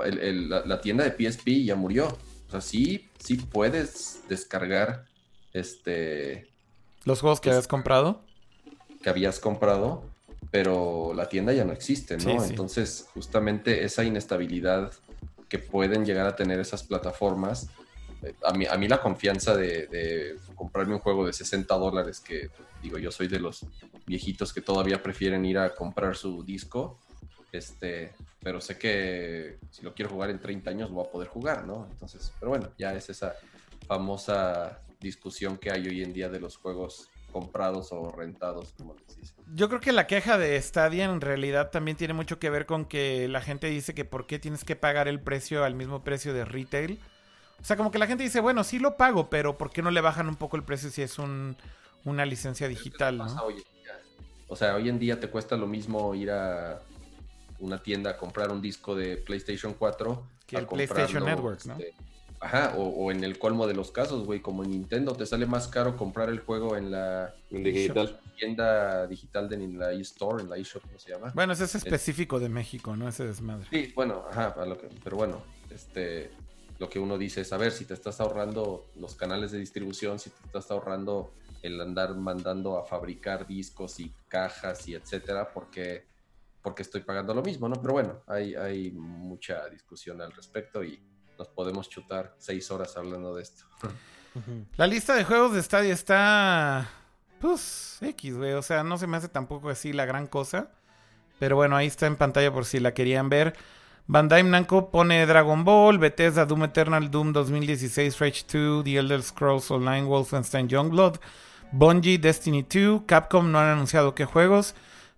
[0.05, 2.07] el- el- la, la tienda de PSP ya murió.
[2.07, 5.05] O sea, sí, sí puedes descargar
[5.53, 6.49] este
[7.05, 8.21] los juegos que habías comprado.
[9.01, 10.03] que habías comprado,
[10.51, 12.23] pero la tienda ya no existe, ¿no?
[12.23, 12.45] Sí, sí.
[12.49, 14.91] Entonces, justamente esa inestabilidad
[15.47, 17.69] que pueden llegar a tener esas plataformas,
[18.43, 22.49] a mí, a mí la confianza de, comprarme un juego de 60 dólares, que
[22.81, 23.65] digo, yo soy de los
[24.05, 26.99] viejitos que todavía prefieren ir a comprar su disco,
[27.51, 31.27] Este, pero sé que si lo quiero jugar en 30 años lo voy a poder
[31.29, 31.87] jugar, ¿no?
[31.89, 33.33] Entonces, pero bueno, ya es esa
[33.87, 39.17] famosa discusión que hay hoy en día de los juegos comprados o rentados, como les
[39.17, 39.33] dice.
[39.53, 42.85] Yo creo que la queja de Stadia en realidad también tiene mucho que ver con
[42.85, 46.33] que la gente dice que por qué tienes que pagar el precio al mismo precio
[46.33, 46.99] de retail.
[47.61, 49.91] O sea, como que la gente dice, bueno, sí lo pago, pero ¿por qué no
[49.91, 51.57] le bajan un poco el precio si es un,
[52.05, 53.27] una licencia digital, ¿no?
[54.47, 56.81] O sea, hoy en día te cuesta lo mismo ir a
[57.59, 61.73] una tienda a comprar un disco de PlayStation 4 que el PlayStation Network, ¿no?
[61.73, 61.93] Este,
[62.39, 65.67] ajá, o, en el colmo de los casos, güey, como en Nintendo, te sale más
[65.67, 68.19] caro comprar el juego en la digital.
[68.37, 71.31] tienda digital de en la eStore, en la eShop, ¿cómo se llama?
[71.35, 73.07] Bueno, ese es específico de México, ¿no?
[73.07, 73.67] Ese desmadre.
[73.69, 74.55] Sí, bueno, ajá,
[75.03, 76.31] pero bueno, este,
[76.79, 80.17] lo que uno dice es, a ver, si te estás ahorrando los canales de distribución,
[80.17, 86.07] si te estás ahorrando el andar mandando a fabricar discos y cajas y etcétera, porque,
[86.61, 87.75] porque estoy pagando lo mismo, ¿no?
[87.81, 91.01] Pero bueno, hay, hay mucha discusión al respecto y
[91.37, 93.65] nos podemos chutar seis horas hablando de esto.
[94.77, 96.89] La lista de juegos de Stadia está.
[97.41, 98.53] Pues, X, güey.
[98.53, 100.71] O sea, no se me hace tampoco así la gran cosa.
[101.39, 103.55] Pero bueno, ahí está en pantalla por si la querían ver.
[104.09, 109.69] Bandai Namco pone Dragon Ball, Bethesda, Doom Eternal, Doom 2016, Rage 2, The Elder Scrolls
[109.69, 111.19] Online, Wolfenstein Youngblood,
[111.71, 114.73] Bungie, Destiny 2, Capcom no han anunciado qué juegos.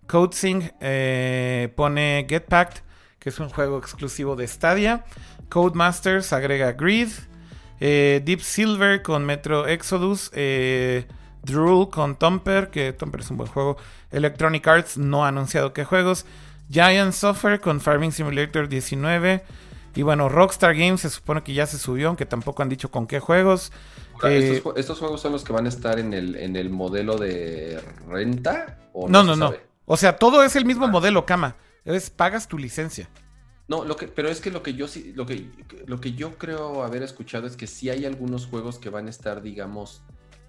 [0.06, 2.82] CodeSync eh, pone Get Packed,
[3.18, 5.06] que es un juego exclusivo de Stadia.
[5.48, 7.08] Codemasters agrega Grid.
[7.80, 10.30] Eh, Deep Silver con Metro Exodus.
[10.34, 11.06] Eh,
[11.90, 13.78] con Tomper, que Tomper es un buen juego.
[14.10, 16.26] Electronic Arts no ha anunciado qué juegos.
[16.72, 19.44] Giant Software con Farming Simulator 19.
[19.94, 23.06] Y bueno, Rockstar Games se supone que ya se subió, aunque tampoco han dicho con
[23.06, 23.72] qué juegos.
[24.24, 27.78] Eh, ¿estos, juegos son los que van a estar en el, en el modelo de
[28.08, 28.78] renta?
[28.94, 29.52] ¿o no, no, no,
[29.84, 30.88] O sea, todo es el mismo ah.
[30.88, 31.56] modelo, cama.
[31.84, 33.08] Es pagas tu licencia.
[33.68, 35.50] No, lo que, pero es que lo que yo sí, lo que,
[35.86, 39.10] lo que yo creo haber escuchado es que sí hay algunos juegos que van a
[39.10, 40.02] estar, digamos,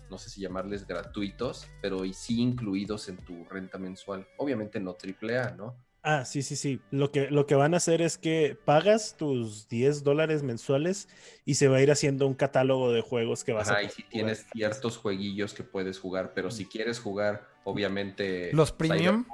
[0.10, 4.28] no sé si llamarles gratuitos, pero sí incluidos en tu renta mensual.
[4.38, 5.76] Obviamente no triple A, ¿no?
[6.06, 6.82] Ah, sí, sí, sí.
[6.92, 11.08] Lo que, lo que van a hacer es que pagas tus 10 dólares mensuales
[11.46, 13.84] y se va a ir haciendo un catálogo de juegos que vas a a.
[13.84, 18.52] Y si tienes ciertos jueguillos que puedes jugar, pero si quieres jugar, obviamente.
[18.52, 19.26] Los premium.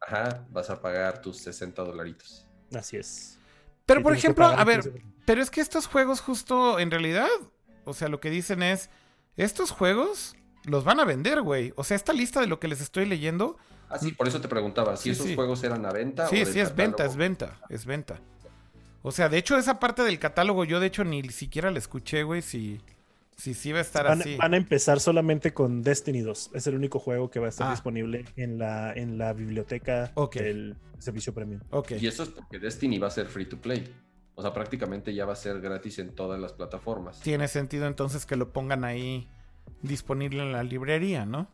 [0.00, 2.44] Ajá, vas a pagar tus 60 dolaritos.
[2.74, 3.38] Así es.
[3.86, 4.92] Pero por ejemplo, a ver,
[5.26, 7.28] pero es que estos juegos, justo en realidad,
[7.84, 8.90] o sea, lo que dicen es:
[9.36, 11.72] estos juegos los van a vender, güey.
[11.76, 13.58] O sea, esta lista de lo que les estoy leyendo
[13.90, 16.28] Ah, sí, por eso te preguntaba, si esos juegos eran a venta.
[16.28, 18.20] Sí, sí, es venta, es venta, es venta.
[19.02, 22.22] O sea, de hecho, esa parte del catálogo yo de hecho ni siquiera la escuché,
[22.22, 22.80] güey, si,
[23.36, 24.36] si sí va a estar van, así.
[24.36, 26.50] Van a empezar solamente con Destiny 2.
[26.54, 27.70] Es el único juego que va a estar ah.
[27.70, 31.60] disponible en la, en la biblioteca del servicio premium.
[31.98, 33.92] Y eso es porque Destiny va a ser free to play.
[34.36, 37.20] O sea, prácticamente ya va a ser gratis en todas las plataformas.
[37.20, 39.28] Tiene sentido entonces que lo pongan ahí
[39.82, 41.48] disponible en la librería, ¿no?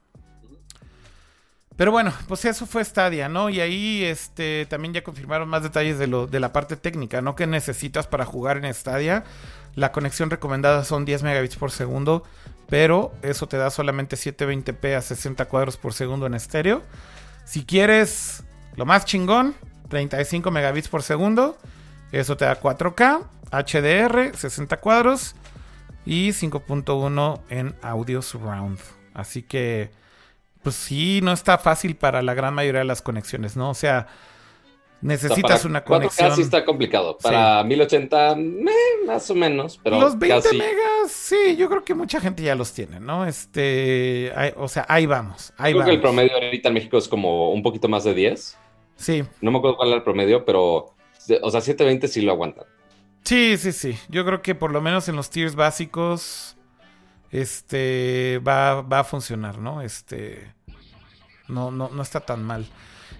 [1.77, 3.51] Pero bueno, pues eso fue Stadia, ¿no?
[3.51, 7.37] Y ahí este, también ya confirmaron más detalles de, lo, de la parte técnica, ¿no?
[7.37, 9.25] Que necesitas para jugar en Stadia.
[9.75, 12.25] La conexión recomendada son 10 megabits por segundo,
[12.67, 16.83] pero eso te da solamente 720p a 60 cuadros por segundo en estéreo.
[17.45, 18.43] Si quieres
[18.75, 19.55] lo más chingón,
[19.91, 21.59] 35 megabits por segundo,
[22.11, 25.35] eso te da 4K, HDR, 60 cuadros
[26.07, 28.79] y 5.1 en audio surround.
[29.13, 29.91] Así que
[30.67, 33.70] pues sí, no está fácil para la gran mayoría de las conexiones, ¿no?
[33.70, 34.09] O sea,
[35.01, 36.31] necesitas una conexión.
[36.33, 37.17] 4K sí está complicado.
[37.19, 38.36] Para 1080,
[39.07, 42.73] más o menos, pero Los 20 megas, sí, yo creo que mucha gente ya los
[42.73, 43.27] tiene, ¿no?
[43.27, 47.53] Este, o sea, ahí vamos, ahí creo que el promedio ahorita en México es como
[47.53, 48.59] un poquito más de 10.
[48.97, 49.23] Sí.
[49.41, 50.97] No me acuerdo cuál era el promedio, pero,
[51.43, 52.65] o sea, 720 sí lo aguantan.
[53.23, 53.97] Sí, sí, sí.
[54.09, 56.57] Yo creo que por lo menos en los tiers básicos,
[57.31, 59.81] este, va, va a funcionar, ¿no?
[59.81, 60.56] Este,
[61.49, 62.66] no, no, no está tan mal.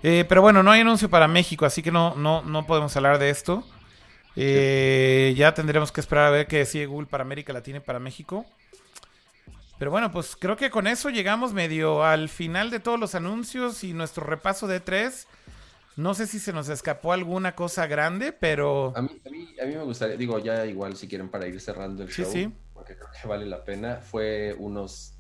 [0.03, 3.19] Eh, pero bueno, no hay anuncio para México, así que no, no, no podemos hablar
[3.19, 3.65] de esto.
[4.37, 7.99] Eh, ya tendremos que esperar a ver qué decide Google para América Latina y para
[7.99, 8.45] México.
[9.79, 13.85] Pero bueno, pues creo que con eso llegamos medio al final de todos los anuncios
[13.85, 15.27] y nuestro repaso de tres.
[15.97, 18.93] No sé si se nos escapó alguna cosa grande, pero...
[18.95, 19.31] A mí, a
[19.65, 22.53] mí, me gustaría, digo, ya igual si quieren para ir cerrando el show, sí.
[22.75, 25.15] porque creo que vale la pena, fue unos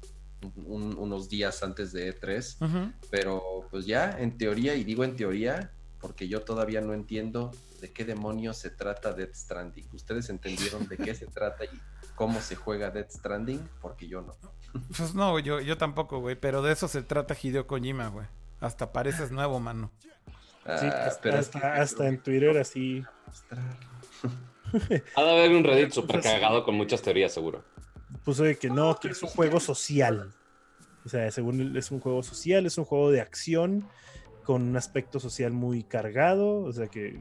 [0.66, 6.28] unos días antes de E3, pero pues ya en teoría, y digo en teoría, porque
[6.28, 7.50] yo todavía no entiendo
[7.80, 9.88] de qué demonios se trata Death Stranding.
[9.92, 11.80] ¿Ustedes entendieron de qué se trata y
[12.14, 13.68] cómo se juega Death Stranding?
[13.80, 14.34] Porque yo no.
[14.96, 18.26] Pues no, yo, yo tampoco, güey, pero de eso se trata Hideo Kojima, güey.
[18.60, 19.90] Hasta pareces nuevo, mano.
[20.00, 23.04] Sí, Ah, hasta, pero es hasta- que- hasta en Twitter así.
[25.14, 27.64] Ha de haber un Reddit súper cagado con muchas teorías, seguro.
[28.24, 30.32] Puso de que no, que es un juego social.
[31.04, 33.86] O sea, según es un juego social, es un juego de acción
[34.44, 36.62] con un aspecto social muy cargado.
[36.62, 37.20] O sea, que,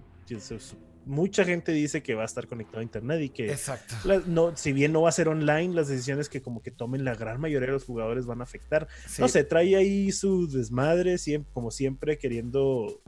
[1.06, 3.94] mucha gente dice que va a estar conectado a internet y que Exacto.
[4.06, 7.06] la- no, si bien no va a ser online, las decisiones que como que tomen
[7.06, 8.88] la gran mayoría de los jugadores van a afectar.
[9.08, 9.22] Sí.
[9.22, 13.02] No sé, trae ahí su desmadre, siempre, como siempre, queriendo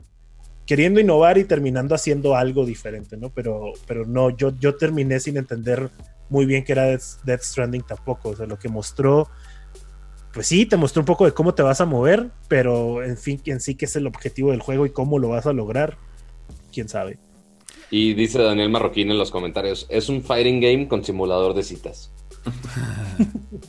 [0.64, 3.30] queriendo innovar y terminando haciendo algo diferente, ¿no?
[3.30, 5.90] Pero, pero no, yo, yo terminé sin entender
[6.28, 8.30] muy bien que era Death, Death Stranding tampoco.
[8.30, 9.28] O sea, lo que mostró,
[10.32, 13.40] pues sí, te mostró un poco de cómo te vas a mover, pero en fin,
[13.46, 15.96] en sí que es el objetivo del juego y cómo lo vas a lograr,
[16.72, 17.18] quién sabe.
[17.90, 22.10] Y dice Daniel Marroquín en los comentarios, es un fighting game con simulador de citas.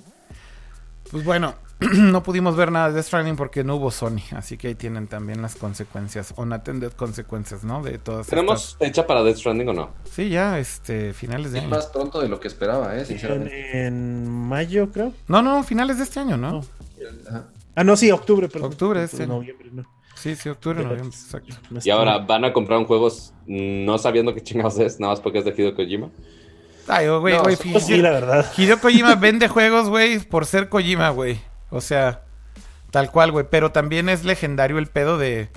[1.11, 1.55] Pues bueno,
[1.93, 4.19] no pudimos ver nada de Death Stranding porque no hubo Sony.
[4.35, 7.81] Así que ahí tienen también las consecuencias, unattended consecuencias, ¿no?
[7.81, 9.91] De todas ¿Tenemos fecha para Death Stranding o no?
[10.03, 11.75] estas- Sí, ya, este, finales de Es año.
[11.75, 12.99] más pronto de lo que esperaba, ¿eh?
[13.01, 13.87] En, Sinceramente.
[13.87, 15.13] en mayo, creo.
[15.27, 16.51] No, no, finales de este año, ¿no?
[16.51, 16.63] No.
[17.75, 18.71] Ah, no, sí, octubre, perdón.
[18.73, 19.25] Octubre, este.
[19.25, 19.85] Noviembre, no.
[20.15, 21.55] Sí, sí, octubre, noviembre, exacto.
[21.69, 23.07] No Y ahora van a comprar un juego
[23.47, 26.09] no sabiendo qué chingados es, nada más porque es de Hideo Kojima.
[26.89, 28.45] Ay, güey, No, güey, sí, Pues sí, la verdad.
[28.57, 31.39] Hideo Kojima vende juegos, güey, por ser Kojima, güey.
[31.71, 32.21] O sea,
[32.91, 33.45] tal cual, güey.
[33.49, 35.49] Pero también es legendario el pedo de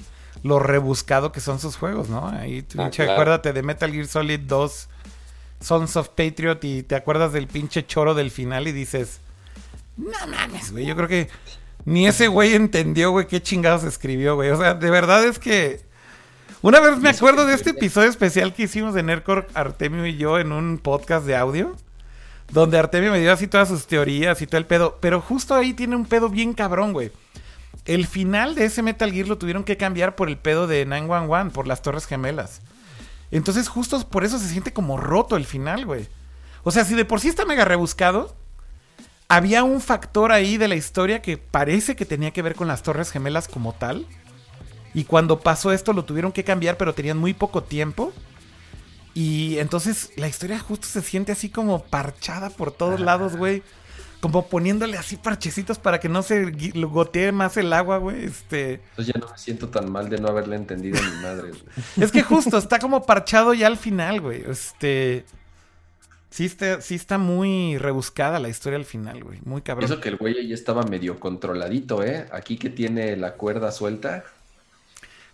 [0.43, 2.29] lo rebuscado que son sus juegos, ¿no?
[2.29, 3.13] Ahí, Ah, pinche, claro.
[3.13, 4.89] acuérdate de Metal Gear Solid 2,
[5.61, 9.21] Sons of Patriot, y te acuerdas del pinche choro del final y dices,
[9.97, 10.85] no mames, güey.
[10.87, 11.29] Yo creo que
[11.85, 14.51] ni ese güey entendió, güey, qué chingados escribió, güey.
[14.51, 15.81] O sea, de verdad es que.
[16.61, 20.39] Una vez me acuerdo de este episodio especial que hicimos de Nerdcore, Artemio y yo,
[20.39, 21.75] en un podcast de audio.
[22.53, 24.99] Donde Artemio me dio así todas sus teorías y todo el pedo.
[25.01, 27.11] Pero justo ahí tiene un pedo bien cabrón, güey.
[27.85, 31.53] El final de ese Metal Gear lo tuvieron que cambiar por el pedo de 911,
[31.53, 32.61] por las Torres Gemelas.
[33.31, 36.07] Entonces, justo por eso se siente como roto el final, güey.
[36.63, 38.37] O sea, si de por sí está mega rebuscado,
[39.29, 42.83] había un factor ahí de la historia que parece que tenía que ver con las
[42.83, 44.07] Torres Gemelas como tal.
[44.93, 48.13] Y cuando pasó esto lo tuvieron que cambiar, pero tenían muy poco tiempo.
[49.15, 53.63] Y entonces la historia justo se siente así como parchada por todos lados, güey.
[54.21, 58.25] Como poniéndole así parchecitos para que no se gotee más el agua, güey.
[58.25, 58.75] Este.
[58.75, 61.51] Entonces ya no me siento tan mal de no haberle entendido a mi madre.
[61.51, 61.63] güey.
[62.01, 64.45] Es que justo está como parchado ya al final, güey.
[64.49, 65.25] Este.
[66.31, 69.41] Sí está, sí está muy rebuscada la historia al final, güey.
[69.45, 69.85] Muy cabrón.
[69.85, 72.27] Eso que el güey ahí estaba medio controladito, ¿eh?
[72.33, 74.25] Aquí que tiene la cuerda suelta.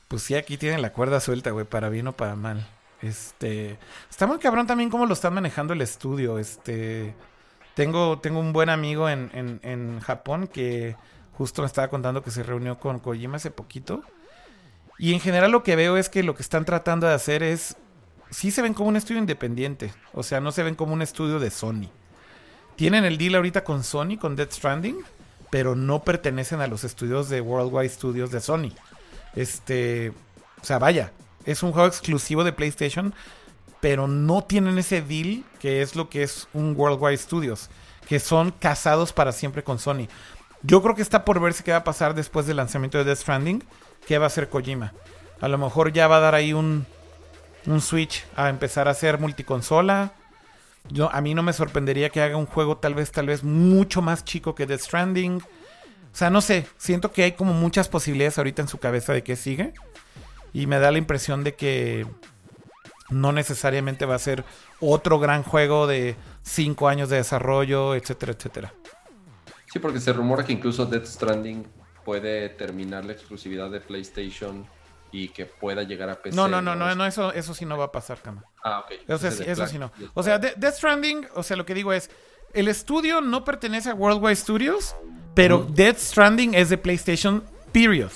[0.08, 2.66] Pues sí, aquí tienen la cuerda suelta, güey, para bien o para mal.
[3.02, 3.78] Este.
[4.10, 6.38] Está muy cabrón también cómo lo están manejando el estudio.
[6.38, 7.14] Este.
[7.74, 10.96] Tengo, tengo un buen amigo en, en, en Japón que
[11.34, 14.02] justo me estaba contando que se reunió con Kojima hace poquito.
[14.98, 17.76] Y en general lo que veo es que lo que están tratando de hacer es.
[18.30, 19.92] Sí se ven como un estudio independiente.
[20.12, 21.88] O sea, no se ven como un estudio de Sony.
[22.76, 24.98] Tienen el deal ahorita con Sony, con Death Stranding,
[25.50, 28.72] pero no pertenecen a los estudios de Worldwide Studios de Sony.
[29.34, 30.12] Este,
[30.60, 31.12] o sea, vaya,
[31.48, 33.14] es un juego exclusivo de PlayStation,
[33.80, 37.70] pero no tienen ese deal que es lo que es un Worldwide Studios,
[38.06, 40.08] que son casados para siempre con Sony.
[40.62, 43.20] Yo creo que está por verse qué va a pasar después del lanzamiento de Death
[43.20, 43.64] Stranding,
[44.06, 44.92] qué va a hacer Kojima.
[45.40, 46.84] A lo mejor ya va a dar ahí un,
[47.66, 50.12] un switch a empezar a hacer multiconsola.
[50.90, 54.02] Yo, a mí no me sorprendería que haga un juego tal vez, tal vez mucho
[54.02, 55.36] más chico que Death Stranding.
[55.38, 59.22] O sea, no sé, siento que hay como muchas posibilidades ahorita en su cabeza de
[59.22, 59.72] que sigue.
[60.52, 62.06] Y me da la impresión de que
[63.10, 64.44] no necesariamente va a ser
[64.80, 68.74] otro gran juego de cinco años de desarrollo, etcétera, etcétera.
[69.72, 71.66] Sí, porque se rumora que incluso Death Stranding
[72.04, 74.66] puede terminar la exclusividad de PlayStation
[75.10, 76.36] y que pueda llegar a PC.
[76.36, 78.44] No, no, no, no, no eso, eso sí no va a pasar, cama.
[78.62, 79.10] Ah, ok.
[79.10, 79.90] O sea, sí, eso sí no.
[80.14, 82.10] O sea, De- Death Stranding, o sea, lo que digo es,
[82.54, 84.94] el estudio no pertenece a Worldwide Studios,
[85.34, 85.66] pero.
[85.70, 88.10] Death Stranding es de PlayStation, period.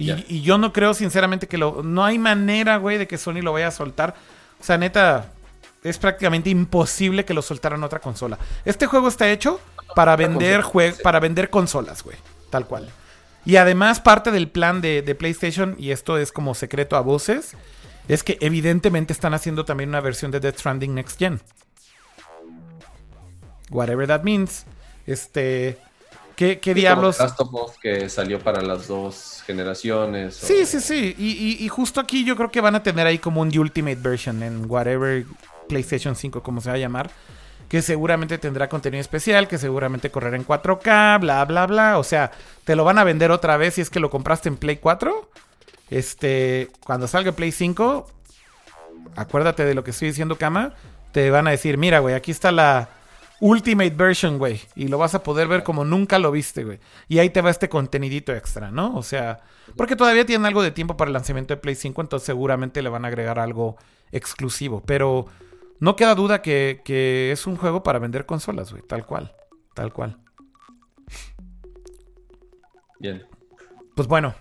[0.00, 1.82] Y, yo no creo sinceramente que lo...
[1.82, 4.14] No hay manera, güey, de que Sony lo vaya a soltar.
[4.58, 5.32] O sea, neta,
[5.84, 8.38] es prácticamente imposible que lo soltaran otra consola.
[8.64, 9.60] Este juego está hecho
[9.94, 11.02] para vender, consola, jue- sí.
[11.02, 12.16] para vender consolas, güey.
[12.48, 12.88] Tal cual.
[13.44, 17.54] Y además parte del plan de, de PlayStation, y esto es como secreto a voces,
[18.08, 21.40] es que evidentemente están haciendo también una versión de Death Stranding Next Gen.
[23.70, 24.64] Whatever that means.
[25.06, 25.78] Este...
[26.40, 27.18] ¿Qué, qué Sí, como diablos?
[27.18, 30.42] Last of Us que salió para las dos generaciones.
[30.42, 31.14] o- Sí, sí, sí.
[31.18, 33.96] Y, y- y justo aquí yo creo que van a tener ahí como un Ultimate
[34.00, 35.26] Version en whatever
[35.68, 37.10] PlayStation 5, como se va a llamar.
[37.68, 41.98] Que seguramente tendrá contenido especial, que seguramente correrá en 4K, bla, bla, bla.
[41.98, 42.30] O sea,
[42.64, 45.28] te lo van a vender otra vez si es que lo compraste en Play 4.
[45.90, 48.06] Este, cuando salga Play 5,
[49.16, 50.72] acuérdate de lo que estoy diciendo, Kama.
[51.12, 52.88] Te van a decir, mira, güey, aquí está la
[53.40, 54.60] Ultimate Version, güey.
[54.76, 56.78] Y lo vas a poder ver como nunca lo viste, güey.
[57.08, 58.94] Y ahí te va este contenidito extra, ¿no?
[58.96, 59.40] O sea,
[59.76, 62.88] porque todavía tienen algo de tiempo para el lanzamiento de Play 5, entonces seguramente le
[62.88, 63.76] van a agregar algo
[64.12, 64.82] exclusivo.
[64.86, 65.26] Pero
[65.78, 68.82] no queda duda que, que es un juego para vender consolas, güey.
[68.82, 69.34] Tal cual.
[69.74, 70.18] Tal cual.
[72.98, 73.26] Bien.
[73.94, 74.34] Pues bueno.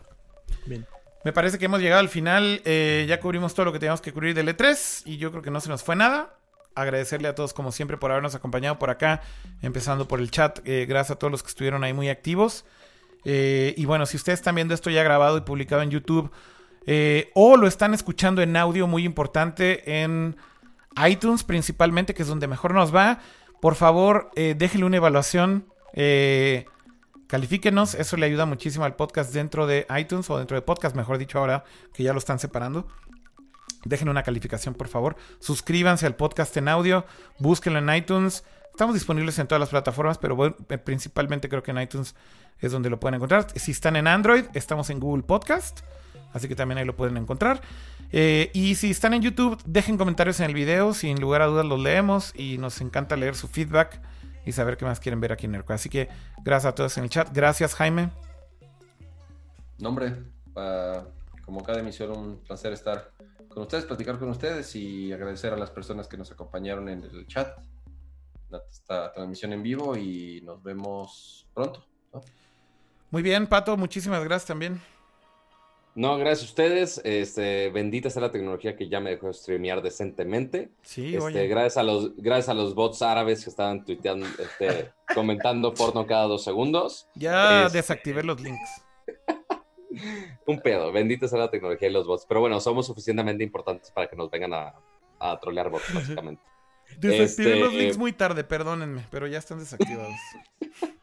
[0.66, 0.86] Bien.
[1.24, 2.61] Me parece que hemos llegado al final.
[2.66, 5.52] Eh, ya cubrimos todo lo que teníamos que cubrir del E3 y yo creo que
[5.52, 6.39] no se nos fue nada.
[6.82, 9.22] Agradecerle a todos como siempre por habernos acompañado por acá,
[9.61, 10.59] empezando por el chat.
[10.66, 12.66] Eh, gracias a todos los que estuvieron ahí muy activos.
[13.25, 16.32] Eh, y bueno, si ustedes están viendo esto ya grabado y publicado en YouTube
[16.85, 20.38] eh, o lo están escuchando en audio, muy importante, en
[21.06, 23.19] iTunes principalmente, que es donde mejor nos va,
[23.61, 25.66] por favor déjenle una evaluación.
[27.27, 31.17] Califíquenos, eso le ayuda muchísimo al podcast dentro de iTunes o dentro de podcast, mejor
[31.17, 32.88] dicho ahora que ya lo están separando.
[33.85, 35.16] Dejen una calificación, por favor.
[35.40, 37.06] Suscríbanse al podcast en audio,
[37.40, 38.43] búsquenlo en iTunes.
[38.72, 42.16] Estamos disponibles en todas las plataformas, pero eh, principalmente creo que en iTunes
[42.59, 43.48] es donde lo pueden encontrar.
[43.56, 45.82] Si están en Android, estamos en Google Podcast,
[46.33, 47.61] así que también ahí lo pueden encontrar.
[48.11, 51.66] Eh, y si están en YouTube, dejen comentarios en el video, sin lugar a dudas
[51.66, 54.01] los leemos y nos encanta leer su feedback
[54.45, 55.74] y saber qué más quieren ver aquí en Nerco.
[55.74, 56.09] Así que
[56.43, 57.30] gracias a todos en el chat.
[57.33, 58.09] Gracias, Jaime.
[59.77, 60.16] No, hombre,
[60.53, 61.06] pa-
[61.45, 63.11] como cada emisión, un placer estar
[63.60, 67.28] con ustedes, platicar con ustedes y agradecer a las personas que nos acompañaron en el
[67.28, 67.58] chat,
[68.50, 71.86] en esta transmisión en vivo y nos vemos pronto.
[72.14, 72.22] ¿no?
[73.12, 74.82] Muy bien, Pato, muchísimas gracias también.
[75.94, 77.02] No, gracias a ustedes.
[77.04, 80.70] Este, bendita sea la tecnología que ya me dejó streamear decentemente.
[80.82, 81.48] Sí, Este, oye.
[81.50, 86.28] gracias a los, gracias a los bots árabes que estaban tuiteando, este, comentando porno cada
[86.28, 87.10] dos segundos.
[87.16, 88.70] Ya Este- desactivé los links.
[90.45, 92.26] Un pedo, bendita sea la tecnología y los bots.
[92.27, 94.76] Pero bueno, somos suficientemente importantes para que nos vengan a,
[95.19, 96.42] a trolear bots, básicamente.
[96.98, 100.16] Desactivé Este, los links muy tarde, perdónenme, pero ya están desactivados.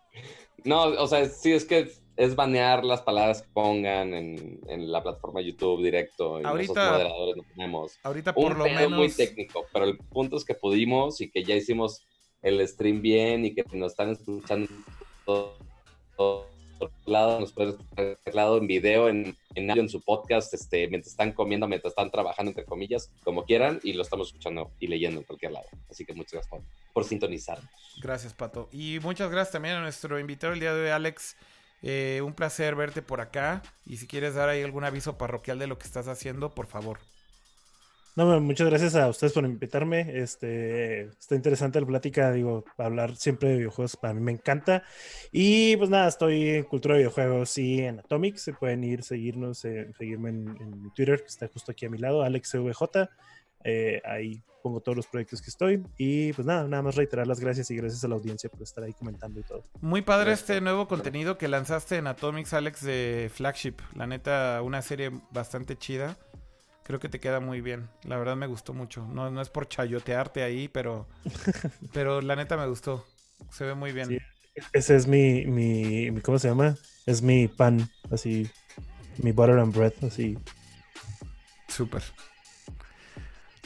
[0.65, 5.01] No, o sea, sí, es que es banear las palabras que pongan en, en la
[5.01, 6.41] plataforma YouTube directo.
[6.41, 7.99] Y Ahorita- moderadores no tenemos.
[8.03, 8.91] Ahorita por Un lo menos.
[8.91, 12.05] muy técnico, pero el punto es que pudimos y que ya hicimos
[12.43, 14.69] el stream bien y que nos están escuchando
[15.25, 15.57] todo,
[16.17, 16.49] todo
[17.05, 21.67] lado, nos pueden escuchar en video, en, en en su podcast, este, mientras están comiendo,
[21.69, 25.53] mientras están trabajando, entre comillas, como quieran, y lo estamos escuchando y leyendo en cualquier
[25.53, 25.67] lado.
[25.91, 26.61] Así que muchas gracias por,
[26.93, 27.59] por sintonizar.
[28.03, 28.69] Gracias, Pato.
[28.73, 31.37] Y muchas gracias también a nuestro invitado el día de hoy, Alex.
[31.83, 33.63] Eh, un placer verte por acá.
[33.85, 36.99] Y si quieres dar ahí algún aviso parroquial de lo que estás haciendo, por favor.
[38.17, 40.19] No, muchas gracias a ustedes por invitarme.
[40.19, 44.83] Este, está interesante la plática, digo, hablar siempre de videojuegos, para mí me encanta.
[45.33, 49.65] Y pues nada, estoy en Cultura de Videojuegos y en Atomic, se pueden ir, seguirnos,
[49.67, 53.09] eh, seguirme en, en mi Twitter, que está justo aquí a mi lado, AlexCVJ.
[53.65, 55.85] Eh, ahí pongo todos los proyectos que estoy.
[55.99, 58.83] Y pues nada, nada más reiterar las gracias y gracias a la audiencia por estar
[58.83, 59.63] ahí comentando y todo.
[59.81, 60.49] Muy padre Gracias.
[60.51, 63.75] este nuevo contenido que lanzaste en Atomics, Alex, de Flagship.
[63.95, 66.17] La neta, una serie bastante chida.
[66.87, 67.89] Creo que te queda muy bien.
[68.05, 69.07] La verdad me gustó mucho.
[69.13, 71.07] No, no es por chayotearte ahí, pero,
[71.93, 73.05] pero la neta me gustó.
[73.51, 74.09] Se ve muy bien.
[74.09, 74.19] Sí.
[74.73, 76.77] Ese es mi, mi, mi- ¿cómo se llama?
[77.07, 78.51] Es mi pan, así,
[79.19, 80.39] mi butter and bread, así.
[81.69, 82.03] Súper.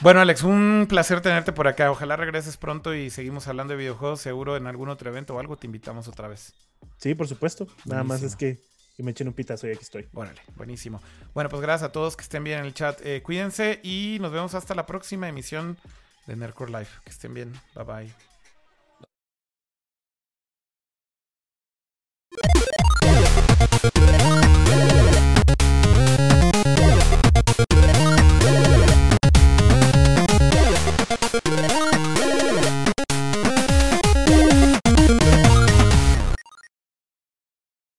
[0.02, 1.90] Bueno, Alex, un placer tenerte por acá.
[1.90, 4.20] Ojalá regreses pronto y seguimos hablando de videojuegos.
[4.20, 6.54] Seguro en algún otro evento o algo te invitamos otra vez.
[6.98, 7.66] Sí, por supuesto.
[7.84, 8.60] Nada más es que,
[9.00, 10.06] que me echen un pitazo y aquí estoy.
[10.12, 11.00] Órale, buenísimo.
[11.32, 13.00] Bueno, pues gracias a todos que estén bien en el chat.
[13.02, 15.78] Eh, cuídense y nos vemos hasta la próxima emisión
[16.26, 16.88] de Nerdcore Live.
[17.02, 17.54] Que estén bien.
[17.74, 18.12] Bye bye.